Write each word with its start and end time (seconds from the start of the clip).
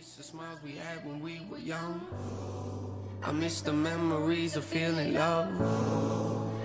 miss 0.00 0.14
the 0.14 0.22
smiles 0.22 0.58
we 0.64 0.72
had 0.72 1.04
when 1.04 1.20
we 1.20 1.42
were 1.50 1.58
young. 1.58 2.00
I 3.22 3.32
miss 3.32 3.60
the 3.60 3.74
memories 3.74 4.56
of 4.56 4.64
feeling 4.64 5.12
love. 5.12 5.52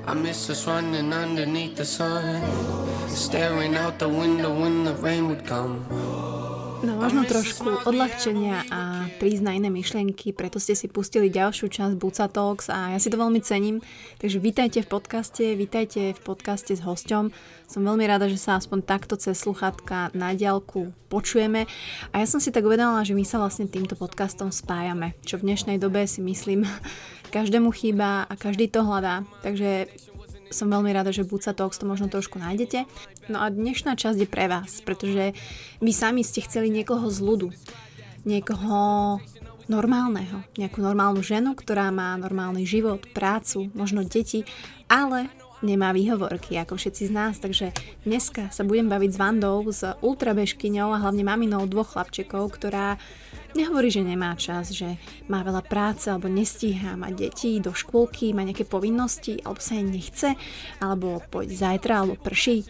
I 0.07 0.13
miss 0.13 0.49
us 0.49 0.65
running 0.65 1.11
underneath 1.11 1.75
the 1.75 1.83
sun, 1.83 2.41
staring 3.09 3.75
out 3.75 3.99
the 3.99 4.07
window 4.07 4.57
when 4.57 4.85
the 4.85 4.93
rain 4.93 5.27
would 5.27 5.45
come. 5.45 5.83
No 6.85 7.01
možno 7.01 7.25
trošku 7.25 7.81
odľahčenia 7.89 8.69
a 8.69 9.09
prísť 9.17 9.41
na 9.41 9.57
iné 9.57 9.73
myšlienky, 9.73 10.37
preto 10.37 10.61
ste 10.61 10.77
si 10.77 10.85
pustili 10.85 11.33
ďalšiu 11.33 11.65
časť 11.65 11.97
Buca 11.97 12.29
Talks 12.29 12.69
a 12.69 12.93
ja 12.93 13.01
si 13.01 13.09
to 13.09 13.17
veľmi 13.17 13.41
cením. 13.41 13.81
Takže 14.21 14.37
vítajte 14.37 14.85
v 14.85 14.93
podcaste, 14.93 15.57
vítajte 15.57 16.13
v 16.13 16.21
podcaste 16.21 16.77
s 16.77 16.85
hosťom. 16.85 17.33
Som 17.65 17.89
veľmi 17.89 18.05
rada, 18.05 18.29
že 18.29 18.37
sa 18.37 18.61
aspoň 18.61 18.85
takto 18.85 19.17
cez 19.17 19.33
sluchatka 19.33 20.13
na 20.13 20.37
diálku 20.37 20.93
počujeme. 21.09 21.65
A 22.13 22.21
ja 22.21 22.29
som 22.29 22.37
si 22.37 22.53
tak 22.53 22.61
uvedomila, 22.61 23.01
že 23.01 23.17
my 23.17 23.25
sa 23.25 23.41
vlastne 23.41 23.65
týmto 23.65 23.97
podcastom 23.97 24.53
spájame, 24.53 25.17
čo 25.25 25.41
v 25.41 25.49
dnešnej 25.49 25.81
dobe 25.81 26.05
si 26.05 26.21
myslím 26.21 26.69
každému 27.35 27.73
chýba 27.73 28.29
a 28.29 28.33
každý 28.37 28.69
to 28.69 28.85
hľadá. 28.85 29.25
Takže 29.41 29.89
som 30.55 30.71
veľmi 30.71 30.95
rada, 30.95 31.11
že 31.11 31.27
Buca 31.27 31.51
Talks 31.51 31.75
to 31.75 31.83
možno 31.83 32.07
trošku 32.07 32.39
nájdete. 32.39 32.87
No 33.27 33.43
a 33.43 33.51
dnešná 33.51 33.99
časť 33.99 34.23
je 34.23 34.29
pre 34.31 34.47
vás, 34.47 34.79
pretože 34.79 35.35
vy 35.83 35.91
sami 35.91 36.23
ste 36.23 36.39
chceli 36.47 36.71
niekoho 36.71 37.11
z 37.11 37.19
ľudu. 37.19 37.47
Niekoho 38.23 39.19
normálneho. 39.67 40.47
Nejakú 40.55 40.79
normálnu 40.79 41.19
ženu, 41.19 41.57
ktorá 41.57 41.91
má 41.91 42.15
normálny 42.15 42.63
život, 42.63 43.03
prácu, 43.11 43.67
možno 43.75 44.07
deti, 44.07 44.47
ale 44.87 45.27
nemá 45.65 45.89
výhovorky, 45.91 46.55
ako 46.61 46.77
všetci 46.77 47.09
z 47.09 47.11
nás. 47.11 47.41
Takže 47.41 47.73
dneska 48.05 48.53
sa 48.53 48.61
budem 48.61 48.85
baviť 48.85 49.09
s 49.11 49.19
Vandou, 49.19 49.65
s 49.67 49.81
ultrabežkyňou 49.83 50.93
a 50.93 51.01
hlavne 51.01 51.25
maminou 51.25 51.65
dvoch 51.65 51.97
chlapčekov, 51.97 52.53
ktorá 52.53 53.01
Nehovorí, 53.55 53.87
že 53.87 54.03
nemá 54.03 54.35
čas, 54.35 54.75
že 54.75 54.99
má 55.31 55.39
veľa 55.39 55.63
práce 55.63 56.11
alebo 56.11 56.27
nestíha, 56.27 56.99
má 56.99 57.07
deti 57.07 57.63
do 57.63 57.71
škôlky, 57.71 58.35
má 58.35 58.43
nejaké 58.43 58.67
povinnosti 58.67 59.39
alebo 59.47 59.63
sa 59.63 59.79
jej 59.79 59.87
nechce, 59.87 60.29
alebo 60.83 61.23
poď 61.31 61.55
zajtra 61.55 62.03
alebo 62.03 62.19
prší. 62.19 62.67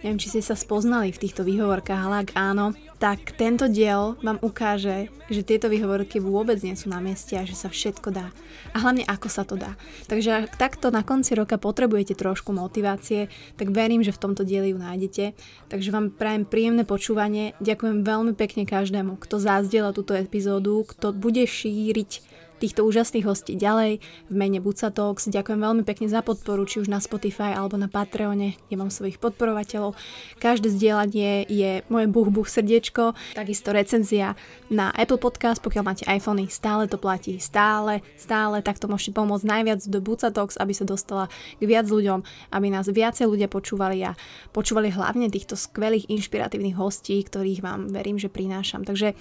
Neviem, 0.00 0.18
či 0.18 0.32
ste 0.32 0.42
sa 0.42 0.56
spoznali 0.56 1.12
v 1.12 1.20
týchto 1.20 1.44
výhovorkách, 1.44 2.02
ale 2.08 2.16
ak 2.26 2.30
áno, 2.32 2.72
tak 3.02 3.34
tento 3.34 3.66
diel 3.66 4.14
vám 4.22 4.38
ukáže, 4.38 5.10
že 5.26 5.42
tieto 5.42 5.66
výhovorky 5.66 6.22
vôbec 6.22 6.62
nie 6.62 6.78
sú 6.78 6.86
na 6.86 7.02
mieste 7.02 7.34
a 7.34 7.42
že 7.42 7.58
sa 7.58 7.66
všetko 7.66 8.14
dá. 8.14 8.30
A 8.70 8.78
hlavne 8.78 9.02
ako 9.02 9.26
sa 9.26 9.42
to 9.42 9.58
dá. 9.58 9.74
Takže 10.06 10.46
ak 10.46 10.54
takto 10.54 10.94
na 10.94 11.02
konci 11.02 11.34
roka 11.34 11.58
potrebujete 11.58 12.14
trošku 12.14 12.54
motivácie, 12.54 13.26
tak 13.58 13.74
verím, 13.74 14.06
že 14.06 14.14
v 14.14 14.22
tomto 14.22 14.46
dieli 14.46 14.70
ju 14.70 14.78
nájdete. 14.78 15.34
Takže 15.66 15.90
vám 15.90 16.14
prajem 16.14 16.46
príjemné 16.46 16.86
počúvanie. 16.86 17.58
Ďakujem 17.58 18.06
veľmi 18.06 18.38
pekne 18.38 18.70
každému, 18.70 19.18
kto 19.18 19.42
zazdiela 19.42 19.90
túto 19.90 20.14
epizódu, 20.14 20.86
kto 20.86 21.10
bude 21.10 21.42
šíriť 21.42 22.31
týchto 22.62 22.86
úžasných 22.86 23.26
hostí 23.26 23.58
ďalej 23.58 23.98
v 24.30 24.34
mene 24.38 24.62
Buca 24.62 24.94
Talks. 24.94 25.26
Ďakujem 25.26 25.58
veľmi 25.58 25.82
pekne 25.82 26.06
za 26.06 26.22
podporu, 26.22 26.62
či 26.62 26.78
už 26.78 26.86
na 26.86 27.02
Spotify 27.02 27.58
alebo 27.58 27.74
na 27.74 27.90
Patreone, 27.90 28.54
kde 28.70 28.76
mám 28.78 28.94
svojich 28.94 29.18
podporovateľov. 29.18 29.98
Každé 30.38 30.70
zdieľanie 30.70 31.50
je 31.50 31.82
moje 31.90 32.06
buch 32.06 32.30
buch 32.30 32.46
srdiečko, 32.46 33.18
takisto 33.34 33.74
recenzia 33.74 34.38
na 34.70 34.94
Apple 34.94 35.18
Podcast, 35.18 35.58
pokiaľ 35.58 35.82
máte 35.82 36.06
iPhony, 36.06 36.46
stále 36.46 36.86
to 36.86 37.02
platí, 37.02 37.42
stále, 37.42 38.06
stále, 38.14 38.62
takto 38.62 38.86
môžete 38.86 39.18
pomôcť 39.18 39.42
najviac 39.42 39.82
do 39.90 39.98
Buca 39.98 40.30
Talks, 40.30 40.54
aby 40.54 40.70
sa 40.70 40.86
dostala 40.86 41.26
k 41.58 41.66
viac 41.66 41.90
ľuďom, 41.90 42.22
aby 42.54 42.66
nás 42.70 42.86
viacej 42.86 43.26
ľudia 43.26 43.50
počúvali 43.50 44.06
a 44.06 44.14
počúvali 44.54 44.94
hlavne 44.94 45.26
týchto 45.26 45.58
skvelých 45.58 46.06
inšpiratívnych 46.06 46.78
hostí, 46.78 47.18
ktorých 47.18 47.58
vám 47.58 47.90
verím, 47.90 48.22
že 48.22 48.30
prinášam. 48.30 48.86
Takže 48.86 49.18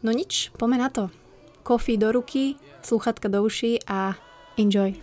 no 0.00 0.08
nič, 0.08 0.48
poďme 0.56 0.80
na 0.80 0.88
to. 0.88 1.27
Kofi 1.68 2.00
do 2.00 2.08
ruky, 2.12 2.56
sluchatka 2.80 3.28
do 3.28 3.44
uší 3.44 3.84
a 3.84 4.16
enjoy. 4.56 4.96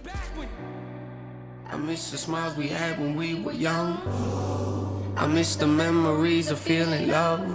I 1.69 1.77
miss 1.77 2.09
the 2.09 2.17
smiles 2.17 2.57
we 2.57 2.73
had 2.73 2.97
when 2.97 3.13
we 3.13 3.37
were 3.37 3.53
young. 3.53 4.01
I 5.13 5.29
miss 5.29 5.61
the 5.61 5.69
memories 5.69 6.49
of 6.49 6.57
feeling 6.57 7.05
love. 7.05 7.45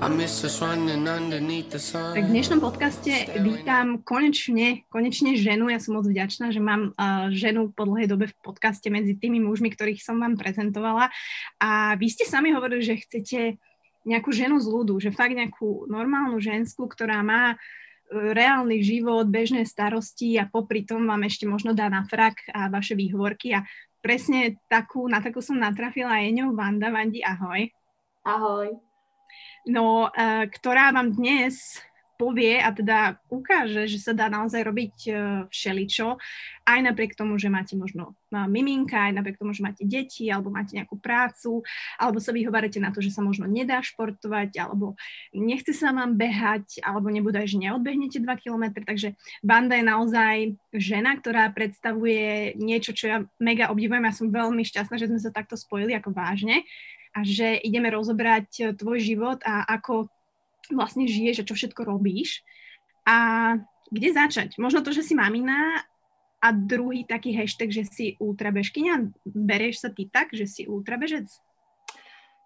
Tak 0.00 0.16
v 2.24 2.30
dnešnom 2.32 2.64
podcaste 2.64 3.36
vítam 3.36 4.00
konečne, 4.00 4.88
konečne 4.88 5.36
ženu. 5.36 5.68
Ja 5.68 5.76
som 5.76 6.00
moc 6.00 6.08
vďačná, 6.08 6.56
že 6.56 6.60
mám 6.64 6.96
uh, 6.96 7.28
ženu 7.28 7.68
po 7.68 7.84
dlhej 7.84 8.08
dobe 8.08 8.32
v 8.32 8.36
podcaste 8.40 8.88
medzi 8.88 9.12
tými 9.12 9.44
mužmi, 9.44 9.68
ktorých 9.68 10.00
som 10.00 10.16
vám 10.16 10.40
prezentovala. 10.40 11.12
A 11.60 12.00
vy 12.00 12.08
ste 12.08 12.24
sami 12.24 12.48
hovorili, 12.48 12.80
že 12.80 12.96
chcete 12.96 13.60
nejakú 14.08 14.32
ženu 14.32 14.56
z 14.56 14.72
ľudu, 14.72 15.04
že 15.04 15.12
fakt 15.12 15.36
nejakú 15.36 15.84
normálnu 15.84 16.40
žensku, 16.40 16.88
ktorá 16.88 17.20
má 17.20 17.60
reálny 18.10 18.82
život, 18.82 19.30
bežné 19.30 19.62
starosti 19.62 20.34
a 20.36 20.50
popri 20.50 20.82
tom 20.82 21.06
vám 21.06 21.22
ešte 21.24 21.46
možno 21.46 21.72
dá 21.72 21.86
na 21.86 22.02
frak 22.02 22.50
a 22.50 22.66
vaše 22.66 22.98
výhovorky 22.98 23.54
a 23.54 23.62
presne 24.02 24.58
takú, 24.66 25.06
na 25.06 25.22
takú 25.22 25.38
som 25.38 25.56
natrafila 25.56 26.18
aj 26.18 26.34
ňou 26.34 26.50
Vanda. 26.58 26.90
Vandi, 26.90 27.22
ahoj. 27.22 27.70
Ahoj. 28.26 28.68
No, 29.68 30.10
uh, 30.10 30.44
ktorá 30.50 30.90
vám 30.90 31.14
dnes 31.14 31.78
povie 32.20 32.60
a 32.60 32.68
teda 32.68 33.16
ukáže, 33.32 33.88
že 33.88 33.96
sa 33.96 34.12
dá 34.12 34.28
naozaj 34.28 34.60
robiť 34.60 34.94
e, 35.08 35.12
všeličo, 35.48 36.20
aj 36.68 36.80
napriek 36.84 37.16
tomu, 37.16 37.40
že 37.40 37.48
máte 37.48 37.72
možno 37.74 38.12
miminka, 38.30 39.10
aj 39.10 39.16
napriek 39.16 39.40
tomu, 39.40 39.56
že 39.56 39.64
máte 39.64 39.82
deti, 39.88 40.28
alebo 40.28 40.52
máte 40.52 40.76
nejakú 40.76 41.00
prácu, 41.00 41.64
alebo 41.96 42.22
sa 42.22 42.30
vyhovárate 42.30 42.78
na 42.78 42.92
to, 42.94 43.02
že 43.02 43.10
sa 43.10 43.24
možno 43.24 43.48
nedá 43.48 43.82
športovať, 43.82 44.54
alebo 44.60 44.94
nechce 45.34 45.72
sa 45.74 45.90
vám 45.90 46.14
behať, 46.14 46.84
alebo 46.84 47.10
nebude, 47.10 47.42
že 47.48 47.58
neodbehnete 47.58 48.22
2 48.22 48.42
km. 48.44 48.84
Takže 48.84 49.18
Banda 49.42 49.74
je 49.80 49.84
naozaj 49.88 50.34
žena, 50.76 51.18
ktorá 51.18 51.50
predstavuje 51.50 52.54
niečo, 52.60 52.94
čo 52.94 53.04
ja 53.08 53.18
mega 53.42 53.72
obdivujem. 53.72 54.06
Ja 54.06 54.14
som 54.14 54.30
veľmi 54.30 54.62
šťastná, 54.62 54.94
že 55.00 55.10
sme 55.10 55.18
sa 55.18 55.34
takto 55.34 55.58
spojili 55.58 55.96
ako 55.96 56.14
vážne 56.14 56.62
a 57.10 57.26
že 57.26 57.58
ideme 57.66 57.90
rozobrať 57.90 58.78
tvoj 58.78 59.02
život 59.02 59.42
a 59.42 59.66
ako 59.66 60.06
vlastne 60.72 61.06
žiješ 61.06 61.42
a 61.42 61.48
čo 61.48 61.54
všetko 61.54 61.84
robíš. 61.84 62.42
A 63.06 63.56
kde 63.90 64.10
začať? 64.14 64.58
Možno 64.58 64.80
to, 64.86 64.94
že 64.94 65.02
si 65.02 65.14
mamina 65.18 65.82
a 66.40 66.48
druhý 66.54 67.04
taký 67.04 67.36
hashtag, 67.36 67.68
že 67.68 67.84
si 67.84 68.04
ultrabežkyňa. 68.16 69.12
Bereš 69.28 69.84
sa 69.84 69.90
ty 69.92 70.08
tak, 70.08 70.32
že 70.32 70.46
si 70.46 70.62
ultrabežec? 70.64 71.28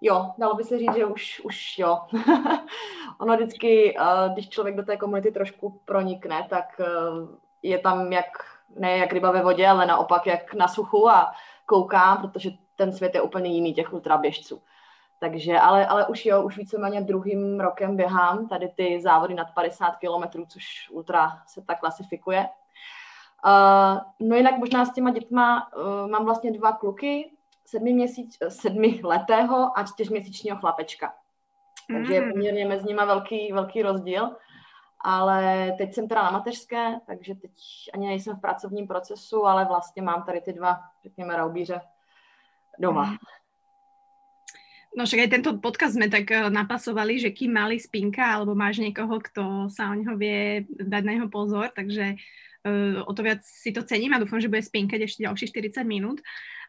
Jo, 0.00 0.34
dalo 0.38 0.54
by 0.54 0.64
se 0.64 0.78
říct, 0.78 0.94
že 0.94 1.06
už, 1.06 1.40
už 1.44 1.78
jo. 1.78 2.00
ono 3.20 3.36
vždycky, 3.36 3.96
eh, 3.98 4.30
když 4.32 4.48
člověk 4.48 4.76
do 4.76 4.82
té 4.82 4.96
komunity 4.96 5.32
trošku 5.32 5.80
pronikne, 5.84 6.46
tak 6.50 6.80
eh, 6.80 6.84
je 7.62 7.78
tam 7.78 8.12
jak, 8.12 8.26
ne 8.76 8.96
jak 8.98 9.12
ryba 9.12 9.30
ve 9.30 9.42
vodě, 9.42 9.68
ale 9.68 9.86
naopak 9.86 10.26
jak 10.26 10.54
na 10.54 10.68
suchu 10.68 11.08
a 11.08 11.32
kouká, 11.66 12.16
protože 12.16 12.50
ten 12.76 12.92
svět 12.92 13.14
je 13.14 13.22
úplně 13.22 13.50
jiný 13.50 13.74
těch 13.74 13.92
ultraběžců. 13.92 14.62
Takže, 15.24 15.58
ale, 15.58 15.86
ale 15.86 16.06
už 16.06 16.26
jo, 16.26 16.42
už 16.42 16.56
víceméně 16.56 17.00
druhým 17.00 17.60
rokem 17.60 17.96
běhám 17.96 18.48
tady 18.48 18.68
ty 18.68 19.00
závody 19.00 19.34
nad 19.34 19.54
50 19.54 19.96
km, 19.96 20.46
což 20.48 20.88
ultra 20.90 21.42
se 21.46 21.62
tak 21.62 21.80
klasifikuje. 21.80 22.48
Uh, 23.46 24.00
no 24.28 24.36
jinak 24.36 24.58
možná 24.58 24.84
s 24.84 24.92
těma 24.92 25.10
dětma 25.10 25.72
uh, 25.76 26.10
mám 26.10 26.24
vlastně 26.24 26.52
dva 26.52 26.72
kluky, 26.72 27.30
sedmi, 27.64 27.92
měsíc, 27.92 28.38
sedmi 28.48 29.00
letého 29.04 29.78
a 29.78 29.84
čtyřměsíčního 29.84 30.56
chlapečka. 30.56 31.14
Takže 31.92 32.14
je 32.14 32.20
mm. 32.20 32.30
poměrně 32.32 32.68
mezi 32.68 32.86
nimi 32.86 33.02
velký, 33.06 33.52
velký 33.52 33.82
rozdíl. 33.82 34.36
Ale 35.00 35.72
teď 35.78 35.94
jsem 35.94 36.08
teda 36.08 36.22
na 36.22 36.30
mateřské, 36.30 37.00
takže 37.06 37.34
teď 37.34 37.52
ani 37.94 38.06
nejsem 38.06 38.36
v 38.36 38.40
pracovním 38.40 38.86
procesu, 38.86 39.46
ale 39.46 39.64
vlastně 39.64 40.02
mám 40.02 40.22
tady 40.22 40.40
ty 40.40 40.52
dva, 40.52 40.80
řekněme, 41.02 41.36
raubíře 41.36 41.80
doma. 42.78 43.04
Mm. 43.04 43.16
No 44.94 45.02
však 45.02 45.26
aj 45.26 45.30
tento 45.34 45.50
podcast 45.58 45.98
sme 45.98 46.06
tak 46.06 46.30
eh, 46.30 46.46
napasovali, 46.46 47.18
že 47.18 47.34
kým 47.34 47.54
mali 47.54 47.82
spinka, 47.82 48.22
alebo 48.22 48.54
máš 48.54 48.78
niekoho, 48.78 49.18
kto 49.18 49.66
sa 49.66 49.90
o 49.90 49.94
neho 49.94 50.14
vie 50.14 50.64
dať 50.70 51.02
na 51.02 51.12
jeho 51.18 51.28
pozor, 51.28 51.74
takže 51.74 52.14
uh, 52.14 53.02
o 53.02 53.10
to 53.10 53.26
viac 53.26 53.42
si 53.42 53.74
to 53.74 53.82
cením 53.82 54.14
a 54.14 54.22
dúfam, 54.22 54.38
že 54.38 54.46
bude 54.46 54.62
spinkať 54.62 55.02
ešte 55.02 55.26
ďalších 55.26 55.74
40 55.74 55.82
minút. 55.82 56.18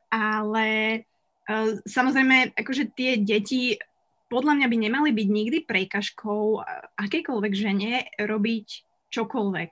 Ale 0.10 1.02
uh, 1.46 1.78
samozrejme, 1.86 2.58
akože 2.58 2.98
tie 2.98 3.22
deti 3.22 3.78
podľa 4.26 4.58
mňa 4.58 4.68
by 4.68 4.78
nemali 4.90 5.10
byť 5.14 5.28
nikdy 5.30 5.58
prekažkou 5.70 6.66
akejkoľvek 6.98 7.54
žene 7.54 8.10
robiť 8.18 8.68
čokoľvek. 9.14 9.72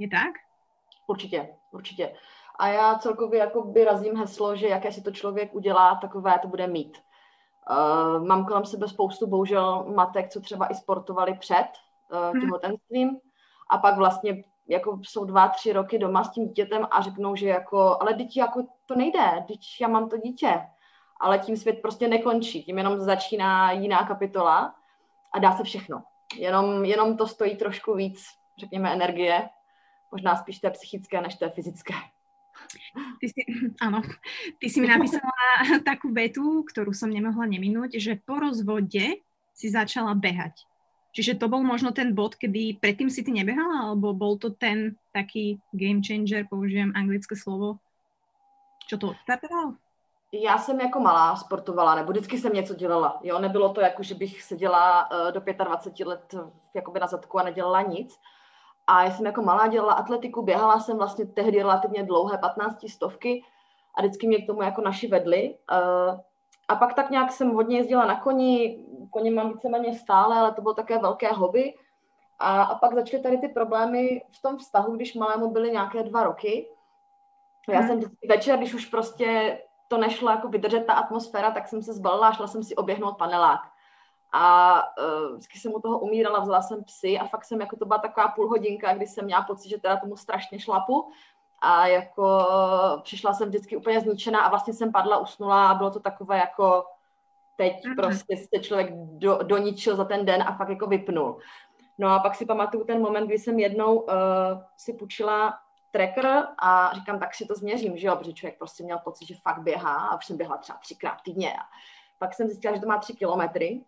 Je 0.00 0.08
tak? 0.08 0.40
Určitě, 1.06 1.48
určitě. 1.72 2.12
A 2.58 2.68
já 2.68 2.98
celkově 2.98 3.40
jako 3.40 3.62
by 3.62 3.84
razím 3.84 4.16
heslo, 4.16 4.56
že 4.56 4.68
jaké 4.68 4.92
si 4.92 5.02
to 5.02 5.10
člověk 5.10 5.54
udělá, 5.54 5.94
takové 5.94 6.38
to 6.38 6.48
bude 6.48 6.66
mít. 6.66 6.98
Uh, 7.70 8.26
mám 8.26 8.44
kolem 8.46 8.64
sebe 8.64 8.88
spoustu 8.88 9.26
bohužel 9.26 9.84
matek, 9.94 10.28
co 10.28 10.40
třeba 10.40 10.66
i 10.66 10.74
sportovali 10.74 11.34
před 11.34 11.66
uh, 12.12 12.40
těhotenstvím 12.40 13.20
a 13.70 13.78
pak 13.78 13.96
vlastně 13.96 14.44
jako 14.68 14.98
jsou 15.02 15.24
dva, 15.24 15.48
tři 15.48 15.72
roky 15.72 15.98
doma 15.98 16.24
s 16.24 16.30
tím 16.30 16.48
dítětem 16.48 16.88
a 16.90 17.02
řeknou, 17.02 17.36
že 17.36 17.48
jako, 17.48 17.96
ale 18.00 18.14
dítě 18.14 18.40
jako 18.40 18.66
to 18.86 18.94
nejde, 18.94 19.44
teď 19.48 19.60
já 19.80 19.88
mám 19.88 20.08
to 20.08 20.16
dítě. 20.16 20.60
Ale 21.20 21.38
tím 21.38 21.56
svět 21.56 21.82
prostě 21.82 22.08
nekončí, 22.08 22.64
tím 22.64 22.78
jenom 22.78 23.00
začíná 23.00 23.72
jiná 23.72 24.06
kapitola 24.06 24.74
a 25.32 25.38
dá 25.38 25.52
se 25.52 25.64
všechno. 25.64 26.02
Jenom, 26.36 26.84
jenom 26.84 27.16
to 27.16 27.26
stojí 27.26 27.56
trošku 27.56 27.94
víc, 27.94 28.24
řekněme, 28.58 28.92
energie. 28.92 29.48
Možná 30.12 30.36
spíš 30.36 30.58
té 30.58 30.70
psychické, 30.70 31.20
než 31.20 31.34
té 31.34 31.50
fyzické. 31.50 31.94
Ty 33.20 33.26
si, 33.28 33.40
áno, 33.86 34.02
ty 34.58 34.66
si 34.70 34.78
mi 34.80 34.88
napísala 34.88 35.32
takú 35.90 36.10
vetu, 36.14 36.64
ktorú 36.68 36.94
som 36.94 37.10
nemohla 37.10 37.46
neminúť, 37.46 37.98
že 37.98 38.20
po 38.20 38.38
rozvode 38.38 39.22
si 39.54 39.66
začala 39.70 40.14
behať. 40.14 40.66
Čiže 41.14 41.38
to 41.38 41.46
bol 41.46 41.62
možno 41.62 41.94
ten 41.94 42.10
bod, 42.10 42.34
kedy 42.34 42.82
predtým 42.82 43.06
si 43.06 43.22
ty 43.22 43.30
nebehala, 43.30 43.86
alebo 43.86 44.10
bol 44.10 44.34
to 44.34 44.50
ten 44.50 44.98
taký 45.14 45.62
game 45.70 46.02
changer, 46.02 46.42
použijem 46.50 46.90
anglické 46.98 47.38
slovo, 47.38 47.78
čo 48.90 48.98
to 48.98 49.14
odstartovalo? 49.14 49.78
Já 50.32 50.58
jsem 50.58 50.80
jako 50.80 51.00
malá 51.00 51.36
sportovala, 51.36 51.94
nebo 51.94 52.12
vždycky 52.12 52.38
jsem 52.38 52.52
něco 52.52 52.74
dělala. 52.74 53.20
Jo, 53.22 53.38
nebylo 53.38 53.72
to 53.72 53.80
jako, 53.80 54.02
že 54.02 54.14
bych 54.14 54.42
seděla 54.42 55.10
uh, 55.10 55.32
do 55.32 55.64
25 55.64 56.06
let 56.06 56.34
jakoby 56.74 57.00
na 57.00 57.06
zadku 57.06 57.38
a 57.38 57.42
nedělala 57.42 57.82
nic. 57.82 58.18
A 58.86 59.04
já 59.04 59.10
jsem 59.10 59.26
jako 59.26 59.42
malá 59.42 59.66
dělala 59.66 59.92
atletiku, 59.92 60.42
běhala 60.42 60.80
jsem 60.80 60.96
vlastně 60.96 61.26
tehdy 61.26 61.58
relativně 61.58 62.02
dlouhé 62.02 62.38
15 62.38 62.88
stovky 62.88 63.42
a 63.94 64.02
vždycky 64.02 64.26
mě 64.26 64.42
k 64.42 64.46
tomu 64.46 64.62
jako 64.62 64.80
naši 64.80 65.08
vedli. 65.08 65.56
Uh, 65.72 66.20
a 66.68 66.76
pak 66.76 66.94
tak 66.94 67.10
nějak 67.10 67.32
jsem 67.32 67.50
hodně 67.50 67.76
jezdila 67.76 68.06
na 68.06 68.20
koni, 68.20 68.84
koně 69.10 69.30
mám 69.30 69.52
víceméně 69.52 69.98
stále, 69.98 70.38
ale 70.38 70.52
to 70.52 70.62
bylo 70.62 70.74
také 70.74 70.98
velké 70.98 71.32
hobby. 71.32 71.74
A, 72.38 72.62
a 72.62 72.74
pak 72.74 72.94
začaly 72.94 73.22
tady 73.22 73.38
ty 73.38 73.48
problémy 73.48 74.22
v 74.38 74.42
tom 74.42 74.56
vztahu, 74.56 74.96
když 74.96 75.14
malému 75.14 75.50
byly 75.50 75.70
nějaké 75.70 76.02
dva 76.02 76.22
roky. 76.22 76.68
Já 77.68 77.78
hmm. 77.78 77.88
jsem 77.88 77.96
vždycky 77.98 78.26
večer, 78.28 78.58
když 78.58 78.74
už 78.74 78.86
prostě 78.86 79.58
to 79.88 79.98
nešlo 79.98 80.30
jako 80.30 80.48
vydržet 80.48 80.86
ta 80.86 80.92
atmosféra, 80.92 81.50
tak 81.50 81.68
jsem 81.68 81.82
se 81.82 81.92
zbalila 81.92 82.28
a 82.28 82.32
šla 82.32 82.46
jsem 82.46 82.64
si 82.64 82.76
oběhnout 82.76 83.18
panelák. 83.18 83.60
A 84.36 84.74
uh, 84.98 85.32
vždycky 85.32 85.58
jsem 85.58 85.74
u 85.74 85.80
toho 85.80 85.98
umírala, 85.98 86.40
vzala 86.40 86.62
jsem 86.62 86.84
psy 86.84 87.18
a 87.18 87.26
fakt 87.26 87.44
jsem, 87.44 87.60
jako 87.60 87.76
to 87.76 87.84
byla 87.84 87.98
taková 87.98 88.28
půl 88.28 88.48
hodinka, 88.48 88.94
kdy 88.94 89.06
jsem 89.06 89.24
měla 89.24 89.42
pocit, 89.42 89.68
že 89.68 89.80
teda 89.80 89.96
tomu 89.96 90.16
strašně 90.16 90.60
šlapu 90.60 91.08
a 91.62 91.86
jako 91.86 92.46
přišla 93.02 93.34
jsem 93.34 93.48
vždycky 93.48 93.76
úplně 93.76 94.00
zničená 94.00 94.40
a 94.40 94.48
vlastně 94.48 94.72
jsem 94.72 94.92
padla, 94.92 95.18
usnula 95.18 95.68
a 95.68 95.74
bylo 95.74 95.90
to 95.90 96.00
takové 96.00 96.38
jako 96.38 96.84
teď 97.56 97.84
mm-hmm. 97.84 97.96
prostě 97.96 98.36
se 98.36 98.60
člověk 98.60 98.92
do, 98.94 99.38
doničil 99.42 99.96
za 99.96 100.04
ten 100.04 100.24
den 100.26 100.42
a 100.42 100.56
fakt 100.56 100.68
jako 100.68 100.86
vypnul. 100.86 101.38
No 101.98 102.08
a 102.08 102.18
pak 102.18 102.34
si 102.34 102.46
pamatuju 102.46 102.84
ten 102.84 103.00
moment, 103.00 103.26
kdy 103.26 103.38
jsem 103.38 103.58
jednou 103.58 103.94
uh, 104.00 104.12
si 104.76 104.92
půjčila 104.92 105.58
tracker 105.90 106.46
a 106.58 106.90
říkám, 106.94 107.18
tak 107.18 107.34
si 107.34 107.46
to 107.46 107.54
změřím, 107.54 107.96
že 107.96 108.06
jo, 108.06 108.16
protože 108.16 108.32
člověk 108.32 108.58
prostě 108.58 108.84
měl 108.84 108.98
pocit, 108.98 109.26
že 109.26 109.34
fakt 109.42 109.62
běhá 109.62 109.94
a 109.94 110.16
už 110.16 110.26
jsem 110.26 110.36
běhla 110.36 110.56
třeba 110.56 110.78
třikrát 110.78 111.16
týdně 111.24 111.52
a 111.52 111.62
pak 112.18 112.34
jsem 112.34 112.46
zjistila, 112.46 112.74
že 112.74 112.80
to 112.80 112.88
má 112.88 112.98
tři 112.98 113.14
kilometry 113.14 113.84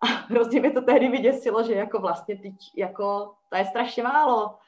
a 0.00 0.06
hrozně 0.06 0.60
mě 0.60 0.70
to 0.70 0.82
tehdy 0.82 1.08
vyděsilo, 1.08 1.62
že 1.62 1.74
jako 1.74 1.98
vlastně 2.00 2.36
teď 2.36 2.54
jako 2.76 3.34
to 3.48 3.56
je 3.56 3.64
strašně 3.64 4.02
málo. 4.02 4.58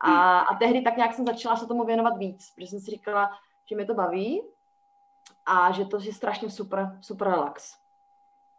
A, 0.00 0.40
a 0.40 0.56
tehdy 0.56 0.82
tak 0.82 0.96
nějak 0.96 1.14
jsem 1.14 1.26
začala 1.26 1.56
se 1.56 1.66
tomu 1.66 1.84
věnovat 1.84 2.16
víc, 2.16 2.52
protože 2.54 2.66
jsem 2.66 2.80
si 2.80 2.90
říkala, 2.90 3.30
že 3.70 3.76
mě 3.76 3.84
to 3.84 3.94
baví 3.94 4.42
a 5.46 5.72
že 5.72 5.84
to 5.84 5.98
je 6.00 6.12
strašně 6.12 6.50
super, 6.50 6.98
super 7.00 7.28
relax. 7.28 7.76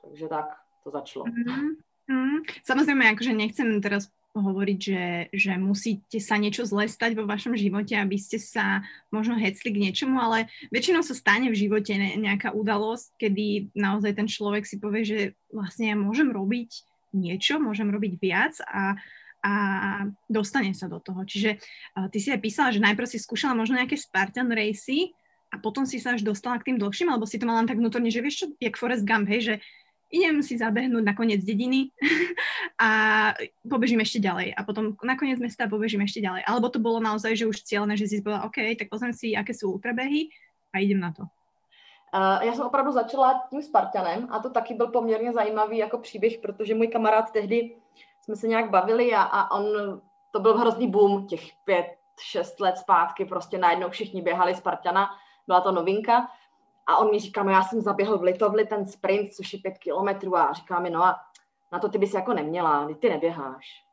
Takže 0.02 0.28
tak 0.28 0.46
to 0.84 0.92
začalo. 0.92 1.26
Mm, 1.26 1.76
mm. 2.08 2.38
Samozrejme, 2.64 3.10
akože 3.12 3.34
nechcem 3.34 3.82
teraz 3.82 4.12
hovoriť, 4.34 4.80
že, 4.82 5.04
že 5.30 5.54
musíte 5.62 6.18
sa 6.18 6.42
niečo 6.42 6.66
zle 6.66 6.90
stať 6.90 7.14
vo 7.14 7.30
vašom 7.30 7.54
živote, 7.54 7.94
aby 7.94 8.18
ste 8.18 8.42
sa 8.42 8.82
možno 9.14 9.38
hecli 9.38 9.70
k 9.70 9.82
niečomu, 9.90 10.18
ale 10.18 10.50
väčšinou 10.74 11.06
sa 11.06 11.14
stane 11.14 11.54
v 11.54 11.60
živote 11.60 11.94
nejaká 12.18 12.50
udalosť, 12.50 13.14
kedy 13.22 13.74
naozaj 13.78 14.18
ten 14.18 14.26
človek 14.26 14.66
si 14.66 14.82
povie, 14.82 15.06
že 15.06 15.20
vlastne 15.54 15.94
ja 15.94 15.96
môžem 15.98 16.34
robiť 16.34 16.70
niečo, 17.14 17.62
môžem 17.62 17.94
robiť 17.94 18.14
viac 18.18 18.58
a, 18.66 18.98
a 19.46 19.54
dostane 20.26 20.74
sa 20.74 20.90
do 20.90 20.98
toho. 20.98 21.22
Čiže 21.22 21.62
uh, 21.94 22.10
ty 22.10 22.18
si 22.18 22.34
aj 22.34 22.42
písala, 22.42 22.74
že 22.74 22.82
najprv 22.82 23.06
si 23.06 23.22
skúšala 23.22 23.54
možno 23.54 23.78
nejaké 23.78 24.02
Spartan 24.02 24.50
racy 24.50 25.14
a 25.54 25.62
potom 25.62 25.86
si 25.86 26.02
sa 26.02 26.18
až 26.18 26.26
dostala 26.26 26.58
k 26.58 26.74
tým 26.74 26.82
dlhším, 26.82 27.14
alebo 27.14 27.30
si 27.30 27.38
to 27.38 27.46
mala 27.46 27.62
len 27.62 27.70
tak 27.70 27.78
vnútorne, 27.78 28.10
že 28.10 28.26
vieš 28.26 28.36
čo, 28.42 28.46
jak 28.58 28.74
Forrest 28.82 29.06
Gump, 29.06 29.30
hej, 29.30 29.42
že 29.46 29.56
idem 30.14 30.46
si 30.46 30.62
zabehnúť 30.62 31.02
na 31.02 31.18
koniec 31.18 31.42
dediny 31.42 31.90
a 32.78 32.90
pobežím 33.66 34.06
ešte 34.06 34.22
ďalej. 34.22 34.54
A 34.54 34.62
potom 34.62 34.94
na 35.02 35.18
koniec 35.18 35.42
mesta 35.42 35.66
pobežím 35.66 36.06
ešte 36.06 36.22
ďalej. 36.22 36.46
Alebo 36.46 36.70
to 36.70 36.78
bolo 36.78 37.02
naozaj, 37.02 37.34
že 37.34 37.50
už 37.50 37.66
cieľné, 37.66 37.98
že 37.98 38.06
si 38.06 38.22
povedala, 38.22 38.46
OK, 38.46 38.62
tak 38.78 38.94
pozriem 38.94 39.18
si, 39.18 39.34
aké 39.34 39.58
sú 39.58 39.74
ultrabehy 39.74 40.30
a 40.70 40.78
idem 40.78 41.02
na 41.02 41.10
to. 41.10 41.26
Uh, 42.14 42.46
já 42.46 42.54
jsem 42.54 42.66
opravdu 42.66 42.92
začala 42.92 43.44
tím 43.50 43.62
Spartanem 43.62 44.28
a 44.30 44.40
to 44.40 44.50
taky 44.50 44.74
byl 44.74 44.88
poměrně 44.88 45.34
zajímavý 45.34 45.78
jako 45.78 45.98
příběh, 45.98 46.38
protože 46.38 46.76
můj 46.76 46.88
kamarád 46.88 47.32
tehdy 47.32 47.76
jsme 48.22 48.36
se 48.36 48.48
nějak 48.48 48.70
bavili 48.70 49.14
a, 49.14 49.22
a 49.22 49.52
on, 49.52 49.66
to 50.32 50.40
byl 50.40 50.58
hrozný 50.58 50.88
boom 50.88 51.28
těch 51.28 51.42
pět, 51.66 51.86
šest 52.20 52.60
let 52.60 52.78
zpátky, 52.78 53.26
prostě 53.26 53.58
najednou 53.58 53.90
všichni 53.90 54.22
běhali 54.22 54.56
Spartana, 54.56 55.10
byla 55.48 55.62
to 55.62 55.72
novinka 55.72 56.28
a 56.88 56.98
on 56.98 57.12
mi 57.12 57.20
říká, 57.20 57.44
no 57.44 57.52
já 57.52 57.64
jsem 57.64 57.82
zaběhl 57.82 58.18
v 58.18 58.24
Litovli 58.24 58.66
ten 58.66 58.88
sprint, 58.88 59.34
což 59.34 59.54
je 59.54 59.60
pět 59.60 59.78
kilometrů 59.78 60.38
a 60.38 60.54
říká 60.54 60.80
mi, 60.80 60.90
no 60.90 61.04
a 61.04 61.20
na 61.72 61.80
to 61.80 61.90
ty 61.90 61.98
bys 61.98 62.14
jako 62.14 62.34
neměla, 62.34 62.88
ty 63.00 63.10
neběháš. 63.10 63.84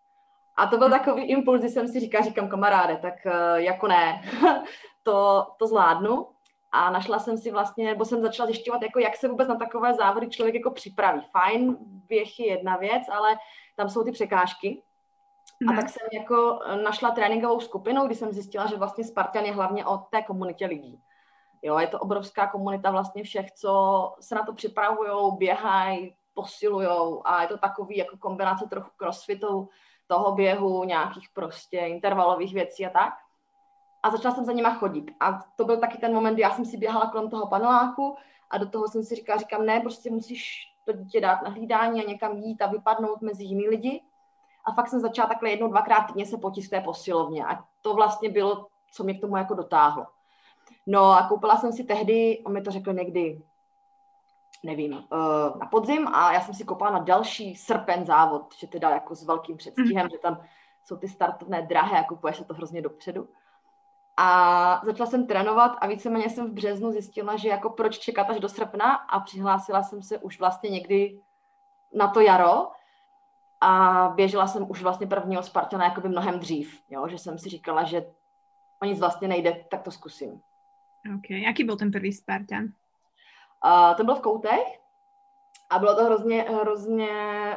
A 0.57 0.67
to 0.67 0.79
byl 0.79 0.91
takový 0.91 1.23
impuls, 1.23 1.61
kdy 1.61 1.69
jsem 1.69 1.89
si 1.89 2.01
říká, 2.01 2.21
říkám 2.21 2.49
kamaráde, 2.49 2.97
tak 2.97 3.15
uh, 3.27 3.57
jako 3.57 3.89
ne, 3.89 4.23
to, 5.03 5.47
to 5.59 5.67
zvládnu. 5.67 6.27
A 6.73 6.91
našla 6.91 7.19
jsem 7.19 7.39
si 7.39 7.51
vlastně, 7.51 7.87
nebo 7.87 8.05
jsem 8.05 8.23
začala 8.23 8.47
zjišťovat, 8.47 8.83
jako 8.83 8.99
jak 8.99 9.17
se 9.17 9.29
vůbec 9.29 9.49
na 9.49 9.55
takové 9.57 9.95
závody 9.95 10.29
člověk 10.29 10.55
jako 10.55 10.71
připraví. 10.71 11.21
Fajn, 11.31 11.77
běh 11.81 12.41
je 12.41 12.49
jedna 12.49 12.77
věc, 12.77 13.03
ale 13.13 13.37
tam 13.77 13.89
jsou 13.89 14.05
ty 14.05 14.13
překážky. 14.13 14.83
A 15.69 15.73
tak 15.73 15.89
jsem 15.89 16.07
jako 16.13 16.61
našla 16.85 17.11
tréninkovou 17.11 17.61
skupinu, 17.61 18.07
kdy 18.07 18.15
jsem 18.15 18.33
zjistila, 18.33 18.67
že 18.67 18.77
vlastně 18.77 19.05
Spartan 19.05 19.45
je 19.45 19.53
hlavně 19.53 19.87
o 19.87 19.99
té 19.99 20.23
komunitě 20.23 20.67
lidí. 20.67 21.03
Jo, 21.63 21.79
je 21.79 21.87
to 21.87 21.99
obrovská 21.99 22.47
komunita 22.47 22.91
vlastně 22.91 23.23
všech, 23.23 23.53
co 23.53 24.15
se 24.21 24.35
na 24.35 24.45
to 24.47 24.53
připravují, 24.53 25.37
běhají, 25.39 26.15
posilují 26.35 27.21
a 27.25 27.43
je 27.43 27.49
to 27.49 27.59
takový 27.59 27.97
jako 27.97 28.17
kombinace 28.17 28.67
trochu 28.67 28.91
crossfitu, 28.97 29.69
toho 30.07 30.33
běhu, 30.33 30.85
nějakých 30.85 31.29
prostě 31.35 31.79
intervalových 31.79 32.55
věcí 32.55 32.87
a 32.87 32.91
tak. 32.91 33.15
A 34.03 34.11
začala 34.11 34.35
jsem 34.35 34.45
za 34.45 34.53
nima 34.53 34.75
chodit. 34.75 35.11
A 35.21 35.39
to 35.57 35.65
byl 35.65 35.77
taky 35.77 35.99
ten 35.99 36.15
moment, 36.15 36.35
kdy 36.35 36.43
já 36.43 36.51
jsem 36.51 36.65
si 36.65 36.77
běhala 36.77 37.11
kolem 37.11 37.31
toho 37.31 37.47
paneláku 37.47 38.17
a 38.51 38.59
do 38.59 38.69
toho 38.69 38.89
jsem 38.89 39.05
si 39.05 39.15
říkala, 39.15 39.39
říkám, 39.39 39.67
ne, 39.67 39.81
prostě 39.81 40.11
musíš 40.11 40.67
to 40.87 40.93
dítě 40.93 41.21
dát 41.21 41.43
na 41.43 41.51
hlídání 41.51 42.05
a 42.05 42.09
někam 42.09 42.37
jít 42.37 42.63
a 42.63 42.67
vypadnout 42.67 43.23
mezi 43.23 43.45
jiný 43.45 43.69
lidi. 43.69 44.03
A 44.65 44.73
fakt 44.73 44.89
jsem 44.89 45.01
začala 45.01 45.29
takhle 45.29 45.51
jednou, 45.51 45.69
dvakrát 45.69 46.01
týdně 46.01 46.27
se 46.27 46.39
potit 46.39 46.65
posilovně. 46.85 47.47
A 47.47 47.65
to 47.83 47.95
vlastně 47.95 48.31
bylo, 48.31 48.67
co 48.93 49.05
mě 49.05 49.15
k 49.15 49.21
tomu 49.21 49.37
jako 49.37 49.55
dotáhlo. 49.55 50.07
No 50.91 51.13
a 51.13 51.29
koupila 51.29 51.57
jsem 51.57 51.73
si 51.73 51.85
tehdy, 51.85 52.43
on 52.47 52.53
mi 52.53 52.63
to 52.63 52.71
řekl 52.71 52.93
někdy, 52.93 53.43
nevím, 54.63 54.93
uh, 54.93 55.59
na 55.61 55.67
podzim 55.67 56.09
a 56.09 56.33
já 56.33 56.41
jsem 56.41 56.55
si 56.55 56.65
koupila 56.65 56.91
na 56.91 56.99
další 56.99 57.57
srpen 57.57 58.07
závod, 58.07 58.55
že 58.59 58.67
teda 58.67 58.91
jako 58.91 59.15
s 59.15 59.25
velkým 59.25 59.57
předstihem, 59.57 60.05
mm. 60.05 60.11
že 60.11 60.19
tam 60.19 60.41
jsou 60.85 60.97
ty 60.97 61.09
startovné 61.09 61.63
drahé 61.63 62.01
a 62.01 62.05
kupuje 62.05 62.35
se 62.35 62.45
to 62.45 62.55
hrozně 62.55 62.83
dopředu. 62.83 63.29
A 64.17 64.81
začala 64.85 65.11
jsem 65.11 65.27
trénovat 65.27 65.73
a 65.81 65.87
víceméně 65.87 66.31
jsem 66.31 66.51
v 66.51 66.53
březnu 66.53 66.93
zjistila, 66.93 67.37
že 67.37 67.49
jako 67.49 67.71
proč 67.71 67.99
čekat 67.99 68.31
až 68.31 68.41
do 68.41 68.49
srpna 68.49 68.95
a 68.95 69.21
přihlásila 69.21 69.83
jsem 69.83 70.03
se 70.03 70.19
už 70.19 70.39
vlastně 70.39 70.71
někdy 70.71 71.21
na 71.95 72.09
to 72.09 72.21
jaro 72.21 72.71
a 73.61 74.13
běžela 74.15 74.47
jsem 74.47 74.71
už 74.71 74.83
vlastně 74.83 75.07
prvního 75.07 75.43
Spartana 75.43 75.85
jakoby 75.85 76.09
mnohem 76.09 76.39
dřív, 76.39 76.83
jo? 76.89 77.09
že 77.09 77.19
jsem 77.19 77.39
si 77.39 77.49
říkala, 77.49 77.85
že 77.85 78.07
o 78.83 78.85
nic 78.85 79.01
vlastně 79.01 79.29
nejde, 79.29 79.65
tak 79.71 79.83
to 79.83 79.91
zkusím. 79.91 80.43
OK. 81.17 81.31
Jaký 81.31 81.65
byl 81.65 81.77
ten 81.77 81.91
první 81.91 82.13
Spartan? 82.13 82.65
Uh, 83.65 83.97
to 83.97 84.05
byl 84.05 84.15
v 84.15 84.21
Koutech 84.21 84.81
a 85.71 85.79
bylo 85.79 85.97
to 85.97 86.05
hrozně, 86.05 86.43
hrozně 86.43 87.09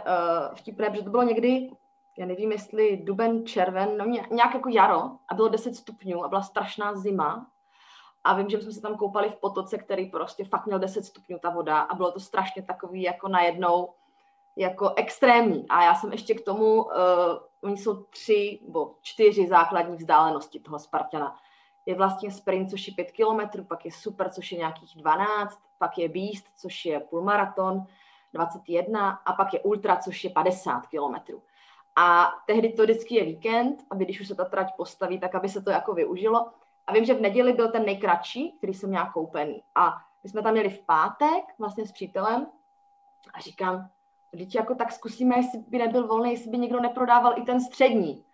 uh, 0.08 0.56
vtipné, 0.56 0.90
protože 0.90 1.04
to 1.04 1.10
bylo 1.10 1.24
někdy, 1.24 1.70
já 2.18 2.26
nevím, 2.26 2.52
jestli 2.52 2.98
duben, 2.98 3.46
červen, 3.46 3.98
no 3.98 4.06
nějak 4.06 4.54
jako 4.54 4.70
jaro 4.70 5.12
a 5.28 5.34
bylo 5.36 5.48
10 5.48 5.76
stupňů 5.76 6.26
a 6.26 6.28
byla 6.28 6.42
strašná 6.42 6.96
zima 6.96 7.48
a 8.24 8.34
vím, 8.34 8.50
že 8.50 8.62
jsme 8.62 8.72
se 8.72 8.82
tam 8.82 8.98
koupali 8.98 9.30
v 9.30 9.36
potoce, 9.36 9.78
který 9.78 10.06
prostě 10.06 10.46
fakt 10.46 10.66
měl 10.66 10.80
10 10.80 11.06
stupňů 11.06 11.40
ta 11.40 11.50
voda 11.50 11.80
a 11.80 11.96
bylo 11.96 12.12
to 12.12 12.20
strašně 12.20 12.64
takový 12.64 13.02
jako 13.02 13.28
najednou 13.28 13.94
jako 14.56 14.94
extrémní. 14.96 15.66
A 15.70 15.84
já 15.84 15.96
jsem 15.96 16.12
ještě 16.12 16.34
k 16.34 16.46
tomu, 16.46 16.84
uh, 16.84 16.92
oni 17.62 17.78
jsou 17.78 18.04
tři 18.04 18.60
nebo 18.66 18.96
čtyři 19.02 19.48
základní 19.48 19.98
vzdálenosti 19.98 20.60
toho 20.60 20.80
Spartana 20.80 21.36
je 21.86 21.96
vlastně 21.96 22.32
sprint, 22.32 22.70
což 22.70 22.88
je 22.88 22.94
5 22.94 23.12
km, 23.12 23.66
pak 23.68 23.86
je 23.86 23.92
super, 23.92 24.30
což 24.30 24.52
je 24.52 24.58
nějakých 24.58 24.96
12, 24.96 25.60
pak 25.78 25.98
je 25.98 26.10
Beast, 26.10 26.46
což 26.56 26.86
je 26.86 27.00
půlmaraton, 27.00 27.86
21 28.34 29.10
a 29.10 29.34
pak 29.34 29.54
je 29.54 29.60
Ultra, 29.60 29.96
což 29.96 30.24
je 30.24 30.30
50 30.30 30.88
km. 30.88 31.34
A 31.96 32.34
tehdy 32.48 32.74
to 32.74 32.84
vždycky 32.84 33.16
je 33.16 33.26
víkend, 33.26 33.84
aby 33.90 34.06
když 34.06 34.22
už 34.22 34.28
se 34.28 34.36
ta 34.36 34.46
trať 34.46 34.76
postaví, 34.78 35.20
tak 35.20 35.36
aby 35.36 35.50
se 35.50 35.62
to 35.62 35.70
jako 35.70 35.94
využilo. 35.94 36.52
A 36.88 36.94
vím, 36.94 37.06
že 37.06 37.14
v 37.14 37.22
neděli 37.22 37.54
byl 37.54 37.72
ten 37.72 37.86
nejkratší, 37.86 38.52
který 38.58 38.74
jsem 38.74 38.90
měla 38.90 39.12
koupený. 39.12 39.64
A 39.76 39.98
my 40.24 40.30
jsme 40.30 40.42
tam 40.42 40.52
měli 40.54 40.70
v 40.70 40.86
pátek 40.86 41.44
vlastně 41.60 41.86
s 41.86 41.92
přítelem 41.92 42.48
a 43.34 43.40
říkám, 43.40 43.90
Teď 44.38 44.56
jako 44.56 44.76
tak 44.76 44.92
zkusíme, 44.92 45.36
jestli 45.38 45.60
by 45.68 45.78
nebyl 45.78 46.08
volný, 46.08 46.32
jestli 46.32 46.52
by 46.52 46.58
někdo 46.58 46.80
neprodával 46.80 47.34
i 47.38 47.42
ten 47.42 47.62
střední. 47.62 48.26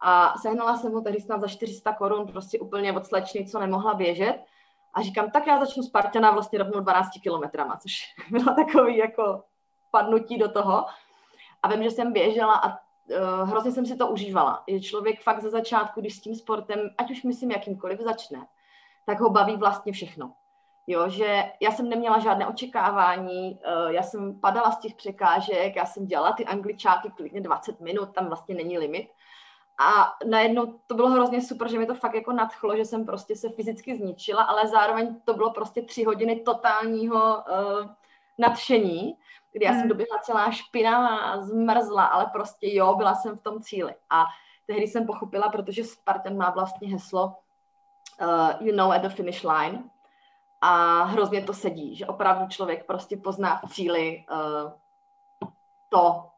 A 0.00 0.38
sehnala 0.38 0.76
jsem 0.76 0.92
ho 0.92 1.00
tehdy 1.00 1.20
snad 1.20 1.40
za 1.40 1.48
400 1.48 1.92
korun, 1.92 2.26
prostě 2.26 2.58
úplně 2.58 2.92
od 2.92 3.06
slečny, 3.06 3.46
co 3.46 3.58
nemohla 3.58 3.94
běžet. 3.94 4.44
A 4.94 5.02
říkám, 5.02 5.30
tak 5.30 5.46
já 5.46 5.58
začnu 5.58 5.82
Spartana 5.82 6.30
vlastně 6.30 6.58
rovnou 6.58 6.80
12 6.80 7.08
kilometrama, 7.22 7.76
což 7.76 7.92
bylo 8.30 8.54
takový 8.54 8.96
jako 8.96 9.42
padnutí 9.90 10.38
do 10.38 10.48
toho. 10.48 10.86
A 11.62 11.68
vím, 11.68 11.82
že 11.82 11.90
jsem 11.90 12.12
běžela 12.12 12.54
a 12.54 12.68
uh, 12.68 13.48
hrozně 13.50 13.72
jsem 13.72 13.86
si 13.86 13.96
to 13.96 14.08
užívala. 14.08 14.62
Je 14.66 14.80
člověk 14.80 15.22
fakt 15.22 15.42
ze 15.42 15.50
začátku, 15.50 16.00
když 16.00 16.16
s 16.16 16.20
tím 16.20 16.34
sportem, 16.34 16.80
ať 16.98 17.10
už 17.10 17.22
myslím 17.22 17.50
jakýmkoliv 17.50 18.00
začne, 18.00 18.46
tak 19.06 19.20
ho 19.20 19.30
baví 19.30 19.56
vlastně 19.56 19.92
všechno. 19.92 20.32
Jo, 20.86 21.08
že 21.08 21.52
já 21.60 21.70
jsem 21.70 21.88
neměla 21.88 22.18
žádné 22.18 22.46
očekávání, 22.46 23.54
uh, 23.54 23.90
já 23.90 24.02
jsem 24.02 24.40
padala 24.40 24.70
z 24.70 24.78
těch 24.78 24.94
překážek, 24.94 25.76
já 25.76 25.86
jsem 25.86 26.06
dělala 26.06 26.32
ty 26.32 26.44
angličáky 26.44 27.10
klidně 27.10 27.40
20 27.40 27.80
minut, 27.80 28.14
tam 28.14 28.26
vlastně 28.26 28.54
není 28.54 28.78
limit. 28.78 29.08
A 29.82 30.16
najednou 30.26 30.66
to 30.86 30.94
bylo 30.94 31.08
hrozně 31.08 31.42
super, 31.42 31.70
že 31.70 31.78
mi 31.78 31.86
to 31.86 31.94
fakt 31.94 32.14
jako 32.14 32.32
nadchlo, 32.32 32.76
že 32.76 32.84
jsem 32.84 33.06
prostě 33.06 33.36
se 33.36 33.48
fyzicky 33.48 33.96
zničila, 33.96 34.42
ale 34.42 34.68
zároveň 34.68 35.20
to 35.24 35.34
bylo 35.34 35.50
prostě 35.50 35.82
tři 35.82 36.04
hodiny 36.04 36.36
totálního 36.36 37.36
uh, 37.36 37.90
nadšení, 38.38 39.14
kdy 39.52 39.64
já 39.64 39.70
jsem 39.70 39.80
hmm. 39.80 39.88
doběhla 39.88 40.18
celá 40.18 40.50
špinavá, 40.50 41.40
zmrzla, 41.40 42.04
ale 42.04 42.26
prostě 42.32 42.74
jo, 42.74 42.94
byla 42.94 43.14
jsem 43.14 43.38
v 43.38 43.42
tom 43.42 43.62
cíli. 43.62 43.94
A 44.10 44.24
tehdy 44.66 44.86
jsem 44.86 45.06
pochopila, 45.06 45.48
protože 45.48 45.84
Spartan 45.84 46.36
má 46.36 46.50
vlastně 46.50 46.88
heslo 46.88 47.36
uh, 48.20 48.66
you 48.66 48.76
know 48.76 48.92
at 48.92 49.02
the 49.02 49.08
finish 49.08 49.44
line 49.44 49.84
a 50.60 51.02
hrozně 51.02 51.42
to 51.42 51.54
sedí, 51.54 51.96
že 51.96 52.06
opravdu 52.06 52.48
člověk 52.48 52.86
prostě 52.86 53.16
pozná 53.16 53.60
v 53.66 53.74
cíli 53.74 54.24
uh, 54.30 54.72
to, 55.88 56.29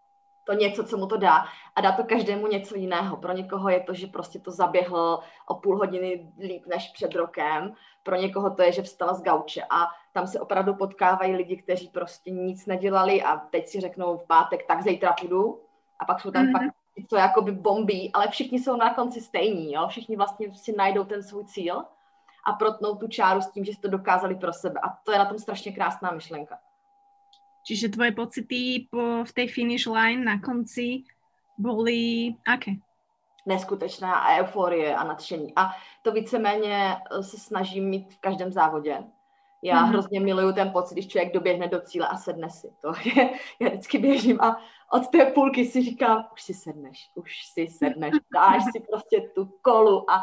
to 0.45 0.53
něco, 0.53 0.85
co 0.85 0.97
mu 0.97 1.07
to 1.07 1.17
dá 1.17 1.45
a 1.77 1.81
dá 1.81 1.93
to 1.93 2.05
každému 2.05 2.47
něco 2.47 2.77
jiného. 2.77 3.17
Pro 3.17 3.33
někoho 3.33 3.69
je 3.69 3.81
to, 3.81 3.95
že 3.95 4.07
prostě 4.07 4.39
to 4.39 4.51
zaběhl 4.51 5.19
o 5.47 5.55
půl 5.55 5.79
hodiny 5.79 6.33
líp 6.41 6.63
než 6.67 6.89
před 6.89 7.15
rokem, 7.15 7.75
pro 8.03 8.17
někoho 8.17 8.51
to 8.51 8.63
je, 8.63 8.73
že 8.73 8.83
vstala 8.83 9.15
z 9.15 9.23
gauče 9.23 9.63
a 9.71 9.87
tam 10.13 10.27
se 10.27 10.41
opravdu 10.41 10.75
potkávají 10.75 11.37
lidi, 11.37 11.57
kteří 11.57 11.89
prostě 11.89 12.31
nic 12.31 12.67
nedělali 12.67 13.23
a 13.23 13.37
teď 13.37 13.69
si 13.69 13.81
řeknou 13.81 14.19
v 14.19 14.27
pátek, 14.27 14.67
tak 14.67 14.83
zítra 14.83 15.15
půjdu 15.21 15.61
a 15.99 16.05
pak 16.05 16.21
jsou 16.21 16.31
tam 16.31 16.47
mm-hmm. 16.47 16.53
fakt 16.53 16.75
co 17.11 17.17
jakoby 17.17 17.53
bombí, 17.53 18.11
ale 18.13 18.29
všichni 18.29 18.59
jsou 18.59 18.77
na 18.77 18.95
konci 18.95 19.21
stejní, 19.21 19.73
jo? 19.73 19.89
všichni 19.89 20.17
vlastně 20.17 20.55
si 20.55 20.77
najdou 20.77 21.05
ten 21.05 21.23
svůj 21.23 21.45
cíl 21.45 21.85
a 22.45 22.53
protnou 22.53 22.95
tu 22.95 23.09
čáru 23.09 23.41
s 23.41 23.51
tím, 23.51 23.65
že 23.65 23.73
si 23.73 23.81
to 23.81 23.89
dokázali 23.89 24.35
pro 24.35 24.53
sebe 24.53 24.81
a 24.83 24.89
to 25.05 25.13
je 25.13 25.19
na 25.19 25.25
tom 25.25 25.39
strašně 25.39 25.73
krásná 25.73 26.11
myšlenka. 26.11 26.59
Čiže 27.63 27.89
tvoje 27.89 28.13
pocity 28.13 28.87
po, 28.91 29.25
v 29.25 29.33
té 29.33 29.47
finish 29.47 29.87
line 29.87 30.25
na 30.25 30.41
konci 30.41 31.05
byly 31.59 32.35
aké? 32.47 32.71
Neskutečná 33.47 34.39
euforie 34.39 34.97
a 34.97 35.05
nadšení. 35.05 35.53
A 35.57 35.71
to 36.03 36.13
víceméně 36.13 36.97
eh, 36.97 37.23
se 37.23 37.39
snažím 37.39 37.85
mít 37.85 38.15
v 38.15 38.21
každém 38.21 38.53
závodě. 38.53 39.05
Já 39.63 39.77
mm-hmm. 39.77 39.89
hrozně 39.89 40.21
miluju 40.21 40.53
ten 40.53 40.71
pocit, 40.73 40.95
když 40.95 41.09
člověk 41.09 41.35
doběhne 41.35 41.69
do 41.69 41.81
cíle 41.81 42.09
a 42.09 42.17
sedne 42.17 42.51
si. 42.51 42.71
To 42.81 42.93
je, 43.05 43.31
já 43.61 43.69
vždycky 43.69 43.99
běžím 43.99 44.41
a 44.41 44.57
od 44.93 45.09
té 45.09 45.25
půlky 45.25 45.65
si 45.65 45.83
říkám, 45.83 46.29
už 46.33 46.43
si 46.43 46.55
sedneš, 46.55 47.11
už 47.15 47.47
si 47.47 47.67
sedneš, 47.67 48.15
dáš 48.35 48.63
si 48.73 48.81
prostě 48.91 49.21
tu 49.35 49.53
kolu 49.63 50.11
a 50.11 50.23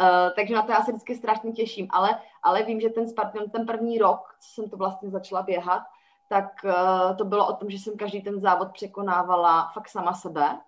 Uh, 0.00 0.34
takže 0.36 0.54
na 0.54 0.62
to 0.62 0.72
já 0.72 0.82
se 0.82 0.92
vždycky 0.92 1.16
strašně 1.16 1.52
těším, 1.52 1.86
ale, 1.90 2.20
ale 2.42 2.62
vím, 2.62 2.80
že 2.80 2.88
ten 2.88 3.08
Spartan, 3.08 3.50
ten 3.50 3.66
první 3.66 3.98
rok, 3.98 4.36
co 4.40 4.54
jsem 4.54 4.70
to 4.70 4.76
vlastně 4.76 5.10
začala 5.10 5.42
běhat, 5.42 5.82
tak 6.28 6.50
uh, 6.64 7.16
to 7.16 7.24
bylo 7.24 7.48
o 7.48 7.56
tom, 7.56 7.70
že 7.70 7.78
jsem 7.78 7.96
každý 7.96 8.22
ten 8.22 8.40
závod 8.40 8.72
překonávala 8.72 9.70
fakt 9.74 9.88
sama 9.88 10.14
sebe 10.14 10.60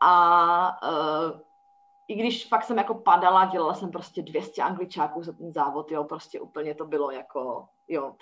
a 0.00 0.82
uh, 0.88 1.40
i 2.08 2.14
když 2.14 2.48
fakt 2.48 2.64
jsem 2.64 2.78
jako 2.78 2.94
padala, 2.94 3.44
dělala 3.44 3.74
jsem 3.74 3.90
prostě 3.90 4.22
200 4.22 4.62
angličáků 4.62 5.22
za 5.22 5.32
ten 5.32 5.52
závod, 5.52 5.90
jo, 5.90 6.04
prostě 6.04 6.40
úplně 6.40 6.74
to 6.74 6.84
bylo 6.84 7.10
jako, 7.10 7.68
jo. 7.88 8.14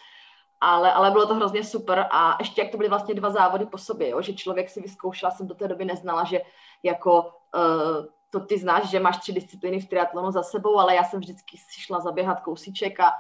Ale, 0.60 0.92
ale 0.92 1.10
bylo 1.10 1.26
to 1.26 1.34
hrozně 1.34 1.64
super 1.64 2.06
a 2.10 2.36
ještě 2.38 2.60
jak 2.60 2.70
to 2.70 2.76
byly 2.76 2.88
vlastně 2.88 3.14
dva 3.14 3.30
závody 3.30 3.66
po 3.66 3.78
sobě, 3.78 4.08
jo, 4.08 4.22
že 4.22 4.34
člověk 4.34 4.70
si 4.70 4.80
vyzkoušela, 4.80 5.32
jsem 5.32 5.46
do 5.46 5.54
té 5.54 5.68
doby 5.68 5.84
neznala, 5.84 6.24
že 6.24 6.40
jako 6.82 7.22
uh, 7.22 8.06
to 8.30 8.40
ty 8.40 8.58
znáš, 8.58 8.90
že 8.90 9.00
máš 9.00 9.18
tři 9.18 9.32
disciplíny 9.32 9.80
v 9.80 9.88
triatlonu 9.88 10.30
za 10.30 10.42
sebou, 10.42 10.78
ale 10.78 10.94
já 10.94 11.04
jsem 11.04 11.20
vždycky 11.20 11.56
si 11.56 11.80
šla 11.80 12.00
zaběhat 12.00 12.40
kousíček 12.40 13.00
a 13.00 13.12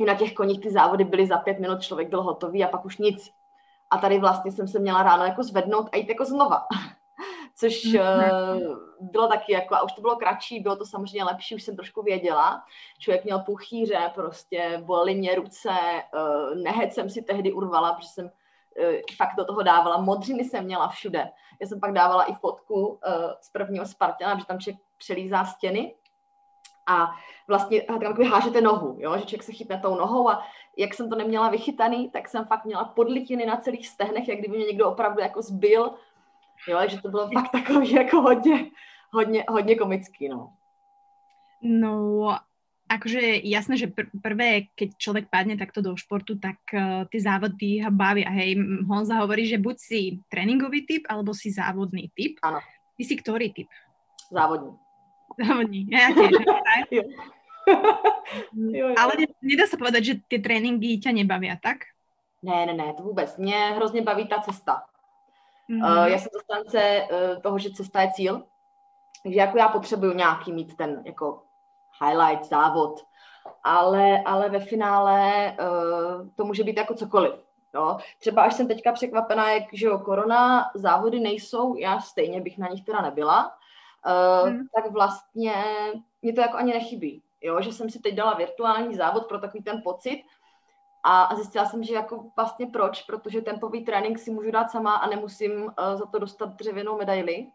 i 0.00 0.04
na 0.04 0.14
těch 0.14 0.34
koních 0.34 0.60
ty 0.60 0.70
závody 0.70 1.04
byly 1.04 1.26
za 1.26 1.36
pět 1.36 1.58
minut, 1.58 1.82
člověk 1.82 2.08
byl 2.08 2.22
hotový 2.22 2.64
a 2.64 2.68
pak 2.68 2.84
už 2.84 2.98
nic. 2.98 3.30
A 3.90 3.98
tady 3.98 4.18
vlastně 4.18 4.52
jsem 4.52 4.68
se 4.68 4.78
měla 4.78 5.02
ráno 5.02 5.24
jako 5.24 5.42
zvednout 5.42 5.88
a 5.92 5.96
jít 5.96 6.08
jako 6.08 6.24
znova. 6.24 6.66
Což 7.56 7.84
mm-hmm. 7.84 8.78
bylo 9.00 9.28
taky 9.28 9.52
jako, 9.52 9.74
a 9.74 9.82
už 9.82 9.92
to 9.92 10.00
bylo 10.00 10.16
kratší, 10.16 10.60
bylo 10.60 10.76
to 10.76 10.86
samozřejmě 10.86 11.24
lepší, 11.24 11.54
už 11.54 11.62
jsem 11.62 11.76
trošku 11.76 12.02
věděla. 12.02 12.64
Člověk 12.98 13.24
měl 13.24 13.38
puchýře, 13.38 14.10
prostě 14.14 14.82
bolely 14.84 15.14
mě 15.14 15.34
ruce, 15.34 15.70
uh, 15.70 16.62
nehet 16.62 16.92
jsem 16.92 17.10
si 17.10 17.22
tehdy 17.22 17.52
urvala, 17.52 17.92
protože 17.92 18.08
jsem 18.08 18.24
uh, 18.24 18.92
fakt 19.16 19.36
do 19.36 19.44
toho 19.44 19.62
dávala. 19.62 20.00
Modřiny 20.00 20.44
jsem 20.44 20.64
měla 20.64 20.88
všude. 20.88 21.30
Já 21.60 21.66
jsem 21.66 21.80
pak 21.80 21.92
dávala 21.92 22.24
i 22.24 22.34
fotku 22.34 22.86
uh, 22.86 22.98
z 23.40 23.50
prvního 23.50 23.86
Spartana, 23.86 24.38
že 24.38 24.46
tam 24.46 24.58
člověk 24.58 24.82
přelízá 24.98 25.44
stěny 25.44 25.94
a 26.90 27.14
vlastně 27.48 27.82
tam 27.82 28.02
hážete 28.30 28.60
nohu, 28.60 28.96
jo? 28.98 29.18
že 29.18 29.24
člověk 29.24 29.42
se 29.42 29.52
chytne 29.52 29.78
tou 29.78 29.94
nohou 29.94 30.28
a 30.28 30.42
jak 30.76 30.94
jsem 30.94 31.10
to 31.10 31.16
neměla 31.16 31.50
vychytaný, 31.50 32.10
tak 32.10 32.28
jsem 32.28 32.44
fakt 32.44 32.64
měla 32.64 32.84
podlitiny 32.84 33.46
na 33.46 33.56
celých 33.56 33.86
stehnech, 33.86 34.28
jak 34.28 34.38
kdyby 34.38 34.56
mě 34.56 34.66
někdo 34.66 34.90
opravdu 34.90 35.20
jako 35.20 35.42
zbyl, 35.42 35.94
jo, 36.68 36.78
že 36.86 37.02
to 37.02 37.08
bylo 37.08 37.30
fakt 37.30 37.50
takový 37.52 37.92
jako 37.92 38.20
hodně, 38.20 38.70
hodně, 39.12 39.44
hodně 39.48 39.76
komický, 39.76 40.28
no. 40.28 40.52
No, 41.62 42.36
akože 42.88 43.44
jasné, 43.44 43.76
že 43.76 43.86
pr- 43.86 44.10
prvé, 44.18 44.72
keď 44.74 44.88
človek 44.96 45.24
padne 45.30 45.54
takto 45.60 45.84
do 45.84 45.92
športu, 45.94 46.40
tak 46.40 46.56
uh, 46.72 47.04
tie 47.06 47.20
závody 47.20 47.84
ho 47.84 47.92
bavia. 47.92 48.32
Hej, 48.32 48.56
Honza 48.88 49.20
hovorí, 49.20 49.44
že 49.44 49.60
buď 49.60 49.76
si 49.76 50.00
tréningový 50.32 50.88
typ, 50.88 51.04
alebo 51.06 51.36
si 51.36 51.52
závodný 51.52 52.08
typ. 52.16 52.40
Áno. 52.40 52.64
Ty 52.96 53.02
si 53.04 53.14
ktorý 53.14 53.52
typ? 53.52 53.68
Závodní, 55.38 55.86
ja 55.90 56.10
tiež. 56.10 56.32
jo. 56.90 57.02
jo, 58.56 58.86
jo. 58.90 58.96
Ale 58.98 59.12
nedá 59.42 59.64
sa 59.66 59.78
povedať, 59.78 60.02
že 60.04 60.14
ty 60.26 60.36
tréninky 60.42 60.98
ťa 60.98 61.14
nebavia, 61.14 61.56
tak? 61.60 61.86
Ne, 62.42 62.66
ne, 62.66 62.74
ne, 62.74 62.94
to 62.94 63.02
vůbec. 63.02 63.36
Mě 63.36 63.56
hrozně 63.76 64.02
baví 64.02 64.26
ta 64.26 64.40
cesta. 64.40 64.82
Mm-hmm. 65.70 66.02
Uh, 66.02 66.06
já 66.06 66.18
jsem 66.18 66.30
zastánce 66.34 66.80
uh, 67.02 67.42
toho, 67.42 67.58
že 67.58 67.70
cesta 67.70 68.02
je 68.02 68.10
cíl, 68.12 68.44
takže 69.22 69.38
jako 69.38 69.58
já 69.58 69.68
potřebuju 69.68 70.12
nějaký 70.12 70.52
mít 70.52 70.76
ten 70.76 71.02
jako 71.06 71.42
highlight, 72.02 72.44
závod, 72.44 73.00
ale, 73.64 74.22
ale 74.26 74.48
ve 74.48 74.60
finále 74.60 75.52
uh, 75.60 76.28
to 76.36 76.44
může 76.44 76.64
být 76.64 76.76
jako 76.76 76.94
cokoliv. 76.94 77.32
Jo. 77.74 77.98
Třeba 78.18 78.42
až 78.42 78.54
jsem 78.54 78.68
teďka 78.68 78.92
překvapená, 78.92 79.50
jak 79.50 79.62
že 79.72 79.86
jo, 79.86 79.98
korona, 79.98 80.70
závody 80.74 81.20
nejsou, 81.20 81.76
já 81.76 82.00
stejně 82.00 82.40
bych 82.40 82.58
na 82.58 82.68
nich 82.68 82.84
teda 82.84 83.00
nebyla, 83.00 83.52
uh, 84.06 84.48
hmm. 84.48 84.66
tak 84.74 84.92
vlastně 84.92 85.64
mě 86.22 86.32
to 86.32 86.40
jako 86.40 86.56
ani 86.56 86.72
nechybí. 86.72 87.22
Jo, 87.42 87.60
že 87.60 87.72
jsem 87.72 87.90
si 87.90 87.98
teď 87.98 88.14
dala 88.14 88.34
virtuální 88.34 88.94
závod 88.94 89.26
pro 89.26 89.38
takový 89.38 89.62
ten 89.62 89.82
pocit 89.84 90.24
a 91.02 91.34
zjistila 91.34 91.64
jsem, 91.64 91.84
že 91.84 91.94
jako 91.94 92.24
vlastně 92.36 92.66
proč, 92.66 93.02
protože 93.02 93.40
tempový 93.40 93.84
trénink 93.84 94.18
si 94.18 94.30
můžu 94.30 94.50
dát 94.50 94.70
sama 94.70 94.94
a 94.94 95.08
nemusím 95.08 95.62
uh, 95.62 95.70
za 95.94 96.06
to 96.06 96.18
dostat 96.18 96.48
dřevěnou 96.48 96.98
medaili. 96.98 97.32
Yes. 97.32 97.52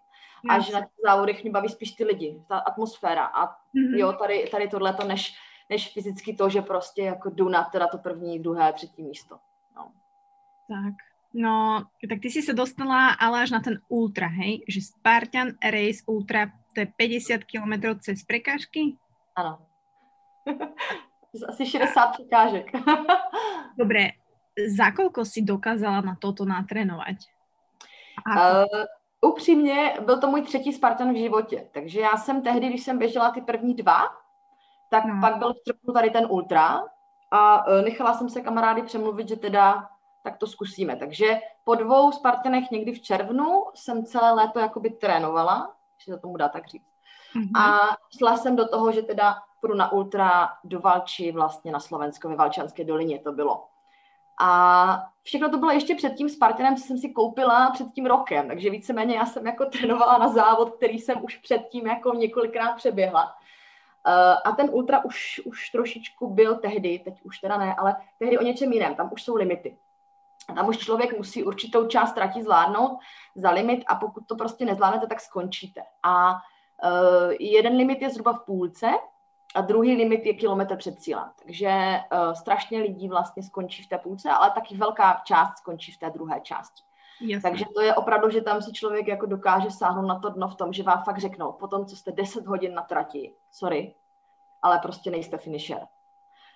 A 0.49 0.59
že 0.59 0.73
na 0.73 0.79
těch 0.79 0.97
závodech 1.05 1.43
mě 1.43 1.51
baví 1.51 1.69
spíš 1.69 1.91
ty 1.91 2.03
lidi, 2.03 2.43
ta 2.47 2.57
atmosféra. 2.57 3.25
A 3.25 3.47
mm-hmm. 3.47 3.95
jo, 3.95 4.13
tady, 4.13 4.47
tady 4.51 4.67
tohle 4.67 4.93
to 4.93 5.03
než, 5.03 5.35
než 5.69 5.93
fyzicky 5.93 6.35
to, 6.35 6.49
že 6.49 6.61
prostě 6.61 7.01
jako 7.01 7.29
jdu 7.29 7.49
na 7.49 7.63
teda 7.63 7.87
to 7.87 7.97
první, 7.97 8.39
druhé, 8.39 8.73
třetí 8.73 9.03
místo. 9.03 9.39
No. 9.75 9.91
Tak. 10.67 11.04
No, 11.37 11.83
tak 12.09 12.19
ty 12.21 12.29
si 12.29 12.41
se 12.41 12.53
dostala 12.53 13.09
ale 13.09 13.43
až 13.43 13.51
na 13.51 13.59
ten 13.59 13.81
ultra, 13.87 14.27
hej? 14.27 14.63
Že 14.67 14.81
Spartan 14.81 15.47
Race 15.63 16.03
Ultra, 16.07 16.47
to 16.73 16.79
je 16.79 16.87
50 16.97 17.43
km 17.43 17.99
cez 17.99 18.23
prekážky? 18.23 18.95
Ano. 19.35 19.59
Asi 21.49 21.65
60 21.65 22.07
překážek. 22.07 22.71
Dobre, 23.77 24.09
za 24.77 24.91
kolko 24.91 25.25
si 25.25 25.41
dokázala 25.41 26.01
na 26.01 26.15
toto 26.15 26.45
natrénovat? 26.45 27.15
Uh, 28.27 28.85
upřímně, 29.31 29.93
byl 30.05 30.19
to 30.19 30.27
můj 30.27 30.41
třetí 30.41 30.73
Spartan 30.73 31.13
v 31.13 31.17
životě, 31.17 31.67
takže 31.71 31.99
já 31.99 32.17
jsem 32.17 32.41
tehdy, 32.41 32.69
když 32.69 32.83
jsem 32.83 32.97
běžela 32.97 33.31
ty 33.31 33.41
první 33.41 33.73
dva, 33.73 34.07
tak 34.89 35.05
no. 35.05 35.21
pak 35.21 35.37
byl 35.37 35.53
v 35.53 35.93
tady 35.93 36.09
ten 36.09 36.27
ultra 36.29 36.83
a 37.31 37.67
uh, 37.67 37.81
nechala 37.81 38.13
jsem 38.13 38.29
se 38.29 38.41
kamarády 38.41 38.83
přemluvit, 38.83 39.29
že 39.29 39.35
teda 39.35 39.89
tak 40.25 40.37
to 40.37 40.47
zkusíme. 40.47 40.95
Takže 40.95 41.37
po 41.63 41.75
dvou 41.75 42.11
Spartanech 42.11 42.71
někdy 42.71 42.91
v 42.91 43.01
červnu 43.01 43.65
jsem 43.73 44.05
celé 44.05 44.31
léto 44.31 44.59
jakoby 44.59 44.89
trénovala, 44.89 45.75
že 46.05 46.13
se 46.13 46.19
tomu 46.19 46.37
dá 46.37 46.49
tak 46.49 46.67
říct. 46.67 46.89
Mm-hmm. 47.35 47.61
A 47.61 47.79
šla 48.17 48.37
jsem 48.37 48.55
do 48.55 48.67
toho, 48.67 48.91
že 48.91 49.01
teda 49.01 49.35
půjdu 49.61 49.75
na 49.75 49.91
ultra 49.91 50.49
do 50.63 50.79
Valči, 50.79 51.31
vlastně 51.31 51.71
na 51.71 51.79
Slovensko, 51.79 52.29
ve 52.29 52.35
Valčanské 52.35 52.83
dolině 52.83 53.19
to 53.19 53.31
bylo. 53.31 53.67
A 54.41 55.03
všechno 55.23 55.49
to 55.49 55.57
bylo 55.57 55.71
ještě 55.71 55.95
před 55.95 56.13
tím 56.13 56.29
Spartanem, 56.29 56.75
co 56.75 56.83
jsem 56.83 56.97
si 56.97 57.09
koupila 57.09 57.71
před 57.71 57.87
tím 57.95 58.05
rokem, 58.05 58.47
takže 58.47 58.69
víceméně 58.69 59.15
já 59.15 59.25
jsem 59.25 59.47
jako 59.47 59.65
trénovala 59.65 60.17
na 60.17 60.27
závod, 60.27 60.75
který 60.75 60.99
jsem 60.99 61.23
už 61.23 61.37
předtím 61.37 61.87
jako 61.87 62.13
několikrát 62.13 62.73
přeběhla. 62.73 63.25
Uh, 63.25 64.13
a 64.45 64.51
ten 64.51 64.69
ultra 64.71 65.05
už, 65.05 65.41
už 65.45 65.69
trošičku 65.69 66.33
byl 66.33 66.55
tehdy, 66.55 66.99
teď 66.99 67.21
už 67.23 67.39
teda 67.39 67.57
ne, 67.57 67.75
ale 67.75 67.95
tehdy 68.19 68.37
o 68.37 68.43
něčem 68.43 68.73
jiném, 68.73 68.95
tam 68.95 69.09
už 69.13 69.23
jsou 69.23 69.35
limity. 69.35 69.77
Tam 70.55 70.67
už 70.67 70.77
člověk 70.77 71.17
musí 71.17 71.43
určitou 71.43 71.87
část 71.87 72.13
trati 72.13 72.43
zvládnout 72.43 72.99
za 73.35 73.51
limit 73.51 73.83
a 73.87 73.95
pokud 73.95 74.27
to 74.27 74.35
prostě 74.35 74.65
nezvládnete, 74.65 75.07
tak 75.07 75.21
skončíte. 75.21 75.81
A 76.03 76.33
uh, 76.33 77.31
jeden 77.39 77.75
limit 77.75 78.01
je 78.01 78.09
zhruba 78.09 78.33
v 78.33 78.45
půlce 78.45 78.87
a 79.55 79.61
druhý 79.61 79.95
limit 79.95 80.25
je 80.25 80.33
kilometr 80.33 80.77
před 80.77 80.99
cílem. 80.99 81.31
Takže 81.43 81.99
uh, 82.13 82.33
strašně 82.33 82.79
lidí 82.79 83.09
vlastně 83.09 83.43
skončí 83.43 83.83
v 83.83 83.89
té 83.89 83.97
půlce, 83.97 84.29
ale 84.29 84.51
taky 84.51 84.77
velká 84.77 85.21
část 85.25 85.57
skončí 85.57 85.91
v 85.91 85.99
té 85.99 86.09
druhé 86.09 86.41
části. 86.41 86.83
Jasně. 87.21 87.49
Takže 87.49 87.65
to 87.75 87.81
je 87.81 87.95
opravdu, 87.95 88.29
že 88.29 88.41
tam 88.41 88.61
si 88.61 88.73
člověk 88.73 89.07
jako 89.07 89.25
dokáže 89.25 89.71
sáhnout 89.71 90.07
na 90.07 90.19
to 90.19 90.29
dno 90.29 90.47
v 90.47 90.55
tom, 90.55 90.73
že 90.73 90.83
vám 90.83 91.03
fakt 91.03 91.17
řeknou, 91.17 91.51
potom 91.51 91.85
co 91.85 91.95
jste 91.95 92.11
10 92.11 92.45
hodin 92.45 92.73
na 92.73 92.81
trati, 92.81 93.33
sorry, 93.51 93.95
ale 94.61 94.79
prostě 94.79 95.11
nejste 95.11 95.37
finisher. 95.37 95.87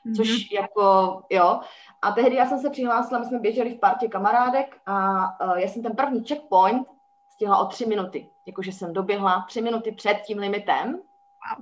Mm-hmm. 0.06 0.16
Což 0.16 0.52
jako, 0.52 1.22
jo. 1.30 1.60
A 2.02 2.12
tehdy 2.12 2.36
já 2.36 2.46
jsem 2.46 2.60
se 2.60 2.70
přihlásila, 2.70 3.20
my 3.20 3.26
jsme 3.26 3.40
běželi 3.40 3.74
v 3.76 3.80
partě 3.80 4.08
kamarádek 4.08 4.78
a 4.86 5.20
uh, 5.46 5.58
já 5.58 5.68
jsem 5.68 5.84
ten 5.84 5.96
první 5.96 6.24
checkpoint 6.24 6.88
stihla 7.30 7.58
o 7.58 7.66
tři 7.66 7.86
minuty. 7.86 8.30
Jakože 8.46 8.72
jsem 8.72 8.94
doběhla 8.94 9.46
tři 9.48 9.62
minuty 9.62 9.92
před 9.92 10.22
tím 10.26 10.38
limitem. 10.38 10.92
Wow. 10.94 11.60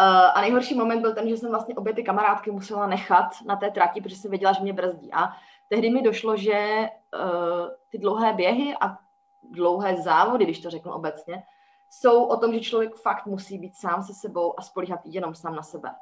Uh, 0.00 0.30
a 0.34 0.40
nejhorší 0.40 0.74
moment 0.74 1.00
byl 1.00 1.14
ten, 1.14 1.28
že 1.28 1.36
jsem 1.36 1.50
vlastně 1.50 1.74
obě 1.74 1.94
ty 1.94 2.02
kamarádky 2.02 2.50
musela 2.50 2.86
nechat 2.86 3.26
na 3.46 3.56
té 3.56 3.70
trati, 3.70 4.00
protože 4.00 4.16
jsem 4.16 4.30
věděla, 4.30 4.52
že 4.52 4.62
mě 4.62 4.72
brzdí. 4.72 5.12
A 5.12 5.32
tehdy 5.68 5.90
mi 5.90 6.02
došlo, 6.02 6.36
že 6.36 6.88
uh, 7.14 7.68
ty 7.88 7.98
dlouhé 7.98 8.32
běhy 8.32 8.74
a 8.80 8.98
dlouhé 9.42 9.96
závody, 9.96 10.44
když 10.44 10.60
to 10.60 10.70
řeknu 10.70 10.92
obecně, 10.92 11.42
jsou 11.90 12.24
o 12.24 12.36
tom, 12.36 12.52
že 12.52 12.60
člověk 12.60 12.94
fakt 12.94 13.26
musí 13.26 13.58
být 13.58 13.76
sám 13.76 14.02
se 14.02 14.14
sebou 14.14 14.54
a 14.58 14.62
spolíhat 14.62 15.00
jenom 15.04 15.34
sám 15.34 15.56
na 15.56 15.62
sebe. 15.62 15.94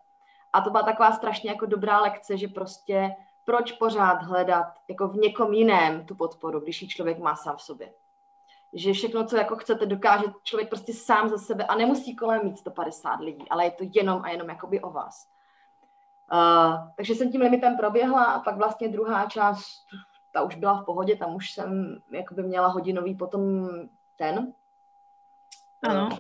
A 0.52 0.60
to 0.60 0.70
byla 0.70 0.82
taková 0.82 1.12
strašně 1.12 1.50
jako 1.50 1.66
dobrá 1.66 2.00
lekce, 2.00 2.36
že 2.36 2.48
prostě 2.48 3.16
proč 3.44 3.72
pořád 3.72 4.22
hledat 4.22 4.66
jako 4.88 5.08
v 5.08 5.16
někom 5.16 5.52
jiném 5.52 6.06
tu 6.06 6.14
podporu, 6.14 6.60
když 6.60 6.82
ji 6.82 6.88
člověk 6.88 7.18
má 7.18 7.36
sám 7.36 7.56
v 7.56 7.62
sobě. 7.62 7.92
Že 8.72 8.92
všechno, 8.92 9.26
co 9.26 9.36
jako 9.36 9.56
chcete, 9.56 9.86
dokáže 9.86 10.24
člověk 10.42 10.68
prostě 10.68 10.94
sám 10.94 11.28
za 11.28 11.38
sebe 11.38 11.64
a 11.64 11.74
nemusí 11.74 12.16
kolem 12.16 12.44
mít 12.44 12.58
150 12.58 13.20
lidí, 13.20 13.48
ale 13.50 13.64
je 13.64 13.70
to 13.70 13.84
jenom 13.94 14.22
a 14.24 14.30
jenom 14.30 14.48
jakoby 14.48 14.80
o 14.80 14.90
vás. 14.90 15.28
Uh, 16.32 16.88
takže 16.96 17.14
jsem 17.14 17.32
tím 17.32 17.40
limitem 17.40 17.76
proběhla 17.76 18.24
a 18.24 18.40
pak 18.40 18.56
vlastně 18.56 18.88
druhá 18.88 19.26
část, 19.26 19.86
ta 20.32 20.42
už 20.42 20.54
byla 20.54 20.82
v 20.82 20.84
pohodě, 20.84 21.16
tam 21.16 21.34
už 21.34 21.50
jsem 21.50 22.00
jakoby 22.10 22.42
měla 22.42 22.68
hodinový 22.68 23.14
potom 23.14 23.68
ten. 24.16 24.52
Ano. 25.82 26.08
Uh, 26.12 26.18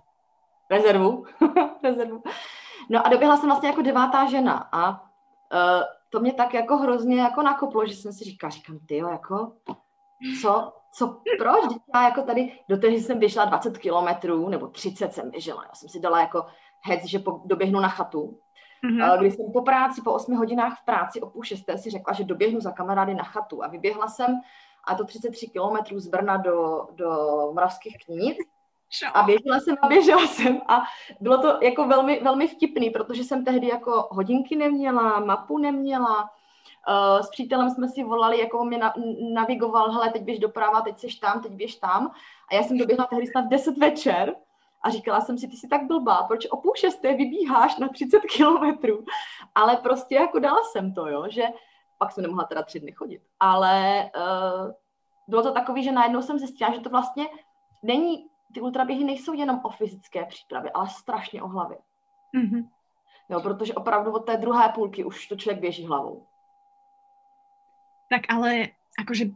rezervu. 0.70 1.26
rezervu. 1.82 2.22
No 2.90 3.06
a 3.06 3.08
doběhla 3.08 3.36
jsem 3.36 3.48
vlastně 3.48 3.68
jako 3.68 3.82
devátá 3.82 4.26
žena 4.26 4.68
a 4.72 4.90
uh, 4.90 5.82
to 6.10 6.20
mě 6.20 6.32
tak 6.32 6.54
jako 6.54 6.76
hrozně 6.76 7.20
jako 7.20 7.42
nakoplo, 7.42 7.86
že 7.86 7.94
jsem 7.94 8.12
si 8.12 8.24
říkala, 8.24 8.50
říkám, 8.50 8.78
ty 8.86 8.96
jako, 8.96 9.52
co, 10.42 10.72
co, 10.92 11.20
proč? 11.38 11.76
Já 11.94 12.04
jako 12.04 12.22
tady, 12.22 12.58
do 12.68 12.76
té, 12.76 12.88
jsem 12.88 13.18
běžela 13.18 13.44
20 13.44 13.78
kilometrů, 13.78 14.48
nebo 14.48 14.66
30 14.66 15.12
jsem 15.12 15.30
běžela, 15.30 15.64
já 15.68 15.74
jsem 15.74 15.88
si 15.88 16.00
dala 16.00 16.20
jako 16.20 16.46
hec, 16.84 17.04
že 17.04 17.18
po, 17.18 17.40
doběhnu 17.44 17.80
na 17.80 17.88
chatu. 17.88 18.38
Mm-hmm. 18.84 19.18
Když 19.18 19.34
jsem 19.34 19.52
po 19.52 19.62
práci, 19.62 20.02
po 20.02 20.12
8 20.12 20.36
hodinách 20.36 20.80
v 20.82 20.84
práci 20.84 21.20
o 21.20 21.30
půl 21.30 21.44
šesté 21.44 21.78
si 21.78 21.90
řekla, 21.90 22.14
že 22.14 22.24
doběhnu 22.24 22.60
za 22.60 22.72
kamarády 22.72 23.14
na 23.14 23.24
chatu 23.24 23.64
a 23.64 23.68
vyběhla 23.68 24.08
jsem 24.08 24.40
a 24.86 24.94
to 24.94 25.04
33 25.04 25.46
kilometrů 25.46 26.00
z 26.00 26.08
Brna 26.08 26.36
do, 26.36 26.88
do 26.92 27.10
Moravských 27.54 27.96
kníc 28.04 28.36
a 29.14 29.22
běžela 29.22 29.60
jsem 29.60 29.76
a 29.82 29.86
běžela 29.86 30.26
jsem 30.26 30.60
a 30.68 30.82
bylo 31.20 31.38
to 31.38 31.58
jako 31.62 31.86
velmi, 31.86 32.20
velmi 32.20 32.48
vtipný, 32.48 32.90
protože 32.90 33.24
jsem 33.24 33.44
tehdy 33.44 33.68
jako 33.68 34.08
hodinky 34.10 34.56
neměla, 34.56 35.20
mapu 35.20 35.58
neměla, 35.58 36.30
Uh, 36.88 37.20
s 37.20 37.30
přítelem 37.30 37.70
jsme 37.70 37.88
si 37.88 38.04
volali, 38.04 38.40
jako 38.40 38.64
mě 38.64 38.78
na, 38.78 38.92
navigoval, 39.34 39.90
hele, 39.90 40.10
teď 40.10 40.22
běž 40.22 40.38
doprava, 40.38 40.80
teď 40.80 40.98
seš 40.98 41.14
tam, 41.14 41.42
teď 41.42 41.52
běž 41.52 41.76
tam. 41.76 42.10
A 42.50 42.54
já 42.54 42.62
jsem 42.62 42.78
doběhla 42.78 43.06
tehdy 43.06 43.26
snad 43.26 43.44
v 43.44 43.48
10 43.48 43.78
večer 43.78 44.34
a 44.82 44.90
říkala 44.90 45.20
jsem 45.20 45.38
si, 45.38 45.48
ty 45.48 45.56
jsi 45.56 45.68
tak 45.68 45.86
blbá, 45.86 46.22
proč 46.22 46.46
o 46.46 46.56
půl 46.56 46.72
šesté 46.76 47.16
vybíháš 47.16 47.76
na 47.78 47.88
30 47.88 48.20
kilometrů? 48.20 49.04
Ale 49.54 49.76
prostě 49.76 50.14
jako 50.14 50.38
dala 50.38 50.58
jsem 50.72 50.94
to, 50.94 51.08
jo, 51.08 51.24
že 51.28 51.44
pak 51.98 52.12
jsem 52.12 52.22
nemohla 52.22 52.44
teda 52.44 52.62
tři 52.62 52.80
dny 52.80 52.92
chodit. 52.92 53.22
Ale 53.40 54.10
uh, 54.16 54.70
bylo 55.28 55.42
to 55.42 55.52
takový, 55.52 55.84
že 55.84 55.92
najednou 55.92 56.22
jsem 56.22 56.38
zjistila, 56.38 56.74
že 56.74 56.80
to 56.80 56.90
vlastně 56.90 57.26
není 57.82 58.29
ty 58.54 58.60
ultraběhy 58.60 59.04
nejsou 59.04 59.32
jenom 59.32 59.60
o 59.64 59.70
fyzické 59.70 60.24
přípravě, 60.24 60.70
ale 60.70 60.88
strašně 60.88 61.42
o 61.42 61.48
hlavě. 61.48 61.78
Mm-hmm. 62.36 62.68
Jo, 63.28 63.40
protože 63.40 63.74
opravdu 63.74 64.12
od 64.12 64.26
té 64.26 64.36
druhé 64.36 64.68
půlky 64.74 65.04
už 65.04 65.28
to 65.28 65.36
člověk 65.36 65.60
běží 65.60 65.86
hlavou. 65.86 66.26
Tak 68.10 68.22
ale 68.28 68.74
akože 68.98 69.30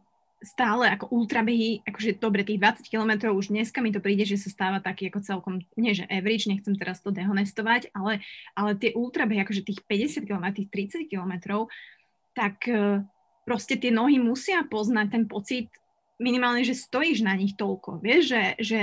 stále 0.45 0.91
ako 0.93 1.09
ultrabehy, 1.09 1.81
akože 1.89 2.21
dobre, 2.21 2.45
tých 2.45 2.61
20 2.61 2.91
km 2.91 3.33
už 3.33 3.49
dneska 3.49 3.81
mi 3.81 3.95
to 3.95 4.03
príde, 4.03 4.29
že 4.29 4.37
sa 4.37 4.53
stáva 4.53 4.79
taký 4.83 5.09
ako 5.09 5.21
celkom, 5.25 5.55
nie 5.79 5.97
že 5.97 6.05
average, 6.11 6.53
nechcem 6.53 6.77
teraz 6.77 7.01
to 7.01 7.15
dehonestovať, 7.15 7.95
ale, 7.97 8.21
ale 8.53 8.77
tie 8.77 8.93
ultrabehy, 8.93 9.41
akože 9.41 9.65
tých 9.65 9.81
50 9.89 10.29
km, 10.29 10.45
tých 10.53 10.69
30 11.09 11.09
km, 11.09 11.65
tak 12.37 12.69
eh, 12.69 13.01
proste 13.49 13.81
tie 13.81 13.89
nohy 13.89 14.21
musia 14.21 14.63
poznať 14.69 15.07
ten 15.11 15.25
pocit 15.25 15.73
minimálne, 16.19 16.63
že 16.63 16.79
stojíš 16.79 17.27
na 17.27 17.35
nich 17.35 17.59
toľko. 17.59 17.99
Vieš, 18.03 18.23
že, 18.31 18.43
že, 18.61 18.83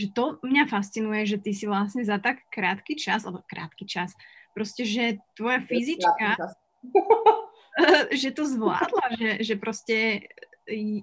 že 0.00 0.06
to 0.12 0.40
mňa 0.40 0.64
fascinuje, 0.68 1.28
že 1.28 1.38
ty 1.40 1.52
si 1.52 1.68
vlastne 1.68 2.04
za 2.04 2.16
tak 2.16 2.44
krátky 2.48 2.96
čas, 2.96 3.24
alebo 3.24 3.44
krátky 3.44 3.84
čas, 3.84 4.16
proste, 4.56 4.84
že 4.88 5.20
tvoja 5.36 5.60
fyzička, 5.60 6.36
že 8.20 8.28
to 8.32 8.42
zvládla, 8.48 9.06
že, 9.16 9.30
že 9.44 9.54
proste 9.56 9.96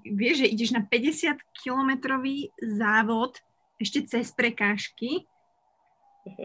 vieš, 0.05 0.45
že 0.45 0.47
ideš 0.47 0.71
na 0.71 0.82
50 0.86 1.36
kilometrový 1.63 2.53
závod 2.62 3.38
ešte 3.79 4.08
cez 4.08 4.32
prekážky. 4.32 5.27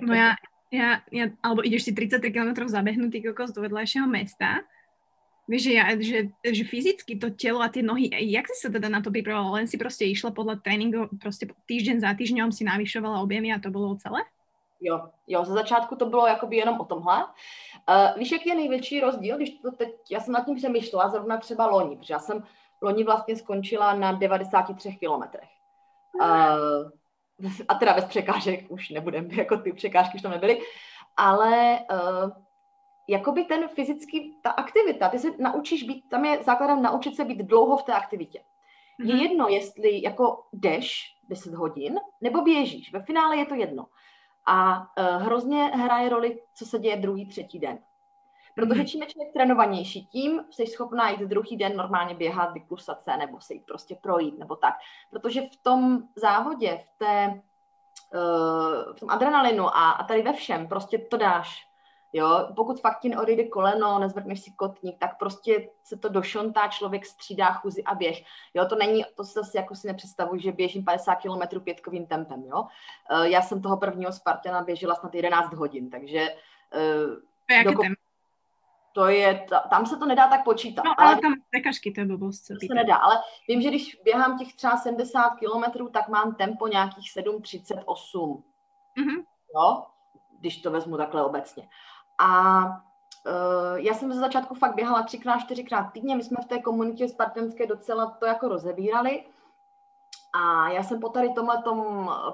No 0.02 0.14
ja, 0.14 0.38
ja, 0.70 1.02
ja, 1.10 1.30
alebo 1.42 1.62
ideš 1.62 1.90
si 1.90 1.92
33 1.94 2.30
km 2.30 2.66
zabehnutý 2.66 3.22
kokos 3.30 3.54
do 3.54 3.62
vedľajšieho 3.62 4.06
mesta 4.06 4.64
Vieš, 5.44 5.62
že, 5.62 5.72
ja, 5.76 5.87
že, 6.00 6.18
že 6.40 6.64
fyzicky 6.64 7.20
to 7.20 7.28
telo 7.37 7.61
a 7.61 7.68
tie 7.68 7.85
nohy, 7.85 8.09
jak 8.09 8.48
si 8.48 8.64
sa 8.64 8.72
teda 8.72 8.88
na 8.88 9.04
to 9.04 9.12
pripravovala? 9.12 9.61
Len 9.61 9.68
si 9.68 9.76
proste 9.76 10.09
išla 10.09 10.33
podľa 10.33 10.64
tréningu, 10.64 11.12
proste 11.20 11.52
týždeň 11.68 12.00
za 12.00 12.16
týždňom 12.16 12.48
si 12.48 12.64
navyšovala 12.64 13.20
objemy 13.20 13.52
a 13.52 13.61
to 13.61 13.68
bylo 13.68 13.92
celé? 14.00 14.24
Jo, 14.80 15.12
jo, 15.26 15.44
za 15.44 15.54
začátku 15.54 15.96
to 15.96 16.07
bylo 16.07 16.26
jakoby 16.26 16.57
jenom 16.57 16.80
o 16.80 16.85
tomhle. 16.85 17.24
Uh, 17.24 18.18
víš, 18.18 18.33
jaký 18.33 18.48
je 18.48 18.54
největší 18.54 19.00
rozdíl, 19.00 19.37
když 19.37 19.50
to 19.50 19.70
teď, 19.70 19.88
já 20.11 20.20
jsem 20.20 20.33
nad 20.33 20.44
tím 20.44 20.57
přemýšlela, 20.57 21.09
zrovna 21.09 21.37
třeba 21.37 21.66
loni, 21.66 21.96
protože 21.96 22.14
já 22.14 22.18
jsem 22.18 22.42
loni 22.83 23.04
vlastně 23.04 23.37
skončila 23.37 23.94
na 23.94 24.12
93 24.12 24.96
kilometrech. 24.96 25.48
Uh, 26.20 26.90
a 27.68 27.74
teda 27.74 27.94
bez 27.94 28.04
překážek 28.04 28.64
už 28.68 28.90
nebudem, 28.90 29.30
jako 29.30 29.57
ty 29.57 29.72
překážky 29.72 30.16
už 30.16 30.22
tam 30.22 30.33
nebyly, 30.33 30.61
ale 31.16 31.78
uh, 31.92 32.30
jakoby 33.08 33.44
ten 33.44 33.68
fyzický, 33.68 34.38
ta 34.42 34.50
aktivita, 34.50 35.08
ty 35.08 35.18
se 35.18 35.28
naučíš 35.38 35.82
být, 35.82 36.08
tam 36.08 36.24
je 36.24 36.42
základem 36.42 36.82
naučit 36.82 37.16
se 37.16 37.24
být 37.24 37.38
dlouho 37.38 37.76
v 37.76 37.82
té 37.82 37.92
aktivitě. 37.92 38.38
Mm-hmm. 38.38 39.08
Je 39.08 39.14
mhm. 39.14 39.22
jedno, 39.22 39.48
jestli 39.48 40.02
jako 40.02 40.42
jdeš 40.52 41.16
10 41.28 41.54
hodin, 41.54 42.00
nebo 42.20 42.42
běžíš. 42.42 42.92
Ve 42.92 43.02
finále 43.02 43.36
je 43.36 43.46
to 43.46 43.54
jedno. 43.54 43.86
A 44.46 44.80
uh, 44.80 45.22
hrozně 45.22 45.64
hraje 45.64 46.08
roli, 46.08 46.40
co 46.54 46.66
se 46.66 46.78
děje 46.78 46.96
druhý, 46.96 47.26
třetí 47.26 47.58
den. 47.58 47.78
Protože 48.54 48.82
mm-hmm. 48.82 48.86
čím 48.86 49.02
je 49.02 49.08
člověk 49.08 49.32
trénovanější, 49.32 50.06
tím 50.06 50.44
jsi 50.50 50.66
schopná 50.66 51.10
jít 51.10 51.20
druhý 51.20 51.56
den 51.56 51.76
normálně 51.76 52.14
běhat, 52.14 52.52
vyklusat 52.52 53.04
se, 53.04 53.16
nebo 53.16 53.40
se 53.40 53.54
jít 53.54 53.66
prostě 53.66 53.96
projít, 54.02 54.38
nebo 54.38 54.56
tak. 54.56 54.74
Protože 55.10 55.40
v 55.40 55.56
tom 55.62 56.02
závodě, 56.16 56.84
v, 56.84 56.98
té, 56.98 57.42
uh, 58.14 58.94
v 58.94 59.00
tom 59.00 59.10
adrenalinu 59.10 59.66
a, 59.66 59.90
a 59.90 60.04
tady 60.04 60.22
ve 60.22 60.32
všem 60.32 60.68
prostě 60.68 60.98
to 60.98 61.16
dáš. 61.16 61.73
Jo, 62.16 62.48
pokud 62.57 62.81
fakt 62.81 63.00
ti 63.00 63.09
neodejde 63.09 63.44
koleno, 63.44 63.98
nezvrtneš 63.98 64.40
si 64.40 64.50
kotník, 64.50 64.98
tak 64.98 65.18
prostě 65.18 65.68
se 65.85 65.96
to 65.96 66.09
došontá, 66.09 66.68
člověk 66.68 67.07
střídá 67.07 67.53
chůzi 67.53 67.85
a 67.85 67.94
běh. 67.94 68.18
Jo, 68.55 68.66
to 68.66 68.77
není, 68.77 69.05
to 69.14 69.24
se 69.24 69.33
zase 69.33 69.59
jako 69.59 69.74
si 69.74 69.87
nepředstavuji, 69.87 70.40
že 70.40 70.53
běžím 70.53 70.85
50 70.85 71.14
km 71.14 71.61
pětkovým 71.61 72.07
tempem, 72.07 72.44
jo. 72.44 72.66
Eh, 73.11 73.29
já 73.29 73.42
jsem 73.42 73.62
toho 73.62 73.77
prvního 73.77 74.12
Spartana 74.12 74.62
běžela 74.62 74.94
snad 74.94 75.14
11 75.14 75.55
hodin, 75.55 75.90
takže 75.90 76.29
uh, 76.74 77.57
jaký 77.57 77.77
temp? 77.77 77.98
to 78.92 79.07
je, 79.07 79.46
tam 79.70 79.87
se 79.87 79.96
to 79.96 80.07
nedá 80.07 80.29
tak 80.29 80.44
počítat. 80.44 80.85
No, 80.85 81.00
ale, 81.00 81.12
ale 81.12 81.20
tam 81.20 81.35
prekažky, 81.50 81.92
to 81.92 82.00
je 82.00 82.07
blbost. 82.07 82.46
To 82.46 82.66
se 82.66 82.74
nedá, 82.74 82.96
ale 82.96 83.14
vím, 83.48 83.62
že 83.62 83.68
když 83.68 84.00
běhám 84.05 84.38
těch 84.38 84.55
třeba 84.55 84.77
70 84.77 85.31
kilometrů, 85.31 85.88
tak 85.88 86.09
mám 86.09 86.35
tempo 86.35 86.66
nějakých 86.68 87.11
7,38. 87.16 88.42
Mm-hmm. 88.98 89.24
Jo, 89.57 89.85
když 90.40 90.62
to 90.62 90.70
vezmu 90.70 90.96
takhle 90.96 91.24
obecně. 91.24 91.68
A 92.18 92.64
uh, 92.66 93.77
já 93.77 93.94
jsem 93.94 94.12
ze 94.12 94.20
začátku 94.20 94.55
fakt 94.55 94.74
běhala 94.74 95.03
třikrát, 95.03 95.38
čtyřikrát 95.38 95.92
týdně, 95.92 96.16
my 96.16 96.24
jsme 96.24 96.37
v 96.42 96.48
té 96.48 96.59
komunitě 96.59 97.09
spartanské 97.09 97.66
docela 97.66 98.07
to 98.07 98.27
jako 98.27 98.48
rozebírali. 98.48 99.24
A 100.33 100.68
já 100.68 100.83
jsem 100.83 101.00
po 101.00 101.09
tady 101.09 101.33
tomhle 101.33 101.62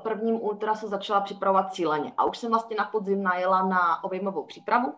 prvním 0.03 0.43
ultra 0.43 0.75
se 0.75 0.89
začala 0.89 1.21
připravovat 1.21 1.73
cíleně. 1.73 2.13
A 2.17 2.25
už 2.25 2.39
jsem 2.39 2.51
vlastně 2.51 2.77
na 2.77 2.85
podzim 2.85 3.23
najela 3.23 3.63
na 3.63 4.05
obejmovou 4.05 4.45
přípravu, 4.45 4.95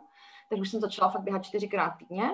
takže 0.48 0.62
už 0.62 0.70
jsem 0.70 0.80
začala 0.80 1.10
fakt 1.10 1.22
běhat 1.22 1.44
čtyřikrát 1.44 1.90
týdně. 1.90 2.30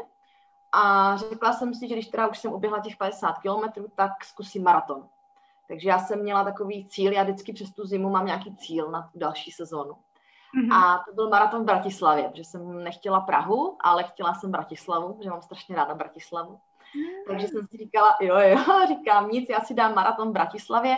A 0.72 1.16
řekla 1.16 1.52
jsem 1.52 1.74
si, 1.74 1.88
že 1.88 1.94
když 1.94 2.08
teda 2.08 2.28
už 2.28 2.38
jsem 2.38 2.52
uběhla 2.52 2.80
těch 2.80 2.96
50 2.96 3.38
kilometrů, 3.38 3.86
tak 3.94 4.24
zkusím 4.24 4.62
maraton. 4.62 5.08
Takže 5.68 5.88
já 5.88 5.98
jsem 5.98 6.22
měla 6.22 6.44
takový 6.44 6.88
cíl, 6.88 7.12
já 7.12 7.22
vždycky 7.22 7.52
přes 7.52 7.70
tu 7.70 7.86
zimu 7.86 8.10
mám 8.10 8.26
nějaký 8.26 8.56
cíl 8.56 8.90
na 8.90 9.02
tu 9.12 9.18
další 9.18 9.50
sezónu. 9.50 9.96
Mm-hmm. 10.56 10.72
A 10.74 11.04
to 11.08 11.14
byl 11.14 11.28
maraton 11.28 11.62
v 11.62 11.66
Bratislavě, 11.66 12.28
protože 12.28 12.44
jsem 12.44 12.84
nechtěla 12.84 13.20
Prahu, 13.20 13.76
ale 13.80 14.04
chtěla 14.04 14.34
jsem 14.34 14.50
Bratislavu, 14.50 15.18
že 15.22 15.30
mám 15.30 15.42
strašně 15.42 15.76
ráda 15.76 15.94
Bratislavu. 15.94 16.52
Mm-hmm. 16.52 17.26
Takže 17.26 17.48
jsem 17.48 17.66
si 17.66 17.76
říkala, 17.76 18.16
jo, 18.20 18.38
jo, 18.38 18.58
říkám 18.88 19.28
nic, 19.28 19.48
já 19.48 19.60
si 19.60 19.74
dám 19.74 19.94
maraton 19.94 20.28
v 20.28 20.32
Bratislavě 20.32 20.96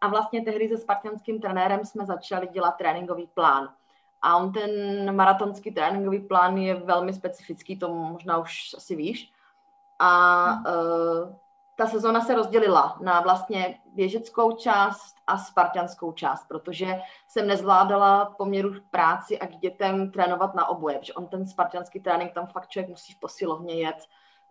a 0.00 0.08
vlastně 0.08 0.42
tehdy 0.42 0.68
se 0.68 0.78
spartanským 0.78 1.40
trenérem 1.40 1.84
jsme 1.84 2.06
začali 2.06 2.46
dělat 2.46 2.70
tréninkový 2.70 3.26
plán. 3.34 3.68
A 4.22 4.36
on 4.36 4.52
ten 4.52 4.70
maratonský 5.16 5.70
tréninkový 5.70 6.20
plán 6.20 6.56
je 6.56 6.74
velmi 6.74 7.12
specifický, 7.12 7.78
to 7.78 7.88
možná 7.94 8.38
už 8.38 8.74
asi 8.76 8.96
víš. 8.96 9.32
A 9.98 10.44
uh, 10.66 11.34
ta 11.82 11.88
sezóna 11.88 12.20
se 12.20 12.34
rozdělila 12.34 12.98
na 13.00 13.20
vlastně 13.20 13.80
běžeckou 13.86 14.52
část 14.52 15.16
a 15.26 15.38
spartianskou 15.38 16.12
část, 16.12 16.48
protože 16.48 17.00
jsem 17.28 17.46
nezvládala 17.46 18.24
poměru 18.24 18.74
práci 18.90 19.38
a 19.38 19.46
k 19.46 19.56
dětem 19.56 20.10
trénovat 20.10 20.54
na 20.54 20.68
oboje, 20.68 20.98
protože 20.98 21.12
on 21.12 21.26
ten 21.26 21.46
spartianský 21.46 22.00
trénink, 22.00 22.32
tam 22.32 22.46
fakt 22.46 22.68
člověk 22.68 22.90
musí 22.90 23.12
v 23.12 23.20
posilovně 23.20 23.74
jet, 23.74 23.96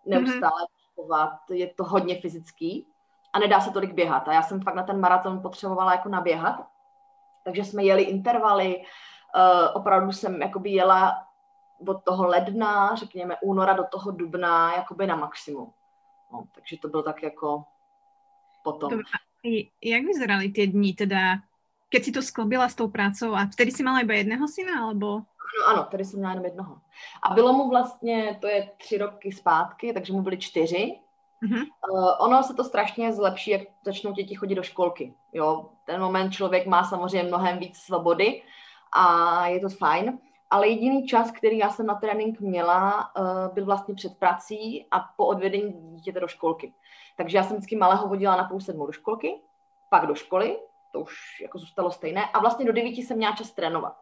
neustále 0.05 0.65
mm-hmm. 0.97 1.35
je 1.51 1.67
to 1.67 1.83
hodně 1.83 2.21
fyzický 2.21 2.87
a 3.33 3.39
nedá 3.39 3.59
se 3.59 3.71
tolik 3.71 3.93
běhat. 3.93 4.27
A 4.27 4.33
já 4.33 4.41
jsem 4.41 4.61
fakt 4.61 4.75
na 4.75 4.83
ten 4.83 4.99
maraton 4.99 5.41
potřebovala 5.41 5.91
jako 5.91 6.09
naběhat, 6.09 6.67
takže 7.43 7.63
jsme 7.63 7.83
jeli 7.83 8.03
intervaly, 8.03 8.77
uh, 8.77 9.81
opravdu 9.81 10.11
jsem 10.11 10.41
jakoby 10.41 10.69
jela 10.69 11.23
od 11.87 12.03
toho 12.03 12.27
ledna, 12.27 12.95
řekněme 12.95 13.37
února 13.41 13.73
do 13.73 13.83
toho 13.83 14.11
dubna, 14.11 14.75
jakoby 14.75 15.07
na 15.07 15.15
maximum. 15.15 15.73
No, 16.31 16.47
takže 16.55 16.77
to 16.77 16.87
bylo 16.87 17.03
tak 17.03 17.23
jako 17.23 17.63
potom. 18.63 18.89
Dobre. 18.89 19.05
Jak 19.83 20.03
vyzerali 20.05 20.53
tie 20.53 20.69
dni, 20.69 20.93
teda, 20.93 21.41
keď 21.89 22.01
si 22.03 22.11
to 22.13 22.21
sklobila 22.21 22.69
s 22.69 22.77
tou 22.77 22.93
prácou 22.93 23.33
a 23.33 23.49
vtedy 23.49 23.73
si 23.73 23.81
mala 23.81 24.05
iba 24.05 24.13
jedného 24.13 24.45
syna, 24.47 24.85
alebo? 24.85 25.25
Ano, 25.51 25.61
ano, 25.67 25.81
tady 25.91 26.05
jsem 26.05 26.19
měla 26.19 26.31
jenom 26.31 26.45
jednoho. 26.45 26.81
A 27.23 27.33
bylo 27.33 27.53
mu 27.53 27.69
vlastně, 27.69 28.37
to 28.41 28.47
je 28.47 28.69
tři 28.77 28.97
roky 28.97 29.31
zpátky, 29.31 29.93
takže 29.93 30.13
mu 30.13 30.21
byly 30.21 30.37
čtyři. 30.37 30.99
Uh-huh. 31.43 31.65
Uh, 31.91 32.13
ono 32.19 32.43
se 32.43 32.53
to 32.53 32.63
strašně 32.63 33.13
zlepší, 33.13 33.51
jak 33.51 33.61
začnou 33.85 34.13
děti 34.13 34.35
chodit 34.35 34.55
do 34.55 34.63
školky. 34.63 35.13
Jo, 35.33 35.69
ten 35.85 36.01
moment 36.01 36.31
člověk 36.31 36.67
má 36.67 36.83
samozřejmě 36.83 37.23
mnohem 37.23 37.57
víc 37.57 37.77
svobody 37.77 38.43
a 38.93 39.47
je 39.47 39.59
to 39.59 39.69
fajn 39.69 40.19
ale 40.51 40.67
jediný 40.67 41.07
čas, 41.07 41.31
který 41.31 41.57
já 41.57 41.69
jsem 41.69 41.85
na 41.85 41.95
trénink 41.95 42.39
měla, 42.39 43.11
uh, 43.19 43.53
byl 43.53 43.65
vlastně 43.65 43.95
před 43.95 44.17
prací 44.17 44.85
a 44.91 44.99
po 44.99 45.25
odvedení 45.25 45.73
dítěte 45.73 46.19
do 46.19 46.27
školky. 46.27 46.73
Takže 47.15 47.37
já 47.37 47.43
jsem 47.43 47.57
vždycky 47.57 47.75
malého 47.75 48.07
vodila 48.07 48.35
na 48.35 48.43
půl 48.43 48.59
sedmou 48.59 48.85
do 48.85 48.91
školky, 48.91 49.41
pak 49.89 50.05
do 50.05 50.15
školy, 50.15 50.59
to 50.91 50.99
už 50.99 51.41
jako 51.41 51.57
zůstalo 51.57 51.91
stejné, 51.91 52.25
a 52.25 52.39
vlastně 52.39 52.65
do 52.65 52.73
devíti 52.73 53.01
jsem 53.01 53.17
měla 53.17 53.35
čas 53.35 53.51
trénovat. 53.51 53.97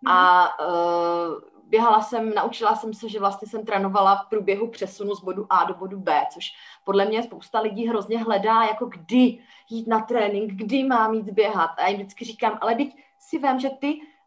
Mm. 0.00 0.08
A 0.08 0.48
uh, 0.60 1.34
běhala 1.64 2.00
jsem, 2.00 2.34
naučila 2.34 2.76
jsem 2.76 2.94
se, 2.94 3.08
že 3.08 3.20
vlastně 3.20 3.48
jsem 3.48 3.64
trénovala 3.66 4.16
v 4.16 4.28
průběhu 4.28 4.68
přesunu 4.68 5.14
z 5.14 5.20
bodu 5.20 5.46
A 5.50 5.64
do 5.64 5.74
bodu 5.74 5.98
B, 6.00 6.26
což 6.32 6.44
podle 6.84 7.04
mě 7.04 7.22
spousta 7.22 7.60
lidí 7.60 7.86
hrozně 7.86 8.18
hledá, 8.18 8.64
jako 8.64 8.86
kdy 8.86 9.38
jít 9.70 9.86
na 9.86 10.00
trénink, 10.00 10.52
kdy 10.52 10.84
mám 10.84 11.14
jít 11.14 11.30
běhat. 11.30 11.70
A 11.76 11.82
já 11.82 11.88
jim 11.88 11.96
vždycky 11.96 12.24
říkám, 12.24 12.58
ale 12.60 12.74
teď 12.74 12.96
si 13.18 13.38
vím, 13.38 13.60
že 13.60 13.70
ty 13.70 14.00
Eh, 14.00 14.17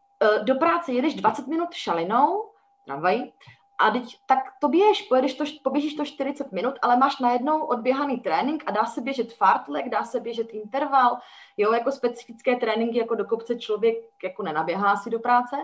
do 0.43 0.55
práce 0.55 0.91
jedeš 0.91 1.15
20 1.15 1.47
minut 1.47 1.73
šalinou, 1.73 2.49
tramvají, 2.85 3.33
a 3.81 3.91
teď 3.91 4.17
tak 4.25 4.39
to 4.59 4.69
běž, 4.69 5.01
pojedeš 5.01 5.33
to, 5.33 5.43
poběžíš 5.63 5.93
to 5.93 6.05
40 6.05 6.51
minut, 6.51 6.73
ale 6.81 6.97
máš 6.97 7.19
najednou 7.19 7.61
odběhaný 7.65 8.17
trénink 8.17 8.63
a 8.67 8.71
dá 8.71 8.85
se 8.85 9.01
běžet 9.01 9.33
fartlek, 9.33 9.89
dá 9.89 10.03
se 10.03 10.19
běžet 10.19 10.47
interval, 10.53 11.17
jo, 11.57 11.73
jako 11.73 11.91
specifické 11.91 12.55
tréninky, 12.55 12.97
jako 12.97 13.15
do 13.15 13.25
kopce 13.25 13.55
člověk 13.55 13.97
jako 14.23 14.43
nenaběhá 14.43 14.95
si 14.95 15.09
do 15.09 15.19
práce, 15.19 15.55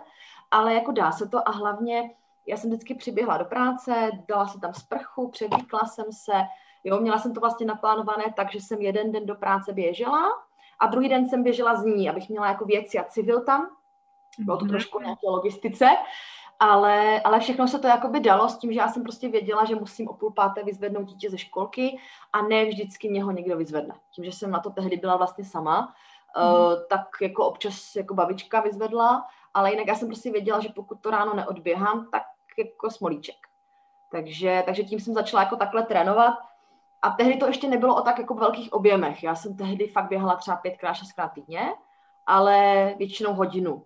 ale 0.52 0.74
jako 0.74 0.92
dá 0.92 1.12
se 1.12 1.30
to 1.30 1.50
a 1.50 1.52
hlavně 1.52 2.16
já 2.48 2.58
jsem 2.58 2.70
vždycky 2.70 2.96
přiběhla 2.96 3.38
do 3.38 3.46
práce, 3.46 4.12
dala 4.28 4.48
se 4.48 4.60
tam 4.60 4.74
sprchu, 4.74 5.30
převlíkla 5.30 5.80
jsem 5.80 6.06
se, 6.12 6.34
jo, 6.84 7.00
měla 7.00 7.18
jsem 7.18 7.34
to 7.34 7.40
vlastně 7.40 7.66
naplánované 7.66 8.24
tak, 8.36 8.52
že 8.52 8.62
jsem 8.62 8.82
jeden 8.82 9.12
den 9.12 9.26
do 9.26 9.36
práce 9.36 9.74
běžela 9.74 10.24
a 10.80 10.88
druhý 10.88 11.10
den 11.10 11.30
jsem 11.30 11.44
běžela 11.44 11.76
z 11.76 11.86
ní, 11.86 12.10
abych 12.10 12.30
měla 12.30 12.48
jako 12.48 12.66
věci 12.66 13.00
a 13.00 13.04
civil 13.04 13.44
tam, 13.44 13.77
bylo 14.38 14.58
to 14.58 14.66
mhm. 14.66 14.72
trošku 14.72 15.00
nějaké 15.00 15.28
logistice, 15.30 15.90
ale, 16.60 17.22
ale 17.22 17.40
všechno 17.40 17.68
se 17.68 17.80
to 17.80 17.88
jakoby 17.88 18.20
dalo 18.20 18.50
s 18.50 18.58
tím, 18.58 18.74
že 18.74 18.80
já 18.80 18.88
jsem 18.88 19.04
prostě 19.04 19.30
věděla, 19.30 19.66
že 19.66 19.76
musím 19.76 20.08
o 20.08 20.14
půl 20.14 20.34
páté 20.34 20.64
vyzvednout 20.64 21.04
dítě 21.04 21.30
ze 21.30 21.38
školky 21.38 22.00
a 22.34 22.42
ne 22.42 22.66
vždycky 22.66 23.10
mě 23.10 23.24
ho 23.24 23.32
někdo 23.32 23.58
vyzvedne. 23.58 23.96
Tím, 24.12 24.26
že 24.26 24.32
jsem 24.32 24.52
na 24.52 24.60
to 24.60 24.70
tehdy 24.70 24.98
byla 24.98 25.16
vlastně 25.16 25.46
sama, 25.46 25.94
mm. 26.38 26.54
uh, 26.54 26.74
tak 26.90 27.08
jako 27.22 27.46
občas 27.46 27.96
jako 27.96 28.14
babička 28.14 28.62
vyzvedla, 28.62 29.26
ale 29.54 29.72
jinak 29.72 29.88
já 29.88 29.96
jsem 29.96 30.08
prostě 30.08 30.32
věděla, 30.32 30.60
že 30.60 30.70
pokud 30.70 31.02
to 31.02 31.12
ráno 31.12 31.34
neodběhám, 31.34 32.08
tak 32.12 32.24
jako 32.58 32.90
smolíček. 32.90 33.36
Takže, 34.12 34.64
takže 34.66 34.84
tím 34.84 35.00
jsem 35.00 35.14
začala 35.14 35.44
jako 35.44 35.56
takhle 35.56 35.84
trénovat. 35.84 36.34
A 37.02 37.10
tehdy 37.10 37.38
to 37.38 37.48
ještě 37.48 37.68
nebylo 37.68 37.96
o 37.96 38.02
tak 38.02 38.20
jako 38.20 38.34
velkých 38.34 38.74
objemech. 38.74 39.24
Já 39.24 39.36
jsem 39.36 39.58
tehdy 39.58 39.88
fakt 39.88 40.10
běhala 40.10 40.36
třeba 40.36 40.58
pětkrát, 40.58 40.96
šestkrát 40.96 41.28
týdně, 41.28 41.74
ale 42.26 42.94
většinou 42.98 43.34
hodinu 43.34 43.84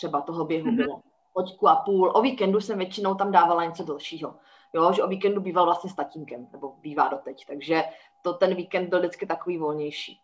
třeba 0.00 0.20
toho 0.20 0.44
běhu 0.44 0.70
mm-hmm. 0.70 0.76
bylo. 0.76 1.00
Hoďku 1.32 1.68
a 1.68 1.76
půl. 1.76 2.12
O 2.14 2.22
víkendu 2.22 2.60
jsem 2.60 2.78
většinou 2.78 3.14
tam 3.14 3.32
dávala 3.32 3.64
něco 3.64 3.84
dalšího. 3.84 4.34
Jo, 4.72 4.92
že 4.92 5.02
o 5.02 5.08
víkendu 5.08 5.40
býval 5.40 5.64
vlastně 5.64 5.90
s 5.90 5.94
tatínkem, 5.94 6.48
nebo 6.52 6.74
bývá 6.80 7.08
doteď, 7.08 7.46
takže 7.46 7.84
to 8.22 8.32
ten 8.32 8.54
víkend 8.54 8.88
byl 8.88 8.98
vždycky 8.98 9.26
takový 9.26 9.58
volnější. 9.58 10.20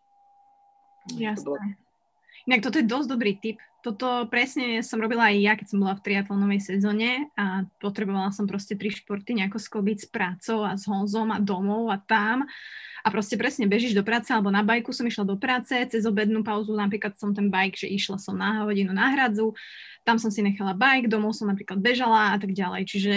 Jasné. 1.19 1.35
To 1.35 1.43
bylo... 1.43 1.57
Inak 2.47 2.63
toto 2.63 2.79
je 2.79 2.87
dosť 2.87 3.09
dobrý 3.11 3.35
tip. 3.35 3.59
Toto 3.83 4.27
presne 4.31 4.83
som 4.83 5.03
robila 5.03 5.31
aj 5.31 5.37
ja, 5.43 5.53
keď 5.59 5.67
som 5.67 5.79
bola 5.83 5.99
v 5.99 6.05
triatlonovej 6.07 6.63
sezóne 6.63 7.31
a 7.35 7.67
potrebovala 7.83 8.31
som 8.31 8.47
proste 8.47 8.79
tri 8.79 8.91
športy 8.91 9.35
nejako 9.35 9.59
sklbiť 9.59 9.99
s 9.99 10.07
prácou 10.07 10.63
a 10.63 10.79
s 10.79 10.87
Honzom 10.87 11.35
a 11.35 11.43
domov 11.43 11.91
a 11.91 11.99
tam. 11.99 12.47
A 13.03 13.07
proste 13.11 13.39
presne 13.39 13.67
bežíš 13.71 13.95
do 13.95 14.03
práce 14.03 14.31
alebo 14.31 14.51
na 14.51 14.63
bajku 14.67 14.91
som 14.91 15.07
išla 15.07 15.27
do 15.27 15.39
práce, 15.39 15.75
cez 15.75 16.03
obednú 16.07 16.43
pauzu 16.43 16.75
napríklad 16.75 17.15
som 17.19 17.31
ten 17.31 17.51
bajk, 17.51 17.87
že 17.87 17.89
išla 17.91 18.19
som 18.19 18.35
na 18.35 18.67
hodinu 18.67 18.91
na 18.91 19.11
hradzu, 19.15 19.55
tam 20.03 20.19
som 20.19 20.31
si 20.31 20.43
nechala 20.43 20.75
bajk, 20.75 21.11
domov 21.11 21.35
som 21.35 21.51
napríklad 21.51 21.79
bežala 21.79 22.35
a 22.35 22.37
tak 22.39 22.55
ďalej. 22.55 22.83
Čiže 22.91 23.15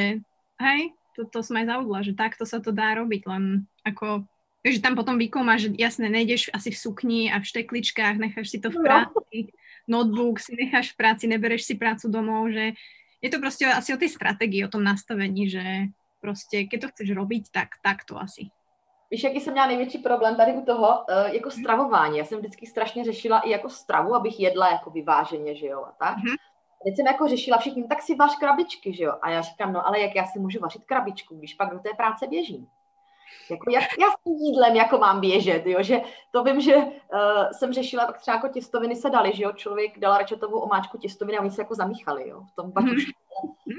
hej, 0.62 0.82
to, 1.18 1.26
to 1.30 1.40
som 1.46 1.58
aj 1.58 1.66
zaudla, 1.70 2.06
že 2.06 2.14
takto 2.18 2.46
sa 2.46 2.62
to 2.62 2.70
dá 2.70 2.98
robiť, 2.98 3.22
len 3.26 3.66
ako 3.86 4.26
Takže 4.64 4.82
tam 4.82 4.96
potom 4.96 5.18
výkon 5.18 5.46
máš, 5.46 5.72
jasné, 5.80 6.10
nejdeš 6.10 6.52
asi 6.54 6.72
v 6.72 6.78
sukni 6.78 7.32
a 7.32 7.40
v 7.40 7.48
štekličkách, 7.48 8.18
necháš 8.18 8.50
si 8.50 8.60
to 8.60 8.70
v 8.70 8.76
no. 8.76 8.84
práci, 8.84 9.38
notebook 9.88 10.40
si 10.40 10.52
necháš 10.56 10.92
v 10.92 10.98
práci, 10.98 11.28
nebereš 11.28 11.64
si 11.64 11.76
prácu 11.76 12.12
domov, 12.12 12.52
že 12.52 12.72
je 13.22 13.30
to 13.30 13.40
prostě 13.40 13.68
asi 13.68 13.94
o 13.94 13.98
tej 13.98 14.10
strategii, 14.10 14.66
o 14.66 14.68
tom 14.68 14.84
nastavení, 14.84 15.50
že 15.50 15.64
prostě, 16.22 16.64
keď 16.64 16.82
to 16.82 16.88
chceš 16.88 17.12
robiť, 17.12 17.52
tak, 17.52 17.68
tak 17.84 18.04
to 18.04 18.18
asi. 18.20 18.52
Víš, 19.12 19.24
jaký 19.24 19.40
jsem 19.40 19.54
měla 19.54 19.68
největší 19.68 19.98
problém 19.98 20.36
tady 20.36 20.54
u 20.54 20.66
toho, 20.66 20.88
uh, 20.88 21.34
jako 21.34 21.52
stravování. 21.52 22.18
Já 22.18 22.26
jsem 22.26 22.40
vždycky 22.40 22.66
strašně 22.68 23.04
řešila 23.04 23.40
i 23.40 23.50
jako 23.50 23.70
stravu, 23.70 24.16
abych 24.16 24.40
jedla 24.40 24.72
jako 24.72 24.90
vyváženě, 24.90 25.56
že 25.56 25.68
jo, 25.68 25.84
a 25.84 25.92
tak. 26.00 26.18
Mm-hmm. 26.18 26.36
Teď 26.84 26.96
jsem 26.96 27.06
jako 27.06 27.28
řešila 27.28 27.58
všichni, 27.58 27.84
tak 27.84 28.02
si 28.02 28.16
vař 28.16 28.40
krabičky, 28.40 28.94
že 28.94 29.04
jo. 29.04 29.14
A 29.22 29.30
já 29.30 29.42
říkám, 29.42 29.74
no 29.74 29.88
ale 29.88 30.00
jak 30.00 30.16
já 30.16 30.26
si 30.26 30.40
můžu 30.40 30.60
vařit 30.60 30.84
krabičku, 30.84 31.36
když 31.36 31.54
pak 31.54 31.74
do 31.74 31.80
té 31.80 31.90
práce 31.98 32.28
běžím. 32.28 32.68
Jako 33.50 33.72
jak 33.72 33.84
já 34.00 34.12
s 34.12 34.24
tím 34.24 34.36
jídlem 34.36 34.76
jako 34.76 34.98
mám 34.98 35.20
běžet, 35.20 35.66
jo? 35.66 35.84
že 35.84 36.02
to 36.32 36.44
vím, 36.44 36.62
že 36.62 36.76
uh, 36.76 36.84
jsem 37.52 37.74
řešila, 37.74 38.06
tak 38.06 38.18
třeba 38.18 38.36
jako 38.36 38.48
těstoviny 38.48 38.96
se 38.96 39.10
dali, 39.10 39.36
že 39.36 39.44
jo, 39.44 39.52
člověk 39.52 40.00
dal 40.00 40.18
rečetovou 40.18 40.60
omáčku 40.60 40.98
těstoviny 40.98 41.38
a 41.38 41.42
oni 41.42 41.52
se 41.52 41.62
jako 41.62 41.76
zamíchali, 41.76 42.30
jo, 42.30 42.44
v 42.52 42.56
tom 42.56 42.72
batušku. 42.72 43.12
Mm. 43.66 43.76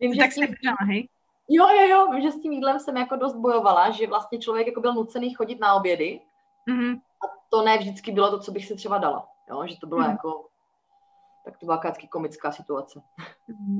vím, 0.00 0.14
že 0.14 0.20
tak 0.20 0.34
tím... 0.34 0.74
hej? 0.88 1.08
Jo, 1.48 1.66
jo, 1.68 1.88
jo, 1.88 2.12
vím, 2.12 2.22
že 2.22 2.32
s 2.32 2.40
tím 2.40 2.52
jídlem 2.52 2.78
jsem 2.78 2.96
jako 2.96 3.16
dost 3.16 3.36
bojovala, 3.36 3.90
že 3.90 4.06
vlastně 4.06 4.38
člověk 4.38 4.66
jako 4.66 4.80
byl 4.80 4.94
nucený 4.94 5.34
chodit 5.34 5.60
na 5.60 5.74
obědy 5.74 6.20
mm-hmm. 6.68 6.96
a 6.96 7.26
to 7.48 7.62
ne 7.62 7.78
vždycky 7.78 8.12
bylo 8.12 8.30
to, 8.30 8.38
co 8.38 8.52
bych 8.52 8.66
si 8.66 8.76
třeba 8.76 8.98
dala, 8.98 9.28
jo, 9.50 9.66
že 9.66 9.76
to 9.80 9.86
bylo 9.86 10.00
mm. 10.00 10.10
jako 10.10 10.48
tak 11.48 11.56
to 11.56 11.64
bola 11.64 11.80
vždy 11.80 12.12
komická 12.12 12.52
situace. 12.52 13.00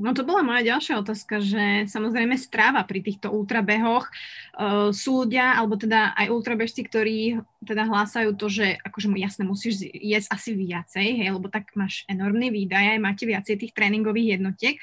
No 0.01 0.17
to 0.17 0.25
bola 0.25 0.41
moja 0.41 0.65
ďalšia 0.73 1.05
otázka, 1.05 1.37
že 1.37 1.85
samozrejme 1.85 2.33
stráva 2.33 2.81
pri 2.81 3.05
týchto 3.05 3.29
ultrabehoch 3.29 4.09
uh, 4.09 4.89
sú 4.89 5.21
ľudia, 5.29 5.53
alebo 5.53 5.77
teda 5.77 6.17
aj 6.17 6.33
ultrabežci, 6.33 6.81
ktorí 6.89 7.45
teda 7.61 7.85
hlásajú 7.85 8.33
to, 8.33 8.49
že 8.49 8.81
akože 8.81 9.13
jasne 9.21 9.45
musíš 9.45 9.85
jesť 9.85 10.33
asi 10.33 10.57
viacej, 10.57 11.07
hej, 11.21 11.29
lebo 11.29 11.45
tak 11.45 11.69
máš 11.77 12.09
enormný 12.09 12.49
výdaj, 12.49 12.97
aj 12.97 13.05
máte 13.05 13.29
viacej 13.29 13.61
tých 13.61 13.75
tréningových 13.77 14.41
jednotiek. 14.41 14.81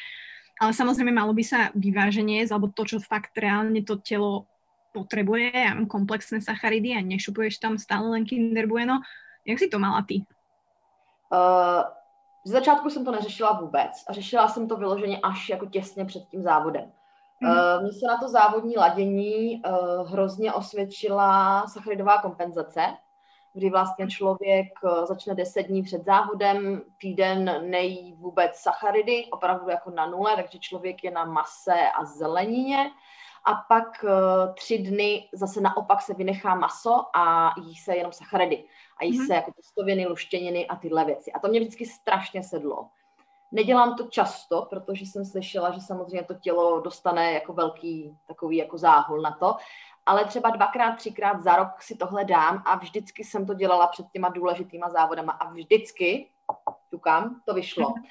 ale 0.62 0.70
samozrejme 0.70 1.10
malo 1.10 1.34
by 1.34 1.42
sa 1.42 1.74
vyváženie 1.74 2.46
alebo 2.46 2.70
to, 2.70 2.86
čo 2.86 3.02
fakt 3.02 3.34
reálne 3.34 3.82
to 3.82 3.98
telo 3.98 4.46
potrebuje, 4.94 5.50
ja 5.52 5.74
mám 5.74 5.90
komplexné 5.90 6.38
sacharidy 6.38 6.94
a 6.94 7.02
nešupuješ 7.02 7.58
tam 7.58 7.76
stále 7.76 8.14
len 8.14 8.22
Kinder 8.22 8.70
Bueno. 8.70 9.02
Jak 9.44 9.58
si 9.58 9.68
to 9.68 9.76
mala 9.78 10.00
ty? 10.02 10.24
Uh, 11.30 11.84
z 12.46 12.50
začátku 12.50 12.90
jsem 12.90 13.04
to 13.04 13.10
neřešila 13.10 13.52
vůbec 13.52 14.04
a 14.08 14.12
řešila 14.12 14.48
jsem 14.48 14.68
to 14.68 14.76
vyloženě 14.76 15.20
až 15.22 15.48
jako 15.48 15.66
těsně 15.66 16.04
před 16.04 16.28
tím 16.28 16.42
závodem. 16.42 16.92
Mm. 17.40 17.50
Uh, 17.50 17.82
Mně 17.82 17.92
se 17.92 18.06
na 18.06 18.18
to 18.18 18.28
závodní 18.28 18.76
ladění 18.76 19.62
uh, 19.62 20.10
hrozně 20.10 20.52
osvědčila 20.52 21.66
sacharidová 21.66 22.22
kompenzace, 22.22 22.80
kdy 23.52 23.70
vlastně 23.70 24.08
člověk 24.08 24.66
uh, 24.82 25.04
začne 25.04 25.34
deset 25.34 25.62
dní 25.62 25.82
před 25.82 26.04
závodem, 26.04 26.82
týden 27.00 27.70
nejí 27.70 28.12
vůbec 28.12 28.56
sacharidy, 28.56 29.26
opravdu 29.32 29.70
jako 29.70 29.90
na 29.90 30.06
nule, 30.06 30.36
takže 30.36 30.58
člověk 30.58 31.04
je 31.04 31.10
na 31.10 31.24
mase 31.24 31.80
a 32.00 32.04
zelenině 32.04 32.90
a 33.44 33.54
pak 33.54 34.04
tři 34.54 34.78
dny 34.78 35.28
zase 35.32 35.60
naopak 35.60 36.02
se 36.02 36.14
vynechá 36.14 36.54
maso 36.54 37.04
a 37.16 37.54
jí 37.60 37.76
se 37.76 37.96
jenom 37.96 38.12
sacharidy. 38.12 38.64
A 38.96 39.04
jí 39.04 39.20
mm-hmm. 39.20 39.26
se 39.26 39.34
jako 39.34 39.52
testoviny, 39.52 40.06
luštěniny 40.06 40.66
a 40.66 40.76
tyhle 40.76 41.04
věci. 41.04 41.32
A 41.32 41.38
to 41.38 41.48
mě 41.48 41.60
vždycky 41.60 41.86
strašně 41.86 42.42
sedlo. 42.42 42.88
Nedělám 43.52 43.96
to 43.96 44.04
často, 44.04 44.66
protože 44.70 45.06
jsem 45.06 45.24
slyšela, 45.24 45.70
že 45.70 45.80
samozřejmě 45.80 46.22
to 46.22 46.34
tělo 46.34 46.80
dostane 46.80 47.32
jako 47.32 47.52
velký 47.52 48.16
takový 48.26 48.56
jako 48.56 48.78
záhul 48.78 49.20
na 49.20 49.30
to, 49.30 49.56
ale 50.06 50.24
třeba 50.24 50.50
dvakrát, 50.50 50.96
třikrát 50.96 51.40
za 51.40 51.56
rok 51.56 51.82
si 51.82 51.96
tohle 51.96 52.24
dám 52.24 52.62
a 52.66 52.76
vždycky 52.76 53.24
jsem 53.24 53.46
to 53.46 53.54
dělala 53.54 53.86
před 53.86 54.06
těma 54.12 54.28
důležitýma 54.28 54.90
závodama 54.90 55.32
a 55.32 55.50
vždycky, 55.50 56.28
tukám, 56.90 57.40
to 57.44 57.54
vyšlo. 57.54 57.88
Mm-hmm. 57.88 58.02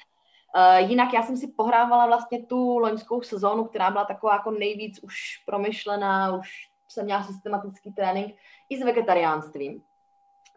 Uh, 0.56 0.90
jinak 0.90 1.12
já 1.12 1.22
jsem 1.22 1.36
si 1.36 1.48
pohrávala 1.48 2.06
vlastně 2.06 2.42
tu 2.42 2.78
loňskou 2.78 3.22
sezónu, 3.22 3.64
která 3.64 3.90
byla 3.90 4.04
taková 4.04 4.32
jako 4.32 4.50
nejvíc 4.50 5.00
už 5.02 5.42
promyšlená, 5.46 6.36
už 6.36 6.68
jsem 6.88 7.04
měla 7.04 7.22
systematický 7.22 7.92
trénink 7.92 8.36
i 8.68 8.78
s 8.78 8.84
vegetariánstvím, 8.84 9.82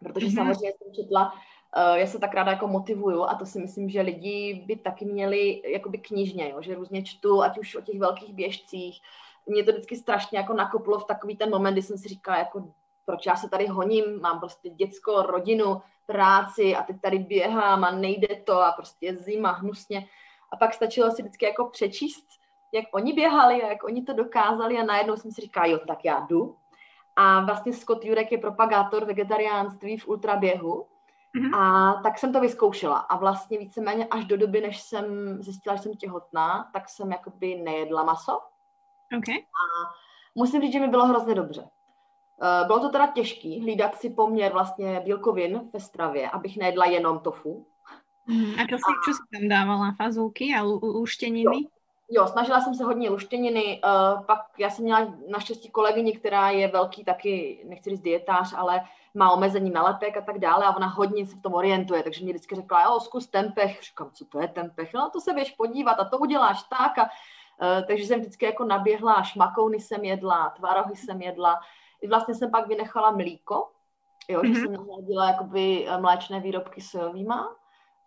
protože 0.02 0.26
mm-hmm. 0.26 0.34
samozřejmě 0.34 0.72
jsem 0.72 0.94
četla, 0.94 1.32
uh, 1.32 1.96
já 1.96 2.06
se 2.06 2.18
tak 2.18 2.34
ráda 2.34 2.52
jako 2.52 2.68
motivuju 2.68 3.22
a 3.22 3.34
to 3.34 3.46
si 3.46 3.58
myslím, 3.58 3.90
že 3.90 4.00
lidi 4.00 4.64
by 4.66 4.76
taky 4.76 5.04
měli 5.04 5.62
jakoby 5.72 5.98
knižně, 5.98 6.50
jo, 6.50 6.62
že 6.62 6.74
různě 6.74 7.04
čtu, 7.04 7.42
ať 7.42 7.58
už 7.58 7.76
o 7.76 7.80
těch 7.80 7.98
velkých 7.98 8.34
běžcích, 8.34 9.00
mě 9.46 9.64
to 9.64 9.72
vždycky 9.72 9.96
strašně 9.96 10.38
jako 10.38 10.54
nakoplo 10.54 10.98
v 10.98 11.04
takový 11.04 11.36
ten 11.36 11.50
moment, 11.50 11.72
kdy 11.72 11.82
jsem 11.82 11.98
si 11.98 12.08
říkala, 12.08 12.38
jako 12.38 12.72
proč 13.06 13.26
já 13.26 13.36
se 13.36 13.48
tady 13.48 13.66
honím, 13.66 14.20
mám 14.20 14.40
prostě 14.40 14.70
děcko, 14.70 15.22
rodinu, 15.22 15.82
práci 16.06 16.76
a 16.76 16.82
teď 16.82 17.00
tady 17.00 17.18
běhám 17.18 17.84
a 17.84 17.90
nejde 17.90 18.28
to 18.44 18.60
a 18.60 18.72
prostě 18.72 19.06
je 19.06 19.16
zima, 19.16 19.52
hnusně. 19.52 20.06
A 20.52 20.56
pak 20.56 20.74
stačilo 20.74 21.10
si 21.10 21.22
vždycky 21.22 21.44
jako 21.44 21.64
přečíst, 21.64 22.26
jak 22.72 22.84
oni 22.92 23.12
běhali 23.12 23.62
a 23.62 23.68
jak 23.68 23.84
oni 23.84 24.02
to 24.02 24.12
dokázali 24.12 24.78
a 24.78 24.84
najednou 24.84 25.16
jsem 25.16 25.32
si 25.32 25.40
říkala, 25.40 25.66
jo, 25.66 25.78
tak 25.86 26.04
já 26.04 26.20
jdu. 26.20 26.56
A 27.16 27.44
vlastně 27.44 27.72
Scott 27.72 28.04
Jurek 28.04 28.32
je 28.32 28.38
propagátor 28.38 29.04
vegetariánství 29.04 29.96
v 29.96 30.08
ultraběhu. 30.08 30.86
Mm-hmm. 31.36 31.58
A 31.58 31.92
tak 32.02 32.18
jsem 32.18 32.32
to 32.32 32.40
vyzkoušela 32.40 32.98
a 32.98 33.16
vlastně 33.16 33.58
víceméně 33.58 34.06
až 34.06 34.24
do 34.24 34.36
doby, 34.36 34.60
než 34.60 34.80
jsem 34.80 35.04
zjistila, 35.42 35.76
že 35.76 35.82
jsem 35.82 35.94
těhotná, 35.94 36.70
tak 36.72 36.88
jsem 36.88 37.12
jakoby 37.12 37.54
nejedla 37.54 38.02
maso. 38.02 38.40
Okay. 39.18 39.36
A 39.36 39.62
musím 40.34 40.62
říct, 40.62 40.72
že 40.72 40.80
mi 40.80 40.88
bylo 40.88 41.06
hrozně 41.06 41.34
dobře. 41.34 41.70
Eh, 42.42 42.64
bylo 42.66 42.80
to 42.80 42.88
teda 42.88 43.06
těžký 43.06 43.60
hlídat 43.60 43.94
si 43.94 44.10
poměr 44.10 44.52
vlastně 44.52 45.00
bílkovin 45.04 45.70
ve 45.72 45.80
stravě, 45.80 46.30
abych 46.30 46.56
nejedla 46.56 46.84
jenom 46.84 47.18
tofu. 47.18 47.66
Mm, 48.26 48.54
a 48.54 48.62
co 48.62 48.76
si, 48.76 48.92
čo 49.04 49.12
si 49.12 49.22
tam 49.32 49.48
dávala? 49.48 49.94
Fazulky 49.98 50.54
a 50.58 50.62
luštěniny? 50.62 51.66
Jo. 52.10 52.26
Snažila 52.26 52.60
jsem 52.60 52.74
se 52.74 52.84
hodně 52.84 53.10
luštěniny, 53.10 53.80
uh, 53.84 54.24
pak 54.24 54.38
já 54.58 54.70
jsem 54.70 54.84
měla 54.84 55.14
naštěstí 55.28 55.70
kolegyni, 55.70 56.12
která 56.12 56.50
je 56.50 56.68
velký 56.68 57.04
taky, 57.04 57.64
nechci 57.68 57.90
říct 57.90 58.00
dietář, 58.00 58.54
ale 58.56 58.84
má 59.14 59.30
omezení 59.30 59.70
na 59.70 59.82
lepek 59.82 60.16
a 60.16 60.20
tak 60.20 60.38
dále 60.38 60.66
a 60.66 60.76
ona 60.76 60.86
hodně 60.86 61.26
se 61.26 61.36
v 61.36 61.42
tom 61.42 61.54
orientuje, 61.54 62.02
takže 62.02 62.24
mě 62.24 62.32
vždycky 62.32 62.54
řekla, 62.54 62.82
jo, 62.82 63.00
zkus 63.00 63.26
tempeh, 63.26 63.82
říkám, 63.82 64.10
co 64.10 64.24
to 64.24 64.40
je 64.40 64.48
tempeh, 64.48 64.94
no 64.94 65.10
to 65.10 65.20
se 65.20 65.32
běž 65.32 65.50
podívat 65.50 65.92
a 65.92 66.04
to 66.04 66.18
uděláš 66.18 66.62
tak 66.62 66.98
a 66.98 67.02
uh, 67.02 67.86
takže 67.86 68.04
jsem 68.04 68.20
vždycky 68.20 68.44
jako 68.44 68.64
naběhla, 68.64 69.22
šmakouny 69.22 69.80
jsem 69.80 70.04
jedla, 70.04 70.50
tvarohy 70.50 70.96
jsem 70.96 71.22
jedla, 71.22 71.60
vlastně 72.08 72.34
jsem 72.34 72.50
pak 72.50 72.66
vynechala 72.66 73.10
mlíko, 73.10 73.70
jo, 74.28 74.40
mm-hmm. 74.40 74.54
že 74.54 74.60
mhm. 74.60 74.60
jsem 74.60 74.86
nahradila 74.86 75.26
jakoby 75.26 75.88
eh, 75.88 75.98
mléčné 75.98 76.40
výrobky 76.40 76.80
sojovýma 76.80 77.56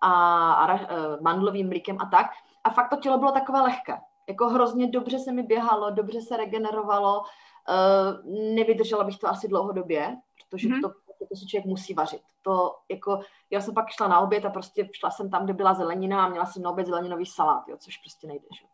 a, 0.01 0.11
a 0.53 0.79
mandlovým 1.21 1.67
mlíkem 1.67 1.97
a 1.99 2.05
tak. 2.05 2.27
A 2.63 2.69
fakt 2.69 2.89
to 2.89 2.97
tělo 2.97 3.17
bylo 3.17 3.31
takové 3.31 3.61
lehké. 3.61 3.97
Jako 4.27 4.49
hrozně 4.49 4.87
dobře 4.87 5.19
se 5.19 5.31
mi 5.31 5.43
běhalo, 5.43 5.91
dobře 5.91 6.21
se 6.21 6.37
regenerovalo. 6.37 7.21
Uh, 7.21 8.35
nevydržela 8.55 9.03
bych 9.03 9.17
to 9.17 9.27
asi 9.27 9.47
dlouhodobě, 9.47 10.17
protože 10.37 10.67
mm-hmm. 10.67 10.81
to, 10.81 10.89
to 11.29 11.35
si 11.35 11.47
člověk 11.47 11.65
musí 11.65 11.93
vařit. 11.93 12.21
To 12.41 12.75
jako, 12.89 13.19
já 13.49 13.61
jsem 13.61 13.73
pak 13.73 13.89
šla 13.89 14.07
na 14.07 14.19
oběd 14.19 14.45
a 14.45 14.49
prostě 14.49 14.89
šla 14.93 15.11
jsem 15.11 15.29
tam, 15.29 15.43
kde 15.43 15.53
byla 15.53 15.73
zelenina 15.73 16.25
a 16.25 16.29
měla 16.29 16.45
jsem 16.45 16.63
na 16.63 16.69
oběd 16.69 16.87
zeleninový 16.87 17.25
salát, 17.25 17.67
jo, 17.67 17.77
což 17.77 17.97
prostě 17.97 18.27
nejde. 18.27 18.45
Že? 18.59 18.65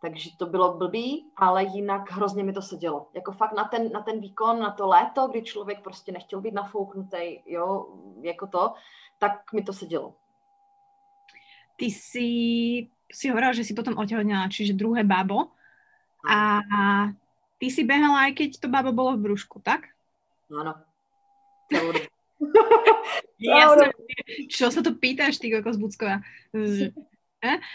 Takže 0.00 0.30
to 0.38 0.46
bylo 0.46 0.76
blbý, 0.76 1.30
ale 1.36 1.64
jinak 1.64 2.10
hrozně 2.10 2.44
mi 2.44 2.52
to 2.52 2.62
sedělo. 2.62 3.06
Jako 3.14 3.32
fakt 3.32 3.52
na 3.52 3.64
ten, 3.64 3.92
na 3.92 4.02
ten 4.02 4.20
výkon, 4.20 4.60
na 4.60 4.70
to 4.70 4.86
léto, 4.86 5.28
kdy 5.28 5.42
člověk 5.42 5.82
prostě 5.82 6.12
nechtěl 6.12 6.40
být 6.40 6.54
nafouknutý, 6.54 7.42
jo, 7.46 7.86
jako 8.20 8.46
to, 8.46 8.72
tak 9.18 9.52
mi 9.52 9.62
to 9.62 9.72
sedělo. 9.72 10.14
Ty 11.76 11.90
si, 11.90 12.18
si 13.12 13.28
hovorila, 13.28 13.52
že 13.52 13.64
si 13.64 13.74
potom 13.74 13.98
otěhotněla, 13.98 14.48
čiže 14.48 14.72
druhé 14.72 15.04
babo. 15.04 15.50
A 16.30 16.60
ty 17.58 17.70
si 17.70 17.84
behala, 17.84 18.28
aj 18.28 18.32
keď 18.32 18.50
to 18.60 18.68
babo 18.68 18.92
bolo 18.92 19.16
v 19.16 19.28
brúšku, 19.28 19.60
tak? 19.60 19.88
Áno. 20.48 20.74
Jasne, 23.40 23.92
čo 24.48 24.70
sa 24.72 24.80
to 24.80 24.96
pýtaš, 24.96 25.40
ty 25.40 25.52
kokos 25.52 25.76
Bucková? 25.76 26.20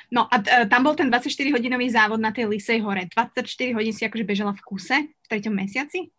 No 0.10 0.26
a 0.26 0.42
e, 0.42 0.66
tam 0.66 0.82
bol 0.82 0.98
ten 0.98 1.14
24-hodinový 1.14 1.94
závod 1.94 2.18
na 2.18 2.34
tej 2.34 2.50
Lisej 2.50 2.82
hore. 2.82 3.06
24 3.06 3.78
hodín 3.78 3.94
si 3.94 4.02
akože 4.02 4.26
bežela 4.26 4.50
v 4.50 4.66
kuse 4.66 4.98
v 5.14 5.28
treťom 5.30 5.54
mesiaci? 5.54 6.10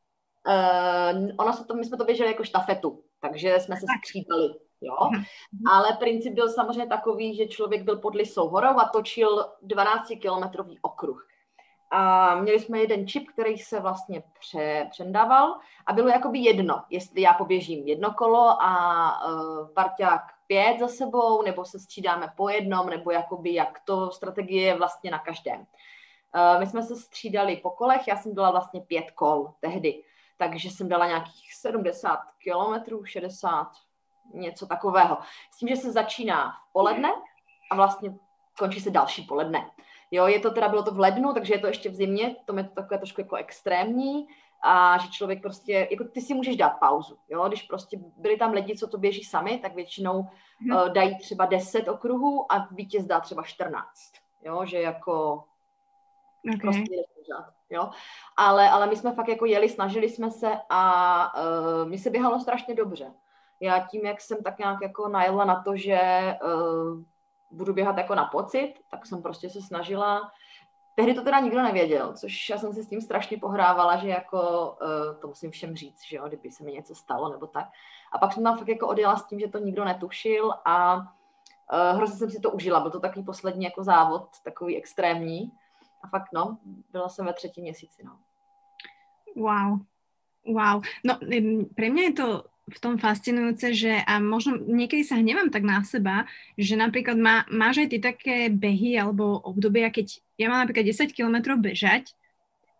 Uh, 0.46 1.34
ono 1.34 1.52
se 1.52 1.66
to, 1.66 1.74
my 1.74 1.84
jsme 1.84 1.96
to 1.98 2.04
běželi 2.04 2.30
jako 2.30 2.44
štafetu, 2.44 3.02
takže 3.20 3.60
jsme 3.60 3.76
se 3.76 3.86
střídali. 3.98 4.54
Jo? 4.80 4.96
Mhm. 5.12 5.22
Ale 5.70 5.96
princip 5.98 6.32
byl 6.32 6.48
samozřejmě 6.48 6.86
takový, 6.86 7.36
že 7.36 7.46
člověk 7.46 7.82
byl 7.82 7.96
pod 7.96 8.14
Lisou 8.14 8.48
horou 8.48 8.78
a 8.78 8.88
točil 8.92 9.44
12-kilometrový 9.66 10.78
okruh. 10.82 11.26
A 11.92 12.34
měli 12.34 12.60
jsme 12.60 12.78
jeden 12.78 13.06
čip, 13.06 13.30
který 13.30 13.58
se 13.58 13.80
vlastně 13.80 14.22
pře, 14.40 14.86
přendával 14.90 15.58
a 15.86 15.92
bylo 15.92 16.08
jakoby 16.08 16.38
jedno, 16.38 16.82
jestli 16.90 17.20
já 17.20 17.32
poběžím 17.32 17.86
jedno 17.86 18.14
kolo 18.14 18.62
a 18.62 19.24
uh, 19.26 19.68
parťák 19.74 20.22
pět 20.46 20.76
za 20.80 20.88
sebou, 20.88 21.42
nebo 21.42 21.64
se 21.64 21.78
střídáme 21.78 22.32
po 22.36 22.48
jednom, 22.48 22.90
nebo 22.90 23.10
jakoby 23.10 23.54
jak 23.54 23.80
to 23.84 24.10
strategie 24.10 24.66
je 24.66 24.78
vlastně 24.78 25.10
na 25.10 25.18
každém. 25.18 25.60
Uh, 25.60 26.60
my 26.60 26.66
jsme 26.66 26.82
se 26.82 26.96
střídali 26.96 27.56
po 27.56 27.70
kolech, 27.70 28.08
já 28.08 28.16
jsem 28.16 28.34
dala 28.34 28.50
vlastně 28.50 28.80
pět 28.80 29.10
kol 29.10 29.52
tehdy, 29.60 30.02
takže 30.36 30.70
jsem 30.70 30.88
dala 30.88 31.06
nějakých 31.06 31.54
70 31.54 32.18
kilometrů, 32.38 33.04
60, 33.04 33.68
něco 34.34 34.66
takového. 34.66 35.18
S 35.50 35.58
tím, 35.58 35.68
že 35.68 35.76
se 35.76 35.92
začíná 35.92 36.50
v 36.50 36.72
poledne 36.72 37.08
a 37.70 37.76
vlastně 37.76 38.14
končí 38.58 38.80
se 38.80 38.90
další 38.90 39.22
poledne. 39.22 39.70
Jo, 40.10 40.26
je 40.26 40.40
to 40.40 40.50
teda, 40.50 40.68
bylo 40.68 40.82
to 40.82 40.90
v 40.90 40.98
lednu, 40.98 41.34
takže 41.34 41.54
je 41.54 41.58
to 41.58 41.66
ještě 41.66 41.88
v 41.88 41.94
zimě, 41.94 42.36
to 42.44 42.56
je 42.56 42.64
to 42.64 42.74
takové 42.74 42.98
trošku 42.98 43.20
jako 43.20 43.36
extrémní 43.36 44.28
a 44.62 44.98
že 44.98 45.08
člověk 45.08 45.42
prostě, 45.42 45.88
jako 45.90 46.04
ty 46.04 46.20
si 46.20 46.34
můžeš 46.34 46.56
dát 46.56 46.68
pauzu, 46.80 47.18
jo, 47.28 47.48
když 47.48 47.62
prostě 47.62 47.98
byli 48.16 48.36
tam 48.36 48.52
lidi, 48.52 48.76
co 48.76 48.88
to 48.88 48.98
běží 48.98 49.24
sami, 49.24 49.58
tak 49.58 49.74
většinou 49.74 50.26
hmm. 50.58 50.76
uh, 50.76 50.88
dají 50.88 51.18
třeba 51.18 51.46
10 51.46 51.88
okruhů 51.88 52.52
a 52.52 52.68
vítěz 52.70 53.06
dá 53.06 53.20
třeba 53.20 53.42
14, 53.42 53.86
jo, 54.42 54.66
že 54.66 54.80
jako 54.80 55.44
okay. 56.48 56.60
prostě 56.60 56.94
pořád, 57.14 57.52
jo, 57.70 57.90
ale, 58.36 58.70
ale 58.70 58.86
my 58.86 58.96
jsme 58.96 59.12
fakt 59.12 59.28
jako 59.28 59.46
jeli, 59.46 59.68
snažili 59.68 60.08
jsme 60.08 60.30
se 60.30 60.60
a 60.70 61.32
uh, 61.34 61.88
mi 61.88 61.98
se 61.98 62.10
běhalo 62.10 62.40
strašně 62.40 62.74
dobře. 62.74 63.12
Já 63.60 63.86
tím, 63.90 64.06
jak 64.06 64.20
jsem 64.20 64.42
tak 64.42 64.58
nějak 64.58 64.78
jako 64.82 65.08
najela 65.08 65.44
na 65.44 65.62
to, 65.62 65.76
že 65.76 65.98
uh, 66.44 67.02
budu 67.50 67.72
běhat 67.72 67.98
jako 67.98 68.14
na 68.14 68.24
pocit, 68.24 68.74
tak 68.90 69.06
jsem 69.06 69.22
prostě 69.22 69.50
se 69.50 69.62
snažila. 69.62 70.32
Tehdy 70.94 71.14
to 71.14 71.22
teda 71.22 71.40
nikdo 71.40 71.62
nevěděl, 71.62 72.12
což 72.12 72.48
já 72.48 72.58
jsem 72.58 72.72
se 72.72 72.82
s 72.82 72.88
tím 72.88 73.00
strašně 73.00 73.38
pohrávala, 73.38 73.96
že 73.96 74.08
jako 74.08 74.70
uh, 74.82 75.20
to 75.20 75.28
musím 75.28 75.50
všem 75.50 75.76
říct, 75.76 76.04
že 76.04 76.16
jo, 76.16 76.28
kdyby 76.28 76.50
se 76.50 76.64
mi 76.64 76.72
něco 76.72 76.94
stalo 76.94 77.32
nebo 77.32 77.46
tak. 77.46 77.68
A 78.12 78.18
pak 78.18 78.32
jsem 78.32 78.44
tam 78.44 78.58
fakt 78.58 78.68
jako 78.68 78.88
odjela 78.88 79.16
s 79.16 79.26
tím, 79.26 79.40
že 79.40 79.48
to 79.48 79.58
nikdo 79.58 79.84
netušil 79.84 80.52
a 80.64 80.96
uh, 80.96 81.96
hrozně 81.96 82.16
jsem 82.16 82.30
si 82.30 82.40
to 82.40 82.50
užila. 82.50 82.80
Byl 82.80 82.90
to 82.90 83.00
takový 83.00 83.24
poslední 83.24 83.64
jako 83.64 83.84
závod, 83.84 84.28
takový 84.44 84.76
extrémní. 84.76 85.52
A 86.02 86.08
fakt 86.08 86.28
no, 86.32 86.58
byla 86.92 87.08
jsem 87.08 87.26
ve 87.26 87.32
třetím 87.32 87.62
měsíci, 87.62 88.02
no. 88.04 88.18
Wow. 89.36 89.78
Wow. 90.46 90.82
No, 91.04 91.18
pre 91.76 91.90
mňa 91.90 92.02
je 92.02 92.12
to 92.12 92.44
v 92.70 92.78
tom 92.78 92.94
fascinujúce, 92.96 93.74
že 93.74 93.92
a 94.06 94.22
možno 94.22 94.56
niekedy 94.56 95.02
sa 95.02 95.18
hnevám 95.18 95.50
tak 95.50 95.66
na 95.66 95.82
seba, 95.82 96.24
že 96.54 96.78
napríklad 96.78 97.18
má, 97.18 97.42
máš 97.50 97.82
aj 97.82 97.88
ty 97.90 97.98
také 97.98 98.36
behy 98.48 98.94
alebo 98.96 99.42
obdobia, 99.42 99.90
keď 99.90 100.22
ja 100.38 100.46
mám 100.46 100.62
napríklad 100.64 100.86
10 100.86 101.10
km 101.12 101.58
bežať 101.58 102.14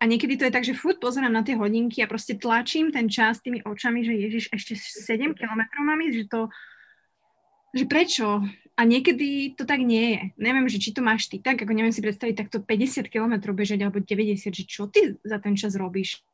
a 0.01 0.09
niekedy 0.09 0.41
to 0.41 0.49
je 0.49 0.55
tak, 0.55 0.65
že 0.65 0.73
furt 0.73 0.97
pozerám 0.97 1.29
na 1.29 1.45
tie 1.45 1.61
hodinky 1.61 2.01
a 2.01 2.09
proste 2.09 2.41
tlačím 2.41 2.89
ten 2.89 3.13
čas 3.13 3.45
tými 3.45 3.61
očami, 3.61 4.01
že 4.01 4.17
ježiš, 4.17 4.45
ešte 4.49 4.73
7 4.79 5.37
km 5.37 5.61
mám 5.85 6.01
ísť, 6.01 6.17
že 6.17 6.27
to, 6.33 6.41
že 7.77 7.85
prečo? 7.85 8.41
A 8.81 8.89
niekedy 8.89 9.53
to 9.61 9.69
tak 9.69 9.85
nie 9.85 10.17
je. 10.17 10.23
Neviem, 10.41 10.65
že 10.73 10.81
či 10.81 10.97
to 10.97 11.05
máš 11.05 11.29
ty 11.29 11.37
tak, 11.37 11.61
ako 11.61 11.77
neviem 11.77 11.93
si 11.93 12.01
predstaviť 12.01 12.33
takto 12.33 12.65
50 12.65 13.13
km 13.13 13.53
bežať 13.53 13.85
alebo 13.85 14.01
90, 14.01 14.41
že 14.41 14.65
čo 14.65 14.89
ty 14.89 15.21
za 15.21 15.37
ten 15.37 15.53
čas 15.53 15.77
robíš? 15.77 16.25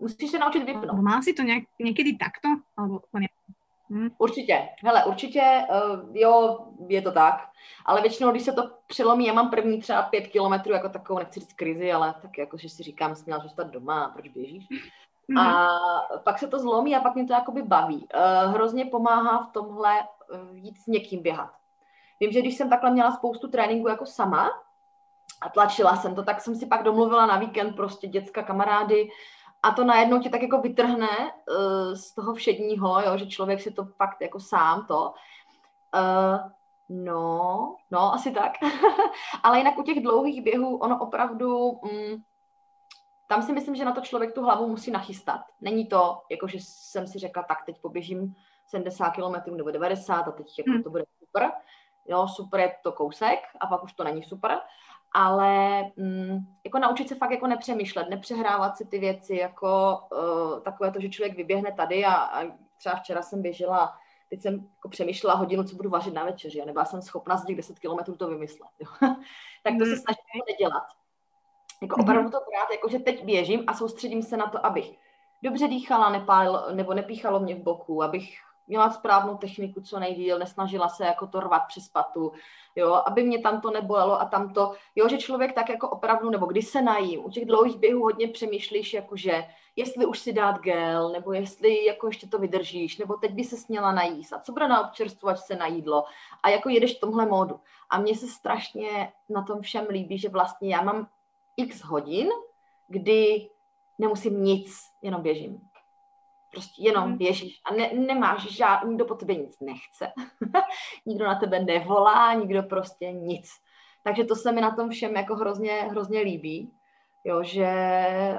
Musíš 0.00 0.30
se 0.30 0.38
naučit 0.38 0.64
vypnout. 0.64 1.00
Má 1.00 1.22
si 1.22 1.32
to 1.32 1.42
nějak, 1.42 1.62
někdy 1.78 2.16
takto? 2.16 2.48
Alebo 2.76 3.00
Hmm. 3.90 4.10
Určitě, 4.18 4.68
hele, 4.82 5.04
určitě, 5.04 5.42
uh, 5.70 6.16
jo, 6.16 6.58
je 6.88 7.02
to 7.02 7.12
tak, 7.12 7.48
ale 7.84 8.00
většinou, 8.00 8.30
když 8.30 8.42
se 8.42 8.52
to 8.52 8.70
přelomí, 8.86 9.26
já 9.26 9.32
mám 9.32 9.50
první 9.50 9.80
třeba 9.80 10.02
pět 10.02 10.26
kilometrů 10.26 10.72
jako 10.72 10.88
takovou, 10.88 11.18
nechci 11.18 11.40
říct 11.40 11.52
krizi, 11.52 11.92
ale 11.92 12.14
tak 12.22 12.38
jako, 12.38 12.56
že 12.56 12.68
si 12.68 12.82
říkám, 12.82 13.14
jsi 13.14 13.22
měla 13.26 13.40
zůstat 13.40 13.66
doma, 13.66 14.08
proč 14.08 14.28
běžíš? 14.28 14.66
Hmm. 15.28 15.38
A 15.38 15.78
pak 16.24 16.38
se 16.38 16.48
to 16.48 16.58
zlomí 16.58 16.96
a 16.96 17.00
pak 17.00 17.14
mě 17.14 17.24
to 17.24 17.32
jakoby 17.32 17.62
baví. 17.62 17.96
Uh, 17.96 18.54
hrozně 18.54 18.84
pomáhá 18.84 19.42
v 19.42 19.52
tomhle 19.52 19.94
uh, 20.00 20.56
jít 20.56 20.78
s 20.78 20.86
někým 20.86 21.22
běhat. 21.22 21.50
Vím, 22.20 22.32
že 22.32 22.40
když 22.40 22.54
jsem 22.54 22.70
takhle 22.70 22.90
měla 22.90 23.10
spoustu 23.12 23.48
tréninku 23.48 23.88
jako 23.88 24.06
sama 24.06 24.50
a 25.40 25.48
tlačila 25.48 25.96
jsem 25.96 26.14
to, 26.14 26.22
tak 26.22 26.40
jsem 26.40 26.54
si 26.54 26.66
pak 26.66 26.82
domluvila 26.82 27.26
na 27.26 27.38
víkend 27.38 27.76
prostě 27.76 28.06
děcka, 28.06 28.42
kamarády, 28.42 29.08
a 29.62 29.70
to 29.70 29.84
najednou 29.84 30.18
tě 30.18 30.30
tak 30.30 30.42
jako 30.42 30.60
vytrhne 30.60 31.08
uh, 31.08 31.94
z 31.94 32.14
toho 32.14 32.34
všedního, 32.34 33.00
jo, 33.00 33.18
že 33.18 33.26
člověk 33.26 33.60
si 33.60 33.70
to 33.70 33.84
fakt 33.84 34.20
jako 34.20 34.40
sám 34.40 34.86
to. 34.86 35.14
Uh, 35.94 36.50
no, 36.88 37.76
no, 37.90 38.14
asi 38.14 38.32
tak. 38.32 38.52
Ale 39.42 39.58
jinak 39.58 39.78
u 39.78 39.82
těch 39.82 40.02
dlouhých 40.02 40.42
běhů, 40.42 40.76
ono 40.76 41.00
opravdu, 41.00 41.80
mm, 41.82 42.22
tam 43.28 43.42
si 43.42 43.52
myslím, 43.52 43.76
že 43.76 43.84
na 43.84 43.92
to 43.92 44.00
člověk 44.00 44.34
tu 44.34 44.42
hlavu 44.42 44.68
musí 44.68 44.90
nachystat. 44.90 45.40
Není 45.60 45.86
to, 45.86 46.22
jako 46.30 46.48
že 46.48 46.58
jsem 46.60 47.06
si 47.06 47.18
řekla, 47.18 47.42
tak 47.42 47.58
teď 47.66 47.80
poběžím 47.80 48.34
70 48.66 49.10
km 49.10 49.56
nebo 49.56 49.70
90 49.70 50.14
a 50.14 50.30
teď 50.30 50.58
jako 50.58 50.70
hmm. 50.70 50.82
to 50.82 50.90
bude 50.90 51.04
super. 51.18 51.52
Jo, 52.08 52.28
super 52.28 52.60
je 52.60 52.76
to 52.82 52.92
kousek 52.92 53.38
a 53.60 53.66
pak 53.66 53.84
už 53.84 53.92
to 53.92 54.04
není 54.04 54.22
super 54.22 54.60
ale 55.12 55.82
mm, 55.96 56.38
jako 56.64 56.78
naučit 56.78 57.08
se 57.08 57.14
fakt 57.14 57.30
jako 57.30 57.46
nepřemýšlet, 57.46 58.10
nepřehrávat 58.10 58.76
si 58.76 58.84
ty 58.84 58.98
věci, 58.98 59.36
jako 59.36 59.98
uh, 60.12 60.60
takové 60.60 60.90
to, 60.90 61.00
že 61.00 61.08
člověk 61.08 61.36
vyběhne 61.36 61.72
tady 61.72 62.04
a, 62.04 62.14
a 62.14 62.42
třeba 62.76 62.96
včera 62.96 63.22
jsem 63.22 63.42
běžela, 63.42 63.96
teď 64.30 64.42
jsem 64.42 64.54
jako 64.54 64.88
přemýšlela 64.88 65.34
hodinu, 65.34 65.64
co 65.64 65.76
budu 65.76 65.90
vařit 65.90 66.14
na 66.14 66.24
večeři 66.24 66.62
a 66.62 66.64
nebyla 66.64 66.84
jsem 66.84 67.02
schopna 67.02 67.36
z 67.36 67.44
těch 67.44 67.56
10 67.56 67.78
kilometrů 67.78 68.16
to 68.16 68.28
vymyslet. 68.28 68.70
Jo. 68.78 68.88
tak 69.62 69.74
to 69.78 69.84
mm. 69.84 69.90
se 69.90 69.96
snažím 69.96 70.42
nedělat. 70.48 70.84
Jako 71.82 71.96
mm. 71.96 72.02
opravdu 72.02 72.30
to 72.30 72.38
brát, 72.50 72.70
jako 72.70 72.88
že 72.88 72.98
teď 72.98 73.24
běžím 73.24 73.64
a 73.66 73.74
soustředím 73.74 74.22
se 74.22 74.36
na 74.36 74.46
to, 74.46 74.66
abych 74.66 74.98
dobře 75.42 75.68
dýchala, 75.68 76.10
nepálil, 76.10 76.66
nebo 76.74 76.94
nepíchalo 76.94 77.40
mě 77.40 77.54
v 77.54 77.62
boku, 77.62 78.02
abych 78.02 78.38
měla 78.70 78.90
správnou 78.90 79.36
techniku 79.36 79.80
co 79.80 79.98
nejdíl, 79.98 80.38
nesnažila 80.38 80.88
se 80.88 81.04
jako 81.04 81.26
to 81.26 81.40
rvat 81.40 81.62
přes 81.68 81.88
patu, 81.88 82.32
jo, 82.76 83.02
aby 83.06 83.22
mě 83.22 83.38
tam 83.38 83.60
to 83.60 83.70
nebolelo 83.70 84.20
a 84.20 84.24
tam 84.24 84.52
to, 84.52 84.74
jo, 84.96 85.08
že 85.08 85.18
člověk 85.18 85.52
tak 85.52 85.68
jako 85.68 85.88
opravdu, 85.88 86.30
nebo 86.30 86.46
když 86.46 86.66
se 86.66 86.82
najím, 86.82 87.24
u 87.24 87.30
těch 87.30 87.46
dlouhých 87.46 87.78
běhů 87.78 88.02
hodně 88.02 88.28
přemýšlíš, 88.28 88.94
jakože 88.94 89.44
jestli 89.76 90.06
už 90.06 90.18
si 90.18 90.32
dát 90.32 90.58
gel, 90.58 91.08
nebo 91.08 91.32
jestli 91.32 91.84
jako 91.84 92.06
ještě 92.06 92.26
to 92.26 92.38
vydržíš, 92.38 92.98
nebo 92.98 93.14
teď 93.14 93.32
by 93.32 93.44
se 93.44 93.56
směla 93.56 93.92
najíst 93.92 94.32
a 94.32 94.40
co 94.40 94.52
bude 94.52 94.68
na 94.68 94.88
občerstvovač 94.88 95.38
se 95.38 95.56
na 95.56 95.66
jídlo 95.66 96.04
a 96.42 96.48
jako 96.48 96.68
jedeš 96.68 96.96
v 96.96 97.00
tomhle 97.00 97.26
módu. 97.26 97.60
A 97.90 97.98
mně 97.98 98.16
se 98.16 98.28
strašně 98.28 99.12
na 99.28 99.42
tom 99.42 99.60
všem 99.60 99.86
líbí, 99.88 100.18
že 100.18 100.28
vlastně 100.28 100.74
já 100.74 100.82
mám 100.82 101.08
x 101.56 101.82
hodin, 101.82 102.28
kdy 102.88 103.48
nemusím 103.98 104.44
nic, 104.44 104.74
jenom 105.02 105.22
běžím. 105.22 105.69
Prostě 106.50 106.82
jenom 106.82 107.08
mhm. 107.08 107.18
běžíš 107.18 107.60
a 107.64 107.74
ne, 107.74 107.90
nemáš 107.92 108.56
žádný, 108.56 108.90
nikdo 108.90 109.04
po 109.04 109.14
tebe 109.14 109.34
nic 109.34 109.60
nechce. 109.60 110.12
nikdo 111.06 111.24
na 111.24 111.34
tebe 111.34 111.58
nevolá, 111.60 112.34
nikdo 112.34 112.62
prostě 112.62 113.12
nic. 113.12 113.50
Takže 114.04 114.24
to 114.24 114.36
se 114.36 114.52
mi 114.52 114.60
na 114.60 114.70
tom 114.70 114.90
všem 114.90 115.16
jako 115.16 115.34
hrozně, 115.34 115.72
hrozně 115.72 116.20
líbí, 116.20 116.70
jo, 117.24 117.42
že 117.42 117.68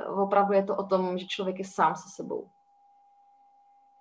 opravdu 0.08 0.54
je 0.54 0.64
to 0.64 0.76
o 0.76 0.84
tom, 0.84 1.18
že 1.18 1.26
člověk 1.26 1.60
je 1.60 1.66
sám 1.66 1.96
se 1.96 2.10
sebou. 2.16 2.50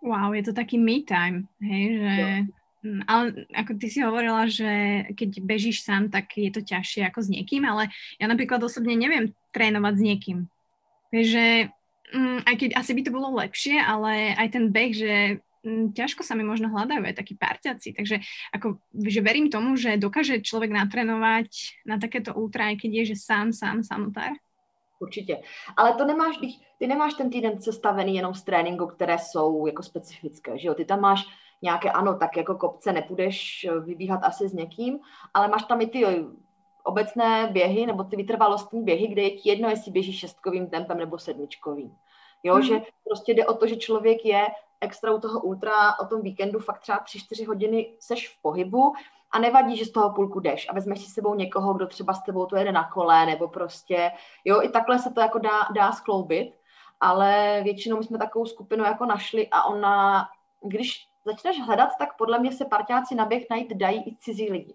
Wow, 0.03 0.35
je 0.35 0.43
to 0.43 0.53
taký 0.53 0.79
me 0.79 1.05
time, 1.05 1.45
hej, 1.61 1.99
že... 1.99 2.21
Jo. 2.21 2.45
Mm, 2.81 3.05
ale 3.05 3.45
ako 3.53 3.77
ty 3.77 3.93
si 3.93 4.01
hovorila, 4.01 4.49
že 4.49 5.05
keď 5.13 5.45
bežíš 5.45 5.85
sám, 5.85 6.09
tak 6.09 6.33
je 6.33 6.49
to 6.49 6.65
ťažšie 6.65 7.05
ako 7.13 7.21
s 7.21 7.29
niekým, 7.29 7.69
ale 7.69 7.93
ja 8.17 8.25
napríklad 8.25 8.57
osobne 8.65 8.97
neviem 8.97 9.37
trénovať 9.53 9.95
s 10.01 10.03
niekým. 10.03 10.39
Vieš, 11.13 11.29
Mm, 12.11 12.43
aj 12.43 12.57
keď 12.59 12.71
asi 12.75 12.93
by 12.95 13.03
to 13.07 13.15
bolo 13.15 13.29
lepšie, 13.39 13.79
ale 13.79 14.35
aj 14.35 14.49
ten 14.51 14.65
beh, 14.71 14.93
že 14.93 15.13
mm, 15.63 15.95
ťažko 15.95 16.27
sa 16.27 16.35
mi 16.35 16.43
možno 16.43 16.71
hľadajú 16.71 17.07
aj 17.07 17.15
takí 17.15 17.39
parťaci, 17.39 17.95
takže 17.95 18.19
ako, 18.51 18.83
že 18.95 19.21
verím 19.23 19.47
tomu, 19.47 19.79
že 19.79 20.01
dokáže 20.01 20.43
človek 20.43 20.75
natrénovať 20.75 21.51
na 21.87 22.03
takéto 22.03 22.35
ultra, 22.35 22.75
aj 22.75 22.83
keď 22.83 22.91
je, 22.91 23.05
že 23.15 23.17
sám, 23.23 23.55
sám, 23.55 23.83
samotár. 23.87 24.35
Určitě. 25.01 25.41
Ale 25.77 25.95
to 25.95 26.05
nemáš, 26.05 26.37
ty 26.79 26.87
nemáš 26.87 27.15
ten 27.15 27.31
týden 27.31 27.63
sestavený 27.63 28.17
jenom 28.17 28.35
z 28.35 28.43
tréninku, 28.43 28.87
které 28.87 29.19
jsou 29.19 29.67
jako 29.67 29.83
specifické, 29.83 30.59
že 30.59 30.69
jo? 30.69 30.75
Ty 30.75 30.85
tam 30.85 31.01
máš 31.01 31.25
nějaké, 31.63 31.91
ano, 31.91 32.15
tak 32.15 32.37
jako 32.37 32.55
kopce 32.55 32.93
nepůjdeš 32.93 33.65
eh, 33.65 33.81
vybíhat 33.81 34.21
asi 34.25 34.49
s 34.49 34.53
někým, 34.53 34.99
ale 35.35 35.49
máš 35.49 35.65
tam 35.65 35.81
i 35.81 35.87
ty 35.87 36.05
obecné 36.83 37.49
běhy 37.53 37.87
nebo 37.87 38.05
ty 38.05 38.17
vytrvalostní 38.17 38.85
běhy, 38.85 39.09
kde 39.09 39.23
je 39.23 39.31
ti 39.31 39.49
jedno, 39.49 39.69
jestli 39.69 39.91
běžíš 39.91 40.19
šestkovým 40.19 40.71
tempem 40.71 40.99
nebo 40.99 41.19
sedmičkovým. 41.19 41.97
Jo, 42.43 42.55
mm. 42.55 42.63
že 42.63 42.81
prostě 43.05 43.35
jde 43.35 43.47
o 43.47 43.55
to, 43.55 43.67
že 43.67 43.77
člověk 43.77 44.25
je 44.25 44.47
extra 44.81 45.15
u 45.15 45.21
toho 45.21 45.41
ultra 45.41 45.99
o 45.99 46.07
tom 46.07 46.23
víkendu 46.23 46.59
fakt 46.59 46.79
třeba 46.79 46.99
3-4 46.99 47.47
hodiny 47.47 47.95
seš 47.99 48.29
v 48.29 48.43
pohybu 48.43 48.93
a 49.31 49.39
nevadí, 49.39 49.77
že 49.77 49.85
z 49.85 49.93
toho 49.93 50.11
půlku 50.11 50.41
jdeš 50.41 50.67
a 50.71 50.75
vezmeš 50.75 51.05
si 51.05 51.11
sebou 51.11 51.35
někoho, 51.35 51.75
kdo 51.75 51.87
třeba 51.87 52.15
s 52.15 52.23
tebou 52.23 52.47
to 52.47 52.57
jede 52.57 52.73
na 52.73 52.89
kole, 52.89 53.27
nebo 53.27 53.49
prostě, 53.49 54.13
jo, 54.45 54.63
i 54.63 54.69
takhle 54.69 54.99
se 54.99 55.11
to 55.11 55.21
jako 55.21 55.39
dá, 55.39 55.69
dá 55.75 55.93
skloubit, 55.93 56.55
ale 57.01 57.61
většinou 57.65 57.97
my 57.97 58.05
jsme 58.05 58.19
takovou 58.19 58.47
skupinu 58.47 58.85
jako 58.85 59.07
našli 59.07 59.49
a 59.51 59.65
ona, 59.65 60.25
když 60.63 61.07
začneš 61.25 61.61
hledat, 61.61 61.89
tak 61.99 62.17
podle 62.17 62.39
mě 62.39 62.53
se 62.53 62.65
parťáci 62.65 63.15
na 63.15 63.25
běh 63.25 63.45
najít 63.51 63.75
dají 63.75 64.03
i 64.09 64.17
cizí 64.21 64.53
lidi. 64.53 64.75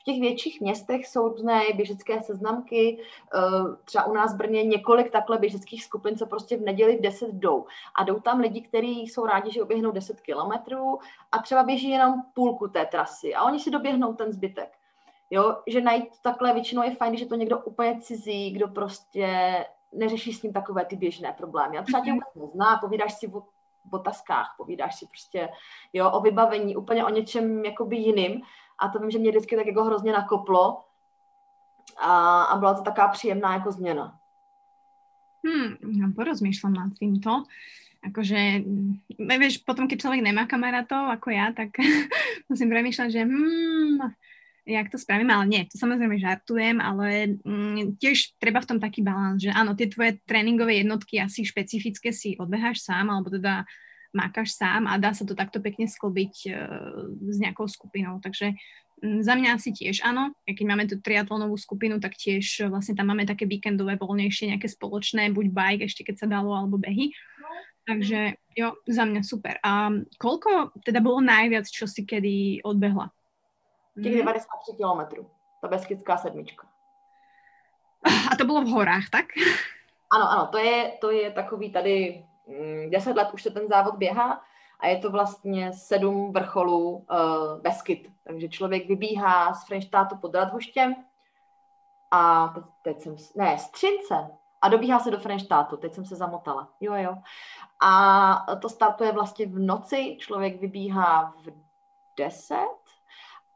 V 0.00 0.02
těch 0.02 0.20
větších 0.20 0.60
městech 0.60 1.06
jsou 1.06 1.28
různé 1.28 1.60
běžecké 1.74 2.22
seznamky, 2.22 2.98
eh, 3.34 3.38
třeba 3.84 4.04
u 4.04 4.14
nás 4.14 4.34
v 4.34 4.36
Brně 4.36 4.62
několik 4.62 5.10
takhle 5.10 5.38
běžeckých 5.38 5.84
skupin, 5.84 6.16
co 6.16 6.26
prostě 6.26 6.56
v 6.56 6.60
neděli 6.60 6.96
v 6.96 7.00
10 7.00 7.32
jdou. 7.32 7.66
A 7.94 8.04
jdou 8.04 8.20
tam 8.20 8.40
lidi, 8.40 8.60
kteří 8.60 9.00
jsou 9.00 9.26
rádi, 9.26 9.52
že 9.52 9.62
oběhnou 9.62 9.90
10 9.90 10.20
kilometrů 10.20 10.98
a 11.32 11.38
třeba 11.38 11.62
běží 11.62 11.90
jenom 11.90 12.14
půlku 12.34 12.68
té 12.68 12.86
trasy 12.86 13.34
a 13.34 13.44
oni 13.44 13.60
si 13.60 13.70
doběhnou 13.70 14.14
ten 14.14 14.32
zbytek. 14.32 14.76
Jo, 15.30 15.56
že 15.66 15.80
najít 15.80 16.08
takhle 16.22 16.54
většinou 16.54 16.82
je 16.82 16.94
fajn, 16.94 17.16
že 17.16 17.26
to 17.26 17.34
někdo 17.34 17.58
úplně 17.58 18.00
cizí, 18.00 18.50
kdo 18.50 18.68
prostě 18.68 19.64
neřeší 19.92 20.32
s 20.32 20.42
ním 20.42 20.52
takové 20.52 20.84
ty 20.84 20.96
běžné 20.96 21.32
problémy. 21.32 21.78
A 21.78 21.82
třeba 21.82 22.00
tě 22.04 22.10
mhm. 22.10 22.18
vůbec 22.18 22.34
nezná, 22.34 22.78
povídáš 22.80 23.14
si 23.14 23.28
o, 23.28 23.42
o 23.92 23.98
taskách, 23.98 24.54
povídáš 24.56 24.98
si 24.98 25.06
prostě 25.06 25.48
jo, 25.92 26.10
o 26.10 26.20
vybavení, 26.20 26.76
úplně 26.76 27.04
o 27.04 27.10
něčem 27.10 27.64
jakoby 27.64 27.96
jiným 27.96 28.42
a 28.80 28.88
to 28.88 28.98
vím, 28.98 29.10
že 29.10 29.18
mě 29.18 29.30
vždycky 29.30 29.56
tak 29.56 29.66
jako 29.66 29.84
hrozně 29.84 30.12
nakoplo 30.12 30.84
a, 31.98 32.42
a 32.42 32.56
byla 32.58 32.74
to 32.74 32.82
taková 32.82 33.08
příjemná 33.08 33.54
jako 33.54 33.72
změna. 33.72 34.16
Hmm, 35.40 35.80
no, 35.80 36.12
porozmýšľam 36.12 36.74
nad 36.76 36.92
týmto. 37.00 37.48
Akože, 38.04 38.60
mm, 38.60 39.16
vieš, 39.40 39.64
potom, 39.64 39.88
keď 39.88 40.04
človek 40.04 40.20
nemá 40.20 40.44
kamarátov 40.44 41.08
ako 41.08 41.32
ja, 41.32 41.52
tak 41.56 41.72
musím 42.52 42.68
premýšľať, 42.68 43.08
že 43.08 43.22
hmm, 43.24 44.00
jak 44.68 44.92
to 44.92 45.00
spravím, 45.00 45.32
ale 45.32 45.44
nie, 45.48 45.62
to 45.64 45.80
samozrejme 45.80 46.20
žartujem, 46.20 46.76
ale 46.80 47.40
mm, 47.40 47.96
tiež 47.96 48.36
treba 48.36 48.60
v 48.60 48.68
tom 48.68 48.78
taký 48.80 49.00
balans, 49.00 49.40
že 49.40 49.52
áno, 49.52 49.72
tie 49.72 49.88
tvoje 49.88 50.20
tréningové 50.28 50.84
jednotky 50.84 51.20
asi 51.20 51.44
špecifické 51.44 52.12
si 52.12 52.36
odbeháš 52.36 52.84
sám, 52.84 53.08
alebo 53.08 53.32
teda 53.32 53.64
mákaš 54.10 54.58
sám 54.58 54.86
a 54.90 54.98
dá 54.98 55.14
sa 55.14 55.22
to 55.22 55.38
takto 55.38 55.62
pekne 55.62 55.86
sklbiť 55.86 56.34
uh, 56.50 56.56
s 57.30 57.36
nejakou 57.38 57.66
skupinou. 57.70 58.18
Takže 58.18 58.52
um, 59.02 59.22
za 59.22 59.34
mňa 59.38 59.56
asi 59.56 59.70
tiež 59.70 60.02
áno. 60.02 60.34
Keď 60.44 60.66
máme 60.66 60.84
tú 60.90 60.98
triatlonovú 60.98 61.54
skupinu, 61.56 62.02
tak 62.02 62.18
tiež 62.18 62.70
vlastne 62.70 62.98
tam 62.98 63.10
máme 63.14 63.24
také 63.24 63.46
víkendové 63.46 63.96
voľnejšie, 63.96 64.56
nejaké 64.56 64.68
spoločné, 64.70 65.30
buď 65.30 65.46
bike, 65.54 65.84
ešte 65.86 66.02
keď 66.02 66.16
sa 66.22 66.26
dalo, 66.26 66.54
alebo 66.54 66.78
behy. 66.78 67.14
Takže 67.88 68.38
jo, 68.54 68.76
za 68.86 69.04
mňa 69.08 69.22
super. 69.24 69.58
A 69.64 69.90
koľko 70.20 70.76
teda 70.84 71.00
bolo 71.02 71.18
najviac, 71.24 71.66
čo 71.66 71.90
si 71.90 72.06
kedy 72.06 72.62
odbehla? 72.62 73.10
Těch 74.02 74.12
93 74.12 74.76
kilometrů. 74.76 75.30
Ta 75.60 75.68
beskidská 75.68 76.16
sedmička. 76.16 76.66
A 78.32 78.36
to 78.36 78.44
bylo 78.44 78.62
v 78.62 78.68
horách, 78.68 79.10
tak? 79.10 79.26
Ano, 80.12 80.30
ano, 80.30 80.46
to 80.46 80.58
je, 80.58 80.92
to 81.00 81.10
je 81.10 81.30
takový 81.30 81.72
tady 81.72 82.24
mm, 82.50 82.90
10 82.90 83.16
let 83.16 83.28
už 83.32 83.42
se 83.42 83.50
ten 83.50 83.68
závod 83.68 83.96
běhá 83.96 84.40
a 84.80 84.86
je 84.86 84.98
to 84.98 85.10
vlastně 85.10 85.72
sedm 85.72 86.32
vrcholů 86.32 86.90
uh, 86.90 87.06
Beskyt. 87.60 88.12
Takže 88.24 88.48
člověk 88.48 88.88
vybíhá 88.88 89.54
z 89.54 89.66
Frenštátu 89.66 90.16
pod 90.16 90.34
Radhoštěm 90.34 90.94
a 92.10 92.54
teď, 92.82 93.00
jsem, 93.00 93.16
ne, 93.36 93.58
z 93.58 93.70
Třince 93.70 94.30
a 94.62 94.68
dobíhá 94.68 94.98
se 94.98 95.10
do 95.10 95.18
Frenštátu, 95.18 95.76
teď 95.76 95.94
jsem 95.94 96.04
se 96.04 96.16
zamotala, 96.16 96.68
jo, 96.80 96.94
jo. 96.94 97.16
A 97.82 98.56
to 98.62 98.68
startuje 98.68 99.12
vlastně 99.12 99.46
v 99.46 99.58
noci, 99.58 100.16
člověk 100.20 100.60
vybíhá 100.60 101.34
v 101.44 101.52
10 102.16 102.79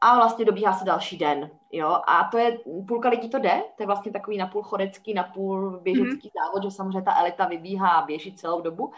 a 0.01 0.15
vlastně 0.15 0.45
dobíhá 0.45 0.73
se 0.73 0.85
další 0.85 1.17
den, 1.17 1.49
jo. 1.71 2.01
A 2.07 2.23
to 2.31 2.37
je, 2.37 2.57
půlka 2.87 3.09
lidí 3.09 3.29
to 3.29 3.39
jde, 3.39 3.63
to 3.77 3.83
je 3.83 3.87
vlastně 3.87 4.11
takový 4.11 4.37
napůl 4.37 4.63
chodecký, 4.63 5.13
napůl 5.13 5.79
běžecký 5.79 6.29
mm-hmm. 6.29 6.45
závod, 6.45 6.63
že 6.63 6.71
samozřejmě 6.71 7.01
ta 7.01 7.19
elita 7.19 7.45
vybíhá 7.45 7.89
a 7.89 8.05
běží 8.05 8.35
celou 8.35 8.61
dobu. 8.61 8.91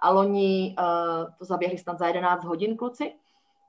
A 0.00 0.10
loni 0.10 0.76
uh, 0.78 1.34
to 1.38 1.44
zaběhli 1.44 1.78
snad 1.78 1.98
za 1.98 2.06
11 2.06 2.44
hodin 2.44 2.76
kluci. 2.76 3.12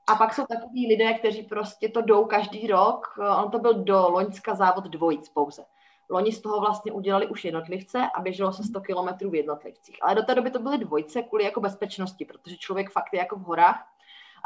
A 0.08 0.14
pak 0.14 0.34
jsou 0.34 0.46
takový 0.46 0.86
lidé, 0.88 1.14
kteří 1.14 1.42
prostě 1.42 1.88
to 1.88 2.02
jdou 2.02 2.24
každý 2.24 2.66
rok. 2.66 3.18
On 3.44 3.50
to 3.50 3.58
byl 3.58 3.74
do 3.74 4.08
Loňska 4.08 4.54
závod 4.54 4.84
dvojic 4.84 5.28
pouze. 5.28 5.64
Loni 6.10 6.32
z 6.32 6.40
toho 6.40 6.60
vlastně 6.60 6.92
udělali 6.92 7.26
už 7.26 7.44
jednotlivce 7.44 8.08
a 8.14 8.20
běželo 8.20 8.52
se 8.52 8.64
100 8.64 8.80
kilometrů 8.80 9.30
v 9.30 9.34
jednotlivcích. 9.34 9.98
Ale 10.02 10.14
do 10.14 10.22
té 10.22 10.34
doby 10.34 10.50
to 10.50 10.58
byly 10.58 10.78
dvojce 10.78 11.22
kvůli 11.22 11.44
jako 11.44 11.60
bezpečnosti, 11.60 12.24
protože 12.24 12.56
člověk 12.56 12.90
fakt 12.90 13.12
je 13.12 13.18
jako 13.18 13.36
v 13.36 13.42
horách 13.42 13.86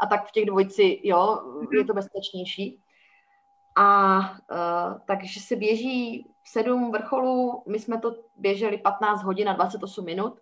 a 0.01 0.05
tak 0.05 0.27
v 0.27 0.31
těch 0.31 0.45
dvojci, 0.45 0.99
jo, 1.03 1.41
je 1.71 1.85
to 1.85 1.93
bezpečnější. 1.93 2.79
A 3.75 4.19
uh, 4.19 4.99
takže 5.05 5.39
se 5.39 5.55
běží 5.55 6.27
sedm 6.43 6.91
vrcholů, 6.91 7.63
my 7.67 7.79
jsme 7.79 7.97
to 7.97 8.15
běželi 8.35 8.77
15 8.77 9.23
hodin 9.23 9.49
a 9.49 9.53
28 9.53 10.05
minut 10.05 10.39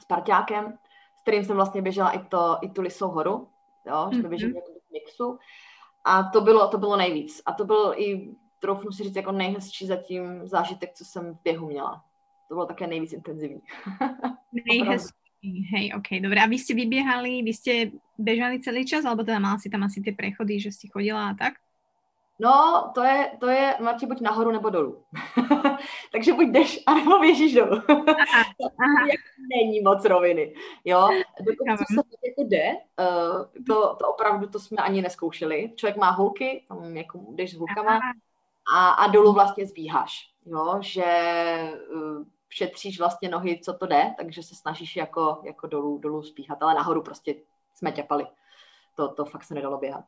s 0.00 0.04
parťákem, 0.04 0.78
s 1.18 1.22
kterým 1.22 1.44
jsem 1.44 1.56
vlastně 1.56 1.82
běžela 1.82 2.10
i, 2.10 2.24
to, 2.24 2.58
i 2.60 2.68
tu 2.68 2.82
Lisou 2.82 3.08
horu, 3.08 3.48
jo, 3.86 4.08
že 4.12 4.20
jsme 4.20 4.28
běželi 4.28 4.52
mm-hmm. 4.52 4.56
jako 4.56 4.72
mixu. 4.92 5.38
A 6.04 6.22
to 6.22 6.40
bylo, 6.40 6.68
to 6.68 6.78
bylo 6.78 6.96
nejvíc. 6.96 7.42
A 7.46 7.52
to 7.52 7.64
byl 7.64 7.94
i, 7.96 8.34
troufnu 8.60 8.92
si 8.92 9.02
říct, 9.02 9.16
jako 9.16 9.32
nejhezčí 9.32 9.86
zatím 9.86 10.46
zážitek, 10.46 10.94
co 10.94 11.04
jsem 11.04 11.34
v 11.34 11.42
běhu 11.42 11.66
měla. 11.66 12.04
To 12.48 12.54
bylo 12.54 12.66
také 12.66 12.86
nejvíc 12.86 13.12
intenzivní. 13.12 13.62
Nejhezčí. 14.68 15.23
Hej, 15.44 15.92
ok, 15.92 16.24
dobre. 16.24 16.40
A 16.40 16.48
vy 16.48 16.56
ste 16.56 16.72
vybiehali, 16.72 17.44
vy 17.44 17.52
ste 17.52 17.72
bežali 18.16 18.64
celý 18.64 18.88
čas, 18.88 19.04
alebo 19.04 19.20
teda 19.20 19.36
mala 19.36 19.60
si 19.60 19.68
tam 19.68 19.84
asi 19.84 20.00
tie 20.00 20.16
prechody, 20.16 20.56
že 20.56 20.72
si 20.72 20.88
chodila 20.88 21.30
a 21.30 21.36
tak? 21.36 21.60
No, 22.40 22.90
to 22.94 23.02
je, 23.02 23.30
to 23.40 23.46
je, 23.48 23.74
Marti, 23.80 24.06
buď 24.06 24.20
nahoru 24.20 24.50
nebo 24.50 24.70
dolů. 24.70 25.04
Takže 26.12 26.32
buď 26.32 26.46
jdeš, 26.46 26.82
anebo 26.86 27.18
běžíš 27.18 27.54
dolů. 27.54 27.82
Aha, 27.88 28.44
aha. 28.84 29.06
Není 29.56 29.80
moc 29.80 30.04
roviny. 30.04 30.54
Jo, 30.84 31.08
dokonce 31.40 31.84
se 31.88 32.00
jako 32.28 32.48
jde, 32.48 32.72
uh, 32.72 33.64
to, 33.66 33.94
to 33.94 34.08
opravdu, 34.08 34.46
to 34.46 34.60
jsme 34.60 34.76
ani 34.76 35.02
neskoušeli. 35.02 35.72
Člověk 35.76 35.96
má 35.96 36.10
hulky, 36.10 36.64
tam 36.68 36.96
jako 36.96 37.20
jdeš 37.34 37.54
s 37.54 37.58
hulkama 37.58 38.00
a, 38.74 38.88
a 38.88 39.06
dolů 39.06 39.32
vlastně 39.32 39.66
zbíháš. 39.66 40.30
Jo, 40.46 40.78
že 40.80 41.04
uh, 41.94 42.24
šetříš 42.54 42.98
vlastně 42.98 43.28
nohy, 43.28 43.60
co 43.62 43.72
to 43.72 43.86
jde, 43.86 44.14
takže 44.18 44.42
se 44.42 44.54
snažíš 44.54 44.96
jako, 44.96 45.40
jako 45.44 45.66
dolů, 45.66 45.98
dolů 45.98 46.22
spíhat, 46.22 46.62
ale 46.62 46.74
nahoru 46.74 47.02
prostě 47.02 47.34
jsme 47.74 47.92
ťapali. 47.92 48.26
To, 48.96 49.08
to 49.08 49.24
fakt 49.24 49.44
se 49.44 49.54
nedalo 49.54 49.78
běhat. 49.78 50.04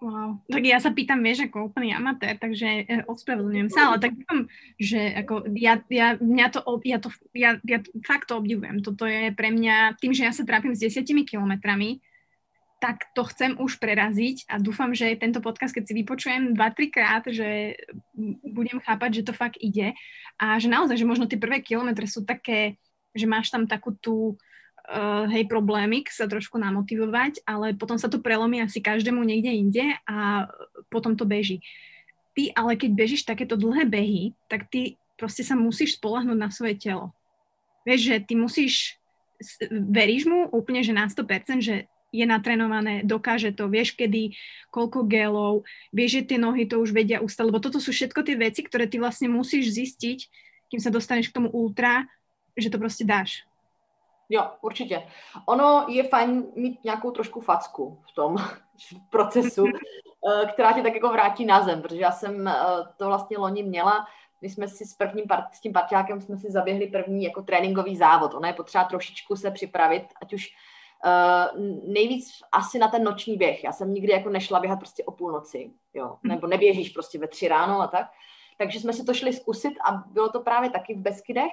Wow. 0.00 0.40
Tak 0.48 0.64
ja 0.64 0.80
sa 0.80 0.96
pýtam, 0.96 1.20
vieš, 1.20 1.44
ako 1.44 1.68
úplný 1.68 1.92
amatér, 1.92 2.40
takže 2.40 2.88
eh, 2.88 3.04
ospravedlňujem 3.04 3.68
sa, 3.68 3.92
ale 3.92 4.00
tak 4.00 4.16
dúfam, 4.16 4.48
že 4.80 4.96
ako 5.12 5.44
ja, 5.52 5.76
ja, 5.92 6.16
mňa 6.16 6.46
to, 6.56 6.60
ja 6.88 6.96
to, 6.96 7.12
ja, 7.36 7.60
ja 7.60 7.78
fakt 8.08 8.32
to 8.32 8.40
obdivujem. 8.40 8.80
Toto 8.80 9.04
je 9.04 9.28
pre 9.36 9.52
mňa, 9.52 10.00
tým, 10.00 10.16
že 10.16 10.24
ja 10.24 10.32
sa 10.32 10.48
trápim 10.48 10.72
s 10.72 10.80
desiatimi 10.80 11.28
kilometrami, 11.28 12.00
tak 12.80 13.12
to 13.12 13.28
chcem 13.28 13.60
už 13.60 13.76
preraziť 13.76 14.48
a 14.48 14.56
dúfam, 14.56 14.96
že 14.96 15.12
tento 15.20 15.44
podcast, 15.44 15.76
keď 15.76 15.84
si 15.84 15.94
vypočujem 16.00 16.56
2-3 16.56 16.88
krát, 16.88 17.24
že 17.28 17.76
budem 18.40 18.80
chápať, 18.80 19.20
že 19.20 19.26
to 19.28 19.36
fakt 19.36 19.60
ide 19.60 19.92
a 20.40 20.56
že 20.56 20.72
naozaj, 20.72 20.96
že 20.96 21.04
možno 21.04 21.28
tie 21.28 21.36
prvé 21.36 21.60
kilometre 21.60 22.08
sú 22.08 22.24
také, 22.24 22.80
že 23.12 23.28
máš 23.28 23.52
tam 23.52 23.68
takú 23.68 23.92
tú 24.00 24.40
uh, 24.88 25.28
hej, 25.28 25.44
problémy 25.44 26.08
sa 26.08 26.24
trošku 26.24 26.56
namotivovať, 26.56 27.44
ale 27.44 27.76
potom 27.76 28.00
sa 28.00 28.08
to 28.08 28.24
prelomí 28.24 28.64
asi 28.64 28.80
každému 28.80 29.20
niekde 29.28 29.52
inde 29.52 29.84
a 30.08 30.48
potom 30.88 31.12
to 31.12 31.28
beží. 31.28 31.60
Ty 32.32 32.56
ale 32.56 32.80
keď 32.80 32.90
bežíš 32.96 33.28
takéto 33.28 33.60
dlhé 33.60 33.84
behy, 33.84 34.32
tak 34.48 34.72
ty 34.72 34.96
proste 35.20 35.44
sa 35.44 35.52
musíš 35.52 36.00
spolahnúť 36.00 36.38
na 36.40 36.48
svoje 36.48 36.80
telo. 36.80 37.12
Vieš, 37.84 38.00
že 38.08 38.16
ty 38.24 38.34
musíš, 38.40 38.96
veríš 39.68 40.24
mu 40.24 40.48
úplne, 40.48 40.80
že 40.80 40.96
na 40.96 41.04
100%, 41.04 41.60
že 41.60 41.84
je 42.12 42.26
natrenované, 42.26 43.06
dokáže 43.06 43.54
to, 43.54 43.70
vieš 43.70 43.94
kedy, 43.94 44.34
koľko 44.70 45.06
gelov, 45.06 45.62
vieš, 45.94 46.22
že 46.22 46.34
tie 46.34 46.38
nohy 46.38 46.66
to 46.66 46.82
už 46.82 46.90
vedia 46.90 47.22
ustať, 47.22 47.46
lebo 47.46 47.62
toto 47.62 47.78
sú 47.78 47.94
všetko 47.94 48.26
tie 48.26 48.36
veci, 48.36 48.66
ktoré 48.66 48.90
ty 48.90 48.98
vlastne 48.98 49.30
musíš 49.30 49.70
zistiť, 49.74 50.18
kým 50.70 50.80
sa 50.82 50.90
dostaneš 50.90 51.30
k 51.30 51.36
tomu 51.38 51.50
ultra, 51.50 52.06
že 52.58 52.70
to 52.70 52.78
prostě 52.78 53.04
dáš. 53.04 53.46
Jo, 54.30 54.50
určitě. 54.60 55.02
Ono 55.46 55.86
je 55.88 56.02
fajn 56.02 56.46
mít 56.56 56.84
nějakou 56.84 57.10
trošku 57.10 57.40
facku 57.40 57.98
v 58.12 58.14
tom 58.14 58.36
procesu, 59.10 59.64
eh, 59.66 60.46
která 60.52 60.72
tě 60.72 60.82
tak 60.82 60.94
jako 60.94 61.08
vrátí 61.08 61.44
na 61.44 61.62
zem, 61.62 61.82
protože 61.82 62.00
já 62.00 62.12
jsem 62.12 62.48
eh, 62.48 62.54
to 62.96 63.06
vlastně 63.06 63.38
loni 63.38 63.62
měla, 63.62 64.06
my 64.42 64.48
jsme 64.48 64.68
si 64.68 64.86
s 64.86 64.94
prvním 64.94 65.26
part, 65.26 65.54
s 65.54 65.60
tím 65.60 65.72
partiákem 65.72 66.20
jsme 66.20 66.36
si 66.36 66.50
zaběhli 66.50 66.86
první 66.86 67.24
jako 67.24 67.42
tréninkový 67.42 67.96
závod. 67.96 68.34
Ono 68.34 68.46
je 68.46 68.52
potřeba 68.52 68.84
trošičku 68.84 69.36
se 69.36 69.50
připravit, 69.50 70.04
ať 70.22 70.32
už 70.34 70.48
uh, 71.04 71.60
nejvíc 71.92 72.30
asi 72.52 72.78
na 72.78 72.88
ten 72.88 73.04
noční 73.04 73.36
běh. 73.36 73.64
Já 73.64 73.72
jsem 73.72 73.94
nikdy 73.94 74.12
jako 74.12 74.28
nešla 74.28 74.60
běhat 74.60 74.78
prostě 74.78 75.04
o 75.04 75.12
půlnoci, 75.12 75.70
jo, 75.94 76.16
nebo 76.22 76.46
neběžíš 76.46 76.88
prostě 76.88 77.18
ve 77.18 77.28
tři 77.28 77.48
ráno 77.48 77.80
a 77.80 77.86
tak. 77.86 78.10
Takže 78.58 78.80
jsme 78.80 78.92
si 78.92 79.04
to 79.04 79.14
šli 79.14 79.32
zkusit 79.32 79.74
a 79.84 79.92
bylo 79.92 80.28
to 80.28 80.40
právě 80.40 80.70
taky 80.70 80.94
v 80.94 80.98
Beskydech. 80.98 81.52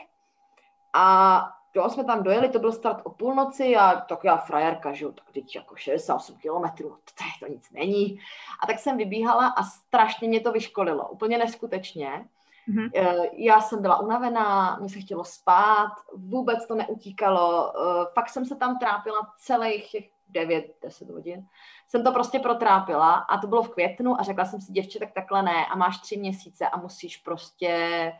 A 0.93 1.43
Jo, 1.77 1.89
jsme 1.89 2.03
tam 2.03 2.23
dojeli, 2.23 2.49
to 2.49 2.59
byl 2.59 2.71
start 2.71 3.01
o 3.03 3.09
půlnoci 3.09 3.75
a 3.75 3.95
tak 3.95 4.23
já 4.23 4.37
frajerka, 4.37 4.93
že 4.93 5.05
jo, 5.05 5.11
tak 5.11 5.31
teď 5.31 5.55
jako 5.55 5.75
68 5.75 6.37
kilometrů, 6.37 6.89
to, 6.89 7.23
to 7.39 7.51
nic 7.51 7.71
není. 7.71 8.19
A 8.63 8.67
tak 8.67 8.79
jsem 8.79 8.97
vybíhala 8.97 9.47
a 9.47 9.63
strašně 9.63 10.27
mě 10.27 10.39
to 10.39 10.51
vyškolilo, 10.51 11.09
úplně 11.09 11.37
neskutečně. 11.37 12.27
Mm-hmm. 12.69 13.29
Já 13.33 13.61
jsem 13.61 13.81
byla 13.81 13.99
unavená, 13.99 14.77
mě 14.79 14.89
se 14.89 14.99
chtělo 14.99 15.23
spát, 15.23 15.91
vůbec 16.13 16.67
to 16.67 16.75
neutíkalo, 16.75 17.73
eh, 17.75 18.05
fakt 18.13 18.29
jsem 18.29 18.45
se 18.45 18.55
tam 18.55 18.79
trápila 18.79 19.33
celých 19.37 19.91
těch 19.91 20.05
9-10 20.31 21.13
hodin. 21.13 21.45
Jsem 21.87 22.03
to 22.03 22.11
prostě 22.11 22.39
protrápila 22.39 23.13
a 23.13 23.37
to 23.37 23.47
bylo 23.47 23.63
v 23.63 23.69
květnu 23.69 24.19
a 24.19 24.23
řekla 24.23 24.45
jsem 24.45 24.61
si, 24.61 24.71
děvče, 24.71 24.99
tak 24.99 25.11
takhle 25.11 25.43
ne 25.43 25.65
a 25.65 25.75
máš 25.75 25.97
tři 25.97 26.17
měsíce 26.17 26.67
a 26.67 26.77
musíš 26.77 27.17
prostě 27.17 28.13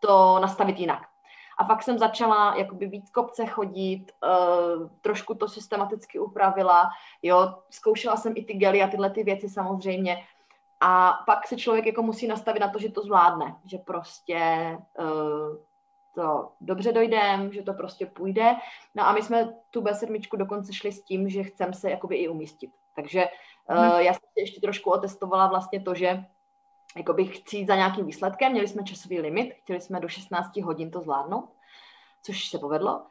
to 0.00 0.38
nastavit 0.40 0.78
jinak. 0.78 1.02
A 1.58 1.64
fakt 1.64 1.82
jsem 1.82 1.98
začala 1.98 2.56
jakoby 2.56 2.86
víc 2.86 3.10
kopce 3.10 3.46
chodit, 3.46 4.06
uh, 4.22 4.90
trošku 5.00 5.34
to 5.34 5.48
systematicky 5.48 6.18
upravila, 6.18 6.90
jo, 7.22 7.54
zkoušela 7.70 8.16
jsem 8.16 8.32
i 8.36 8.44
ty 8.44 8.54
gely 8.54 8.82
a 8.82 8.88
tyhle 8.88 9.10
ty 9.10 9.24
věci 9.24 9.48
samozřejmě. 9.48 10.24
A 10.80 11.12
pak 11.26 11.46
se 11.46 11.56
člověk 11.56 11.86
jako 11.86 12.02
musí 12.02 12.26
nastavit 12.26 12.60
na 12.60 12.68
to, 12.68 12.78
že 12.78 12.92
to 12.92 13.02
zvládne, 13.02 13.56
že 13.64 13.78
prostě 13.78 14.38
uh, 14.98 15.56
to 16.14 16.52
dobře 16.60 16.92
dojdem, 16.92 17.52
že 17.52 17.62
to 17.62 17.72
prostě 17.72 18.06
půjde. 18.06 18.54
No 18.94 19.06
a 19.06 19.12
my 19.12 19.22
jsme 19.22 19.54
tu 19.70 19.80
B7 19.80 20.36
dokonce 20.36 20.72
šli 20.72 20.92
s 20.92 21.02
tím, 21.02 21.28
že 21.28 21.42
chcem 21.42 21.74
se 21.74 21.90
jakoby 21.90 22.16
i 22.16 22.28
umístit. 22.28 22.70
Takže 22.96 23.28
uh, 23.70 23.98
já 23.98 24.12
jsem 24.12 24.22
ještě 24.36 24.60
trošku 24.60 24.90
otestovala 24.90 25.46
vlastně 25.46 25.80
to, 25.80 25.94
že 25.94 26.24
jakoby 26.96 27.24
chci 27.24 27.56
jít 27.56 27.66
za 27.66 27.76
nějakým 27.76 28.06
výsledkem, 28.06 28.52
měli 28.52 28.68
jsme 28.68 28.84
časový 28.84 29.20
limit, 29.20 29.54
chtěli 29.54 29.80
jsme 29.80 30.00
do 30.00 30.08
16 30.08 30.56
hodin 30.56 30.90
to 30.90 31.00
zvládnout, 31.00 31.48
což 32.22 32.48
se 32.48 32.58
povedlo. 32.58 33.06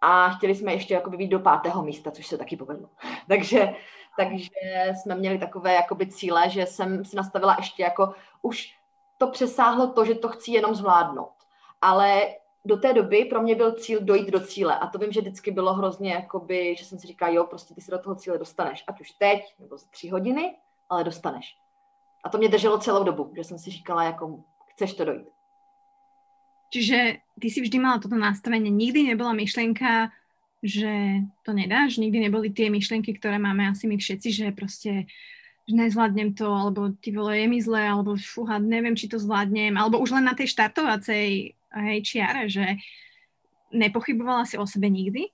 A 0.00 0.28
chtěli 0.28 0.54
jsme 0.54 0.72
ještě 0.72 0.94
jakoby 0.94 1.16
být 1.16 1.28
do 1.28 1.40
pátého 1.40 1.82
místa, 1.82 2.10
což 2.10 2.26
se 2.26 2.38
taky 2.38 2.56
povedlo. 2.56 2.88
takže, 3.28 3.74
takže 4.16 4.50
jsme 4.92 5.14
měli 5.14 5.38
takové 5.38 5.74
jakoby 5.74 6.06
cíle, 6.06 6.50
že 6.50 6.66
jsem 6.66 7.04
si 7.04 7.16
nastavila 7.16 7.56
ještě 7.58 7.82
jako, 7.82 8.14
už 8.42 8.74
to 9.18 9.26
přesáhlo 9.26 9.86
to, 9.86 10.04
že 10.04 10.14
to 10.14 10.28
chci 10.28 10.50
jenom 10.50 10.74
zvládnout. 10.74 11.32
Ale 11.80 12.34
do 12.64 12.76
té 12.76 12.92
doby 12.92 13.24
pro 13.24 13.42
mě 13.42 13.54
byl 13.54 13.72
cíl 13.72 14.00
dojít 14.00 14.30
do 14.30 14.40
cíle. 14.40 14.78
A 14.78 14.86
to 14.86 14.98
vím, 14.98 15.12
že 15.12 15.20
vždycky 15.20 15.50
bylo 15.50 15.74
hrozně, 15.74 16.12
jakoby, 16.12 16.76
že 16.78 16.84
jsem 16.84 16.98
si 16.98 17.06
říkala, 17.06 17.32
jo, 17.32 17.44
prostě 17.44 17.74
ty 17.74 17.80
se 17.80 17.90
do 17.90 17.98
toho 17.98 18.16
cíle 18.16 18.38
dostaneš. 18.38 18.84
Ať 18.86 19.00
už 19.00 19.10
teď, 19.10 19.54
nebo 19.58 19.76
za 19.78 19.86
tři 19.90 20.08
hodiny, 20.08 20.56
ale 20.88 21.04
dostaneš. 21.04 21.58
A 22.24 22.28
to 22.28 22.38
mě 22.38 22.48
drželo 22.48 22.78
celou 22.78 23.04
dobu, 23.04 23.32
že 23.36 23.44
jsem 23.44 23.58
si 23.58 23.70
říkala, 23.70 24.04
jako 24.04 24.38
chceš 24.66 24.94
to 24.94 25.04
dojít. 25.04 25.28
Čiže 26.68 27.24
ty 27.40 27.48
si 27.48 27.64
vždy 27.64 27.76
mala 27.80 27.98
toto 28.00 28.16
nastavenie. 28.16 28.68
Nikdy 28.68 29.14
nebola 29.14 29.32
myšlienka, 29.32 30.12
že 30.60 31.24
to 31.46 31.56
nedáš? 31.56 31.96
Nikdy 31.96 32.28
neboli 32.28 32.52
tie 32.52 32.68
myšlienky, 32.68 33.16
ktoré 33.16 33.38
máme 33.40 33.70
asi 33.70 33.88
my 33.88 33.96
všetci, 33.96 34.28
že 34.32 34.46
proste 34.52 35.08
že 35.68 35.76
nezvládnem 35.76 36.32
to, 36.32 36.48
alebo 36.48 36.96
ty 36.96 37.12
vole, 37.12 37.36
je 37.36 37.44
mi 37.44 37.60
zle, 37.60 37.84
alebo 37.84 38.16
fúha, 38.16 38.56
neviem, 38.56 38.96
či 38.96 39.04
to 39.04 39.20
zvládnem, 39.20 39.76
alebo 39.76 40.00
už 40.00 40.16
len 40.16 40.24
na 40.24 40.32
tej 40.32 40.48
štartovacej 40.56 41.52
hej, 41.52 41.98
čiare, 42.00 42.48
že 42.48 42.80
nepochybovala 43.68 44.48
si 44.48 44.56
o 44.56 44.64
sebe 44.64 44.88
nikdy? 44.88 45.28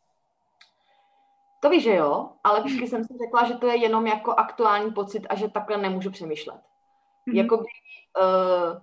To 1.62 1.70
víš, 1.70 1.82
že 1.82 1.94
jo, 1.94 2.34
ale 2.44 2.60
vždycky 2.60 2.88
jsem 2.88 3.04
si 3.04 3.14
řekla, 3.14 3.44
že 3.48 3.54
to 3.54 3.66
je 3.66 3.76
jenom 3.76 4.06
jako 4.06 4.34
aktuální 4.34 4.90
pocit 4.90 5.26
a 5.30 5.34
že 5.34 5.48
takhle 5.48 5.78
nemůžu 5.78 6.10
přemýšlet. 6.10 6.60
Mm-hmm. 6.60 7.36
Jakoby 7.36 7.70
uh, 8.18 8.82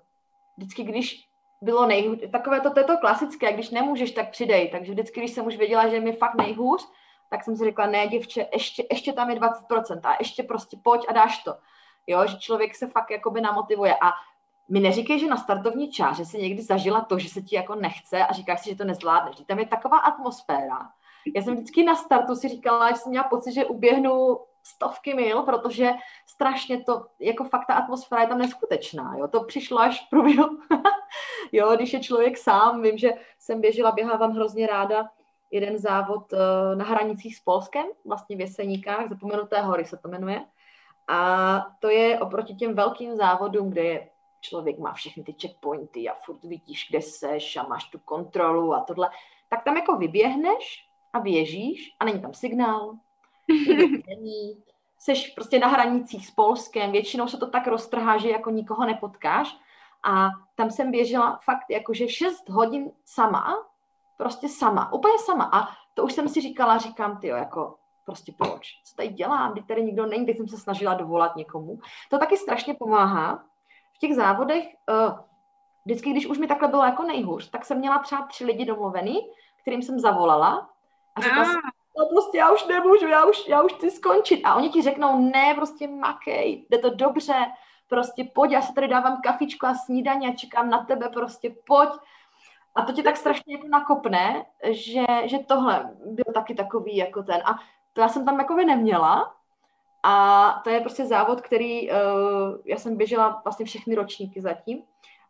vždycky, 0.58 0.84
když 0.84 1.28
bylo 1.62 1.86
nejhůř, 1.86 2.20
takové 2.32 2.62
to, 2.62 2.72
to 2.72 2.80
je 2.80 2.86
to 2.86 2.98
klasické, 2.98 3.54
když 3.54 3.70
nemůžeš, 3.70 4.12
tak 4.12 4.32
přidej. 4.32 4.70
Takže 4.70 4.92
vždycky, 4.92 5.20
když 5.20 5.32
jsem 5.32 5.46
už 5.46 5.58
věděla, 5.58 5.88
že 5.88 6.00
mi 6.00 6.14
fakt 6.14 6.36
nejhůř, 6.36 6.88
tak 7.30 7.44
jsem 7.44 7.56
si 7.56 7.64
řekla, 7.64 7.86
ne, 7.86 8.08
děvče, 8.08 8.48
ještě, 8.54 8.86
ještě 8.92 9.14
tam 9.14 9.30
je 9.30 9.36
20% 9.36 10.00
a 10.04 10.16
ještě 10.20 10.44
prostě 10.44 10.78
pojď 10.84 11.06
a 11.08 11.14
dáš 11.14 11.44
to. 11.44 11.56
Jo, 12.08 12.28
že 12.28 12.38
člověk 12.38 12.76
se 12.76 12.88
fakt 12.88 13.12
jakoby 13.12 13.42
namotivuje 13.42 13.96
a 14.02 14.12
mi 14.70 14.80
neříkej, 14.80 15.20
že 15.20 15.28
na 15.28 15.38
startovní 15.38 15.92
čáře 15.92 16.26
si 16.26 16.42
někdy 16.42 16.62
zažila 16.62 17.02
to, 17.02 17.20
že 17.20 17.30
se 17.30 17.42
ti 17.42 17.56
jako 17.56 17.76
nechce 17.76 18.26
a 18.26 18.34
říkáš 18.34 18.62
si, 18.62 18.70
že 18.70 18.76
to 18.76 18.84
nezvládneš. 18.84 19.36
Tam 19.48 19.60
je 19.60 19.66
taková 19.66 19.98
atmosféra. 19.98 20.90
Já 21.36 21.42
jsem 21.42 21.54
vždycky 21.54 21.84
na 21.84 21.96
startu 21.96 22.36
si 22.36 22.48
říkala, 22.48 22.92
že 22.92 22.96
jsem 22.96 23.10
měla 23.10 23.28
pocit, 23.28 23.52
že 23.54 23.66
uběhnu 23.66 24.40
stovky 24.64 25.14
mil, 25.14 25.44
protože 25.44 25.92
strašně 26.28 26.84
to, 26.84 27.06
jako 27.20 27.44
fakt 27.44 27.68
ta 27.68 27.74
atmosféra 27.74 28.22
je 28.22 28.28
tam 28.28 28.38
neskutečná, 28.38 29.16
jo, 29.18 29.28
to 29.28 29.44
přišlo 29.44 29.80
až 29.80 30.06
v 30.06 30.10
průběhu, 30.10 30.58
jo, 31.52 31.76
když 31.76 31.94
je 31.94 32.00
člověk 32.00 32.38
sám, 32.38 32.82
vím, 32.82 32.98
že 32.98 33.14
jsem 33.40 33.62
běžela, 33.62 33.92
běhávám 33.92 34.32
hrozně 34.32 34.68
ráda, 34.68 35.10
jeden 35.52 35.78
závod 35.78 36.34
uh, 36.34 36.40
na 36.76 36.86
hranicích 36.86 37.36
s 37.36 37.40
Polskem, 37.40 37.86
vlastně 38.06 38.36
v 38.36 38.40
Jeseníkách, 38.40 39.10
Zapomenuté 39.10 39.62
hory 39.62 39.86
se 39.86 39.98
to 39.98 40.08
jmenuje, 40.08 40.46
a 41.08 41.66
to 41.80 41.90
je 41.90 42.20
oproti 42.20 42.56
těm 42.56 42.76
velkým 42.76 43.16
závodům, 43.16 43.70
kde 43.70 43.84
je 43.84 44.10
člověk 44.42 44.80
má 44.80 44.94
všechny 44.94 45.24
ty 45.24 45.36
checkpointy 45.42 46.10
a 46.10 46.14
furt 46.26 46.44
vidíš, 46.44 46.88
kde 46.90 47.02
seš 47.02 47.58
a 47.58 47.64
máš 47.64 47.84
tu 47.90 48.00
kontrolu 48.00 48.74
a 48.74 48.84
tohle, 48.84 49.10
tak 49.50 49.64
tam 49.64 49.78
jako 49.78 49.98
vyběhneš 49.98 50.90
a 51.14 51.20
běžíš 51.20 51.96
a 52.00 52.06
není 52.06 52.22
tam 52.22 52.34
signál, 52.34 52.94
není, 54.08 54.64
seš 54.98 55.28
prostě 55.28 55.60
na 55.60 55.68
hranicích 55.68 56.28
s 56.28 56.32
Polskem, 56.32 56.92
většinou 56.92 57.28
se 57.28 57.38
to 57.38 57.48
tak 57.48 57.68
roztrhá, 57.68 58.18
že 58.18 58.30
jako 58.30 58.50
nikoho 58.50 58.86
nepotkáš. 58.86 59.58
A 60.04 60.30
tam 60.56 60.72
jsem 60.72 60.92
běžela 60.92 61.40
fakt 61.44 61.66
jakože 61.70 62.08
6 62.08 62.50
hodin 62.50 62.92
sama, 63.06 63.68
prostě 64.18 64.50
sama, 64.50 64.94
úplně 64.94 65.20
sama. 65.20 65.50
A 65.54 65.68
to 65.94 66.04
už 66.04 66.14
jsem 66.14 66.30
si 66.30 66.42
říkala, 66.42 66.78
říkám, 66.78 67.18
ty 67.18 67.28
jako 67.28 67.76
prostě 68.06 68.32
proč, 68.38 68.82
co 68.84 68.96
tady 68.96 69.08
dělám, 69.08 69.52
když 69.52 69.66
tady 69.66 69.84
nikdo 69.84 70.06
není, 70.06 70.26
teď 70.26 70.38
jsem 70.38 70.48
se 70.48 70.58
snažila 70.58 70.94
dovolat 70.94 71.36
někomu. 71.36 71.80
To 72.10 72.18
taky 72.18 72.38
strašně 72.38 72.74
pomáhá. 72.74 73.44
V 73.96 73.98
těch 73.98 74.16
závodech, 74.16 74.66
uh, 74.90 75.20
vždycky, 75.86 76.12
když 76.12 76.26
už 76.26 76.38
mi 76.38 76.48
takhle 76.48 76.68
bylo 76.68 76.84
jako 76.84 77.04
nejhůř, 77.04 77.50
tak 77.50 77.66
jsem 77.66 77.78
měla 77.78 78.00
třeba 78.00 78.22
tři 78.22 78.46
lidi 78.46 78.66
domluvený, 78.66 79.22
kterým 79.62 79.82
jsem 79.82 80.00
zavolala 80.00 80.70
a 81.16 81.22
řekla 81.22 81.46
jsem, 81.46 81.62
no 81.98 82.06
prostě 82.06 82.38
já 82.38 82.52
už 82.52 82.66
nemůžu, 82.66 83.08
já 83.08 83.26
už, 83.26 83.48
já 83.48 83.62
už 83.62 83.74
chci 83.74 83.92
skončit. 83.92 84.42
A 84.44 84.56
oni 84.56 84.70
ti 84.70 84.82
řeknou, 84.82 85.20
ne, 85.20 85.54
prostě 85.56 85.88
makej, 85.88 86.66
jde 86.70 86.78
to 86.78 86.90
dobře, 86.90 87.34
prostě 87.88 88.24
pojď, 88.24 88.52
já 88.52 88.62
se 88.62 88.74
tady 88.74 88.88
dávám 88.88 89.22
kafičko 89.24 89.68
a 89.68 89.76
snídaně 89.76 90.30
a 90.30 90.36
čekám 90.36 90.70
na 90.70 90.86
tebe, 90.86 91.10
prostě 91.10 91.56
pojď. 91.68 91.90
A 92.76 92.82
to 92.82 92.94
tě 92.94 93.04
tak 93.04 93.18
strašně 93.18 93.56
jako 93.56 93.68
nakopne, 93.68 94.46
že, 94.70 95.06
že 95.26 95.40
tohle 95.40 95.96
byl 96.06 96.34
taky 96.34 96.56
takový 96.56 96.98
jako 96.98 97.24
ten. 97.24 97.42
A 97.46 97.60
to 97.94 98.02
já 98.02 98.10
jsem 98.10 98.26
tam 98.26 98.40
jako 98.40 98.56
neměla. 98.56 99.36
A 100.04 100.62
to 100.64 100.70
je 100.70 100.80
prostě 100.82 101.06
závod, 101.06 101.42
který 101.42 101.92
uh, 101.92 101.98
já 102.66 102.78
jsem 102.78 102.98
běžela 102.98 103.42
vlastně 103.44 103.66
všechny 103.66 103.96
ročníky 103.96 104.42
zatím. 104.42 104.84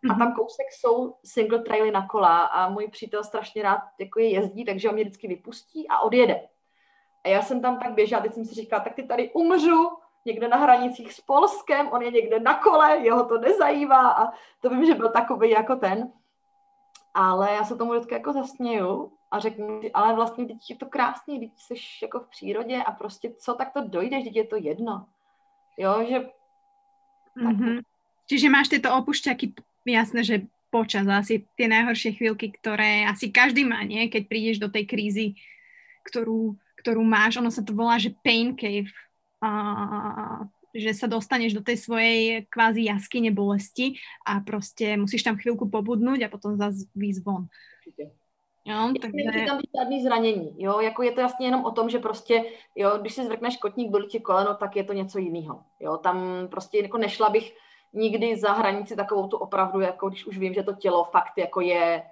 A 0.09 0.13
tam 0.13 0.27
mhm. 0.27 0.35
kousek 0.35 0.67
jsou 0.71 1.15
single 1.23 1.59
traily 1.59 1.91
na 1.91 2.07
kola 2.07 2.39
a 2.39 2.69
můj 2.69 2.87
přítel 2.87 3.23
strašně 3.23 3.63
rád 3.63 3.81
jako 3.99 4.19
je 4.19 4.29
jezdí, 4.29 4.65
takže 4.65 4.89
on 4.89 4.95
mě 4.95 5.03
vždycky 5.03 5.27
vypustí 5.27 5.87
a 5.87 5.99
odjede. 5.99 6.47
A 7.23 7.27
já 7.27 7.41
jsem 7.41 7.61
tam 7.61 7.79
tak 7.79 7.93
běžela, 7.93 8.21
teď 8.21 8.33
jsem 8.33 8.45
si 8.45 8.55
říkala, 8.55 8.83
tak 8.83 8.93
ty 8.93 9.03
tady 9.03 9.31
umřu, 9.33 9.89
někde 10.25 10.47
na 10.47 10.57
hranicích 10.57 11.13
s 11.13 11.21
Polskem, 11.21 11.87
on 11.87 12.01
je 12.01 12.11
někde 12.11 12.39
na 12.39 12.53
kole, 12.53 12.97
jeho 12.97 13.25
to 13.25 13.37
nezajímá 13.37 14.11
a 14.11 14.31
to 14.61 14.69
vím, 14.69 14.85
že 14.85 14.95
byl 14.95 15.09
takový 15.09 15.49
jako 15.49 15.75
ten. 15.75 16.13
Ale 17.13 17.51
já 17.51 17.63
se 17.63 17.75
tomu 17.75 17.91
vždycky 17.91 18.13
jako 18.13 18.33
zasněju 18.33 19.11
a 19.31 19.39
řeknu 19.39 19.81
ale 19.93 20.15
vlastně 20.15 20.45
teď 20.45 20.69
je 20.69 20.75
to 20.75 20.85
krásný, 20.85 21.39
teď 21.39 21.49
jsi 21.57 21.73
jako 22.01 22.19
v 22.19 22.29
přírodě 22.29 22.83
a 22.83 22.91
prostě 22.91 23.33
co, 23.39 23.53
tak 23.53 23.73
to 23.73 23.87
dojdeš, 23.87 24.23
teď 24.23 24.35
je 24.35 24.47
to 24.47 24.55
jedno. 24.55 25.05
Jo, 25.77 26.05
že... 26.09 26.29
Mm-hmm. 27.37 27.81
Čiže 28.29 28.49
máš 28.49 28.67
tyto 28.67 28.95
opušťaky, 28.97 29.53
jasné, 29.85 30.21
že 30.23 30.35
počas 30.71 31.03
asi 31.07 31.43
tie 31.59 31.67
najhoršie 31.67 32.15
chvíľky, 32.15 32.55
ktoré 32.55 33.03
asi 33.05 33.27
každý 33.27 33.67
má, 33.67 33.83
nie? 33.83 34.07
Keď 34.07 34.23
prídeš 34.27 34.57
do 34.63 34.71
tej 34.71 34.87
krízy, 34.87 35.27
ktorú, 36.07 36.55
ktorú 36.79 37.03
máš, 37.03 37.37
ono 37.37 37.51
sa 37.51 37.61
to 37.61 37.75
volá, 37.75 37.99
že 37.99 38.15
pain 38.23 38.55
cave, 38.55 38.87
a, 39.43 40.47
že 40.71 40.95
sa 40.95 41.07
dostaneš 41.11 41.53
do 41.53 41.61
tej 41.61 41.77
svojej 41.77 42.47
kvázi 42.47 42.87
jaskyne 42.87 43.31
bolesti 43.35 43.99
a 44.25 44.39
prostě 44.39 44.97
musíš 44.97 45.23
tam 45.23 45.35
chvíľku 45.35 45.67
pobudnúť 45.67 46.23
a 46.23 46.31
potom 46.31 46.55
zase 46.55 46.87
výjsť 46.95 47.21
von. 47.25 47.51
Určitě. 47.83 48.11
Jo, 48.65 48.93
takže... 49.01 49.31
Není 49.33 49.45
tam 49.45 49.59
žádný 49.77 50.03
zranění, 50.03 50.55
jo, 50.57 50.79
jako 50.79 51.03
je 51.03 51.11
to 51.11 51.21
jasně 51.21 51.45
jenom 51.47 51.65
o 51.65 51.71
tom, 51.71 51.89
že 51.89 51.99
prostě, 51.99 52.45
jo, 52.75 52.97
když 53.01 53.13
si 53.13 53.25
zvrkneš 53.25 53.57
kotník, 53.57 53.89
bolí 53.89 54.07
tě 54.07 54.19
koleno, 54.19 54.55
tak 54.55 54.75
je 54.75 54.83
to 54.83 54.93
něco 54.93 55.19
jiného, 55.19 55.63
jo, 55.79 55.97
tam 55.97 56.47
prostě 56.47 56.77
jako 56.77 56.97
nešla 56.97 57.29
bych 57.29 57.53
nikdy 57.93 58.37
za 58.37 58.53
hranici 58.53 58.95
takovou 58.95 59.27
tu 59.27 59.37
opravdu, 59.37 59.79
jako 59.79 60.09
když 60.09 60.25
už 60.25 60.37
vím, 60.37 60.53
že 60.53 60.63
to 60.63 60.73
tělo 60.73 61.03
fakt 61.03 61.37
jako 61.37 61.61
je 61.61 62.03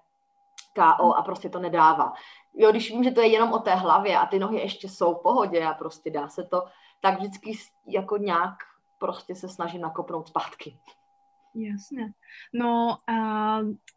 KO 0.75 1.13
a 1.13 1.21
prostě 1.21 1.49
to 1.49 1.59
nedává. 1.59 2.13
Jo, 2.55 2.71
když 2.71 2.91
vím, 2.91 3.03
že 3.03 3.11
to 3.11 3.21
je 3.21 3.27
jenom 3.27 3.53
o 3.53 3.59
té 3.59 3.75
hlavě 3.75 4.17
a 4.17 4.25
ty 4.25 4.39
nohy 4.39 4.59
ještě 4.59 4.89
jsou 4.89 5.15
v 5.15 5.23
pohodě 5.23 5.65
a 5.65 5.73
prostě 5.73 6.11
dá 6.11 6.27
se 6.27 6.43
to, 6.43 6.63
tak 7.01 7.19
vždycky 7.19 7.57
jako 7.87 8.17
nějak 8.17 8.55
prostě 8.99 9.35
se 9.35 9.49
snažím 9.49 9.81
nakopnout 9.81 10.27
zpátky. 10.27 10.77
Jasne. 11.55 12.13
No 12.53 12.97
a 13.09 13.17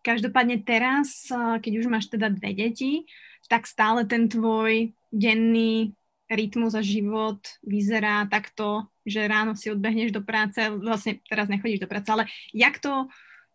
každopádne 0.03 0.65
teraz, 0.65 1.29
keď 1.61 1.73
už 1.79 1.87
máš 1.87 2.09
teda 2.09 2.33
dve 2.33 2.57
deti, 2.57 3.05
tak 3.45 3.67
stále 3.69 4.09
ten 4.09 4.29
tvoj 4.29 4.93
denný 5.13 5.93
rytmus 6.33 6.75
a 6.75 6.83
život 6.83 7.39
vyzerá 7.63 8.27
takto, 8.27 8.89
že 9.07 9.29
ráno 9.29 9.55
si 9.55 9.71
odbehneš 9.71 10.13
do 10.13 10.25
práce, 10.25 10.59
vlastne 10.81 11.21
teraz 11.29 11.49
nechodíš 11.49 11.85
do 11.85 11.91
práce, 11.91 12.09
ale 12.13 12.27
jak 12.55 12.79
to 12.81 13.07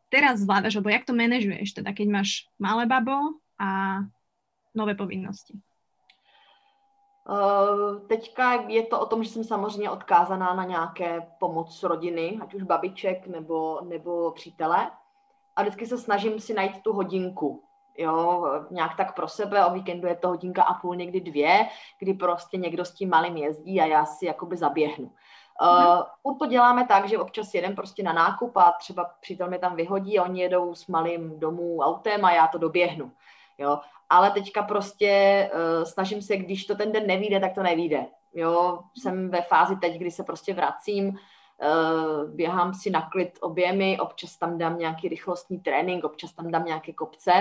teraz 0.08 0.40
zvládaš, 0.40 0.80
alebo 0.80 0.90
jak 0.90 1.06
to 1.06 1.14
manažuješ, 1.14 1.82
teda 1.82 1.92
keď 1.92 2.08
máš 2.08 2.48
malé 2.60 2.86
babo 2.86 3.42
a 3.60 4.02
nové 4.76 4.96
povinnosti? 4.96 5.58
Uh, 7.28 8.08
teďka 8.08 8.72
je 8.72 8.84
to 8.84 9.00
o 9.00 9.06
tom, 9.06 9.24
že 9.24 9.30
jsem 9.30 9.44
samozřejmě 9.44 9.90
odkázaná 9.90 10.54
na 10.54 10.64
nějaké 10.64 11.22
pomoc 11.40 11.84
rodiny, 11.84 12.40
ať 12.42 12.54
už 12.54 12.64
babiček 12.64 13.28
nebo, 13.28 13.82
nebo 13.84 14.32
přítele. 14.32 14.92
A 15.56 15.62
vždycky 15.62 15.86
se 15.86 15.98
snažím 15.98 16.40
si 16.40 16.54
najít 16.54 16.82
tu 16.84 16.94
hodinku, 16.94 17.67
jo, 17.98 18.46
nějak 18.72 18.98
tak 18.98 19.16
pro 19.16 19.28
sebe, 19.28 19.66
o 19.66 19.74
víkendu 19.74 20.08
je 20.08 20.16
to 20.16 20.28
hodinka 20.28 20.64
a 20.64 20.74
půl, 20.74 20.96
někdy 20.96 21.22
dvě, 21.22 21.68
kdy 22.00 22.14
prostě 22.14 22.58
někdo 22.58 22.86
s 22.86 22.94
tím 22.94 23.10
malým 23.10 23.38
jezdí 23.38 23.82
a 23.82 23.86
já 23.86 24.06
si 24.06 24.26
jakoby 24.26 24.58
zaběhnu. 24.58 25.12
Uh, 26.26 26.38
to 26.38 26.46
děláme 26.46 26.86
tak, 26.88 27.08
že 27.10 27.18
občas 27.18 27.54
jedem 27.54 27.76
prostě 27.76 28.04
na 28.04 28.14
nákup 28.14 28.58
a 28.58 28.72
třeba 28.80 29.12
přítel 29.22 29.50
mi 29.50 29.60
tam 29.60 29.76
vyhodí 29.76 30.20
a 30.20 30.24
oni 30.24 30.42
jedou 30.42 30.76
s 30.76 30.88
malým 30.88 31.40
domů 31.40 31.80
autem 31.80 32.26
a 32.26 32.32
já 32.32 32.48
to 32.48 32.58
doběhnu. 32.58 33.12
Jo 33.58 33.80
ale 34.10 34.32
teďka 34.32 34.64
prostě 34.64 35.52
uh, 35.54 35.84
snažím 35.84 36.22
se, 36.22 36.38
když 36.38 36.66
to 36.66 36.76
ten 36.76 36.92
den 36.92 37.08
nevíde, 37.08 37.40
tak 37.40 37.54
to 37.54 37.64
nevíde. 37.64 38.06
Jo, 38.34 38.80
jsem 38.98 39.30
ve 39.30 39.42
fázi 39.42 39.76
teď, 39.76 39.98
kdy 39.98 40.12
se 40.12 40.24
prostě 40.24 40.54
vracím, 40.54 41.08
uh, 41.08 42.30
běhám 42.30 42.74
si 42.74 42.90
na 42.90 43.10
klid 43.10 43.40
objemy, 43.42 44.00
občas 44.00 44.38
tam 44.38 44.58
dám 44.58 44.78
nějaký 44.78 45.10
rychlostní 45.10 45.60
trénink, 45.60 46.04
občas 46.04 46.34
tam 46.34 46.52
dám 46.52 46.66
nějaké 46.66 46.94
kopce, 46.94 47.32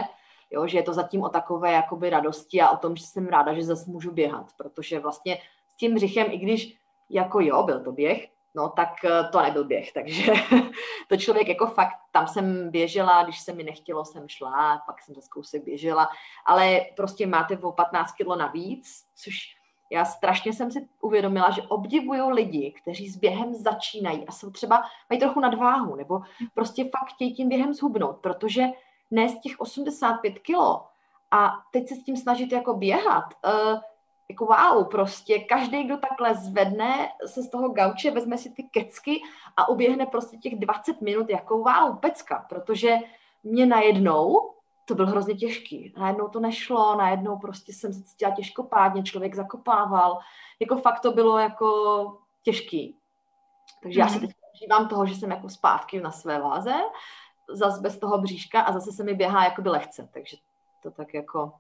jo, 0.51 0.66
že 0.66 0.78
je 0.78 0.82
to 0.82 0.92
zatím 0.92 1.22
o 1.22 1.28
takové 1.28 1.72
jakoby 1.72 2.11
radosti 2.11 2.61
a 2.61 2.70
o 2.70 2.76
tom, 2.76 2.97
že 2.97 3.07
jsem 3.07 3.26
ráda, 3.26 3.55
že 3.55 3.62
zase 3.62 3.90
můžu 3.90 4.12
běhat, 4.12 4.47
protože 4.57 4.99
vlastně 4.99 5.38
s 5.68 5.76
tím 5.76 5.94
břichem, 5.94 6.26
i 6.30 6.38
když 6.38 6.76
jako 7.11 7.40
jo, 7.40 7.62
byl 7.62 7.84
to 7.84 7.92
běh, 7.92 8.28
no 8.55 8.68
tak 8.68 9.05
eh, 9.05 9.28
to 9.32 9.42
nebyl 9.42 9.64
běh, 9.64 9.92
takže 9.92 10.32
to 11.09 11.16
člověk 11.16 11.49
jako 11.49 11.66
fakt, 11.66 11.97
tam 12.12 12.28
jsem 12.28 12.70
běžela, 12.70 13.22
když 13.22 13.40
se 13.40 13.53
mi 13.53 13.62
nechtělo, 13.62 14.05
jsem 14.05 14.28
šla, 14.28 14.82
pak 14.86 15.03
jsem 15.03 15.14
zase 15.14 15.28
kousek 15.30 15.64
běžela, 15.64 16.09
ale 16.47 16.80
prostě 16.97 17.26
máte 17.26 17.59
o 17.59 17.72
15 17.72 18.12
kilo 18.12 18.36
navíc, 18.36 19.05
což 19.14 19.57
já 19.90 20.05
strašně 20.05 20.53
jsem 20.53 20.70
si 20.70 20.88
uvědomila, 21.01 21.51
že 21.51 21.62
obdivují 21.62 22.20
lidi, 22.20 22.74
kteří 22.82 23.09
s 23.09 23.16
během 23.16 23.55
začínají 23.55 24.26
a 24.26 24.32
jsou 24.32 24.51
třeba, 24.51 24.82
mají 25.11 25.20
trochu 25.20 25.40
nadváhu, 25.40 25.97
nebo 25.97 26.20
prostě 26.55 26.84
fakt 26.84 27.14
chtějí 27.14 27.34
tím 27.34 27.49
během 27.49 27.74
zhubnout, 27.74 28.16
protože 28.16 28.64
ne 29.11 29.28
z 29.28 29.40
těch 29.40 29.61
85 29.61 30.38
kilo 30.38 30.86
a 31.30 31.52
teď 31.72 31.88
se 31.88 31.94
s 31.94 32.04
tím 32.04 32.16
snažit 32.16 32.52
jako 32.52 32.74
běhat, 32.74 33.24
uh, 33.44 33.80
jako 34.28 34.46
wow, 34.46 34.88
prostě 34.90 35.38
každý, 35.38 35.84
kdo 35.84 35.96
takhle 35.96 36.34
zvedne 36.34 37.09
se 37.26 37.42
z 37.42 37.50
toho 37.50 37.68
gauče, 37.68 38.11
vezme 38.11 38.38
si 38.38 38.50
ty 38.50 38.62
kecky 38.62 39.22
a 39.57 39.68
uběhne 39.68 40.07
prostě 40.07 40.36
těch 40.36 40.59
20 40.59 41.00
minut 41.00 41.30
jako 41.30 41.59
wow, 41.59 41.98
pecka, 42.00 42.46
protože 42.48 42.96
mě 43.44 43.66
najednou 43.66 44.52
to 44.86 44.94
bylo 44.94 45.09
hrozně 45.09 45.34
těžký. 45.34 45.94
Najednou 45.96 46.28
to 46.28 46.40
nešlo, 46.40 46.96
najednou 46.96 47.38
prostě 47.38 47.72
jsem 47.72 47.92
se 47.92 48.02
cítila 48.02 48.30
těžkopádně, 48.30 49.02
člověk 49.02 49.34
zakopával. 49.34 50.18
Jako 50.61 50.76
fakt 50.76 51.00
to 51.00 51.12
bylo 51.12 51.38
jako 51.38 52.18
těžký. 52.42 52.96
Takže 53.82 54.00
mm. 54.00 54.00
já 54.00 54.09
si 54.09 54.18
mhm. 54.18 54.26
teď 54.26 54.36
užívám 54.54 54.88
toho, 54.88 55.07
že 55.07 55.14
jsem 55.14 55.30
jako 55.30 55.48
zpátky 55.48 56.00
na 56.00 56.11
své 56.11 56.40
váze, 56.40 56.74
zase 57.55 57.80
bez 57.80 57.99
toho 57.99 58.18
bříška 58.18 58.61
a 58.61 58.72
zase 58.72 58.92
se 58.92 59.05
mi 59.05 59.14
běhá 59.14 59.44
jakoby 59.44 59.68
lehce. 59.68 60.09
Takže 60.12 60.36
to 60.82 60.90
tak 60.90 61.14
jako 61.14 61.53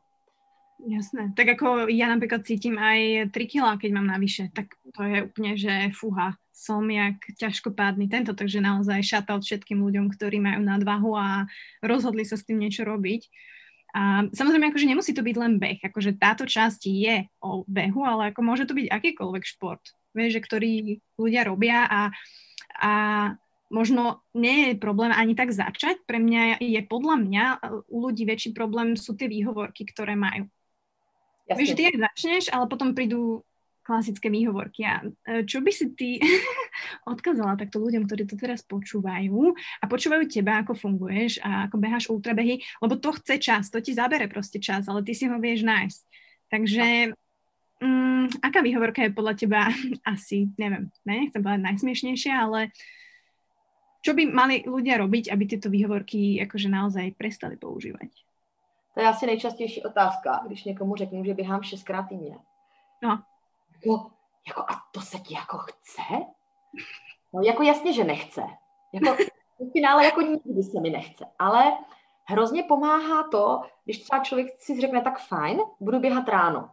Jasné. 0.76 1.32
Tak 1.36 1.46
jako 1.46 1.88
ja 1.88 2.04
napríklad 2.12 2.44
cítim 2.44 2.76
aj 2.76 3.32
3 3.32 3.48
kg, 3.48 3.80
keď 3.80 3.90
mám 3.96 4.06
navyše, 4.12 4.52
tak 4.52 4.76
to 4.92 5.02
je 5.08 5.24
úplne, 5.24 5.56
že 5.56 5.72
fúha, 5.96 6.36
som 6.52 6.84
jak 6.84 7.16
ťažkopádny 7.40 8.12
tento, 8.12 8.36
takže 8.36 8.60
naozaj 8.60 9.00
šatout 9.00 9.40
všetkým 9.40 9.80
ľuďom, 9.80 10.12
ktorí 10.12 10.36
majú 10.36 10.60
nadvahu 10.60 11.16
a 11.16 11.48
rozhodli 11.80 12.28
sa 12.28 12.36
s 12.36 12.44
tým 12.44 12.60
niečo 12.60 12.84
robiť. 12.84 13.24
A 13.96 14.28
samozrejme, 14.36 14.68
akože 14.68 14.84
nemusí 14.84 15.16
to 15.16 15.24
byť 15.24 15.36
len 15.40 15.56
beh, 15.56 15.80
akože 15.80 16.20
táto 16.20 16.44
časť 16.44 16.84
je 16.84 17.24
o 17.40 17.64
behu, 17.64 18.04
ale 18.04 18.28
ako 18.28 18.40
môže 18.44 18.68
to 18.68 18.76
byť 18.76 18.92
akýkoľvek 18.92 19.44
šport, 19.48 19.80
vieš, 20.12 20.36
že 20.36 20.44
ktorý 20.44 20.72
ľudia 21.16 21.48
robia 21.48 21.88
a, 21.88 22.12
a 22.76 22.92
možno 23.70 24.22
nie 24.34 24.72
je 24.72 24.74
problém 24.78 25.10
ani 25.10 25.34
tak 25.34 25.50
začať. 25.50 26.02
Pre 26.06 26.18
mňa 26.18 26.62
je 26.62 26.80
podľa 26.86 27.16
mňa 27.22 27.44
u 27.90 27.96
ľudí 28.06 28.22
väčší 28.26 28.54
problém 28.54 28.94
sú 28.94 29.18
tie 29.18 29.26
výhovorky, 29.26 29.86
ktoré 29.86 30.14
majú. 30.14 30.46
Jasne. 31.46 31.62
Že 31.62 31.74
ty 31.78 31.82
aj 31.86 31.96
začneš, 32.10 32.44
ale 32.50 32.66
potom 32.66 32.90
prídu 32.94 33.46
klasické 33.86 34.26
výhovorky. 34.26 34.82
A 34.82 35.06
e, 35.06 35.46
čo 35.46 35.62
by 35.62 35.70
si 35.70 35.94
ty 35.94 36.18
odkázala 37.12 37.54
takto 37.54 37.78
ľuďom, 37.78 38.10
ktorí 38.10 38.26
to 38.26 38.34
teraz 38.34 38.66
počúvajú 38.66 39.54
a 39.54 39.84
počúvajú 39.86 40.26
teba, 40.26 40.66
ako 40.66 40.74
funguješ 40.74 41.38
a 41.46 41.70
ako 41.70 41.76
beháš 41.78 42.10
ultrabehy, 42.10 42.58
lebo 42.82 42.98
to 42.98 43.14
chce 43.14 43.38
čas, 43.38 43.70
to 43.70 43.78
ti 43.78 43.94
zabere 43.94 44.26
proste 44.26 44.58
čas, 44.58 44.90
ale 44.90 45.06
ty 45.06 45.14
si 45.14 45.30
ho 45.30 45.38
vieš 45.38 45.62
nájsť. 45.62 46.00
Takže 46.50 46.84
um, 47.78 48.26
aká 48.42 48.58
výhovorka 48.66 49.06
je 49.06 49.14
podľa 49.14 49.34
teba 49.38 49.70
asi, 50.14 50.50
neviem, 50.58 50.90
ne, 51.06 51.30
nechcem 51.30 51.38
povedať 51.38 51.62
najsmiešnejšia, 51.62 52.34
ale 52.34 52.74
čo 54.06 54.14
by 54.14 54.30
mali 54.30 54.62
ľudia 54.62 55.02
robiť, 55.02 55.34
aby 55.34 55.44
tieto 55.50 55.66
výhovorky 55.66 56.38
akože 56.46 56.70
naozaj 56.70 57.18
prestali 57.18 57.58
používať? 57.58 58.14
To 58.94 59.02
je 59.02 59.06
asi 59.06 59.26
nejčastější 59.26 59.82
otázka, 59.82 60.46
když 60.46 60.64
někomu 60.64 60.96
řeknu, 60.96 61.24
že 61.24 61.34
běhám 61.34 61.62
šestkrát 61.62 62.02
týdně. 62.02 62.38
No. 63.02 63.22
Jako, 63.74 64.10
jako, 64.46 64.60
a 64.60 64.82
to 64.92 65.00
se 65.00 65.18
ti 65.18 65.34
jako 65.34 65.58
chce? 65.58 66.02
No 67.34 67.42
jako 67.42 67.62
jasně, 67.62 67.92
že 67.92 68.04
nechce. 68.04 68.42
Jako, 68.92 69.24
v 69.58 69.72
finále 69.72 70.04
jako 70.04 70.20
nikdy 70.20 70.62
se 70.62 70.80
mi 70.80 70.90
nechce. 70.90 71.24
Ale 71.38 71.72
hrozně 72.24 72.62
pomáhá 72.62 73.28
to, 73.28 73.60
když 73.84 73.98
třeba 73.98 74.24
člověk 74.24 74.46
si 74.58 74.80
řekne, 74.80 75.00
tak 75.00 75.18
fajn, 75.18 75.58
budu 75.80 75.98
běhat 75.98 76.28
ráno. 76.28 76.70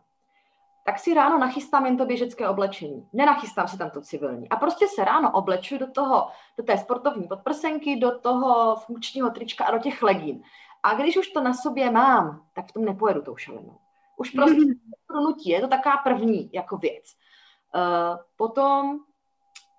Tak 0.84 1.00
si 1.00 1.14
ráno 1.14 1.38
nachystám 1.38 1.86
jen 1.86 1.98
to 1.98 2.06
běžecké 2.06 2.50
oblečení. 2.50 3.08
Nenachystám 3.14 3.68
si 3.68 3.78
tam 3.78 3.90
to 3.90 4.02
civilní. 4.02 4.50
A 4.50 4.56
prostě 4.56 4.88
se 4.88 5.06
ráno 5.06 5.32
oblečuju 5.32 5.80
do 5.80 5.92
toho, 5.92 6.28
do 6.58 6.64
té 6.64 6.78
sportovní 6.78 7.28
podprsenky, 7.28 7.96
do 7.96 8.20
toho 8.20 8.76
funkčního 8.76 9.30
trička 9.30 9.66
a 9.66 9.72
do 9.72 9.80
těch 9.80 10.04
legín. 10.04 10.44
A 10.84 10.94
když 10.94 11.18
už 11.18 11.28
to 11.28 11.42
na 11.42 11.54
sobě 11.54 11.92
mám, 11.92 12.46
tak 12.54 12.68
v 12.68 12.74
tom 12.74 12.86
nepojedu 12.86 13.22
tou 13.22 13.36
šalenou. 13.36 13.78
Už 14.18 14.30
prostě 14.30 14.62
to 15.08 15.20
nutí, 15.20 15.50
je 15.50 15.62
to 15.62 15.68
taková 15.68 15.98
první 15.98 16.50
jako 16.54 16.78
věc. 16.78 17.06
Uh, 17.76 18.18
potom 18.36 19.00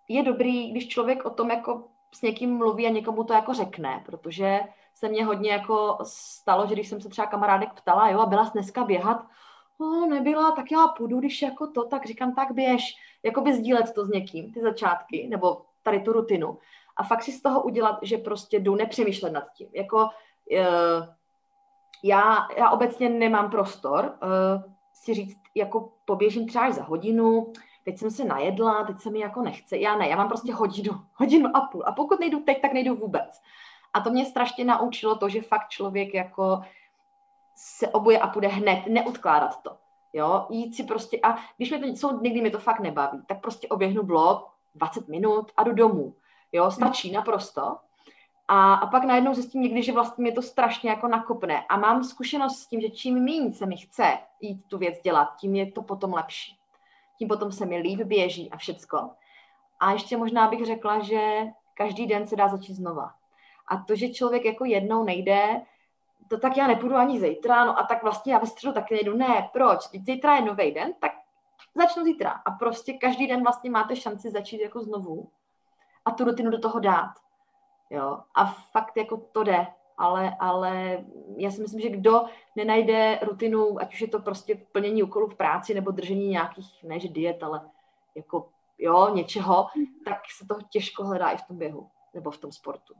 je 0.08 0.22
dobrý, 0.22 0.70
když 0.70 0.88
člověk 0.88 1.24
o 1.24 1.30
tom 1.30 1.50
jako 1.50 1.84
s 2.14 2.22
někým 2.22 2.56
mluví 2.56 2.86
a 2.86 2.90
někomu 2.90 3.24
to 3.24 3.32
jako 3.32 3.54
řekne, 3.54 4.02
protože 4.06 4.60
se 4.94 5.08
mně 5.08 5.24
hodně 5.24 5.52
jako 5.52 5.98
stalo, 6.02 6.66
že 6.66 6.74
když 6.74 6.88
jsem 6.88 7.00
se 7.00 7.08
třeba 7.08 7.26
kamarádek 7.26 7.72
ptala, 7.74 8.08
jo, 8.08 8.20
a 8.20 8.26
byla 8.26 8.46
jsi 8.46 8.52
dneska 8.52 8.84
běhat, 8.84 9.26
no, 9.80 10.06
nebyla, 10.06 10.50
tak 10.50 10.72
já 10.72 10.88
půjdu, 10.88 11.18
když 11.18 11.42
jako 11.42 11.66
to, 11.66 11.84
tak 11.84 12.06
říkám, 12.06 12.34
tak 12.34 12.52
běž, 12.52 12.94
jako 13.22 13.40
by 13.40 13.54
sdílet 13.54 13.94
to 13.94 14.04
s 14.04 14.08
někým, 14.08 14.52
ty 14.52 14.60
začátky, 14.60 15.26
nebo 15.30 15.62
tady 15.82 16.00
tu 16.00 16.12
rutinu. 16.12 16.58
A 16.96 17.02
fakt 17.02 17.22
si 17.22 17.32
z 17.32 17.42
toho 17.42 17.62
udělat, 17.62 17.98
že 18.02 18.18
prostě 18.18 18.60
jdu 18.60 18.74
nepřemýšlet 18.74 19.32
nad 19.32 19.44
tím. 19.52 19.68
Jako 19.72 20.08
Eh, 20.52 21.14
já, 22.02 22.48
já 22.56 22.70
obecně 22.70 23.08
nemám 23.08 23.50
prostor 23.50 24.04
uh, 24.04 24.72
si 24.92 25.14
říct, 25.14 25.38
jako 25.54 25.92
poběžím 26.04 26.48
třeba 26.48 26.70
za 26.70 26.82
hodinu, 26.82 27.52
teď 27.84 27.98
jsem 27.98 28.10
se 28.10 28.24
najedla, 28.24 28.84
teď 28.84 29.00
se 29.00 29.10
mi 29.10 29.18
jako 29.18 29.42
nechce. 29.42 29.76
Já 29.76 29.96
ne, 29.96 30.08
já 30.08 30.16
mám 30.16 30.28
prostě 30.28 30.54
hodinu, 30.54 30.92
hodinu 31.14 31.56
a 31.56 31.60
půl. 31.60 31.82
A 31.86 31.92
pokud 31.92 32.20
nejdu 32.20 32.40
teď, 32.40 32.62
tak 32.62 32.72
nejdu 32.72 32.94
vůbec. 32.94 33.40
A 33.92 34.00
to 34.00 34.10
mě 34.10 34.24
strašně 34.24 34.64
naučilo 34.64 35.16
to, 35.16 35.28
že 35.28 35.42
fakt 35.42 35.68
člověk 35.68 36.14
jako 36.14 36.60
se 37.54 37.88
obuje 37.88 38.18
a 38.18 38.28
půjde 38.28 38.48
hned, 38.48 38.86
neodkládat 38.86 39.62
to. 39.62 39.76
Jo, 40.12 40.46
jít 40.50 40.74
si 40.74 40.84
prostě, 40.84 41.20
a 41.22 41.38
když 41.56 41.70
mi 41.70 41.78
to 41.78 41.86
jsou 41.86 42.20
někdy 42.20 42.40
mi 42.40 42.50
to 42.50 42.58
fakt 42.58 42.80
nebaví, 42.80 43.22
tak 43.26 43.40
prostě 43.40 43.68
oběhnu 43.68 44.02
blok 44.02 44.50
20 44.74 45.08
minut 45.08 45.52
a 45.56 45.64
jdu 45.64 45.72
domů. 45.72 46.14
Jo, 46.52 46.70
stačí 46.70 47.12
naprosto. 47.12 47.76
A, 48.48 48.74
a 48.74 48.86
pak 48.86 49.04
najednou 49.04 49.34
zjistím 49.34 49.62
někdy, 49.62 49.82
že 49.82 49.92
vlastně 49.92 50.22
mě 50.22 50.32
to 50.32 50.42
strašně 50.42 50.90
jako 50.90 51.08
nakopne. 51.08 51.64
A 51.68 51.76
mám 51.76 52.04
zkušenost 52.04 52.58
s 52.58 52.66
tím, 52.66 52.80
že 52.80 52.90
čím 52.90 53.24
méně 53.24 53.52
se 53.52 53.66
mi 53.66 53.76
chce 53.76 54.18
jít 54.40 54.64
tu 54.68 54.78
věc 54.78 55.00
dělat, 55.02 55.36
tím 55.36 55.54
je 55.54 55.72
to 55.72 55.82
potom 55.82 56.12
lepší. 56.12 56.58
Tím 57.18 57.28
potom 57.28 57.52
se 57.52 57.66
mi 57.66 57.76
líp 57.76 58.00
běží 58.00 58.50
a 58.50 58.56
všecko. 58.56 59.10
A 59.80 59.92
ještě 59.92 60.16
možná 60.16 60.48
bych 60.48 60.66
řekla, 60.66 61.02
že 61.02 61.46
každý 61.74 62.06
den 62.06 62.26
se 62.26 62.36
dá 62.36 62.48
začít 62.48 62.74
znova. 62.74 63.14
A 63.68 63.76
to, 63.76 63.96
že 63.96 64.08
člověk 64.08 64.44
jako 64.44 64.64
jednou 64.64 65.04
nejde, 65.04 65.62
to 66.28 66.38
tak 66.38 66.56
já 66.56 66.66
nepůjdu 66.66 66.96
ani 66.96 67.20
zítra, 67.20 67.64
no 67.64 67.78
a 67.78 67.82
tak 67.82 68.02
vlastně 68.02 68.32
já 68.32 68.38
ve 68.38 68.46
středu 68.46 68.72
taky 68.72 68.94
nejdu. 68.94 69.16
Ne, 69.16 69.50
proč? 69.52 69.86
Teď 69.86 70.04
zítra 70.04 70.36
je 70.36 70.42
nový 70.42 70.72
den, 70.72 70.94
tak 71.00 71.12
začnu 71.74 72.04
zítra. 72.04 72.30
A 72.30 72.50
prostě 72.50 72.92
každý 72.92 73.26
den 73.26 73.42
vlastně 73.42 73.70
máte 73.70 73.96
šanci 73.96 74.30
začít 74.30 74.60
jako 74.60 74.80
znovu 74.80 75.30
a 76.04 76.10
tu 76.10 76.24
rutinu 76.24 76.50
do 76.50 76.58
toho 76.58 76.80
dát. 76.80 77.14
Jo? 77.90 78.20
A 78.34 78.44
fakt 78.46 78.96
jako 78.96 79.16
to 79.16 79.44
jde, 79.44 79.66
ale, 79.98 80.36
ale 80.40 81.04
já 81.36 81.50
si 81.50 81.62
myslím, 81.62 81.80
že 81.80 81.90
kdo 81.90 82.24
nenajde 82.56 83.18
rutinu, 83.22 83.80
ať 83.80 83.94
už 83.94 84.00
je 84.00 84.08
to 84.08 84.18
prostě 84.18 84.54
plnění 84.72 85.02
úkolů 85.02 85.28
v 85.28 85.36
práci 85.36 85.74
nebo 85.74 85.90
držení 85.90 86.28
nějakých, 86.28 86.84
ne 86.84 87.00
že 87.00 87.08
diet, 87.08 87.42
ale 87.42 87.70
jako 88.14 88.48
jo, 88.78 89.14
něčeho, 89.14 89.66
tak 90.04 90.18
se 90.38 90.46
to 90.46 90.58
těžko 90.70 91.04
hledá 91.04 91.30
i 91.30 91.36
v 91.36 91.42
tom 91.42 91.58
běhu 91.58 91.90
nebo 92.14 92.30
v 92.30 92.38
tom 92.38 92.52
sportu. 92.52 92.94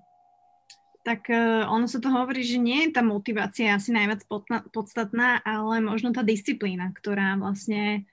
Tak 1.05 1.29
uh, 1.29 1.69
ono 1.69 1.85
sa 1.85 2.01
to 2.01 2.09
hovorí, 2.09 2.41
že 2.41 2.57
nie 2.57 2.89
je 2.89 2.97
tá 2.97 3.05
motivácia 3.05 3.77
asi 3.77 3.93
najviac 3.93 4.25
podstatná, 4.73 5.45
ale 5.45 5.85
možno 5.85 6.17
tá 6.17 6.25
disciplína, 6.25 6.91
ktorá 6.97 7.37
vlastne 7.37 8.09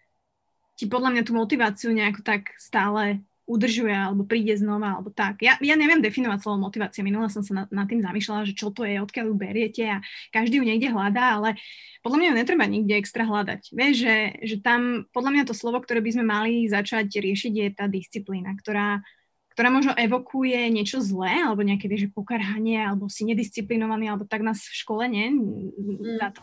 ti 0.76 0.92
podľa 0.92 1.16
mňa 1.16 1.24
tú 1.24 1.32
motiváciu 1.32 1.90
nejako 1.96 2.22
tak 2.22 2.52
stále 2.60 3.24
udržuje 3.52 3.92
alebo 3.92 4.24
príde 4.24 4.56
znova 4.56 4.96
alebo 4.96 5.12
tak. 5.12 5.44
Ja, 5.44 5.60
ja 5.60 5.76
neviem 5.76 6.00
definovať 6.00 6.40
slovo 6.40 6.64
motivácia. 6.64 7.04
Minula 7.04 7.28
som 7.28 7.44
sa 7.44 7.66
nad, 7.66 7.68
nad 7.68 7.84
tým 7.90 8.00
zamýšľala, 8.00 8.48
že 8.48 8.56
čo 8.56 8.72
to 8.72 8.88
je, 8.88 9.02
odkiaľ 9.02 9.28
ju 9.28 9.36
beriete 9.36 9.84
a 9.88 9.98
každý 10.32 10.62
ju 10.62 10.66
niekde 10.66 10.94
hľadá, 10.94 11.42
ale 11.42 11.60
podľa 12.00 12.18
mňa 12.18 12.28
ju 12.32 12.36
netreba 12.38 12.66
nikde 12.70 12.96
extra 12.96 13.28
hľadať. 13.28 13.76
Vieš, 13.76 13.94
že, 13.98 14.18
že 14.46 14.56
tam 14.64 15.06
podľa 15.12 15.32
mňa 15.36 15.44
to 15.50 15.56
slovo, 15.58 15.84
ktoré 15.84 16.00
by 16.00 16.12
sme 16.16 16.26
mali 16.26 16.66
začať 16.72 17.12
riešiť, 17.12 17.54
je 17.54 17.68
tá 17.76 17.86
disciplína, 17.92 18.56
ktorá, 18.56 19.04
ktorá 19.52 19.68
možno 19.68 19.92
evokuje 19.96 20.72
niečo 20.72 21.04
zlé, 21.04 21.44
alebo 21.44 21.62
nejaké, 21.62 21.92
vieš, 21.92 22.12
pokarhanie, 22.16 22.80
alebo 22.80 23.12
si 23.12 23.28
nedisciplinovaný, 23.28 24.08
alebo 24.08 24.24
tak 24.24 24.42
nás 24.42 24.64
v 24.64 24.76
škole, 24.80 25.06
nie? 25.12 25.28
Mm. 25.32 26.18
Za 26.18 26.32
to, 26.32 26.42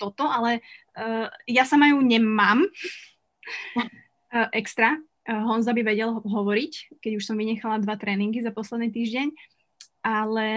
toto, 0.00 0.24
ale 0.26 0.64
uh, 0.98 1.30
ja 1.46 1.62
sa 1.62 1.78
majú 1.78 2.02
nemám 2.02 2.66
uh, 2.66 4.48
extra, 4.60 4.98
Eh, 5.30 5.42
Honza 5.46 5.70
by 5.70 5.82
vedel 5.86 6.18
hovoriť, 6.18 6.98
keď 6.98 7.12
už 7.20 7.24
som 7.28 7.38
vynechala 7.38 7.78
dva 7.78 7.94
tréningy 7.94 8.42
za 8.42 8.50
posledný 8.50 8.90
týždeň, 8.90 9.28
ale, 10.02 10.50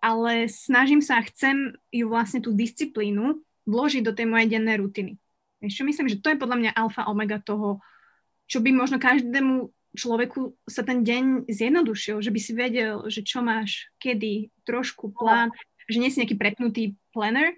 ale 0.00 0.48
snažím 0.48 1.04
sa 1.04 1.20
a 1.20 1.26
chcem 1.26 1.76
ju 1.92 2.08
vlastne 2.08 2.40
tú 2.40 2.56
disciplínu 2.56 3.42
vložiť 3.68 4.02
do 4.06 4.16
tej 4.16 4.24
mojej 4.24 4.48
dennej 4.54 4.80
rutiny. 4.80 5.20
Čo, 5.60 5.84
myslím, 5.84 6.08
že 6.08 6.22
to 6.22 6.30
je 6.30 6.40
podľa 6.40 6.56
mňa 6.56 6.70
alfa 6.78 7.10
omega 7.10 7.42
toho, 7.42 7.82
čo 8.48 8.62
by 8.62 8.70
možno 8.70 8.96
každému 8.96 9.68
človeku 9.96 10.56
sa 10.68 10.82
ten 10.84 11.04
deň 11.04 11.48
zjednodušil, 11.48 12.20
že 12.20 12.30
by 12.30 12.40
si 12.40 12.52
vedel, 12.52 13.06
že 13.08 13.24
čo 13.24 13.40
máš, 13.40 13.88
kedy, 14.02 14.52
trošku 14.66 15.12
plán, 15.14 15.48
že 15.88 16.00
nie 16.00 16.12
si 16.12 16.20
nejaký 16.20 16.36
prepnutý 16.36 16.98
planner, 17.14 17.56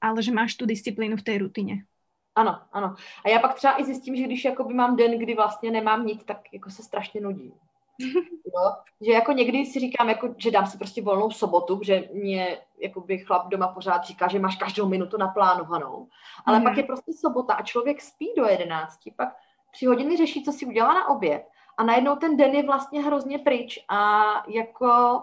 ale 0.00 0.20
že 0.20 0.32
máš 0.32 0.56
tú 0.56 0.68
disciplínu 0.68 1.16
v 1.16 1.26
tej 1.26 1.36
rutine. 1.40 1.88
Ano, 2.34 2.60
ano. 2.72 2.94
A 3.24 3.28
já 3.28 3.38
pak 3.38 3.54
třeba 3.54 3.80
i 3.80 3.84
zjistím, 3.84 4.16
že 4.16 4.24
když 4.24 4.44
jakoby 4.44 4.74
mám 4.74 4.96
den, 4.96 5.18
kdy 5.18 5.34
vlastně 5.34 5.70
nemám 5.70 6.06
nic, 6.06 6.24
tak 6.24 6.52
jako 6.52 6.70
se 6.70 6.82
strašně 6.82 7.20
nudím. 7.20 7.52
Jo? 8.50 8.72
Že 9.06 9.12
jako 9.12 9.32
někdy 9.32 9.66
si 9.66 9.80
říkám, 9.80 10.08
jako, 10.08 10.34
že 10.36 10.50
dám 10.50 10.66
si 10.66 10.78
prostě 10.78 11.02
volnou 11.02 11.30
sobotu, 11.30 11.80
že 11.82 12.08
mě 12.12 12.58
jakoby 12.78 13.18
chlap 13.18 13.48
doma 13.48 13.68
pořád 13.68 14.04
říká, 14.04 14.28
že 14.28 14.38
máš 14.38 14.56
každou 14.56 14.88
minutu 14.88 15.16
naplánovanou. 15.16 16.08
Ale 16.46 16.58
mm. 16.58 16.64
pak 16.64 16.76
je 16.76 16.82
prostě 16.82 17.12
sobota 17.12 17.54
a 17.54 17.62
člověk 17.62 18.00
spí 18.00 18.32
do 18.36 18.44
jedenácti, 18.44 19.14
pak 19.16 19.28
tři 19.70 19.86
hodiny 19.86 20.16
řeší, 20.16 20.44
co 20.44 20.52
si 20.52 20.66
udělá 20.66 20.94
na 20.94 21.08
oběd 21.08 21.42
a 21.80 21.82
najednou 21.82 22.16
ten 22.16 22.36
den 22.36 22.54
je 22.54 22.62
vlastně 22.62 23.02
hrozně 23.02 23.38
pryč 23.38 23.84
a 23.88 24.22
jako, 24.48 25.22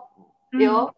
mm. 0.51 0.61
jo, 0.61 0.89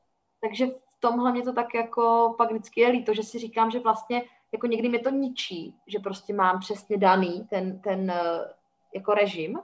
takže 0.42 0.68
tomhle 1.00 1.32
mě 1.32 1.42
to 1.42 1.54
tak 1.54 1.74
jako 1.74 2.36
pak 2.38 2.52
vždycky 2.52 2.82
je 2.82 2.88
líto, 2.88 3.14
že 3.14 3.24
si 3.24 3.40
říkám, 3.40 3.72
že 3.72 3.80
vlastně 3.80 4.24
jako 4.52 4.68
někdy 4.68 4.90
mě 4.90 5.00
to 5.00 5.10
ničí, 5.10 5.76
že 5.88 6.00
prostě 6.00 6.34
mám 6.34 6.60
přesně 6.60 6.98
daný 6.98 7.48
ten, 7.50 7.80
ten 7.80 8.12
eh, 8.12 8.54
jako 8.94 9.14
režim, 9.14 9.60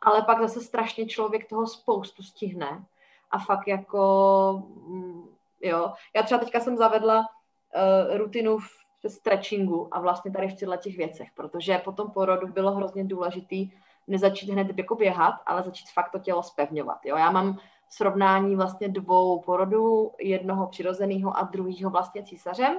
ale 0.00 0.22
pak 0.22 0.40
zase 0.40 0.60
strašně 0.60 1.06
člověk 1.06 1.48
toho 1.48 1.66
spoustu 1.66 2.22
stihne 2.22 2.84
a 3.30 3.38
fakt 3.38 3.68
jako, 3.68 4.62
mm, 4.86 5.28
jo, 5.60 5.92
já 6.16 6.22
třeba 6.22 6.40
teďka 6.40 6.60
jsem 6.60 6.76
zavedla 6.76 7.18
uh, 7.18 8.16
rutinu 8.16 8.58
v 8.58 8.68
stretchingu 9.08 9.88
a 9.94 10.00
vlastně 10.00 10.30
tady 10.30 10.48
v 10.48 10.54
těchto 10.54 10.76
těch 10.76 10.96
věcech, 10.96 11.28
protože 11.34 11.78
po 11.78 11.92
tom 11.92 12.10
porodu 12.10 12.46
bylo 12.46 12.72
hrozně 12.72 13.04
důležitý 13.04 13.70
nezačít 14.06 14.50
hned 14.50 14.78
jako 14.78 14.94
běhat, 14.94 15.34
ale 15.46 15.62
začít 15.62 15.90
fakt 15.94 16.10
to 16.10 16.18
tělo 16.18 16.42
spevňovat. 16.42 16.98
Jo? 17.04 17.16
Já 17.16 17.30
mám 17.30 17.58
srovnání 17.88 18.56
vlastně 18.56 18.88
dvou 18.88 19.40
porodů, 19.40 20.12
jednoho 20.20 20.66
přirozeného 20.66 21.38
a 21.38 21.42
druhého 21.42 21.90
vlastně 21.90 22.22
císařem 22.22 22.76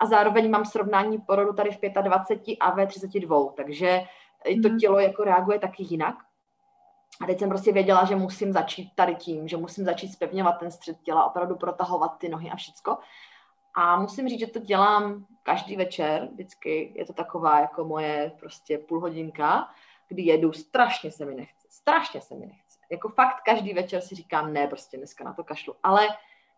a 0.00 0.06
zároveň 0.06 0.50
mám 0.50 0.64
srovnání 0.64 1.18
porodu 1.18 1.52
tady 1.52 1.70
v 1.70 2.02
25 2.02 2.56
a 2.60 2.70
ve 2.70 2.86
32, 2.86 3.52
takže 3.56 4.02
to 4.62 4.68
mhm. 4.68 4.78
tělo 4.78 4.98
jako 4.98 5.24
reaguje 5.24 5.58
taky 5.58 5.82
jinak. 5.82 6.14
A 7.22 7.26
teď 7.26 7.38
jsem 7.38 7.48
prostě 7.48 7.72
věděla, 7.72 8.04
že 8.04 8.16
musím 8.16 8.52
začít 8.52 8.90
tady 8.94 9.14
tím, 9.14 9.48
že 9.48 9.56
musím 9.56 9.84
začít 9.84 10.08
spevňovat 10.08 10.58
ten 10.58 10.70
střed 10.70 10.96
těla, 11.02 11.24
opravdu 11.24 11.56
protahovat 11.56 12.18
ty 12.18 12.28
nohy 12.28 12.50
a 12.50 12.56
všecko. 12.56 12.98
A 13.74 14.00
musím 14.00 14.28
říct, 14.28 14.40
že 14.40 14.46
to 14.46 14.58
dělám 14.58 15.26
každý 15.42 15.76
večer, 15.76 16.28
vždycky 16.32 16.92
je 16.96 17.04
to 17.04 17.12
taková 17.12 17.60
jako 17.60 17.84
moje 17.84 18.32
prostě 18.40 18.78
půlhodinka, 18.78 19.68
kdy 20.10 20.22
jedu, 20.22 20.52
strašně 20.52 21.10
se 21.10 21.24
mi 21.24 21.34
nechce, 21.34 21.66
strašně 21.70 22.20
se 22.20 22.34
mi 22.34 22.46
nechce. 22.46 22.78
Jako 22.90 23.08
fakt 23.08 23.42
každý 23.44 23.74
večer 23.74 24.00
si 24.00 24.14
říkám, 24.14 24.52
ne, 24.52 24.66
prostě 24.66 24.96
dneska 24.96 25.24
na 25.24 25.32
to 25.32 25.44
kašlu. 25.44 25.74
Ale 25.82 26.08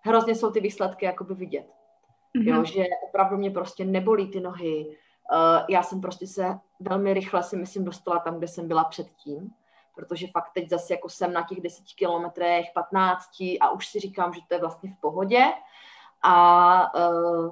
hrozně 0.01 0.35
jsou 0.35 0.51
ty 0.51 0.61
výsledky 0.61 1.05
jakoby 1.05 1.35
vidět. 1.35 1.67
Mm-hmm. 2.37 2.57
Jo, 2.57 2.65
že 2.65 2.85
opravdu 3.09 3.37
mě 3.37 3.51
prostě 3.51 3.85
nebolí 3.85 4.31
ty 4.31 4.41
nohy. 4.41 4.87
Uh, 4.87 5.65
já 5.69 5.83
jsem 5.83 6.01
prostě 6.01 6.27
se 6.27 6.59
velmi 6.81 7.15
rychle 7.15 7.43
si 7.43 7.57
myslím 7.57 7.85
dostala 7.85 8.19
tam, 8.19 8.39
kde 8.39 8.49
jsem 8.49 8.69
byla 8.69 8.85
předtím, 8.85 9.51
protože 9.95 10.27
fakt 10.27 10.51
teď 10.55 10.69
zase 10.69 10.95
jako 10.95 11.09
jsem 11.09 11.33
na 11.33 11.43
těch 11.43 11.61
10 11.61 11.85
kilometrech, 11.99 12.67
15 12.75 13.31
a 13.61 13.71
už 13.71 13.87
si 13.87 14.01
říkám, 14.01 14.33
že 14.33 14.41
to 14.49 14.55
je 14.55 14.61
vlastně 14.61 14.91
v 14.91 15.01
pohodě. 15.01 15.45
A 16.23 16.95
uh, 16.95 17.51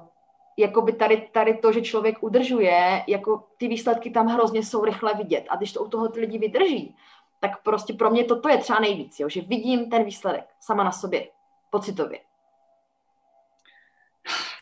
jakoby 0.61 0.93
tady, 0.93 1.29
tady 1.31 1.53
to, 1.57 1.71
že 1.71 1.81
člověk 1.81 2.23
udržuje, 2.23 3.03
jako 3.07 3.47
ty 3.57 3.67
výsledky 3.67 4.11
tam 4.11 4.27
hrozně 4.27 4.63
jsou 4.63 4.85
rychle 4.85 5.13
vidět. 5.13 5.45
A 5.49 5.55
když 5.55 5.73
to 5.73 5.83
u 5.83 5.89
toho 5.89 6.07
ty 6.09 6.19
lidi 6.19 6.37
vydrží, 6.37 6.95
tak 7.39 7.63
prostě 7.63 7.93
pro 7.93 8.09
mě 8.09 8.23
toto 8.23 8.49
je 8.49 8.57
třeba 8.57 8.79
nejvíc, 8.79 9.19
jo, 9.19 9.29
že 9.29 9.41
vidím 9.41 9.89
ten 9.89 10.03
výsledek 10.03 10.45
sama 10.59 10.83
na 10.83 10.91
sobě, 10.91 11.27
pocitově. 11.69 12.19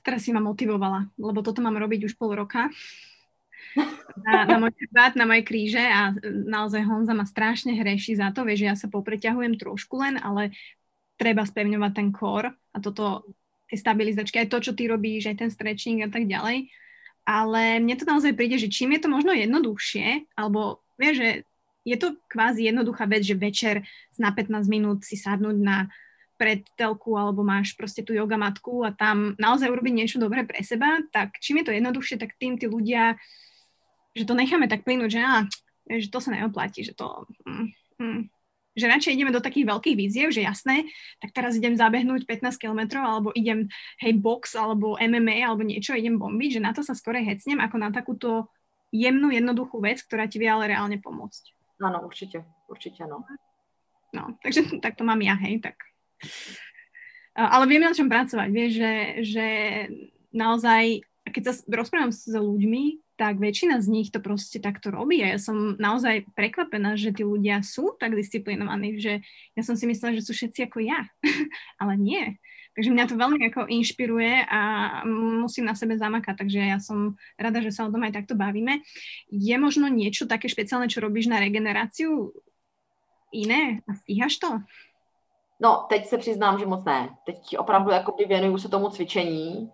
Teraz 0.04 0.24
si 0.24 0.34
ma 0.34 0.40
motivovala, 0.40 1.12
lebo 1.20 1.44
toto 1.44 1.62
mám 1.62 1.76
robiť 1.76 2.08
už 2.08 2.14
pol 2.16 2.32
roka 2.32 2.72
na, 4.26 4.46
na 4.48 4.58
môj 4.58 4.74
chrbát, 4.74 5.14
na 5.14 5.26
moje 5.28 5.44
kríže 5.46 5.82
a 5.82 6.16
naozaj 6.24 6.82
Honza 6.86 7.14
ma 7.14 7.26
strašne 7.28 7.76
hreší 7.78 8.18
za 8.18 8.32
to, 8.34 8.48
vieš, 8.48 8.66
že 8.66 8.70
ja 8.70 8.76
sa 8.80 8.88
popreťahujem 8.90 9.60
trošku 9.60 10.00
len, 10.00 10.18
ale 10.18 10.56
treba 11.20 11.44
spevňovať 11.44 11.92
ten 11.94 12.10
kor 12.16 12.50
a 12.50 12.78
toto 12.80 13.28
tie 13.70 13.78
stabilizačky, 13.78 14.42
aj 14.42 14.50
to, 14.50 14.58
čo 14.60 14.72
ty 14.74 14.90
robíš, 14.90 15.30
aj 15.30 15.46
ten 15.46 15.50
stretching 15.54 16.02
a 16.02 16.10
tak 16.10 16.26
ďalej. 16.26 16.74
Ale 17.24 17.78
mne 17.78 17.96
to 17.96 18.10
naozaj 18.10 18.34
príde, 18.34 18.58
že 18.58 18.74
čím 18.74 18.98
je 18.98 19.06
to 19.06 19.10
možno 19.14 19.30
jednoduchšie, 19.38 20.34
alebo 20.34 20.82
vieš, 20.98 21.16
že 21.22 21.30
je 21.86 21.98
to 21.98 22.18
kvázi 22.28 22.68
jednoduchá 22.68 23.06
vec, 23.06 23.22
že 23.24 23.38
večer 23.38 23.86
na 24.18 24.34
15 24.34 24.66
minút 24.68 25.06
si 25.06 25.16
sadnúť 25.16 25.58
na 25.62 25.88
pred 26.40 26.64
telku 26.80 27.20
alebo 27.20 27.44
máš 27.44 27.76
proste 27.76 28.00
tú 28.00 28.16
yoga 28.16 28.40
matku 28.40 28.88
a 28.88 28.96
tam 28.96 29.36
naozaj 29.36 29.68
urobiť 29.68 29.94
niečo 29.94 30.18
dobré 30.24 30.48
pre 30.48 30.64
seba, 30.64 31.04
tak 31.12 31.36
čím 31.44 31.62
je 31.62 31.66
to 31.68 31.76
jednoduchšie, 31.76 32.16
tak 32.16 32.40
tým 32.40 32.56
tí 32.56 32.64
ľudia, 32.64 33.20
že 34.16 34.24
to 34.24 34.34
necháme 34.40 34.72
tak 34.72 34.88
plynúť, 34.88 35.20
že, 35.20 35.22
á, 35.22 35.44
že 36.00 36.08
to 36.08 36.24
sa 36.24 36.32
neoplatí, 36.32 36.88
že 36.88 36.96
to... 36.96 37.28
Mm, 37.44 37.68
mm, 38.00 38.22
že 38.80 38.88
radšej 38.88 39.14
ideme 39.20 39.36
do 39.36 39.44
takých 39.44 39.68
veľkých 39.68 39.96
víziev, 40.00 40.32
že 40.32 40.48
jasné, 40.48 40.88
tak 41.20 41.36
teraz 41.36 41.60
idem 41.60 41.76
zabehnúť 41.76 42.24
15 42.24 42.56
km 42.56 43.04
alebo 43.04 43.30
idem, 43.36 43.68
hej, 44.00 44.16
box 44.18 44.56
alebo 44.56 44.96
MMA 44.96 45.44
alebo 45.44 45.68
niečo, 45.68 45.94
idem 45.94 46.16
bombiť, 46.16 46.58
že 46.58 46.64
na 46.64 46.72
to 46.72 46.82
sa 46.82 46.96
skorej 46.96 47.28
hecnem 47.28 47.60
ako 47.60 47.76
na 47.76 47.92
takúto 47.92 48.48
jemnú, 48.90 49.30
jednoduchú 49.30 49.84
vec, 49.84 50.02
ktorá 50.02 50.26
ti 50.26 50.42
vie 50.42 50.50
ale 50.50 50.72
reálne 50.72 50.98
pomôcť. 50.98 51.54
Áno, 51.84 52.04
určite, 52.04 52.44
určite, 52.68 53.06
no. 53.06 53.24
No, 54.10 54.34
takže 54.42 54.82
tak 54.84 54.98
to 54.98 55.06
mám 55.06 55.22
ja, 55.22 55.38
hej, 55.38 55.62
tak. 55.62 55.78
Ale 57.38 57.70
vieme 57.70 57.88
na 57.88 57.96
čom 57.96 58.10
pracovať, 58.10 58.50
vieš, 58.50 58.72
že, 58.82 58.94
že 59.24 59.48
naozaj, 60.34 61.06
keď 61.30 61.44
sa 61.46 61.54
rozprávam 61.70 62.12
s 62.12 62.26
ľuďmi, 62.28 63.09
tak 63.20 63.36
väčšina 63.36 63.84
z 63.84 63.88
nich 63.92 64.08
to 64.16 64.24
proste 64.24 64.64
takto 64.64 64.96
robí 64.96 65.20
a 65.20 65.36
ja 65.36 65.40
som 65.44 65.76
naozaj 65.76 66.32
prekvapená, 66.40 66.96
že 66.96 67.12
tí 67.12 67.28
ľudia 67.28 67.60
sú 67.60 68.00
tak 68.00 68.16
disciplinovaní, 68.16 68.96
že 68.96 69.20
ja 69.60 69.62
som 69.68 69.76
si 69.76 69.84
myslela, 69.92 70.16
že 70.16 70.24
sú 70.24 70.32
všetci 70.32 70.72
ako 70.72 70.80
ja, 70.80 71.04
ale 71.84 72.00
nie. 72.00 72.40
Takže 72.80 72.96
mňa 72.96 73.06
to 73.12 73.20
veľmi 73.20 73.40
ako 73.52 73.68
inšpiruje 73.68 74.48
a 74.48 74.62
musím 75.44 75.68
na 75.68 75.76
sebe 75.76 76.00
zamakať, 76.00 76.48
takže 76.48 76.60
ja 76.64 76.80
som 76.80 77.20
rada, 77.36 77.60
že 77.60 77.76
sa 77.76 77.84
o 77.84 77.92
tom 77.92 78.08
aj 78.08 78.24
takto 78.24 78.40
bavíme. 78.40 78.80
Je 79.28 79.52
možno 79.60 79.92
niečo 79.92 80.24
také 80.24 80.48
špeciálne, 80.48 80.88
čo 80.88 81.04
robíš 81.04 81.28
na 81.28 81.44
regeneráciu 81.44 82.32
iné 83.36 83.84
a 83.84 84.00
stíhaš 84.00 84.40
to? 84.40 84.64
No, 85.60 85.86
teď 85.90 86.08
se 86.08 86.18
přiznám, 86.18 86.60
že 86.60 86.66
moc 86.66 86.86
ne. 86.86 87.10
Teď 87.26 87.58
opravdu 87.60 87.92
jakoby 87.92 88.26
věnuju 88.26 88.58
se 88.58 88.70
tomu 88.70 88.90
cvičení. 88.90 89.72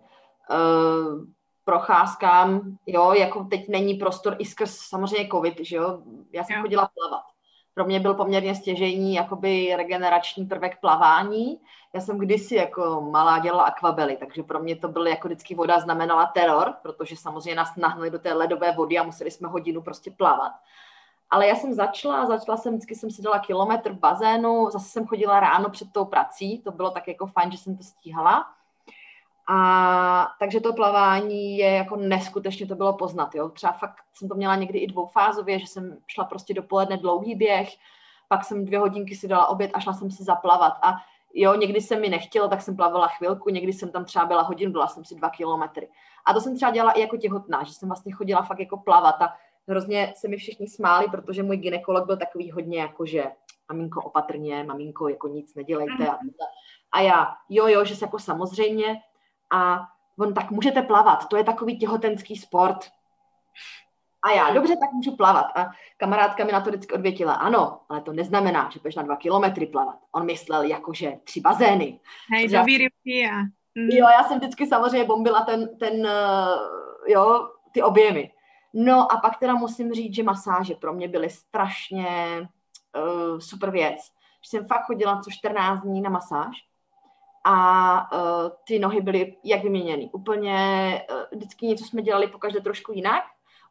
Uh, 0.50 1.35
procházkám, 1.66 2.76
jo, 2.86 3.12
jako 3.12 3.44
teď 3.44 3.68
není 3.68 3.94
prostor 3.94 4.36
i 4.38 4.44
skrz 4.44 4.76
samozřejmě 4.76 5.28
covid, 5.28 5.54
že 5.60 5.76
jo, 5.76 5.98
já 6.32 6.44
jsem 6.44 6.56
jo. 6.56 6.62
chodila 6.62 6.90
plavat. 6.94 7.24
Pro 7.74 7.84
mě 7.84 8.00
byl 8.00 8.14
poměrně 8.14 8.54
stěžejní 8.54 9.14
jakoby 9.14 9.74
regenerační 9.76 10.46
prvek 10.46 10.80
plavání. 10.80 11.60
Já 11.94 12.00
jsem 12.00 12.18
kdysi 12.18 12.54
jako 12.54 13.00
malá 13.00 13.38
dělala 13.38 13.64
akvabely, 13.64 14.16
takže 14.16 14.42
pro 14.42 14.60
mě 14.60 14.76
to 14.76 14.88
byl 14.88 15.06
jako 15.06 15.28
vždycky 15.28 15.54
voda 15.54 15.80
znamenala 15.80 16.26
teror, 16.26 16.74
protože 16.82 17.16
samozřejmě 17.16 17.54
nás 17.54 17.76
nahnali 17.76 18.10
do 18.10 18.18
té 18.18 18.32
ledové 18.32 18.72
vody 18.72 18.98
a 18.98 19.02
museli 19.02 19.30
jsme 19.30 19.48
hodinu 19.48 19.82
prostě 19.82 20.10
plavat. 20.10 20.52
Ale 21.30 21.46
já 21.46 21.54
jsem 21.54 21.74
začala, 21.74 22.26
začala 22.26 22.56
jsem, 22.56 22.72
vždycky 22.72 22.94
jsem 22.94 23.10
si 23.10 23.22
dala 23.22 23.38
kilometr 23.38 23.92
v 23.92 23.98
bazénu, 23.98 24.70
zase 24.70 24.88
jsem 24.88 25.06
chodila 25.06 25.40
ráno 25.40 25.70
před 25.70 25.92
tou 25.92 26.04
prací, 26.04 26.62
to 26.62 26.72
bylo 26.72 26.90
tak 26.90 27.08
jako 27.08 27.26
fajn, 27.26 27.52
že 27.52 27.58
jsem 27.58 27.76
to 27.76 27.82
stíhala. 27.82 28.46
A 29.48 30.28
takže 30.40 30.60
to 30.60 30.72
plavání 30.72 31.58
je 31.58 31.70
jako 31.70 31.96
neskutečně 31.96 32.66
to 32.66 32.74
bylo 32.74 32.92
poznat. 32.92 33.34
Jo? 33.34 33.48
Třeba 33.48 33.72
fakt 33.72 33.96
jsem 34.14 34.28
to 34.28 34.34
měla 34.34 34.56
někdy 34.56 34.78
i 34.78 34.86
dvoufázově, 34.86 35.58
že 35.58 35.66
jsem 35.66 35.98
šla 36.06 36.24
prostě 36.24 36.54
dopoledne 36.54 36.96
dlouhý 36.96 37.34
běh, 37.34 37.68
pak 38.28 38.44
jsem 38.44 38.64
dvě 38.64 38.78
hodinky 38.78 39.16
si 39.16 39.28
dala 39.28 39.46
oběd 39.46 39.70
a 39.74 39.80
šla 39.80 39.92
jsem 39.92 40.10
si 40.10 40.24
zaplavat. 40.24 40.72
A 40.82 40.94
jo, 41.34 41.54
někdy 41.54 41.80
se 41.80 41.96
mi 41.96 42.08
nechtělo, 42.08 42.48
tak 42.48 42.62
jsem 42.62 42.76
plavala 42.76 43.08
chvilku, 43.08 43.50
někdy 43.50 43.72
jsem 43.72 43.90
tam 43.90 44.04
třeba 44.04 44.24
byla 44.24 44.42
hodinu, 44.42 44.72
byla 44.72 44.86
jsem 44.86 45.04
si 45.04 45.14
dva 45.14 45.30
kilometry. 45.30 45.88
A 46.26 46.34
to 46.34 46.40
jsem 46.40 46.56
třeba 46.56 46.70
dělala 46.70 46.92
i 46.92 47.00
jako 47.00 47.16
těhotná, 47.16 47.64
že 47.64 47.72
jsem 47.72 47.88
vlastně 47.88 48.12
chodila 48.12 48.42
fakt 48.42 48.60
jako 48.60 48.76
plavat 48.76 49.22
a 49.22 49.34
hrozně 49.68 50.12
se 50.16 50.28
mi 50.28 50.36
všichni 50.36 50.68
smáli, 50.68 51.08
protože 51.10 51.42
můj 51.42 51.56
ginekolog 51.56 52.06
byl 52.06 52.16
takový 52.16 52.50
hodně 52.50 52.80
jako, 52.80 53.06
že 53.06 53.24
maminko 53.68 54.02
opatrně, 54.02 54.64
maminko 54.64 55.08
jako 55.08 55.28
nic 55.28 55.54
nedělejte. 55.54 56.08
A, 56.08 56.18
a 56.92 57.00
já, 57.00 57.26
jo, 57.48 57.66
jo, 57.66 57.84
že 57.84 57.96
se 57.96 58.04
jako 58.04 58.18
samozřejmě, 58.18 58.96
a 59.50 59.88
on 60.18 60.34
tak 60.34 60.50
můžete 60.50 60.82
plavat, 60.82 61.28
to 61.28 61.36
je 61.36 61.44
takový 61.44 61.78
těhotenský 61.78 62.36
sport. 62.36 62.78
A 64.22 64.30
já, 64.30 64.50
dobře, 64.50 64.76
tak 64.76 64.92
můžu 64.92 65.16
plavat. 65.16 65.46
A 65.54 65.70
kamarádka 65.96 66.44
mi 66.44 66.52
na 66.52 66.60
to 66.60 66.70
vždycky 66.70 66.94
odvětila, 66.94 67.34
ano, 67.34 67.80
ale 67.88 68.00
to 68.00 68.12
neznamená, 68.12 68.70
že 68.72 68.80
půjdeš 68.80 68.94
na 68.94 69.02
dva 69.02 69.16
kilometry 69.16 69.66
plavat. 69.66 69.98
On 70.12 70.26
myslel 70.26 70.62
jakože 70.62 71.12
tři 71.24 71.40
bazény. 71.40 72.00
Hej, 72.32 72.48
do 72.48 72.58
a... 72.58 72.64
Mm. 73.74 73.88
Jo, 73.90 74.06
já 74.18 74.24
jsem 74.24 74.38
vždycky 74.38 74.66
samozřejmě 74.66 75.04
bombila 75.04 75.40
ten, 75.40 75.78
ten 75.78 75.92
uh, 75.92 77.08
jo, 77.08 77.48
ty 77.72 77.82
objemy. 77.82 78.32
No 78.74 79.12
a 79.12 79.16
pak 79.16 79.38
teda 79.38 79.54
musím 79.54 79.92
říct, 79.92 80.14
že 80.14 80.22
masáže 80.22 80.74
pro 80.74 80.92
mě 80.92 81.08
byly 81.08 81.30
strašně 81.30 82.40
uh, 82.96 83.38
super 83.38 83.70
věc. 83.70 83.96
Že 84.44 84.50
jsem 84.50 84.66
fakt 84.66 84.84
chodila 84.84 85.20
co 85.20 85.30
14 85.30 85.82
dní 85.82 86.00
na 86.00 86.10
masáž 86.10 86.65
a 87.48 88.12
uh, 88.12 88.50
ty 88.64 88.78
nohy 88.78 89.00
byly 89.00 89.36
jak 89.44 89.62
vyměněny. 89.62 90.10
Úplně 90.12 90.56
uh, 91.10 91.16
vždycky 91.30 91.66
něco 91.66 91.84
jsme 91.84 92.02
dělali 92.02 92.26
pokaždé 92.26 92.60
trošku 92.60 92.92
jinak. 92.92 93.22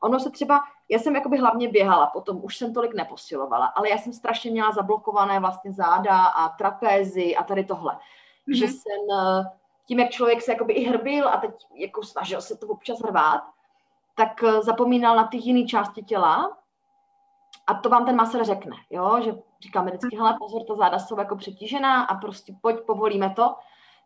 Ono 0.01 0.19
se 0.19 0.30
třeba, 0.30 0.61
já 0.89 0.99
jsem 0.99 1.15
jakoby 1.15 1.38
hlavně 1.38 1.69
běhala, 1.69 2.07
potom 2.07 2.43
už 2.43 2.57
jsem 2.57 2.73
tolik 2.73 2.93
neposilovala, 2.93 3.65
ale 3.65 3.89
já 3.89 3.97
jsem 3.97 4.13
strašně 4.13 4.51
měla 4.51 4.71
zablokované 4.71 5.39
vlastně 5.39 5.71
záda 5.71 6.26
a 6.26 6.49
trapézy 6.49 7.36
a 7.36 7.43
tady 7.43 7.63
tohle. 7.63 7.93
Mm-hmm. 7.93 8.57
Že 8.57 8.67
jsem 8.67 9.01
uh, 9.07 9.45
tím, 9.86 9.99
jak 9.99 10.09
člověk 10.09 10.41
se 10.41 10.51
jakoby 10.51 10.73
i 10.73 10.84
hrbil 10.89 11.30
a 11.30 11.38
teď 11.38 11.51
jako 11.73 12.03
snažil 12.03 12.41
se 12.41 12.57
to 12.57 12.67
občas 12.67 12.99
hrvát, 12.99 13.43
tak 14.15 14.43
zapomínal 14.61 15.15
na 15.15 15.28
ty 15.28 15.38
jiné 15.38 15.67
části 15.67 16.03
těla 16.03 16.57
a 17.67 17.73
to 17.73 17.89
vám 17.89 18.05
ten 18.05 18.15
masér 18.15 18.43
řekne, 18.45 18.76
jo, 18.89 19.21
že 19.21 19.36
říkáme 19.62 19.91
vždycky, 19.91 20.18
hele, 20.18 20.36
pozor, 20.39 20.64
ta 20.68 20.76
záda 20.76 20.99
jsou 20.99 21.20
jako 21.20 21.36
přetížená 21.36 22.03
a 22.03 22.16
prostě 22.16 22.53
pojď, 22.62 22.80
povolíme 22.88 23.30
to. 23.30 23.56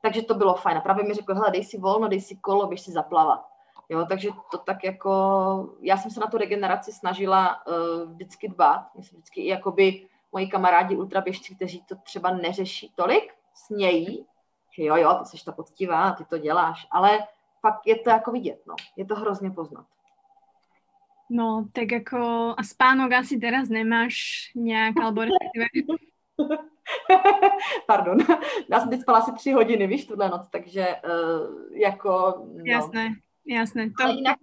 takže 0.02 0.22
to 0.22 0.34
bylo 0.34 0.54
fajn. 0.54 0.78
A 0.78 0.82
právě 0.82 1.04
mi 1.04 1.14
řekl, 1.14 1.36
hele, 1.36 1.52
dej 1.52 1.64
si 1.64 1.78
volno, 1.78 2.08
dej 2.08 2.22
si 2.22 2.36
kolo, 2.36 2.68
běž 2.68 2.82
si 2.82 2.91
zaplavat. 2.91 3.45
Jo, 3.89 4.06
takže 4.10 4.30
to 4.52 4.58
tak 4.58 4.84
jako, 4.84 5.76
já 5.82 5.97
jsem 5.97 6.12
se 6.12 6.20
na 6.20 6.28
tu 6.28 6.38
regeneraci 6.38 6.91
snažila 6.91 7.68
uh, 7.68 8.12
vždycky 8.12 8.47
dbát. 8.47 8.95
Myslím 8.95 9.20
vždycky 9.20 9.41
i 9.41 9.47
jakoby 9.47 10.08
moji 10.32 10.47
kamarádi 10.47 10.95
ultraběžci, 10.95 11.56
kteří 11.56 11.84
to 11.84 11.95
třeba 11.95 12.32
neřeší 12.32 12.91
tolik, 12.95 13.34
smějí, 13.54 14.26
že 14.72 14.84
jo, 14.84 14.95
jo, 14.95 15.20
ty 15.32 15.38
jsi 15.38 15.45
ta 15.45 15.52
poctivá, 15.52 16.12
ty 16.12 16.26
to 16.26 16.38
děláš, 16.38 16.88
ale 16.91 17.20
pak 17.62 17.76
je 17.86 18.00
to 18.00 18.10
jako 18.10 18.32
vidět, 18.32 18.62
no. 18.68 18.76
Je 18.95 19.06
to 19.06 19.16
hrozně 19.16 19.52
poznat. 19.52 19.86
No, 21.30 21.68
tak 21.72 21.92
jako 21.92 22.54
a 22.58 22.64
spánok 22.64 23.12
asi 23.12 23.38
teraz 23.38 23.70
nemáš 23.70 24.16
nějak, 24.56 24.98
alebo 24.98 25.22
respektive... 25.22 25.66
Pardon, 27.88 28.18
já 28.70 28.80
jsem 28.80 28.90
teď 28.90 29.02
spala 29.02 29.20
asi 29.20 29.32
tři 29.32 29.52
hodiny, 29.52 29.88
víš, 29.88 30.06
tuhle 30.06 30.30
noc, 30.30 30.48
takže 30.50 30.96
uh, 31.06 31.78
jako... 31.78 32.44
No. 32.54 32.64
Jasné, 32.66 33.16
jasné. 33.46 33.90
To... 34.02 34.08
jinak, 34.08 34.38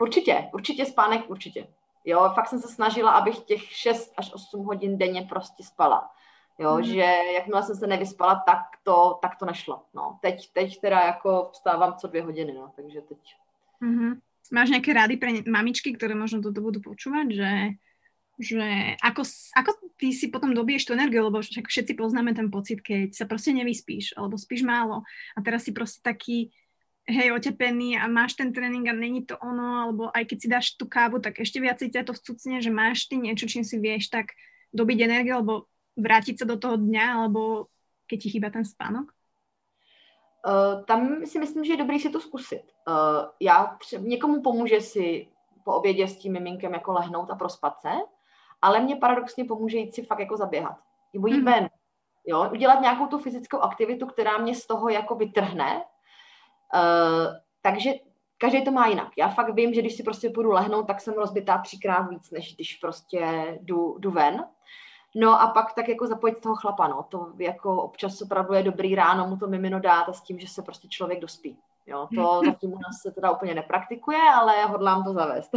určitě, 0.00 0.48
určitě 0.54 0.86
spánek, 0.86 1.30
určitě. 1.30 1.66
Jo, 2.04 2.30
fakt 2.34 2.48
jsem 2.48 2.60
se 2.60 2.68
snažila, 2.68 3.10
abych 3.10 3.38
těch 3.38 3.62
6 3.62 4.12
až 4.16 4.32
8 4.32 4.64
hodin 4.64 4.98
denně 4.98 5.22
prostě 5.22 5.64
spala. 5.64 6.10
Jo, 6.58 6.76
mm. 6.76 6.82
že 6.82 7.04
jakmile 7.34 7.62
jsem 7.62 7.76
se 7.76 7.86
nevyspala, 7.86 8.42
tak 8.46 8.58
to, 8.82 9.18
tak 9.22 9.36
to 9.36 9.46
nešlo. 9.46 9.82
No, 9.94 10.18
teď, 10.20 10.52
teď 10.52 10.80
teda 10.80 11.00
jako 11.00 11.50
vstávám 11.52 11.94
co 11.94 12.08
dvě 12.08 12.22
hodiny, 12.22 12.52
no, 12.52 12.72
takže 12.76 13.00
teď. 13.00 13.18
Mm-hmm. 13.82 14.20
Máš 14.50 14.68
nějaké 14.68 14.92
rády 14.92 15.16
pre 15.16 15.30
mamičky, 15.46 15.92
které 15.92 16.14
možno 16.14 16.42
toto 16.42 16.60
budú 16.60 16.80
počúvať, 16.80 17.26
že, 17.32 17.52
že 18.40 18.64
ako, 19.02 19.22
ako 19.56 19.70
ty 19.96 20.12
si 20.12 20.28
potom 20.28 20.54
dobiješ 20.54 20.84
tú 20.84 20.92
energiu, 20.92 21.24
lebo 21.24 21.40
všetci 21.40 21.94
poznáme 21.94 22.34
ten 22.34 22.50
pocit, 22.50 22.80
keď 22.80 23.14
sa 23.14 23.24
prostě 23.24 23.52
nevyspíš, 23.52 24.14
alebo 24.16 24.38
spíš 24.38 24.62
málo 24.62 25.02
a 25.36 25.40
teraz 25.40 25.64
si 25.64 25.72
prostě 25.72 26.00
taký 26.02 26.50
hej, 27.08 27.32
otepený 27.32 27.98
a 27.98 28.06
máš 28.06 28.34
ten 28.34 28.52
trénink 28.52 28.88
a 28.88 28.92
není 28.92 29.26
to 29.26 29.38
ono, 29.38 29.82
alebo 29.82 30.16
aj 30.16 30.24
keď 30.26 30.38
si 30.40 30.48
dáš 30.48 30.66
tú 30.78 30.86
kávu, 30.86 31.18
tak 31.18 31.40
ešte 31.40 31.58
viacej 31.58 31.90
ťa 31.90 32.02
to 32.06 32.12
vcucne, 32.14 32.62
že 32.62 32.70
máš 32.70 33.10
ty 33.10 33.18
niečo, 33.18 33.46
čím 33.50 33.64
si 33.66 33.78
vieš 33.78 34.10
tak 34.10 34.30
dobiť 34.70 34.98
energiu, 35.02 35.34
alebo 35.42 35.66
vrátiť 35.98 36.42
sa 36.42 36.46
do 36.46 36.56
toho 36.56 36.78
dňa, 36.78 37.06
alebo 37.18 37.68
keď 38.06 38.18
ti 38.22 38.28
chýba 38.38 38.48
ten 38.54 38.64
spánok? 38.64 39.10
Uh, 40.46 40.84
tam 40.84 41.26
si 41.26 41.38
myslím, 41.38 41.64
že 41.64 41.72
je 41.72 41.76
dobrý 41.76 42.00
si 42.00 42.10
to 42.10 42.20
zkusit. 42.20 42.62
Uh, 42.88 42.94
já 43.40 43.76
třeba, 43.80 44.04
někomu 44.06 44.42
pomůže 44.42 44.80
si 44.80 45.28
po 45.64 45.74
obědě 45.74 46.08
s 46.08 46.18
tím 46.18 46.32
miminkem 46.32 46.74
jako 46.74 46.92
lehnout 46.92 47.30
a 47.30 47.34
prospat 47.34 47.80
se, 47.80 47.90
ale 48.62 48.80
mě 48.80 48.96
paradoxně 48.96 49.44
pomůže 49.44 49.78
jít 49.78 49.94
si 49.94 50.02
fakt 50.02 50.18
jako 50.18 50.36
zaběhat. 50.36 50.76
Nebo 51.14 51.26
jít 51.26 51.38
mm. 51.38 51.44
ven. 51.44 51.68
Jo? 52.26 52.48
Udělat 52.52 52.80
nějakou 52.80 53.06
tu 53.06 53.18
fyzickou 53.18 53.58
aktivitu, 53.58 54.06
která 54.06 54.38
mě 54.38 54.54
z 54.54 54.66
toho 54.66 54.88
jako 54.88 55.14
vytrhne. 55.14 55.84
Uh, 56.74 57.34
takže 57.62 57.92
každý 58.38 58.64
to 58.64 58.70
má 58.70 58.86
jinak. 58.86 59.08
Já 59.18 59.28
fakt 59.28 59.54
vím, 59.54 59.74
že 59.74 59.80
když 59.80 59.96
si 59.96 60.02
prostě 60.02 60.30
půjdu 60.30 60.50
lehnout, 60.50 60.86
tak 60.86 61.00
jsem 61.00 61.14
rozbitá 61.14 61.58
třikrát 61.58 62.02
víc, 62.02 62.30
než 62.30 62.54
když 62.54 62.76
prostě 62.76 63.18
jdu, 63.60 63.96
jdu 63.98 64.10
ven. 64.10 64.44
No 65.14 65.40
a 65.40 65.46
pak 65.46 65.72
tak 65.72 65.88
jako 65.88 66.06
zapojit 66.06 66.40
toho 66.40 66.56
chlapa, 66.56 66.88
no. 66.88 67.06
To 67.08 67.32
jako 67.38 67.82
občas 67.82 68.22
opravdu 68.22 68.54
je 68.54 68.62
dobrý 68.62 68.94
ráno 68.94 69.28
mu 69.28 69.36
to 69.36 69.46
mimino 69.46 69.80
dát 69.80 70.08
a 70.08 70.12
s 70.12 70.20
tím, 70.20 70.38
že 70.38 70.48
se 70.48 70.62
prostě 70.62 70.88
člověk 70.88 71.20
dospí. 71.20 71.58
Jo, 71.86 72.08
to 72.14 72.40
zatím 72.46 72.72
u 72.72 72.78
nás 72.78 73.02
se 73.02 73.10
teda 73.10 73.30
úplně 73.30 73.54
nepraktikuje, 73.54 74.18
ale 74.18 74.64
hodlám 74.64 75.04
to 75.04 75.12
zavést. 75.12 75.50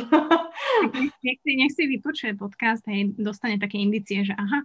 nech, 1.24 1.40
si, 1.42 1.56
nech 1.56 1.72
si 1.76 1.88
vypočuje 1.88 2.36
podcast, 2.36 2.88
hej, 2.88 3.14
dostane 3.18 3.60
také 3.60 3.78
indicie, 3.78 4.26
že 4.26 4.34
aha, 4.34 4.62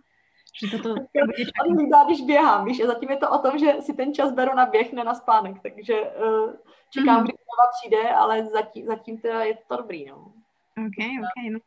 že 0.60 0.70
toto... 0.70 0.94
Dá, 1.90 2.04
když 2.04 2.20
běhám, 2.20 2.64
víš, 2.64 2.80
a 2.80 2.86
zatím 2.86 3.10
je 3.10 3.16
to 3.16 3.30
o 3.30 3.38
tom, 3.38 3.58
že 3.58 3.72
si 3.80 3.94
ten 3.94 4.14
čas 4.14 4.32
beru 4.32 4.54
na 4.54 4.66
běh, 4.66 4.92
ne 4.92 5.04
na 5.04 5.14
spánek, 5.14 5.62
takže 5.62 6.00
uh, 6.00 6.52
čekám, 6.90 7.18
mm. 7.20 7.24
kdy 7.24 7.32
to 7.32 7.66
přijde, 7.78 8.10
ale 8.10 8.46
zatím, 8.46 8.86
zatím 8.86 9.18
teda 9.18 9.44
je 9.44 9.54
to 9.68 9.76
dobrý, 9.76 10.06
no. 10.06 10.16
OK, 10.78 10.98
OK, 11.20 11.52
no 11.52 11.58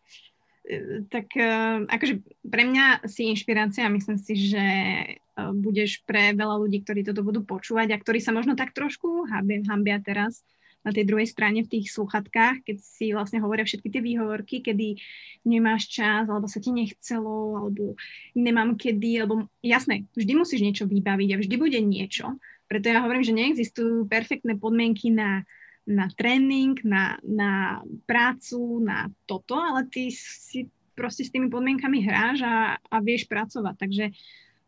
tak 1.11 1.27
eh, 1.35 1.83
akože 1.91 2.23
pre 2.47 2.63
mňa 2.63 3.03
si 3.03 3.27
inšpirácia 3.27 3.91
myslím 3.91 4.15
si, 4.15 4.33
že 4.39 4.65
eh, 4.65 5.51
budeš 5.51 6.03
pre 6.07 6.31
veľa 6.31 6.55
ľudí, 6.55 6.83
ktorí 6.87 7.03
toto 7.03 7.19
budú 7.19 7.43
počúvať 7.43 7.91
a 7.91 7.99
ktorí 7.99 8.23
sa 8.23 8.31
možno 8.31 8.55
tak 8.55 8.71
trošku 8.71 9.27
hambia 9.27 9.99
teraz 9.99 10.47
na 10.83 10.91
tej 10.91 11.07
druhej 11.07 11.27
strane 11.31 11.63
v 11.63 11.71
tých 11.79 11.95
sluchatkách, 11.95 12.67
keď 12.67 12.77
si 12.83 13.15
vlastne 13.15 13.39
hovoria 13.39 13.63
všetky 13.63 13.87
tie 13.87 14.03
výhovorky, 14.03 14.59
kedy 14.59 14.99
nemáš 15.47 15.87
čas, 15.87 16.27
alebo 16.27 16.51
sa 16.51 16.59
ti 16.59 16.75
nechcelo, 16.75 17.55
alebo 17.55 17.95
nemám 18.35 18.75
kedy, 18.75 19.23
alebo 19.23 19.47
jasné, 19.63 20.03
vždy 20.11 20.33
musíš 20.35 20.59
niečo 20.59 20.83
vybaviť 20.83 21.29
a 21.33 21.39
vždy 21.39 21.55
bude 21.55 21.79
niečo. 21.79 22.35
Preto 22.67 22.91
ja 22.91 22.99
hovorím, 22.99 23.23
že 23.23 23.31
neexistujú 23.31 24.11
perfektné 24.11 24.59
podmienky 24.59 25.07
na 25.07 25.47
na 25.87 26.07
trénink, 26.15 26.83
na, 26.83 27.19
na 27.23 27.83
prácu, 28.05 28.79
na 28.79 29.11
toto, 29.25 29.55
ale 29.55 29.85
ty 29.91 30.11
si 30.11 30.69
prostě 30.95 31.25
s 31.25 31.31
tými 31.31 31.49
podmienkami 31.49 31.99
hráš 32.01 32.41
a, 32.41 32.77
a 32.91 32.99
vieš 32.99 33.25
pracovať. 33.25 33.75
Takže 33.77 34.05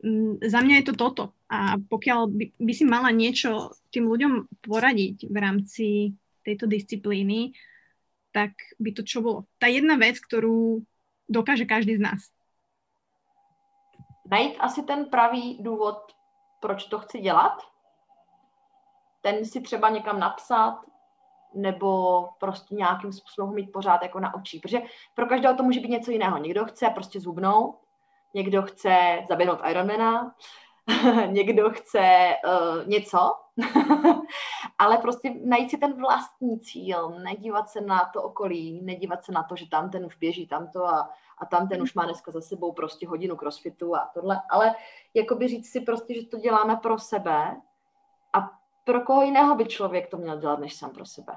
m, 0.04 0.38
za 0.42 0.60
mňa 0.62 0.76
je 0.76 0.86
to 0.92 0.96
toto. 0.98 1.24
A 1.50 1.78
pokiaľ 1.78 2.28
by, 2.28 2.46
by 2.60 2.74
si 2.74 2.86
mala 2.86 3.14
niečo 3.14 3.72
tým 3.94 4.10
ľuďom 4.10 4.50
poradiť 4.66 5.30
v 5.30 5.38
rámci 5.38 5.88
tejto 6.42 6.66
disciplíny, 6.68 7.54
tak 8.34 8.52
by 8.82 8.92
to 8.92 9.06
čo 9.06 9.22
bolo? 9.24 9.48
Ta 9.62 9.72
jedna 9.72 9.96
vec, 9.96 10.20
ktorú 10.20 10.84
dokáže 11.30 11.64
každý 11.66 11.96
z 11.96 12.04
nás. 12.04 12.22
Najít 14.26 14.58
asi 14.60 14.84
ten 14.84 15.06
pravý 15.06 15.58
důvod, 15.62 16.12
proč 16.60 16.86
to 16.86 17.00
chci 17.00 17.20
dělat. 17.20 17.62
Ten 19.22 19.46
si 19.46 19.62
třeba 19.62 19.90
někam 19.90 20.20
napsat, 20.20 20.82
nebo 21.56 22.22
prostě 22.40 22.76
nějakým 22.76 23.14
způsobem 23.14 23.56
mít 23.56 23.72
pořád 23.72 24.04
jako 24.04 24.20
na 24.20 24.36
očí. 24.36 24.60
Protože 24.60 24.82
pro 25.16 25.26
každého 25.26 25.56
to 25.56 25.64
může 25.64 25.80
být 25.80 25.90
něco 25.90 26.12
jiného. 26.12 26.38
Někdo 26.38 26.66
chce 26.66 26.90
prostě 26.90 27.20
zhubnout, 27.20 27.76
někdo 28.34 28.62
chce 28.62 29.26
zaběhnout 29.30 29.60
Ironmana, 29.70 30.36
někdo 31.26 31.70
chce 31.70 32.36
uh, 32.46 32.88
něco, 32.88 33.34
ale 34.78 34.98
prostě 34.98 35.34
najít 35.44 35.70
si 35.70 35.78
ten 35.78 35.94
vlastní 36.02 36.60
cíl, 36.60 37.10
nedívat 37.24 37.70
se 37.70 37.82
na 37.82 38.10
to 38.14 38.24
okolí, 38.24 38.82
nedívat 38.84 39.26
se 39.26 39.32
na 39.32 39.44
to, 39.44 39.56
že 39.56 39.70
tam 39.70 39.90
ten 39.90 40.06
už 40.06 40.16
běží 40.16 40.48
tamto 40.48 40.86
a, 40.86 41.10
a 41.38 41.46
tam 41.46 41.68
ten 41.68 41.82
už 41.82 41.94
má 41.94 42.06
dneska 42.06 42.32
za 42.32 42.42
sebou 42.42 42.72
prostě 42.72 43.08
hodinu 43.08 43.36
crossfitu 43.36 43.96
a 43.96 44.10
tohle, 44.14 44.42
ale 44.50 44.76
jakoby 45.14 45.48
říct 45.48 45.72
si 45.72 45.82
prostě, 45.82 46.14
že 46.14 46.28
to 46.28 46.38
děláme 46.38 46.76
pro 46.76 47.00
sebe 47.00 47.62
a 48.34 48.52
pro 48.86 49.02
koho 49.02 49.22
jiného 49.22 49.56
by 49.56 49.66
člověk 49.66 50.10
to 50.10 50.18
měl 50.18 50.40
dělat, 50.40 50.60
než 50.60 50.74
sám 50.74 50.92
pro 50.92 51.06
sebe. 51.06 51.34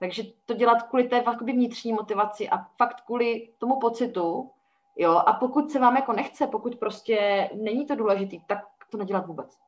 Takže 0.00 0.22
to 0.46 0.54
dělat 0.54 0.82
kvůli 0.82 1.04
té 1.04 1.24
vnitřní 1.42 1.92
motivaci 1.92 2.48
a 2.48 2.58
fakt 2.76 3.00
kvůli 3.00 3.48
tomu 3.58 3.78
pocitu, 3.78 4.50
jo, 4.96 5.12
a 5.26 5.32
pokud 5.32 5.70
se 5.70 5.78
vám 5.78 5.96
jako 5.96 6.12
nechce, 6.12 6.46
pokud 6.46 6.76
prostě 6.76 7.50
není 7.54 7.86
to 7.86 7.96
důležitý, 7.96 8.40
tak 8.46 8.64
to 8.90 8.98
nedělat 8.98 9.26
vůbec. 9.26 9.58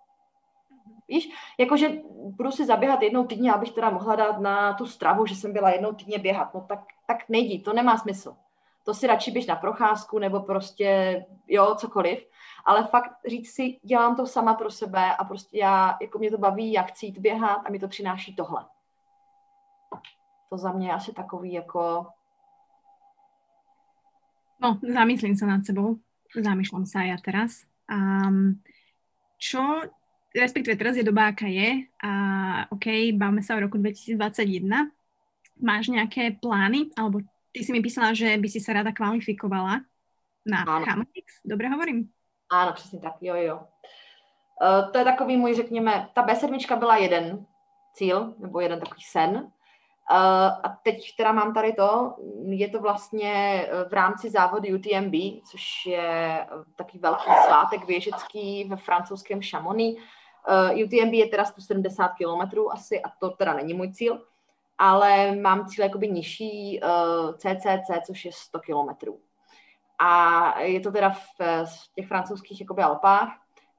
Víš, 1.09 1.31
jakože 1.59 1.93
budu 2.13 2.51
si 2.51 2.67
zaběhat 2.67 3.03
jednou 3.03 3.25
týdně, 3.25 3.53
abych 3.53 3.73
teda 3.73 3.91
mohla 3.91 4.17
dát 4.17 4.39
na 4.41 4.75
tu 4.75 4.87
stravu, 4.87 5.27
že 5.27 5.35
jsem 5.35 5.53
byla 5.53 5.71
jednou 5.71 5.93
týdně 5.93 6.19
běhat, 6.19 6.55
no 6.55 6.61
tak, 6.61 6.81
tak 7.07 7.29
nejdi, 7.29 7.59
to 7.59 7.73
nemá 7.73 7.99
smysl. 7.99 8.37
To 8.85 8.95
si 8.95 9.07
radši 9.07 9.31
běž 9.31 9.47
na 9.47 9.57
procházku 9.57 10.19
nebo 10.19 10.41
prostě, 10.41 11.21
jo, 11.49 11.75
cokoliv. 11.75 12.27
Ale 12.65 12.87
fakt 12.87 13.13
říct 13.29 13.51
si, 13.51 13.79
dělám 13.83 14.17
to 14.17 14.27
sama 14.27 14.55
pro 14.55 14.71
sebe 14.71 15.17
a 15.17 15.25
prostě 15.25 15.59
já, 15.59 15.97
jako 16.01 16.19
mě 16.19 16.31
to 16.31 16.39
baví, 16.39 16.73
já 16.73 16.83
chci 16.83 17.07
jít 17.07 17.19
běhat 17.19 17.63
a 17.67 17.71
mi 17.71 17.79
to 17.79 17.89
přináší 17.89 18.37
tohle. 18.37 18.67
To 20.49 20.59
za 20.59 20.73
mě 20.73 20.89
je 20.89 20.93
asi 20.93 21.13
takový 21.13 21.53
jako... 21.53 22.07
No, 24.61 24.77
zamyslím 24.85 25.37
sa 25.41 25.49
nad 25.49 25.65
sebou. 25.65 25.97
Zamýšľam 26.37 26.85
sa 26.85 27.01
aj 27.01 27.09
ja 27.09 27.19
teraz. 27.25 27.53
Um, 27.89 28.61
čo, 29.41 29.65
respektíve 30.37 30.77
teraz 30.77 31.01
je 31.01 31.03
doba, 31.03 31.33
aká 31.33 31.49
je. 31.49 31.89
A 32.05 32.13
OK, 32.69 33.17
báme 33.17 33.41
sa 33.41 33.57
o 33.57 33.65
roku 33.65 33.81
2021. 33.81 34.93
Máš 35.59 35.89
nejaké 35.89 36.37
plány? 36.37 36.93
Alebo 36.95 37.25
ty 37.53 37.65
si 37.65 37.73
mi 37.73 37.81
písala, 37.81 38.15
že 38.15 38.37
by 38.37 38.49
si 38.49 38.61
sa 38.61 38.73
rada 38.73 38.93
kvalifikovala 38.93 39.81
na 40.47 40.59
Hamrix. 40.65 41.43
Dobre 41.45 41.69
hovorím? 41.69 42.09
Ano, 42.51 42.73
přesně 42.73 43.01
tak, 43.01 43.15
jo, 43.21 43.35
jo. 43.35 43.57
Uh, 44.61 44.93
to 44.93 44.99
je 44.99 45.05
takový 45.05 45.37
můj, 45.37 45.55
řekněme, 45.55 46.09
ta 46.15 46.27
B7 46.27 46.79
byla 46.79 46.97
jeden 46.97 47.47
cíl, 47.95 48.35
nebo 48.39 48.61
jeden 48.61 48.81
takový 48.81 49.03
sen. 49.03 49.31
Uh, 49.31 50.17
a 50.63 50.79
teď 50.83 51.17
teda 51.17 51.33
mám 51.33 51.55
tady 51.55 51.73
to, 51.73 52.17
je 52.47 52.69
to 52.69 52.81
vlastně 52.81 53.33
eh, 53.33 53.89
v 53.89 53.93
rámci 53.93 54.31
závodu 54.31 54.75
UTMB, 54.75 55.15
což 55.51 55.87
je 55.87 56.47
takový 56.77 56.99
velký 56.99 57.31
svátek 57.47 57.87
věžecký 57.87 58.65
ve 58.65 58.77
francouzském 58.77 59.41
Chamonix. 59.43 60.03
Uh, 60.49 60.83
UTMB 60.85 61.13
je 61.13 61.27
teda 61.27 61.45
170 61.45 62.09
km 62.09 62.61
asi 62.73 63.03
a 63.03 63.09
to 63.21 63.31
teda 63.31 63.55
není 63.55 63.75
můj 63.75 63.93
cíl, 63.93 64.21
ale 64.81 65.37
mám 65.37 65.67
cíl 65.67 65.85
jakoby 65.85 66.09
nižší 66.09 66.81
uh, 66.83 67.35
CCC, 67.37 68.07
což 68.07 68.25
je 68.25 68.33
100 68.33 68.61
km. 68.61 69.13
A 69.99 70.61
je 70.61 70.81
to 70.81 70.93
teda 70.93 71.11
v, 71.11 71.39
v 71.65 71.93
těch 71.95 72.09
francouzských 72.09 72.61
jakoby 72.61 72.83
Alpách. 72.83 73.29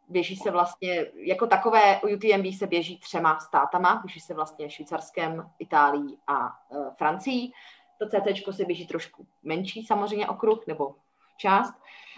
běží 0.09 0.35
se 0.35 0.51
vlastně, 0.51 1.05
jako 1.15 1.47
takové 1.47 2.01
UTMB 2.01 2.53
se 2.57 2.67
běží 2.67 2.99
třema 2.99 3.39
státama, 3.39 4.01
běží 4.05 4.19
se 4.19 4.33
vlastně 4.33 4.69
Švýcarskem, 4.69 5.49
Itálií 5.59 6.17
a 6.27 6.47
e, 6.47 6.51
Francií. 6.97 7.53
To 7.97 8.07
CC 8.07 8.55
se 8.55 8.65
běží 8.65 8.87
trošku 8.87 9.27
menší 9.43 9.85
samozřejmě 9.85 10.27
okruh, 10.27 10.67
nebo 10.67 10.95
část. 11.37 11.73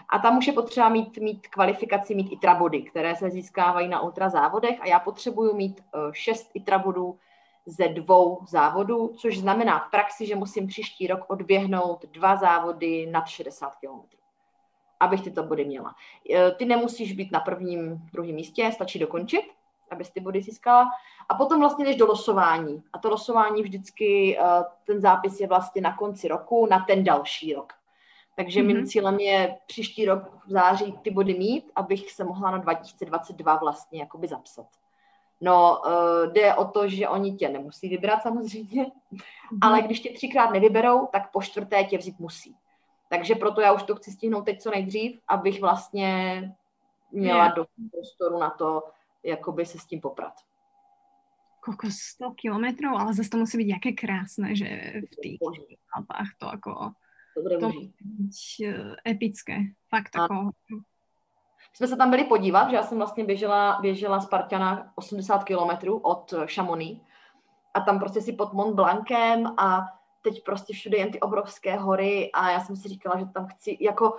A 0.10 0.20
tam 0.20 0.38
už 0.38 0.48
je 0.48 0.54
potřeba 0.54 0.90
mít, 0.90 1.18
mít 1.18 1.48
kvalifikaci, 1.48 2.16
mít 2.16 2.40
trabody, 2.40 2.82
které 2.82 3.16
se 3.16 3.30
získávají 3.30 3.88
na 3.88 4.02
ultrazávodech 4.02 4.82
a 4.82 4.88
já 4.88 5.00
potřebuju 5.00 5.56
mít 5.56 5.82
uh, 5.82 6.12
šest 6.12 6.52
trabodů 6.66 7.20
ze 7.66 7.88
dvou 7.88 8.40
závodů, 8.48 9.14
což 9.18 9.40
znamená 9.40 9.80
v 9.80 9.92
praxi, 9.92 10.26
že 10.26 10.36
musím 10.36 10.68
příští 10.68 11.08
rok 11.08 11.20
odběhnout 11.28 12.06
dva 12.06 12.36
závody 12.36 13.08
nad 13.12 13.28
60 13.28 13.76
km, 13.76 14.18
abych 15.00 15.22
tyto 15.22 15.44
body 15.44 15.66
měla. 15.66 15.96
E, 16.34 16.52
ty 16.52 16.66
nemusíš 16.66 17.14
být 17.14 17.32
na 17.32 17.40
prvním, 17.40 18.02
druhém 18.14 18.36
místě, 18.36 18.72
stačí 18.74 19.00
dokončit, 19.00 19.44
abys 19.92 20.10
ty 20.10 20.20
body 20.20 20.42
získala. 20.42 20.90
A 21.30 21.36
potom 21.36 21.60
vlastně 21.60 21.86
jdeš 21.86 21.96
do 21.96 22.06
losování. 22.06 22.84
A 22.94 22.98
to 22.98 23.10
losování 23.10 23.64
vždycky, 23.64 24.40
e, 24.40 24.44
ten 24.84 25.02
zápis 25.02 25.40
je 25.40 25.48
vlastně 25.48 25.82
na 25.82 25.98
konci 25.98 26.28
roku, 26.28 26.66
na 26.66 26.86
ten 26.88 27.04
další 27.04 27.54
rok. 27.54 27.74
Takže 28.36 28.60
mm-hmm. 28.60 28.66
mým 28.66 28.78
mhm. 28.78 28.86
cílem 28.86 29.20
je 29.20 29.58
příští 29.66 30.06
rok 30.06 30.46
v 30.46 30.52
září 30.52 30.92
ty 30.92 31.12
body 31.12 31.34
mít, 31.34 31.72
abych 31.76 32.12
se 32.12 32.24
mohla 32.24 32.52
na 32.52 32.58
2022 32.58 33.56
vlastně 33.56 34.00
jakoby 34.00 34.28
zapsat. 34.28 34.68
No, 35.44 35.82
uh, 35.86 36.34
jde 36.34 36.56
o 36.56 36.66
to, 36.66 36.88
že 36.88 37.08
oni 37.08 37.36
tě 37.36 37.50
nemusí 37.50 37.90
vybrat 37.90 38.22
samozřejmě, 38.22 38.84
mm-hmm. 38.84 39.58
ale 39.62 39.82
když 39.82 40.00
tě 40.00 40.10
třikrát 40.14 40.52
nevyberou, 40.52 41.08
tak 41.12 41.32
po 41.32 41.42
čtvrté 41.42 41.84
tě 41.84 41.98
vzít 41.98 42.20
musí. 42.20 42.56
Takže 43.10 43.36
proto 43.36 43.62
já 43.62 43.74
už 43.74 43.84
to 43.84 43.96
chci 43.96 44.12
stihnout 44.12 44.46
teď 44.46 44.62
co 44.62 44.72
nejdřív, 44.72 45.20
abych 45.28 45.62
vlastně 45.62 46.42
měla 47.12 47.44
yeah. 47.44 47.56
do 47.56 47.66
prostoru 47.92 48.40
na 48.40 48.50
to, 48.50 48.84
jakoby 49.24 49.66
se 49.66 49.80
s 49.80 49.86
tím 49.86 50.02
poprat. 50.02 50.34
Koľko 51.64 51.88
100 51.92 52.32
kilometrů, 52.32 52.90
ale 52.92 53.14
zase 53.14 53.30
to 53.30 53.38
musí 53.38 53.58
být 53.58 53.70
jaké 53.70 53.92
krásné, 53.92 54.56
že 54.56 54.68
v 55.12 55.16
těch 55.16 55.40
Alpách 55.96 56.28
to 56.38 56.46
jako 56.46 56.92
to 57.34 57.42
bude 57.42 57.58
to 57.58 57.70
byť 57.70 58.38
eh, 58.68 59.12
epické. 59.12 59.58
Fakt 59.90 60.16
jako... 60.16 60.52
jsme 61.74 61.88
se 61.88 61.98
tam 61.98 62.10
byli 62.10 62.24
podívat, 62.24 62.70
že 62.70 62.76
já 62.76 62.84
jsem 62.84 62.98
vlastně 62.98 63.24
běžela, 63.24 63.78
běžela 63.82 64.20
z 64.20 64.26
Parťana 64.26 64.92
80 64.96 65.44
kilometrů 65.44 65.98
od 65.98 66.34
Chamonix 66.56 67.02
a 67.74 67.80
tam 67.80 68.00
prostě 68.00 68.22
si 68.22 68.34
pod 68.34 68.54
Mont 68.54 68.76
Blancem 68.76 69.54
a 69.58 69.82
teď 70.22 70.44
prostě 70.44 70.74
všude 70.74 70.98
jen 70.98 71.12
ty 71.12 71.20
obrovské 71.20 71.76
hory 71.76 72.32
a 72.32 72.52
já 72.52 72.60
jsem 72.60 72.76
si 72.76 72.88
říkala, 72.88 73.20
že 73.20 73.26
tam 73.26 73.48
chci, 73.48 73.78
jako 73.80 74.18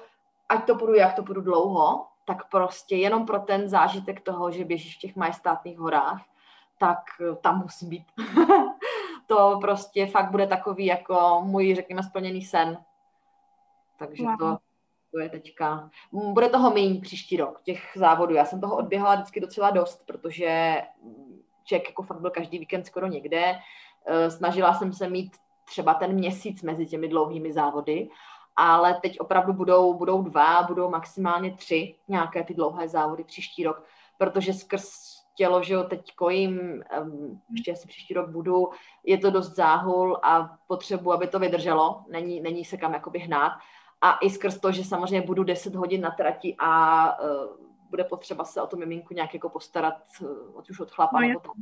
ať 0.48 0.66
to 0.66 0.74
půjdu, 0.74 0.94
jak 0.94 1.14
to 1.14 1.22
půjdu 1.22 1.40
dlouho, 1.40 2.06
tak 2.24 2.48
prostě 2.50 2.96
jenom 2.96 3.26
pro 3.26 3.38
ten 3.38 3.68
zážitek 3.68 4.20
toho, 4.20 4.50
že 4.50 4.64
běžíš 4.64 4.96
v 4.96 5.00
těch 5.00 5.16
majestátných 5.16 5.78
horách, 5.78 6.22
tak 6.78 6.98
tam 7.40 7.62
musím 7.62 7.88
být. 7.88 8.06
to 9.26 9.58
prostě 9.60 10.06
fakt 10.06 10.30
bude 10.30 10.46
takový 10.46 10.86
jako 10.86 11.40
můj, 11.44 11.74
řekněme, 11.74 12.02
splněný 12.02 12.42
sen. 12.42 12.78
Takže 13.96 14.24
to, 14.38 14.58
to 15.14 15.20
je 15.20 15.28
teďka. 15.28 15.90
Bude 16.12 16.48
toho 16.48 16.70
méně 16.70 17.00
příští 17.00 17.36
rok, 17.36 17.60
těch 17.62 17.92
závodů. 17.96 18.34
Já 18.34 18.44
jsem 18.44 18.60
toho 18.60 18.76
odběhala 18.76 19.14
vždycky 19.14 19.40
docela 19.40 19.70
dost, 19.70 20.06
protože 20.06 20.82
člověk 21.64 21.88
jako 21.88 22.02
fakt 22.02 22.20
byl 22.20 22.30
každý 22.30 22.58
víkend 22.58 22.86
skoro 22.86 23.06
někde. 23.06 23.54
Eh, 24.06 24.30
snažila 24.30 24.74
jsem 24.74 24.92
se 24.92 25.08
mít 25.08 25.36
třeba 25.64 25.94
ten 25.94 26.12
měsíc 26.12 26.62
mezi 26.62 26.86
těmi 26.86 27.08
dlouhými 27.08 27.52
závody, 27.52 28.08
ale 28.56 28.98
teď 29.02 29.20
opravdu 29.20 29.52
budou, 29.52 29.94
budou 29.94 30.22
dva, 30.22 30.62
budou 30.62 30.90
maximálně 30.90 31.54
tři 31.54 31.94
nějaké 32.08 32.44
ty 32.44 32.54
dlouhé 32.54 32.88
závody 32.88 33.24
příští 33.24 33.64
rok, 33.64 33.84
protože 34.18 34.52
skrz 34.52 34.90
tělo, 35.34 35.62
že 35.62 35.74
jo, 35.74 35.84
teď 35.84 36.14
kojím, 36.14 36.84
ještě 37.54 37.72
asi 37.72 37.88
příští 37.88 38.14
rok 38.14 38.30
budu, 38.30 38.70
je 39.04 39.18
to 39.18 39.30
dost 39.30 39.54
záhul 39.54 40.18
a 40.22 40.56
potřebuji, 40.66 41.12
aby 41.12 41.26
to 41.26 41.38
vydrželo, 41.38 42.04
není, 42.08 42.40
není 42.40 42.64
se 42.64 42.76
kam 42.76 42.94
jakoby 42.94 43.18
hnát 43.18 43.52
a 44.04 44.18
i 44.18 44.30
skrz 44.30 44.58
to, 44.58 44.72
že 44.72 44.84
samozřejmě 44.84 45.26
budu 45.26 45.44
10 45.44 45.74
hodin 45.74 46.00
na 46.00 46.10
trati 46.10 46.56
a 46.58 47.22
uh, 47.22 47.28
bude 47.90 48.04
potřeba 48.04 48.44
se 48.44 48.62
o 48.62 48.66
to 48.66 48.76
miminku 48.76 49.14
nějak 49.14 49.34
jako 49.34 49.48
postarat, 49.48 49.94
uh, 50.22 50.58
ať 50.58 50.70
už 50.70 50.80
od 50.80 50.90
chlapa 50.90 51.20
no, 51.20 51.28
nebo 51.28 51.40
tam. 51.40 51.54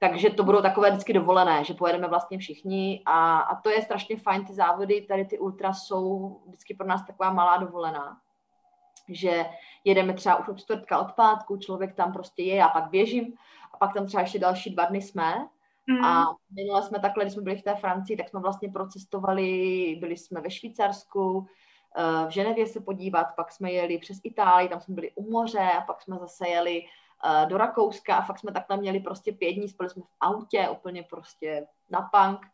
Takže 0.00 0.30
to 0.30 0.44
budou 0.44 0.62
takové 0.62 0.90
vždycky 0.90 1.12
dovolené, 1.12 1.64
že 1.64 1.74
pojedeme 1.74 2.08
vlastně 2.08 2.38
všichni 2.38 3.02
a, 3.06 3.38
a 3.38 3.60
to 3.60 3.70
je 3.70 3.82
strašně 3.82 4.16
fajn, 4.16 4.44
ty 4.44 4.54
závody, 4.54 5.00
tady 5.00 5.24
ty 5.24 5.38
ultra 5.38 5.72
jsou 5.72 6.40
vždycky 6.46 6.74
pro 6.74 6.86
nás 6.86 7.06
taková 7.06 7.32
malá 7.32 7.56
dovolená, 7.56 8.20
že 9.08 9.46
jedeme 9.84 10.14
třeba 10.14 10.36
už 10.36 10.48
od 10.48 10.58
čtvrtka 10.58 10.98
od 10.98 11.12
pátku, 11.12 11.56
člověk 11.56 11.94
tam 11.94 12.12
prostě 12.12 12.42
je, 12.42 12.54
já 12.54 12.68
pak 12.68 12.90
běžím 12.90 13.34
a 13.74 13.76
pak 13.76 13.94
tam 13.94 14.06
třeba 14.06 14.20
ještě 14.20 14.38
další 14.38 14.74
dva 14.74 14.84
dny 14.84 15.02
jsme 15.02 15.48
Mm. 15.88 16.04
A 16.04 16.36
minule 16.50 16.82
jsme 16.82 16.98
takhle, 16.98 17.24
když 17.24 17.34
jsme 17.34 17.42
byli 17.42 17.56
v 17.56 17.62
té 17.62 17.74
Francii, 17.74 18.16
tak 18.16 18.28
jsme 18.28 18.40
vlastně 18.40 18.68
procestovali, 18.68 19.96
byli 20.00 20.16
jsme 20.16 20.40
ve 20.40 20.50
Švýcarsku, 20.50 21.46
eh, 21.96 22.26
v 22.26 22.30
Ženevě 22.30 22.66
se 22.66 22.80
podívat, 22.80 23.26
pak 23.36 23.52
jsme 23.52 23.72
jeli 23.72 23.98
přes 23.98 24.20
Itálii, 24.24 24.68
tam 24.68 24.80
jsme 24.80 24.94
byli 24.94 25.12
u 25.14 25.30
moře 25.30 25.70
a 25.78 25.80
pak 25.80 26.02
jsme 26.02 26.16
zase 26.18 26.48
jeli 26.48 26.82
eh, 27.24 27.46
do 27.46 27.58
Rakouska 27.58 28.16
a 28.16 28.22
fakt 28.22 28.38
jsme 28.38 28.52
takhle 28.52 28.76
měli 28.76 29.00
prostě 29.00 29.32
pět 29.32 29.52
dní, 29.52 29.68
spali 29.68 29.90
jsme 29.90 30.02
v 30.02 30.14
autě, 30.20 30.68
úplně 30.68 31.02
prostě 31.02 31.66
na 31.90 32.10
punk. 32.12 32.46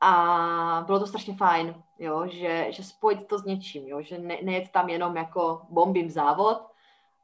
A 0.00 0.84
bylo 0.86 1.00
to 1.00 1.06
strašně 1.06 1.34
fajn, 1.34 1.74
jo, 1.98 2.26
že, 2.26 2.66
že 2.70 2.82
spojit 2.82 3.26
to 3.26 3.38
s 3.38 3.44
něčím, 3.44 3.88
jo, 3.88 4.02
že 4.02 4.18
ne, 4.18 4.38
nejet 4.42 4.68
tam 4.68 4.88
jenom 4.88 5.16
jako 5.16 5.62
bombím 5.68 6.10
závod, 6.10 6.66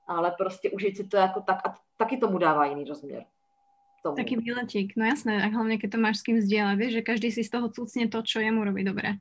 ale 0.07 0.30
prostě 0.30 0.70
užít 0.70 0.97
si 0.97 1.05
to 1.05 1.16
jako 1.16 1.41
tak 1.41 1.66
a 1.66 1.74
taky 1.97 2.16
tomu 2.16 2.39
dává 2.39 2.66
jiný 2.66 2.84
rozměr 2.84 3.24
tomu. 4.12 4.16
Taký 4.16 4.34
výletík, 4.40 4.88
no 4.96 5.04
jasné, 5.04 5.44
a 5.44 5.46
hlavne 5.52 5.76
keď 5.76 5.88
to 5.94 5.98
máš 6.00 6.16
s 6.20 6.24
kým 6.24 6.38
zdieľať, 6.40 6.76
vieš, 6.80 6.92
že 7.00 7.06
každý 7.06 7.28
si 7.28 7.42
z 7.44 7.52
toho 7.52 7.68
cucne 7.68 8.09
to, 8.09 8.18
čo 8.24 8.40
jemu 8.40 8.64
robí 8.64 8.82
dobre. 8.82 9.20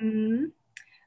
Mm. 0.00 0.52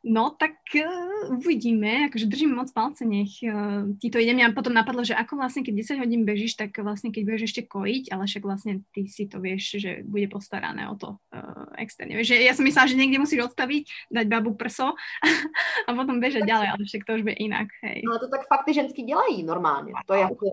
No, 0.02 0.34
tak 0.34 0.58
uh, 0.74 1.30
uvidíme, 1.30 2.10
akože 2.10 2.26
držím 2.26 2.58
moc 2.58 2.74
palce, 2.74 3.06
nech 3.06 3.38
uh, 3.46 3.86
ti 4.02 4.10
to 4.10 4.18
ide. 4.18 4.34
Mňa 4.34 4.58
potom 4.58 4.74
napadlo, 4.74 5.06
že 5.06 5.14
ako 5.14 5.38
vlastne, 5.38 5.62
keď 5.62 5.94
10 5.94 6.02
hodín 6.02 6.26
bežíš, 6.26 6.58
tak 6.58 6.74
vlastne 6.82 7.14
keď 7.14 7.22
budeš 7.22 7.54
ešte 7.54 7.70
kojiť, 7.70 8.10
ale 8.10 8.26
však 8.26 8.42
vlastne 8.42 8.82
ty 8.98 9.06
si 9.06 9.30
to 9.30 9.38
vieš, 9.38 9.78
že 9.78 10.02
bude 10.02 10.26
postarané 10.26 10.90
o 10.90 10.98
to 10.98 11.22
uh, 11.38 11.70
externe. 11.78 12.18
Vieš, 12.18 12.34
že 12.34 12.42
ja 12.42 12.58
som 12.58 12.66
myslela, 12.66 12.90
že 12.90 12.98
niekde 12.98 13.22
musíš 13.22 13.54
odstaviť, 13.54 14.10
dať 14.10 14.26
babu 14.26 14.58
prso 14.58 14.98
a 15.88 15.90
potom 15.94 16.18
bežať 16.18 16.50
ďalej, 16.50 16.68
ale 16.74 16.82
však 16.82 17.06
to 17.06 17.22
už 17.22 17.22
bude 17.22 17.38
inak, 17.38 17.70
hej. 17.86 18.02
Ale 18.02 18.18
to 18.18 18.28
tak 18.34 18.50
fakt 18.50 18.66
ty 18.66 18.74
ženský 18.74 19.06
dělají 19.06 19.46
normálně. 19.46 19.94
To 20.10 20.14
je 20.14 20.22
jako 20.22 20.46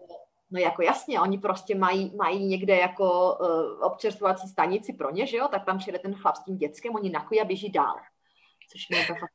No 0.51 0.61
jako 0.61 0.83
jasně, 0.83 1.21
oni 1.21 1.39
prostě 1.39 1.75
mají, 1.75 2.17
mají 2.17 2.47
někde 2.47 2.77
jako 2.77 3.37
uh, 3.41 3.87
občerstvovací 3.87 4.49
stanici 4.49 4.93
pro 4.93 5.11
ně, 5.11 5.27
že 5.27 5.37
jo, 5.37 5.49
tak 5.49 5.65
tam 5.65 5.79
přijde 5.79 5.99
ten 5.99 6.15
chlap 6.15 6.37
s 6.37 6.45
tím 6.45 6.57
dětskem, 6.57 6.95
oni 6.95 7.11
nakují 7.11 7.41
a 7.41 7.45
běží 7.45 7.71
dál. 7.71 7.97
Což 8.73 8.89
mě 8.89 9.07
to 9.07 9.15
fakt 9.15 9.33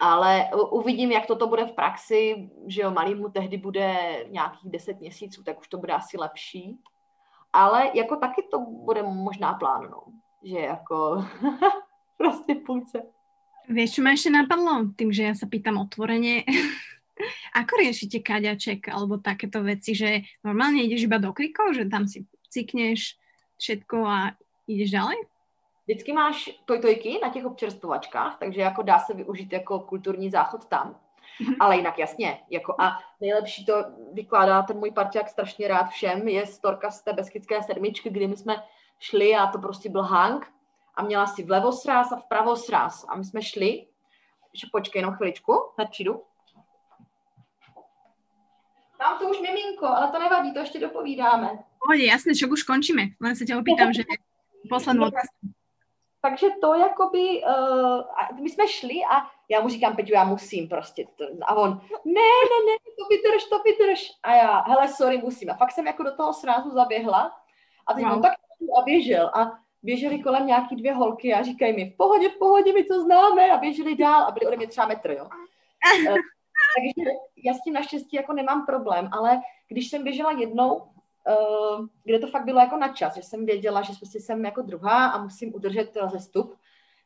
Ale 0.00 0.50
uvidím, 0.70 1.12
jak 1.12 1.26
toto 1.26 1.46
bude 1.46 1.64
v 1.64 1.72
praxi, 1.72 2.50
že 2.66 2.82
jo, 2.82 2.90
malýmu 2.90 3.28
tehdy 3.28 3.56
bude 3.56 3.96
nějakých 4.30 4.70
10 4.70 5.00
měsíců, 5.00 5.42
tak 5.42 5.60
už 5.60 5.68
to 5.68 5.78
bude 5.78 5.92
asi 5.92 6.18
lepší. 6.18 6.78
Ale 7.52 7.90
jako 7.94 8.16
taky 8.16 8.42
to 8.50 8.58
bude 8.58 9.02
možná 9.02 9.54
plán, 9.54 9.90
no. 9.90 10.02
Že 10.44 10.58
jako 10.58 11.24
prostě 12.16 12.54
půlce. 12.54 13.02
Vieš, 13.66 13.98
čo 13.98 14.00
ma 14.02 14.14
ešte 14.14 14.30
napadlo? 14.30 14.94
Tým, 14.94 15.10
že 15.10 15.26
ja 15.26 15.34
sa 15.34 15.50
pýtam 15.50 15.82
otvorene, 15.82 16.46
Ako 17.56 17.80
riešite 17.80 18.20
kaďaček 18.20 18.92
alebo 18.92 19.16
takéto 19.16 19.64
veci, 19.64 19.96
že 19.96 20.24
normálne 20.44 20.84
ideš 20.84 21.08
iba 21.08 21.16
do 21.16 21.32
krikov, 21.32 21.72
že 21.72 21.88
tam 21.88 22.04
si 22.04 22.28
cikneš 22.52 23.16
všetko 23.56 23.96
a 24.04 24.18
ideš 24.68 24.90
ďalej? 24.92 25.18
Vždycky 25.86 26.12
máš 26.12 26.50
tojtojky 26.64 27.18
na 27.22 27.28
těch 27.30 27.44
občerstvovačkách, 27.44 28.36
takže 28.38 28.60
jako 28.60 28.82
dá 28.82 28.98
se 28.98 29.14
využít 29.14 29.52
jako 29.52 29.80
kulturní 29.80 30.30
záchod 30.30 30.64
tam. 30.66 31.00
Mm-hmm. 31.40 31.56
Ale 31.60 31.76
jinak 31.76 31.98
jasně, 31.98 32.38
jako 32.50 32.74
a 32.78 32.98
nejlepší 33.20 33.66
to 33.66 33.84
vykládá 34.12 34.62
ten 34.62 34.78
můj 34.78 34.90
parťák 34.90 35.28
strašně 35.28 35.68
rád 35.68 35.88
všem, 35.88 36.28
je 36.28 36.46
storka 36.46 36.90
z 36.90 37.02
té 37.02 37.12
beskidské 37.12 37.62
sedmičky, 37.62 38.10
kdy 38.10 38.26
my 38.26 38.36
jsme 38.36 38.56
šli 38.98 39.34
a 39.34 39.46
to 39.46 39.58
prostě 39.58 39.88
byl 39.88 40.02
hang 40.02 40.52
a 40.94 41.02
měla 41.02 41.26
si 41.26 41.44
vlevo 41.44 41.72
sráz 41.72 42.12
a 42.12 42.16
vpravo 42.16 42.56
sráz 42.56 43.04
a 43.08 43.16
my 43.16 43.24
jsme 43.24 43.42
šli, 43.42 43.86
že 44.54 44.66
počkej 44.72 45.00
jenom 45.00 45.14
chviličku, 45.14 45.52
hned 45.78 45.90
přijdu, 45.90 46.22
Mám 48.98 49.18
to 49.18 49.28
už 49.28 49.40
miminko, 49.40 49.86
ale 49.86 50.12
to 50.12 50.18
nevadí, 50.18 50.52
to 50.52 50.58
ještě 50.58 50.80
dopovídáme. 50.80 51.50
Pohodě, 51.78 52.04
jasně, 52.04 52.34
čo 52.34 52.48
už 52.48 52.62
končíme. 52.62 53.02
Len 53.20 53.36
se 53.36 53.44
tě 53.44 53.56
opýtám, 53.56 53.92
že 53.92 54.02
poslednou 54.68 55.06
otázku. 55.06 55.36
Takže 56.22 56.46
to 56.60 56.74
jakoby, 56.74 57.42
uh, 57.42 58.40
my 58.40 58.50
jsme 58.50 58.68
šli 58.68 58.94
a 59.10 59.30
já 59.48 59.60
mu 59.60 59.68
říkám, 59.68 59.96
Peťu, 59.96 60.12
já 60.12 60.24
musím 60.24 60.68
prostě. 60.68 61.06
A 61.46 61.54
on, 61.54 61.70
ne, 62.04 62.30
ne, 62.50 62.58
ne, 62.66 62.76
to 62.98 63.04
vydrž, 63.10 63.44
to 63.44 63.58
vydrž. 63.58 64.12
A 64.22 64.34
já, 64.34 64.60
hele, 64.60 64.88
sorry, 64.88 65.18
musím. 65.18 65.50
A 65.50 65.54
fakt 65.54 65.72
jsem 65.72 65.86
jako 65.86 66.02
do 66.02 66.16
toho 66.16 66.32
srázu 66.32 66.70
zaběhla 66.70 67.36
a 67.86 67.94
teď 67.94 68.04
wow. 68.04 68.12
on 68.12 68.22
tak 68.22 68.32
a 68.78 68.82
běžel. 68.82 69.30
A 69.34 69.58
běželi 69.82 70.22
kolem 70.22 70.46
nějaký 70.46 70.76
dvě 70.76 70.94
holky 70.94 71.34
a 71.34 71.42
říkají 71.42 71.76
mi, 71.76 71.90
v 71.90 71.96
pohodě, 71.96 72.28
v 72.28 72.38
pohodě, 72.38 72.72
my 72.72 72.84
to 72.84 73.02
známe 73.02 73.50
a 73.50 73.56
běželi 73.56 73.94
dál 73.94 74.22
a 74.22 74.30
byli 74.30 74.46
ode 74.46 74.56
mě 74.56 74.66
třeba 74.66 74.86
metr, 74.86 75.10
jo. 75.10 75.28
Takže 76.76 77.10
já 77.44 77.54
s 77.54 77.62
tím 77.62 77.74
naštěstí 77.74 78.16
jako 78.16 78.32
nemám 78.32 78.66
problém, 78.66 79.08
ale 79.12 79.40
když 79.68 79.90
jsem 79.90 80.04
běžela 80.04 80.30
jednou, 80.30 80.74
uh, 80.74 81.86
kde 82.04 82.18
to 82.18 82.26
fakt 82.26 82.44
bylo 82.44 82.60
jako 82.60 82.76
na 82.76 82.88
čas, 82.88 83.14
že 83.14 83.22
jsem 83.22 83.46
věděla, 83.46 83.82
že 83.82 83.92
prostě 84.00 84.20
jsem 84.20 84.44
jako 84.44 84.62
druhá 84.62 85.06
a 85.06 85.22
musím 85.22 85.54
udržet 85.54 85.96
rozestup, 85.96 86.56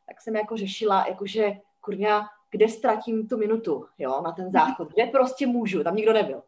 tak 0.07 0.21
jsem 0.21 0.35
jako 0.35 0.57
řešila, 0.57 1.05
jakože 1.07 1.57
kurňa, 1.81 2.29
kde 2.51 2.69
ztratím 2.69 3.27
tu 3.27 3.37
minutu, 3.37 3.85
jo, 3.97 4.21
na 4.21 4.31
ten 4.31 4.51
záchod, 4.51 4.93
kde 4.93 5.05
prostě 5.05 5.47
můžu, 5.47 5.83
tam 5.83 5.95
nikdo 5.95 6.13
nebyl. 6.13 6.43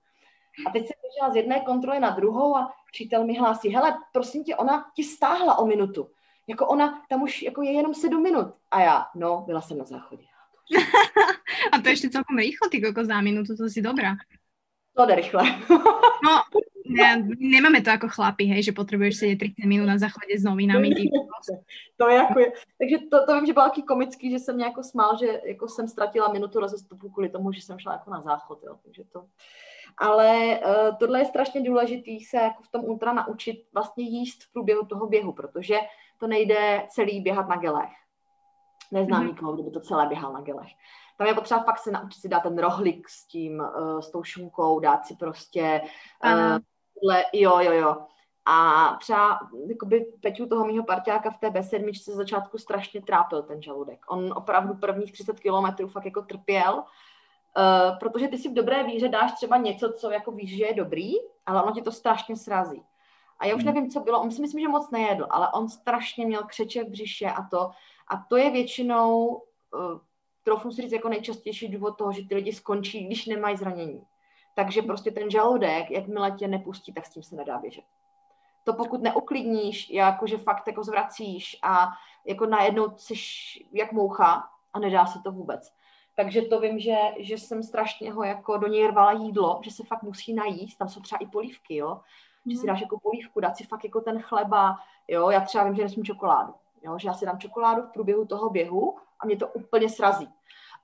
A 0.67 0.69
teď 0.69 0.82
jsem 0.82 0.95
běžela 1.01 1.34
z 1.34 1.36
jedné 1.36 1.59
kontroly 1.59 1.99
na 1.99 2.09
druhou 2.09 2.57
a 2.57 2.74
přítel 2.91 3.26
mi 3.26 3.38
hlásí, 3.38 3.69
hele, 3.69 3.97
prosím 4.11 4.43
tě, 4.43 4.55
ona 4.55 4.86
ti 4.95 5.03
stáhla 5.03 5.57
o 5.57 5.65
minutu. 5.65 6.09
Jako 6.47 6.67
ona, 6.67 7.01
tam 7.09 7.21
už 7.21 7.41
jako 7.41 7.61
je 7.61 7.71
jenom 7.71 7.93
sedm 7.93 8.24
minut. 8.24 8.47
A 8.71 8.82
já, 8.82 9.05
no, 9.15 9.43
byla 9.47 9.61
jsem 9.61 9.78
na 9.78 9.86
záchodě. 9.86 10.26
A 11.72 11.82
to 11.82 11.89
ještě 11.89 12.09
celkom 12.09 12.38
rýchlo, 12.38 12.70
ty 12.70 12.82
koko, 12.82 13.05
za 13.05 13.22
minutu, 13.22 13.55
to 13.55 13.70
si 13.70 13.82
dobrá. 13.82 14.16
To 14.97 15.05
jde 15.05 15.16
rychle. 15.16 15.43
no, 16.24 16.41
ne, 16.86 17.28
nemáme 17.39 17.82
to 17.82 17.89
jako 17.89 18.07
chlapi, 18.09 18.45
hej, 18.45 18.64
že 18.64 18.72
potřebuješ 18.72 19.18
sedět 19.18 19.36
30 19.36 19.53
minut 19.66 19.86
na 19.86 19.97
záchodě 19.97 20.39
s 20.39 20.43
novinami. 20.43 20.89
Ty. 20.89 21.09
to 21.97 22.09
je 22.09 22.16
jako, 22.16 22.39
je. 22.39 22.51
takže 22.78 22.97
to, 23.11 23.26
to 23.26 23.36
vím, 23.36 23.45
že 23.45 23.53
bylo 23.53 23.66
taky 23.66 23.82
komický, 23.82 24.32
že 24.32 24.39
jsem 24.39 24.55
mě 24.55 24.66
jako 24.66 24.84
smál, 24.84 25.18
že 25.20 25.41
jako 25.45 25.68
jsem 25.68 25.88
ztratila 25.88 26.34
minutu 26.34 26.59
rozestupu 26.59 27.09
kvůli 27.09 27.30
tomu, 27.30 27.51
že 27.51 27.61
jsem 27.61 27.80
šla 27.80 27.91
jako 27.91 28.11
na 28.11 28.22
záchod, 28.22 28.64
jo. 28.64 28.76
takže 28.84 29.03
to, 29.03 29.26
ale 29.97 30.59
uh, 30.59 30.97
tohle 30.97 31.20
je 31.20 31.26
strašně 31.26 31.61
důležitý 31.61 32.20
se 32.20 32.38
jako 32.38 32.64
v 32.64 32.72
tom 32.72 32.84
ultra 32.84 33.14
naučit 33.14 33.66
vlastně 33.74 34.03
jíst 34.03 34.43
v 34.43 34.53
průběhu 34.53 34.86
toho 34.86 35.07
běhu, 35.07 35.34
protože 35.34 35.78
to 36.20 36.28
nejde 36.28 36.86
celý 36.89 37.22
běhat 37.22 37.47
na 37.49 37.55
gelech. 37.55 38.03
Neznám 38.93 39.23
mm-hmm. 39.23 39.27
nikoho, 39.27 39.53
kdo 39.53 39.63
by 39.63 39.71
to 39.71 39.79
celé 39.79 40.07
běhal 40.07 40.33
na 40.33 40.41
gelech. 40.41 40.71
Tam 41.17 41.27
je 41.27 41.33
potřeba 41.33 41.63
fakt 41.63 41.79
se 41.79 41.91
naučit 41.91 42.21
si 42.21 42.29
dát 42.29 42.39
ten 42.39 42.57
rohlik 42.57 43.09
s 43.09 43.27
tím, 43.27 43.59
uh, 43.59 43.99
s 43.99 44.11
tou 44.11 44.23
šunkou, 44.23 44.79
dát 44.79 45.05
si 45.05 45.15
prostě 45.15 45.81
uh, 46.25 46.57
tohle, 47.01 47.23
jo, 47.33 47.59
jo, 47.59 47.71
jo. 47.71 47.97
A 48.45 48.97
třeba 48.99 49.39
jakoby 49.67 50.05
Peťu 50.21 50.45
toho 50.45 50.65
mýho 50.65 50.83
parťáka 50.83 51.29
v 51.31 51.37
té 51.37 51.49
B7 51.49 52.03
se 52.03 52.15
začátku 52.15 52.57
strašně 52.57 53.01
trápil 53.01 53.43
ten 53.43 53.61
žaludek. 53.61 54.05
On 54.09 54.33
opravdu 54.35 54.73
prvních 54.73 55.11
30 55.11 55.39
kilometrů 55.39 55.87
fakt 55.87 56.05
jako 56.05 56.21
trpěl, 56.21 56.83
Uh, 57.57 57.99
protože 57.99 58.27
ty 58.27 58.37
si 58.37 58.49
v 58.49 58.53
dobré 58.53 58.83
víře 58.83 59.09
dáš 59.09 59.31
třeba 59.31 59.57
něco, 59.57 59.93
co 59.93 60.11
jako 60.11 60.31
víš, 60.31 60.57
že 60.57 60.65
je 60.65 60.73
dobrý, 60.73 61.13
ale 61.45 61.63
ono 61.63 61.73
ti 61.73 61.81
to 61.81 61.91
strašně 61.91 62.35
srazí. 62.35 62.83
A 63.39 63.45
já 63.45 63.55
už 63.55 63.63
hmm. 63.63 63.73
nevím, 63.73 63.91
co 63.91 63.99
bylo, 63.99 64.21
on 64.21 64.31
si 64.31 64.41
myslím, 64.41 64.61
že 64.61 64.67
moc 64.67 64.91
nejedl, 64.91 65.27
ale 65.29 65.47
on 65.53 65.69
strašně 65.69 66.25
měl 66.25 66.43
křeče 66.43 66.83
v 66.83 66.89
břiše 66.89 67.25
a 67.25 67.43
to. 67.51 67.69
A 68.08 68.18
to 68.30 68.38
je 68.38 68.51
většinou, 68.51 69.28
uh, 69.28 69.99
trochu 70.43 70.72
si 70.72 70.82
říct, 70.82 70.91
jako 70.91 71.10
nejčastější 71.10 71.68
důvod 71.68 71.97
toho, 71.97 72.12
že 72.12 72.28
ty 72.28 72.36
lidi 72.36 72.54
skončí, 72.54 73.06
když 73.06 73.26
nemají 73.26 73.58
zranění. 73.58 74.04
Takže 74.56 74.82
prostě 74.82 75.12
ten 75.12 75.30
žaludek, 75.30 75.91
jakmile 75.91 76.32
tě 76.32 76.47
nepustí, 76.47 76.93
tak 76.93 77.06
s 77.06 77.10
tím 77.10 77.24
se 77.24 77.36
nedá 77.36 77.58
běžet. 77.58 77.84
To 78.64 78.74
pokud 78.74 79.01
neuklidníš, 79.01 79.89
jakože 79.89 80.38
fakt 80.38 80.68
jako 80.68 80.84
zvracíš 80.84 81.58
a 81.64 81.88
jako 82.26 82.45
najednou 82.45 82.93
jsi 82.97 83.14
jak 83.72 83.91
moucha 83.91 84.49
a 84.74 84.80
nedá 84.80 85.06
se 85.06 85.20
to 85.24 85.32
vůbec. 85.32 85.74
Takže 86.16 86.41
to 86.41 86.60
vím, 86.60 86.80
že, 86.80 86.95
že 87.18 87.38
jsem 87.38 87.64
strašně 87.64 88.14
ho 88.14 88.24
jako 88.24 88.58
do 88.58 88.68
něj 88.68 88.88
rvala 88.88 89.12
jídlo, 89.12 89.62
že 89.64 89.72
se 89.72 89.84
fakt 89.84 90.04
musí 90.04 90.34
najíst, 90.34 90.78
tam 90.78 90.89
jsou 90.89 91.01
třeba 91.01 91.20
i 91.20 91.28
polívky, 91.28 91.76
jo, 91.76 92.01
že 92.45 92.58
si 92.58 92.60
mhm. 92.60 92.68
dáš 92.68 92.82
jako 92.82 92.99
polívku, 92.99 93.39
dát 93.39 93.58
si 93.58 93.64
fakt 93.64 93.84
jako 93.84 94.01
ten 94.01 94.22
chleba, 94.22 94.78
jo, 95.08 95.30
já 95.30 95.41
třeba 95.41 95.64
vím, 95.64 95.76
že 95.76 95.84
nesmím 95.84 96.06
čokoládu, 96.06 96.54
jo, 96.84 96.99
že 96.99 97.07
já 97.07 97.13
si 97.13 97.25
dám 97.25 97.39
čokoládu 97.39 97.81
v 97.81 97.91
průběhu 97.91 98.25
toho 98.25 98.49
běhu 98.49 98.97
a 99.19 99.25
mě 99.25 99.38
to 99.38 99.47
úplně 99.47 99.89
srazí. 99.89 100.29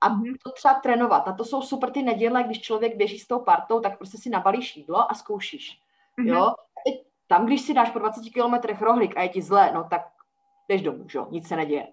A 0.02 0.10
mm. 0.10 0.24
to 0.44 0.52
třeba 0.52 0.74
trénovat, 0.74 1.28
a 1.28 1.34
to 1.34 1.46
jsou 1.46 1.62
super 1.62 1.92
ty 1.92 2.04
neděle, 2.04 2.44
když 2.44 2.62
člověk 2.62 2.96
běží 2.96 3.20
s 3.20 3.28
tou 3.28 3.40
partou, 3.40 3.80
tak 3.80 3.98
prostě 3.98 4.18
si 4.18 4.30
nabalíš 4.30 4.78
jídlo 4.78 5.12
a 5.12 5.14
zkoušíš, 5.14 5.82
mm. 6.18 6.28
jo. 6.28 6.44
A 6.44 6.56
teď, 6.86 7.06
tam, 7.28 7.46
když 7.46 7.62
si 7.62 7.74
dáš 7.74 7.90
po 7.90 8.00
20 8.00 8.22
kilometrech 8.34 8.82
rohlík 8.82 9.18
a 9.18 9.22
je 9.22 9.30
ti 9.30 9.42
zlé, 9.42 9.72
no 9.74 9.84
tak 9.90 10.08
jdeš 10.70 10.82
domů, 10.82 11.06
jo, 11.14 11.28
nic 11.32 11.48
se 11.48 11.56
neděje. 11.56 11.88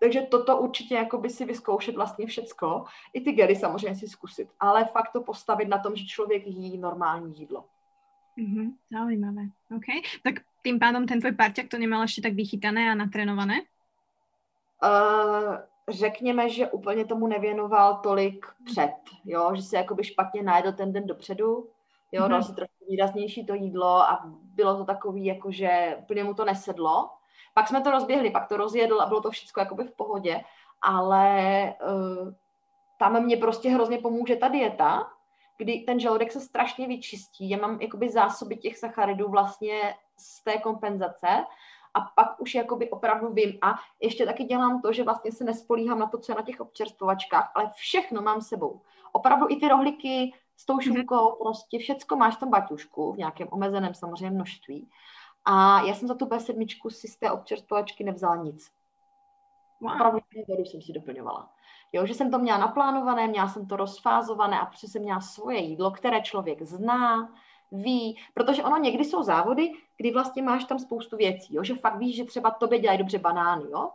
Takže 0.00 0.22
toto 0.22 0.58
určitě 0.58 0.94
jako 0.94 1.18
by 1.18 1.30
si 1.30 1.44
vyzkoušet 1.44 1.94
vlastně 1.94 2.26
všecko. 2.26 2.84
I 3.12 3.20
ty 3.20 3.32
gely 3.32 3.56
samozřejmě 3.56 3.94
si 3.94 4.08
zkusit, 4.08 4.48
ale 4.60 4.84
fakt 4.84 5.12
to 5.12 5.20
postavit 5.20 5.68
na 5.68 5.78
tom, 5.78 5.96
že 5.96 6.06
člověk 6.06 6.46
jí 6.46 6.78
normální 6.78 7.38
jídlo. 7.38 7.64
Mm-hmm, 8.38 8.72
zaujímavé. 8.90 9.42
OK. 9.76 9.84
Tak 10.22 10.34
tým 10.62 10.78
pádom 10.78 11.06
ten 11.06 11.20
tvoj 11.20 11.32
parťák 11.32 11.68
to 11.68 11.78
nemal 11.78 12.02
ještě 12.02 12.22
tak 12.22 12.32
vychytané 12.32 12.90
a 12.90 12.94
natrénované? 12.94 13.60
Uh, 14.82 15.56
řekněme, 15.88 16.48
že 16.48 16.70
úplně 16.70 17.04
tomu 17.04 17.26
nevěnoval 17.26 18.00
tolik 18.02 18.46
před, 18.64 18.94
jo, 19.24 19.50
že 19.54 19.62
se 19.62 19.76
jakoby 19.76 20.04
špatně 20.04 20.42
najedl 20.42 20.72
ten 20.72 20.92
den 20.92 21.06
dopředu, 21.06 21.68
jo, 22.12 22.22
mm-hmm. 22.22 22.28
dal 22.28 22.42
si 22.42 22.54
trošku 22.54 22.84
výraznější 22.88 23.46
to 23.46 23.54
jídlo 23.54 24.02
a 24.02 24.22
bylo 24.54 24.76
to 24.76 24.84
takový, 24.84 25.24
jako 25.24 25.50
že 25.50 25.96
úplně 26.00 26.24
mu 26.24 26.34
to 26.34 26.44
nesedlo, 26.44 27.10
pak 27.54 27.68
jsme 27.68 27.80
to 27.80 27.90
rozběhli, 27.90 28.30
pak 28.30 28.48
to 28.48 28.56
rozjedl 28.56 29.00
a 29.00 29.06
bylo 29.06 29.20
to 29.20 29.30
všechno 29.30 29.60
jakoby 29.60 29.84
v 29.84 29.96
pohodě, 29.96 30.40
ale 30.82 31.74
uh, 31.86 32.32
tam 32.98 33.24
mě 33.24 33.36
prostě 33.36 33.70
hrozně 33.70 33.98
pomůže 33.98 34.36
ta 34.36 34.48
dieta, 34.48 35.10
kdy 35.62 35.80
ten 35.80 36.00
žaludek 36.00 36.32
se 36.32 36.40
strašně 36.40 36.88
vyčistí. 36.88 37.50
Já 37.50 37.58
mám 37.58 37.80
jakoby 37.80 38.10
zásoby 38.10 38.56
těch 38.56 38.78
sacharidů 38.78 39.28
vlastně 39.28 39.94
z 40.18 40.44
té 40.44 40.58
kompenzace 40.58 41.44
a 41.94 42.00
pak 42.00 42.40
už 42.40 42.54
jakoby 42.54 42.90
opravdu 42.90 43.32
vím. 43.32 43.58
A 43.62 43.74
ještě 44.00 44.26
taky 44.26 44.44
dělám 44.44 44.82
to, 44.82 44.92
že 44.92 45.04
vlastně 45.04 45.32
se 45.32 45.44
nespolíhám 45.44 45.98
na 45.98 46.06
to, 46.06 46.18
co 46.18 46.32
je 46.32 46.36
na 46.36 46.42
těch 46.42 46.60
občerstvovačkách, 46.60 47.52
ale 47.54 47.70
všechno 47.74 48.22
mám 48.22 48.40
sebou. 48.40 48.80
Opravdu 49.12 49.46
i 49.50 49.56
ty 49.56 49.68
rohlíky 49.68 50.32
s 50.56 50.66
tou 50.66 50.74
mhm. 50.74 50.82
šunkou, 50.82 51.16
mm-hmm. 51.16 51.38
prostě 51.42 51.78
všecko 51.78 52.16
máš 52.16 52.36
v 52.36 52.40
tom 52.40 52.50
baťušku 52.50 53.12
v 53.12 53.18
nějakém 53.18 53.48
omezeném 53.50 53.94
samozřejmě 53.94 54.30
množství. 54.30 54.88
A 55.44 55.82
já 55.82 55.94
jsem 55.94 56.08
za 56.08 56.14
tu 56.14 56.26
B7 56.26 56.90
si 56.90 57.08
z 57.08 57.16
té 57.16 57.30
občerstvovačky 57.30 58.04
nevzala 58.04 58.36
nic. 58.36 58.70
Wow. 59.80 59.92
Opravdu 59.92 60.20
jsem 60.64 60.82
si 60.82 60.92
doplňovala. 60.92 61.52
Jo, 61.92 62.06
že 62.06 62.14
jsem 62.14 62.30
to 62.30 62.38
měla 62.38 62.58
naplánované, 62.58 63.26
měla 63.26 63.48
jsem 63.48 63.66
to 63.66 63.76
rozfázované 63.76 64.60
a 64.60 64.66
prostě 64.66 64.88
jsem 64.88 65.02
měla 65.02 65.20
svoje 65.20 65.58
jídlo, 65.58 65.90
které 65.90 66.22
člověk 66.22 66.62
zná, 66.62 67.32
ví, 67.72 68.18
protože 68.34 68.64
ono 68.64 68.76
někdy 68.76 69.04
jsou 69.04 69.22
závody, 69.22 69.72
kdy 69.96 70.10
vlastně 70.10 70.42
máš 70.42 70.64
tam 70.64 70.78
spoustu 70.78 71.16
věcí, 71.16 71.54
jo, 71.54 71.64
že 71.64 71.74
fakt 71.74 71.98
víš, 71.98 72.16
že 72.16 72.24
třeba 72.24 72.50
tobě 72.50 72.78
dělají 72.78 72.98
dobře 72.98 73.18
banány, 73.18 73.64
jo, 73.70 73.90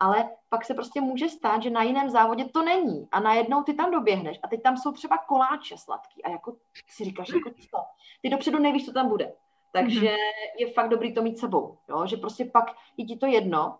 ale 0.00 0.30
pak 0.48 0.64
se 0.64 0.74
prostě 0.74 1.00
může 1.00 1.28
stát, 1.28 1.62
že 1.62 1.70
na 1.70 1.82
jiném 1.82 2.10
závodě 2.10 2.44
to 2.44 2.62
není 2.62 3.08
a 3.12 3.20
najednou 3.20 3.62
ty 3.62 3.74
tam 3.74 3.90
doběhneš 3.90 4.38
a 4.42 4.48
teď 4.48 4.62
tam 4.62 4.76
jsou 4.76 4.92
třeba 4.92 5.18
koláče 5.18 5.78
sladký 5.78 6.24
a 6.24 6.30
jako 6.30 6.56
si 6.88 7.04
říkáš, 7.04 7.28
jako 7.28 7.50
co? 7.50 7.78
Ty 8.22 8.30
dopředu 8.30 8.58
nevíš, 8.58 8.84
co 8.84 8.92
tam 8.92 9.08
bude. 9.08 9.32
Takže 9.72 10.00
mm-hmm. 10.00 10.58
je 10.58 10.72
fakt 10.72 10.88
dobrý 10.88 11.14
to 11.14 11.22
mít 11.22 11.38
sebou, 11.38 11.78
jo? 11.88 12.06
že 12.06 12.16
prostě 12.16 12.44
pak 12.44 12.64
je 12.96 13.04
ti 13.04 13.16
to 13.16 13.26
jedno. 13.26 13.78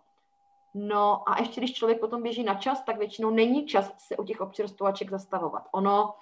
No 0.75 1.29
a 1.31 1.41
ještě 1.41 1.61
když 1.61 1.75
člověk 1.75 2.01
potom 2.01 2.23
běží 2.23 2.43
na 2.43 2.55
čas, 2.55 2.83
tak 2.85 2.99
většinou 2.99 3.31
není 3.31 3.67
čas 3.67 3.95
se 3.99 4.17
u 4.17 4.25
těch 4.25 4.41
občerstvovaček 4.41 5.11
zastavovat. 5.11 5.69
Ono 5.73 6.15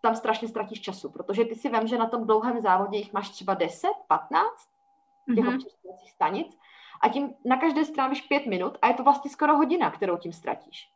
tam 0.00 0.16
strašně 0.16 0.48
ztratíš 0.48 0.80
času, 0.80 1.10
protože 1.10 1.44
ty 1.44 1.54
si 1.54 1.68
vem, 1.68 1.86
že 1.86 1.98
na 1.98 2.06
tom 2.06 2.26
dlouhém 2.26 2.60
závodě 2.60 2.98
jich 2.98 3.12
máš 3.12 3.30
třeba 3.30 3.54
10, 3.54 3.88
15 4.08 4.48
těch 5.26 5.44
mm-hmm. 5.44 5.54
občerstvovacích 5.54 6.10
stanic 6.10 6.58
a 7.02 7.08
tím 7.08 7.34
na 7.44 7.56
každé 7.56 7.84
strávíš 7.84 8.20
pět 8.20 8.46
minut 8.46 8.78
a 8.82 8.88
je 8.88 8.94
to 8.94 9.02
vlastně 9.02 9.30
skoro 9.30 9.56
hodina, 9.56 9.90
kterou 9.90 10.16
tím 10.16 10.32
ztratíš. 10.32 10.92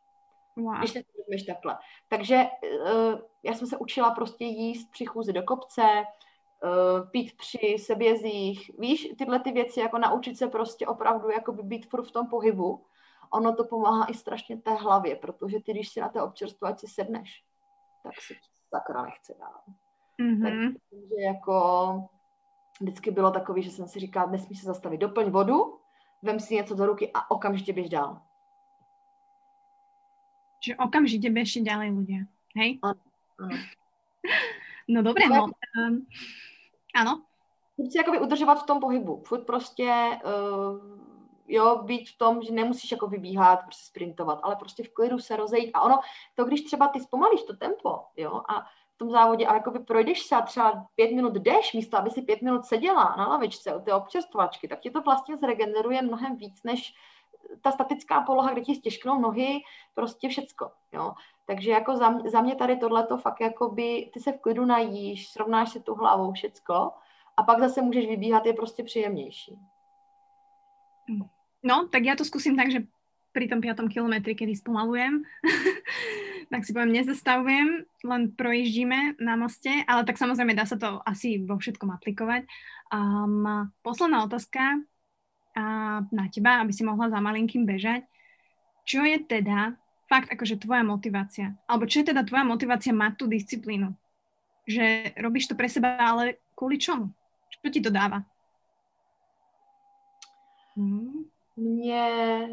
Wow. 0.55 0.77
Když 0.77 0.91
se 0.91 0.99
to 1.03 1.53
takhle. 1.53 1.77
Takže 2.07 2.47
uh, 2.63 3.19
já 3.43 3.53
jsem 3.53 3.67
se 3.67 3.77
učila 3.77 4.11
prostě 4.11 4.45
jíst 4.45 4.91
při 4.91 5.05
chůzi 5.05 5.33
do 5.33 5.43
kopce, 5.43 5.81
uh, 5.83 7.09
pít 7.09 7.37
při 7.37 7.75
sebězích, 7.79 8.71
víš, 8.79 9.09
tyhle 9.17 9.39
ty 9.39 9.51
věci, 9.51 9.79
jako 9.79 9.97
naučit 9.97 10.37
se 10.37 10.47
prostě 10.47 10.87
opravdu 10.87 11.29
jako 11.29 11.51
by 11.51 11.63
být 11.63 11.89
furt 11.89 12.03
v 12.03 12.11
tom 12.11 12.27
pohybu, 12.27 12.85
ono 13.29 13.55
to 13.55 13.63
pomáhá 13.63 14.05
i 14.05 14.13
strašně 14.13 14.57
té 14.57 14.73
hlavě, 14.73 15.15
protože 15.15 15.59
ty, 15.59 15.71
když 15.71 15.89
si 15.89 15.99
na 15.99 16.09
té 16.09 16.21
občerstvovači 16.21 16.87
sedneš, 16.87 17.43
tak 18.03 18.21
si 18.21 18.35
sakra 18.69 19.01
nechce 19.01 19.33
dál. 19.39 19.61
Mm-hmm. 20.19 20.75
Takže 20.89 21.21
jako 21.21 22.09
vždycky 22.81 23.11
bylo 23.11 23.31
takový, 23.31 23.63
že 23.63 23.71
jsem 23.71 23.87
si 23.87 23.99
říkala, 23.99 24.31
nesmí 24.31 24.55
se 24.55 24.65
zastavit, 24.65 24.97
doplň 24.97 25.29
vodu, 25.29 25.79
vem 26.21 26.39
si 26.39 26.55
něco 26.55 26.75
do 26.75 26.85
ruky 26.85 27.11
a 27.13 27.31
okamžitě 27.31 27.73
běž 27.73 27.89
dál. 27.89 28.21
Že 30.65 30.75
okamžitě 30.75 31.29
běž 31.29 31.57
dál 31.57 31.79
lidé, 31.79 32.25
hej? 32.55 32.79
Ano, 32.81 32.99
ano. 33.39 33.57
No 34.89 35.01
dobré, 35.03 35.29
no. 35.29 35.45
Um, 35.87 36.07
ano. 36.95 37.23
Si 37.91 37.97
jakoby 37.97 38.19
udržovat 38.19 38.63
v 38.63 38.65
tom 38.65 38.79
pohybu. 38.79 39.23
Furt 39.25 39.45
prostě, 39.45 40.19
uh, 40.25 41.06
jo, 41.47 41.81
být 41.83 42.09
v 42.09 42.17
tom, 42.17 42.41
že 42.41 42.53
nemusíš 42.53 42.91
jako 42.91 43.07
vybíhat, 43.07 43.59
prostě 43.63 43.85
sprintovat, 43.85 44.39
ale 44.43 44.55
prostě 44.55 44.83
v 44.83 44.93
klidu 44.93 45.19
se 45.19 45.35
rozejít. 45.35 45.71
A 45.73 45.81
ono, 45.81 45.99
to 46.35 46.45
když 46.45 46.61
třeba 46.61 46.87
ty 46.87 46.99
zpomalíš 46.99 47.43
to 47.43 47.55
tempo, 47.55 47.99
jo, 48.17 48.41
a 48.49 48.61
v 48.95 48.97
tom 48.97 49.11
závodě 49.11 49.47
a 49.47 49.53
jakoby 49.53 49.79
projdeš 49.79 50.21
se 50.21 50.35
a 50.35 50.41
třeba 50.41 50.85
pět 50.95 51.11
minut 51.11 51.33
jdeš, 51.33 51.73
místo 51.73 51.97
aby 51.97 52.09
si 52.09 52.21
pět 52.21 52.41
minut 52.41 52.65
seděla 52.65 53.15
na 53.17 53.27
lavičce 53.27 53.75
u 53.75 53.81
té 53.81 53.93
občerstvačky, 53.93 54.67
tak 54.67 54.79
ti 54.79 54.91
to 54.91 55.01
vlastně 55.01 55.37
zregeneruje 55.37 56.01
mnohem 56.01 56.35
víc, 56.35 56.63
než 56.63 56.93
ta 57.61 57.71
statická 57.71 58.21
poloha, 58.21 58.51
kde 58.51 58.61
ti 58.61 58.75
stěžknou 58.75 59.19
nohy, 59.19 59.59
prostě 59.93 60.29
všecko, 60.29 60.71
jo. 60.91 61.13
Takže 61.45 61.71
jako 61.71 61.95
za, 61.95 62.19
za 62.25 62.41
mě 62.41 62.55
tady 62.55 62.77
tohle 62.77 63.07
to 63.07 63.17
fakt 63.17 63.41
jako 63.41 63.69
by, 63.69 64.09
ty 64.13 64.19
se 64.19 64.31
v 64.31 64.41
klidu 64.41 64.65
najíš, 64.65 65.29
srovnáš 65.29 65.71
se 65.71 65.79
tu 65.79 65.95
hlavou 65.95 66.31
všecko 66.31 66.91
a 67.37 67.43
pak 67.43 67.59
zase 67.59 67.81
můžeš 67.81 68.07
vybíhat, 68.07 68.45
je 68.45 68.53
prostě 68.53 68.83
příjemnější. 68.83 69.59
No, 71.63 71.87
tak 71.87 72.05
já 72.05 72.15
to 72.15 72.25
zkusím 72.25 72.55
tak, 72.55 72.71
že 72.71 72.85
pri 73.37 73.45
tom 73.45 73.61
5. 73.61 73.85
kilometri, 73.93 74.33
kedy 74.33 74.57
spomalujem, 74.57 75.21
tak 76.51 76.65
si 76.65 76.73
poviem, 76.73 76.97
nezastavujem, 76.97 77.85
len 78.01 78.21
projíždíme 78.33 79.21
na 79.21 79.37
moste, 79.37 79.85
ale 79.85 80.09
tak 80.09 80.17
samozrejme 80.17 80.57
dá 80.57 80.65
sa 80.65 80.73
to 80.73 80.97
asi 81.05 81.45
vo 81.45 81.61
všetkom 81.61 81.93
aplikovať. 81.93 82.49
Um, 82.89 83.69
posledná 83.85 84.25
otázka 84.25 84.81
uh, 84.81 86.01
na 86.09 86.25
teba, 86.33 86.65
aby 86.65 86.73
si 86.73 86.81
mohla 86.81 87.13
za 87.13 87.21
malinkým 87.21 87.61
bežať. 87.61 88.09
Čo 88.89 89.05
je 89.05 89.21
teda 89.21 89.77
fakt 90.09 90.33
akože 90.33 90.57
tvoja 90.57 90.81
motivácia? 90.81 91.53
Alebo 91.69 91.85
čo 91.85 92.01
je 92.01 92.09
teda 92.09 92.25
tvoja 92.25 92.41
motivácia 92.41 92.89
mať 92.89 93.21
tú 93.21 93.25
disciplínu? 93.29 93.93
Že 94.65 95.13
robíš 95.21 95.51
to 95.51 95.53
pre 95.53 95.69
seba, 95.69 95.93
ale 95.99 96.41
kvôli 96.57 96.81
čomu? 96.81 97.13
Čo 97.53 97.69
ti 97.69 97.85
to 97.85 97.93
dáva? 97.93 98.25
Hmm. 100.73 101.36
Mě 101.57 102.49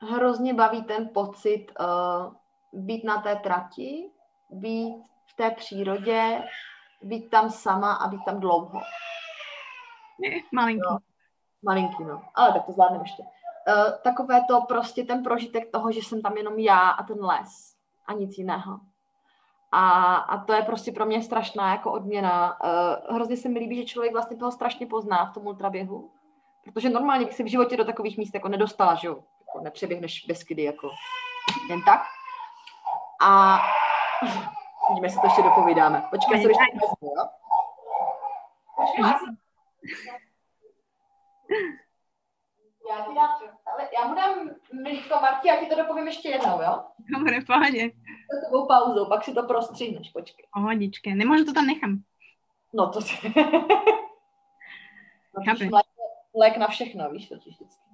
hrozně 0.00 0.54
baví 0.54 0.82
ten 0.82 1.10
pocit 1.14 1.66
uh, 1.80 2.34
být 2.72 3.04
na 3.04 3.22
té 3.22 3.36
trati, 3.36 4.10
být 4.50 5.04
v 5.26 5.36
té 5.36 5.50
přírodě, 5.50 6.42
být 7.02 7.30
tam 7.30 7.50
sama 7.50 7.92
a 7.92 8.08
být 8.08 8.24
tam 8.24 8.40
dlouho. 8.40 8.80
Malinký. 10.52 10.82
No, 10.90 10.98
malinký, 11.62 12.04
no. 12.04 12.22
Ale 12.34 12.52
tak 12.52 12.66
to 12.66 12.72
zvládneme 12.72 13.04
ještě. 13.04 13.22
Uh, 13.22 13.98
takové 14.04 14.40
to 14.48 14.60
prostě 14.60 15.04
ten 15.04 15.22
prožitek 15.22 15.70
toho, 15.72 15.92
že 15.92 16.00
jsem 16.00 16.22
tam 16.22 16.36
jenom 16.36 16.58
já 16.58 16.88
a 16.88 17.02
ten 17.02 17.24
les 17.24 17.76
a 18.06 18.12
nic 18.12 18.38
jiného. 18.38 18.80
A, 19.72 20.14
a 20.16 20.44
to 20.44 20.52
je 20.52 20.62
prostě 20.62 20.92
pro 20.92 21.06
mě 21.06 21.22
strašná 21.22 21.70
jako 21.70 21.92
odměna. 21.92 22.60
Uh, 22.64 23.14
hrozně 23.14 23.36
se 23.36 23.48
mi 23.48 23.58
líbí, 23.58 23.76
že 23.76 23.84
člověk 23.84 24.12
vlastně 24.12 24.36
toho 24.36 24.52
strašně 24.52 24.86
pozná 24.86 25.24
v 25.24 25.34
tom 25.34 25.46
ultraběhu, 25.46 26.10
protože 26.72 26.90
normálně 26.90 27.24
bych 27.24 27.34
se 27.34 27.42
v 27.42 27.50
životě 27.50 27.76
do 27.76 27.84
takových 27.84 28.18
míst 28.18 28.34
jako 28.34 28.48
nedostala, 28.48 28.94
že 28.94 29.06
jo 29.06 29.24
jako 29.46 29.60
nepřeběhneš 29.64 30.24
Beskydy 30.28 30.62
jako 30.62 30.90
jen 31.68 31.82
tak. 31.82 32.00
A 33.22 33.58
vidíme, 34.88 35.06
jestli 35.06 35.20
to 35.20 35.26
ještě 35.26 35.42
dopovídáme. 35.42 36.02
Počkej, 36.10 36.42
se 36.42 36.48
ještě 36.48 36.64
vezmu, 36.72 37.14
jo? 37.16 37.28
Já 42.90 43.04
ti 43.04 43.14
dám, 43.14 43.30
ale 43.66 43.88
já 43.98 44.08
mu 44.08 44.14
dám 44.14 44.50
mlíko 44.82 45.14
Marti 45.20 45.50
a 45.50 45.56
ti 45.56 45.66
to 45.66 45.76
dopovím 45.76 46.06
ještě 46.06 46.28
jednou, 46.28 46.62
jo? 46.62 46.84
Dobre, 47.18 47.40
pohodě. 47.46 47.90
To 47.90 48.40
takovou 48.44 48.66
pauzou, 48.66 49.08
pak 49.08 49.24
si 49.24 49.34
to 49.34 49.42
prostříhneš, 49.42 50.10
počkej. 50.10 50.46
Pohodičke, 50.52 51.14
nemůžu 51.14 51.44
to 51.44 51.52
tam 51.52 51.66
nechám. 51.66 52.02
No 52.74 52.90
to 52.90 53.00
si... 53.00 53.16
lék, 55.72 55.85
lék 56.36 56.56
na 56.56 56.68
všechno, 56.68 57.10
víš, 57.10 57.28
to 57.28 57.34
vždycky. 57.34 57.86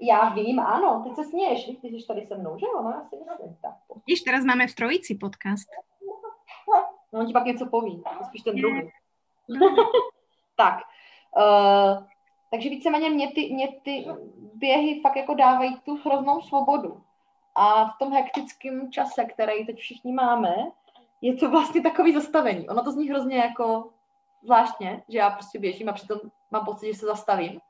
Já 0.00 0.28
vím, 0.28 0.60
ano, 0.60 1.04
ty 1.04 1.14
se 1.14 1.24
směješ, 1.24 1.64
ty 1.80 1.88
jsi 1.88 2.06
tady 2.06 2.26
se 2.26 2.36
mnou, 2.36 2.58
že 2.58 2.66
jo? 2.66 2.82
No, 2.82 2.90
já 2.90 3.04
si 3.08 3.16
myslím. 3.16 3.56
Tak. 3.62 3.74
Víš, 4.06 4.20
teraz 4.20 4.44
máme 4.44 4.66
v 4.66 4.74
trojici 4.74 5.14
podcast. 5.14 5.68
No, 7.12 7.20
on 7.20 7.26
ti 7.26 7.32
pak 7.32 7.44
něco 7.44 7.66
poví, 7.66 8.02
spíš 8.26 8.42
ten 8.42 8.56
druhý. 8.56 8.90
tak, 10.56 10.78
uh, 11.36 12.06
takže 12.50 12.68
víceméně 12.68 13.10
mě 13.10 13.32
ty, 13.32 13.54
mě 13.54 13.68
ty 13.82 14.06
běhy 14.54 15.00
fakt 15.00 15.16
jako 15.16 15.34
dávají 15.34 15.76
tu 15.80 15.96
hroznou 15.96 16.40
svobodu. 16.40 17.02
A 17.54 17.84
v 17.84 17.98
tom 17.98 18.12
hektickém 18.12 18.92
čase, 18.92 19.24
který 19.24 19.66
teď 19.66 19.76
všichni 19.76 20.12
máme, 20.12 20.54
je 21.20 21.36
to 21.36 21.50
vlastně 21.50 21.82
takový 21.82 22.12
zastavení. 22.14 22.68
Ono 22.68 22.84
to 22.84 22.92
zní 22.92 23.10
hrozně 23.10 23.36
jako 23.36 23.90
zvláštně, 24.42 25.02
že 25.08 25.18
já 25.18 25.30
prostě 25.30 25.58
běžím 25.58 25.88
a 25.88 25.92
přitom 25.92 26.18
mám 26.50 26.64
pocit, 26.64 26.86
že 26.86 26.98
se 26.98 27.06
zastavím 27.06 27.60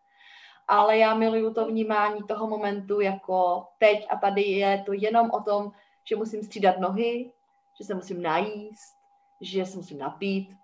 ale 0.69 0.99
já 0.99 1.15
miluju 1.15 1.55
to 1.55 1.67
vnímání 1.67 2.23
toho 2.23 2.47
momentu 2.47 3.01
jako 3.01 3.67
teď 3.79 4.07
a 4.11 4.17
tady 4.17 4.43
je 4.43 4.83
to 4.87 4.93
jenom 4.93 5.31
o 5.31 5.43
tom, 5.43 5.73
že 6.05 6.17
musím 6.17 6.43
střídat 6.43 6.79
nohy, 6.79 7.33
že 7.79 7.85
se 7.85 7.95
musím 7.95 8.23
najíst, 8.23 8.97
že 9.41 9.67
se 9.67 9.77
musím 9.77 9.99
napít 9.99 10.57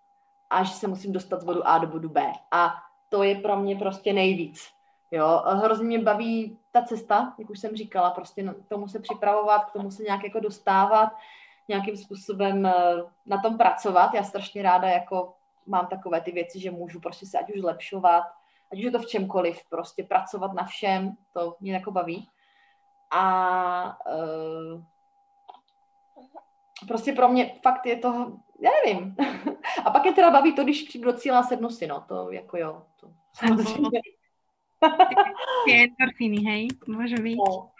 a 0.50 0.64
že 0.64 0.72
se 0.72 0.88
musím 0.88 1.12
dostat 1.12 1.40
z 1.40 1.44
bodu 1.44 1.66
A 1.66 1.78
do 1.78 1.86
bodu 1.86 2.08
B. 2.08 2.32
A 2.50 2.74
to 3.08 3.22
je 3.22 3.34
pro 3.34 3.56
mě 3.56 3.76
prostě 3.76 4.12
nejvíc. 4.12 4.70
Jo, 5.10 5.42
hrozně 5.46 5.86
mě 5.86 5.98
baví 5.98 6.58
ta 6.72 6.82
cesta, 6.82 7.34
jak 7.38 7.50
už 7.50 7.58
jsem 7.58 7.76
říkala, 7.76 8.10
prostě 8.10 8.54
k 8.66 8.68
tomu 8.68 8.88
se 8.88 9.00
připravovat, 9.00 9.64
k 9.64 9.72
tomu 9.72 9.90
se 9.90 10.02
nějak 10.02 10.24
jako 10.24 10.40
dostávat, 10.40 11.12
nějakým 11.68 11.96
způsobem 11.96 12.66
eh, 12.66 12.72
na 13.26 13.40
tom 13.42 13.58
pracovat. 13.58 14.14
Já 14.14 14.22
strašně 14.22 14.62
ráda 14.62 14.88
jako 14.88 15.34
mám 15.66 15.86
takové 15.86 16.20
ty 16.20 16.32
věci, 16.32 16.60
že 16.60 16.70
můžu 16.70 17.00
prostě 17.00 17.26
se 17.26 17.38
ať 17.38 17.54
už 17.54 17.60
zlepšovat, 17.60 18.24
ať 18.72 18.78
už 18.78 18.84
je 18.84 18.90
to 18.90 18.98
v 18.98 19.06
čemkoliv, 19.06 19.60
prostě 19.70 20.04
pracovat 20.04 20.52
na 20.52 20.64
všem, 20.64 21.12
to 21.32 21.56
mě 21.60 21.72
jako 21.72 21.90
baví. 21.90 22.28
A 23.10 23.98
uh, 24.12 24.82
prostě 26.88 27.12
pro 27.12 27.28
mě 27.28 27.54
fakt 27.62 27.86
je 27.86 27.96
to, 27.96 28.36
já 28.60 28.70
nevím. 28.84 29.16
A 29.84 29.90
pak 29.90 30.06
je 30.06 30.12
teda 30.12 30.30
baví 30.30 30.54
to, 30.54 30.64
když 30.64 30.82
přijdu 30.82 31.12
do 31.12 31.18
cíla 31.18 31.42
sednu 31.42 31.70
si, 31.70 31.86
no, 31.86 32.04
to 32.08 32.30
jako 32.30 32.56
jo. 32.56 32.82
To, 33.00 33.08
je 35.68 35.84
endorfiny, 35.84 36.36
hej, 36.36 36.68
může 36.88 37.16
být. 37.16 37.36
No. 37.36 37.70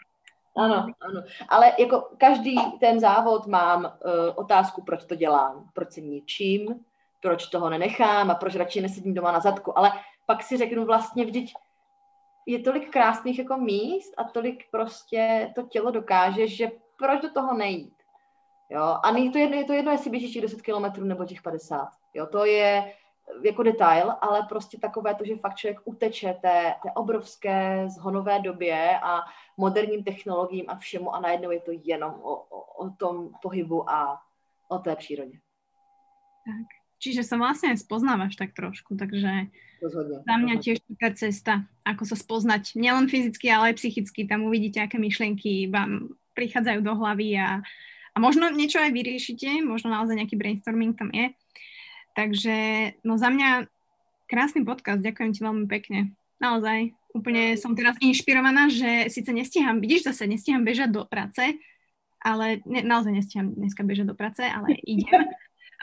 Ano, 0.57 0.87
ano. 1.01 1.23
Ale 1.49 1.73
jako 1.79 2.09
každý 2.17 2.55
ten 2.79 2.99
závod 2.99 3.47
mám 3.47 3.85
uh, 3.85 3.89
otázku, 4.35 4.83
proč 4.83 5.05
to 5.05 5.15
dělám, 5.15 5.69
proč 5.73 5.91
se 5.91 6.01
ničím, 6.01 6.85
proč 7.25 7.47
toho 7.47 7.69
nenechám 7.69 8.31
a 8.31 8.35
proč 8.35 8.55
radši 8.55 8.81
nesedím 8.81 9.13
doma 9.13 9.31
na 9.31 9.39
zadku. 9.39 9.77
Ale 9.77 9.91
pak 10.25 10.43
si 10.43 10.57
řeknu 10.57 10.85
vlastně 10.85 11.25
vždyť 11.25 11.53
je 12.45 12.59
tolik 12.59 12.91
krásných 12.91 13.39
jako 13.39 13.57
míst 13.57 14.13
a 14.17 14.23
tolik 14.23 14.71
prostě 14.71 15.51
to 15.55 15.63
tělo 15.63 15.91
dokáže, 15.91 16.47
že 16.47 16.71
proč 16.97 17.21
do 17.21 17.29
toho 17.33 17.53
nejít. 17.57 17.93
Jo? 18.69 18.97
A 19.03 19.11
není 19.11 19.31
to 19.31 19.37
jedno, 19.37 19.57
je 19.57 19.63
to 19.63 19.73
jedno, 19.73 19.91
jestli 19.91 20.09
běžíš 20.09 20.33
těch 20.33 20.41
10 20.41 20.61
kilometrů 20.61 21.05
nebo 21.05 21.25
těch 21.25 21.41
50. 21.41 21.89
Jo? 22.13 22.25
To 22.25 22.45
je 22.45 22.93
jako 23.43 23.63
detail, 23.63 24.13
ale 24.21 24.45
prostě 24.49 24.77
takové 24.79 25.15
to, 25.15 25.25
že 25.25 25.35
fakt 25.35 25.55
člověk 25.55 25.79
uteče 25.85 26.37
té, 26.41 26.75
té 26.83 26.91
obrovské 26.95 27.89
zhonové 27.89 28.39
době 28.39 28.99
a 29.03 29.21
moderním 29.57 30.03
technologiím 30.03 30.65
a 30.67 30.75
všemu 30.75 31.15
a 31.15 31.19
najednou 31.19 31.51
je 31.51 31.59
to 31.59 31.71
jenom 31.83 32.13
o, 32.13 32.35
o, 32.35 32.85
o 32.85 32.89
tom 32.89 33.29
pohybu 33.41 33.89
a 33.89 34.21
o 34.67 34.77
té 34.77 34.95
přírodě. 34.95 35.37
Tak. 36.45 36.84
Čiže 37.05 37.21
sa 37.21 37.37
vlastne 37.37 37.77
spoznávaš 37.77 38.33
tak 38.33 38.57
trošku, 38.57 38.97
takže 38.97 39.53
rozhodne, 39.77 40.25
za 40.25 40.35
mňa 40.41 40.55
tiež 40.57 40.81
taká 40.97 41.13
cesta, 41.13 41.53
ako 41.85 42.01
sa 42.09 42.17
spoznať 42.17 42.73
nielen 42.73 43.05
fyzicky, 43.05 43.45
ale 43.53 43.69
aj 43.69 43.77
psychicky. 43.77 44.25
Tam 44.25 44.49
uvidíte, 44.49 44.81
aké 44.81 44.97
myšlienky 44.97 45.69
vám 45.69 46.17
prichádzajú 46.33 46.81
do 46.81 46.97
hlavy 46.97 47.37
a, 47.37 47.61
a 48.11 48.17
možno 48.17 48.49
niečo 48.49 48.81
aj 48.81 48.89
vyriešite, 48.89 49.61
možno 49.61 49.93
naozaj 49.93 50.17
nejaký 50.17 50.33
brainstorming 50.33 50.97
tam 50.97 51.13
je. 51.13 51.29
Takže 52.17 52.57
no 53.05 53.21
za 53.21 53.29
mňa 53.29 53.69
krásny 54.25 54.65
podcast, 54.65 55.05
ďakujem 55.05 55.31
ti 55.37 55.45
veľmi 55.45 55.69
pekne. 55.69 56.17
Naozaj, 56.41 56.89
úplne 57.13 57.53
som 57.55 57.77
teraz 57.77 58.01
inšpirovaná, 58.01 58.73
že 58.73 59.13
síce 59.13 59.29
nestíham, 59.29 59.77
vidíš 59.77 60.09
zase, 60.09 60.25
nestíham 60.25 60.65
bežať 60.65 60.89
do 60.89 61.05
práce, 61.05 61.53
ale 62.17 62.65
ne, 62.65 62.81
naozaj 62.81 63.13
nestíham 63.13 63.53
dneska 63.53 63.85
bežať 63.85 64.09
do 64.09 64.15
práce, 64.17 64.41
ale 64.41 64.73
idem. 64.89 65.29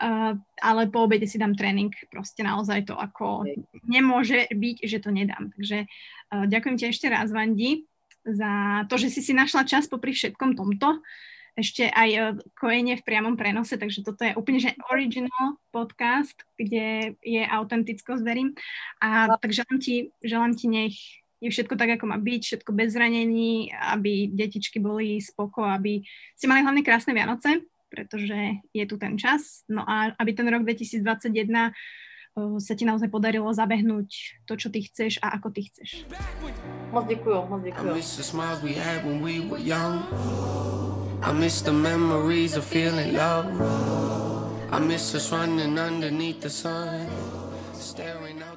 Uh, 0.02 0.34
ale 0.58 0.90
po 0.90 1.06
obede 1.06 1.30
si 1.30 1.38
dám 1.38 1.54
trénink, 1.54 1.94
proste 2.10 2.42
naozaj 2.42 2.90
to 2.90 2.98
ako 2.98 3.46
nemôže 3.86 4.50
byť, 4.50 4.76
že 4.82 4.98
to 4.98 5.14
nedám. 5.14 5.54
Takže 5.54 5.86
uh, 5.86 6.44
ďakujem 6.50 6.74
ti 6.74 6.84
ešte 6.90 7.06
raz, 7.06 7.30
Vandi, 7.30 7.86
za 8.26 8.82
to, 8.90 8.98
že 8.98 9.14
si 9.14 9.22
si 9.22 9.30
našla 9.30 9.62
čas 9.62 9.86
popri 9.86 10.10
všetkom 10.10 10.58
tomto. 10.58 10.98
Ešte 11.54 11.86
aj 11.86 12.10
uh, 12.18 12.34
kojenie 12.58 12.98
v 12.98 13.06
priamom 13.06 13.38
prenose, 13.38 13.78
takže 13.78 14.02
toto 14.02 14.26
je 14.26 14.34
úplne 14.34 14.58
že 14.58 14.74
original 14.90 15.62
podcast, 15.70 16.34
kde 16.58 17.14
je 17.22 17.42
autentickosť, 17.46 18.26
verím. 18.26 18.58
A 18.98 19.38
tak 19.38 19.54
želám 19.54 19.78
ti, 19.78 20.10
želám 20.18 20.58
ti 20.58 20.66
nech 20.66 20.98
je 21.42 21.50
všetko 21.50 21.74
tak, 21.74 21.98
ako 21.98 22.06
má 22.06 22.18
byť, 22.22 22.42
všetko 22.42 22.70
bez 22.70 22.94
zranení, 22.94 23.74
aby 23.74 24.30
detičky 24.30 24.78
boli 24.78 25.18
spoko, 25.18 25.66
aby 25.66 26.02
si 26.38 26.46
mali 26.46 26.62
hlavne 26.62 26.86
krásne 26.86 27.10
Vianoce, 27.10 27.66
pretože 27.92 28.64
je 28.72 28.84
tu 28.88 28.96
ten 28.96 29.20
čas. 29.20 29.68
No 29.68 29.84
a 29.84 30.16
aby 30.16 30.32
ten 30.32 30.48
rok 30.48 30.64
2021 30.64 31.04
uh, 31.04 32.56
sa 32.56 32.72
ti 32.72 32.88
naozaj 32.88 33.12
podarilo 33.12 33.52
zabehnúť 33.52 34.40
to, 34.48 34.56
čo 34.56 34.72
ty 34.72 34.80
chceš 34.88 35.20
a 35.20 35.36
ako 35.36 35.52
ty 35.52 35.68
chceš. 35.68 36.08
Moc 36.88 37.04
děkuju, 37.04 37.38
moc 37.48 37.60
děkuju. 37.62 37.92
I 41.22 41.32
miss 41.32 41.62
the 41.62 41.72
memories 41.72 42.56
of 42.56 42.66
feeling 42.66 43.14
love. 43.14 43.46
I 44.72 44.80
miss 44.80 45.14
us 45.14 45.30
running 45.30 45.78
underneath 45.78 46.40
the 46.40 46.50
sun, 46.50 47.06
staring 47.78 48.42
out 48.42 48.48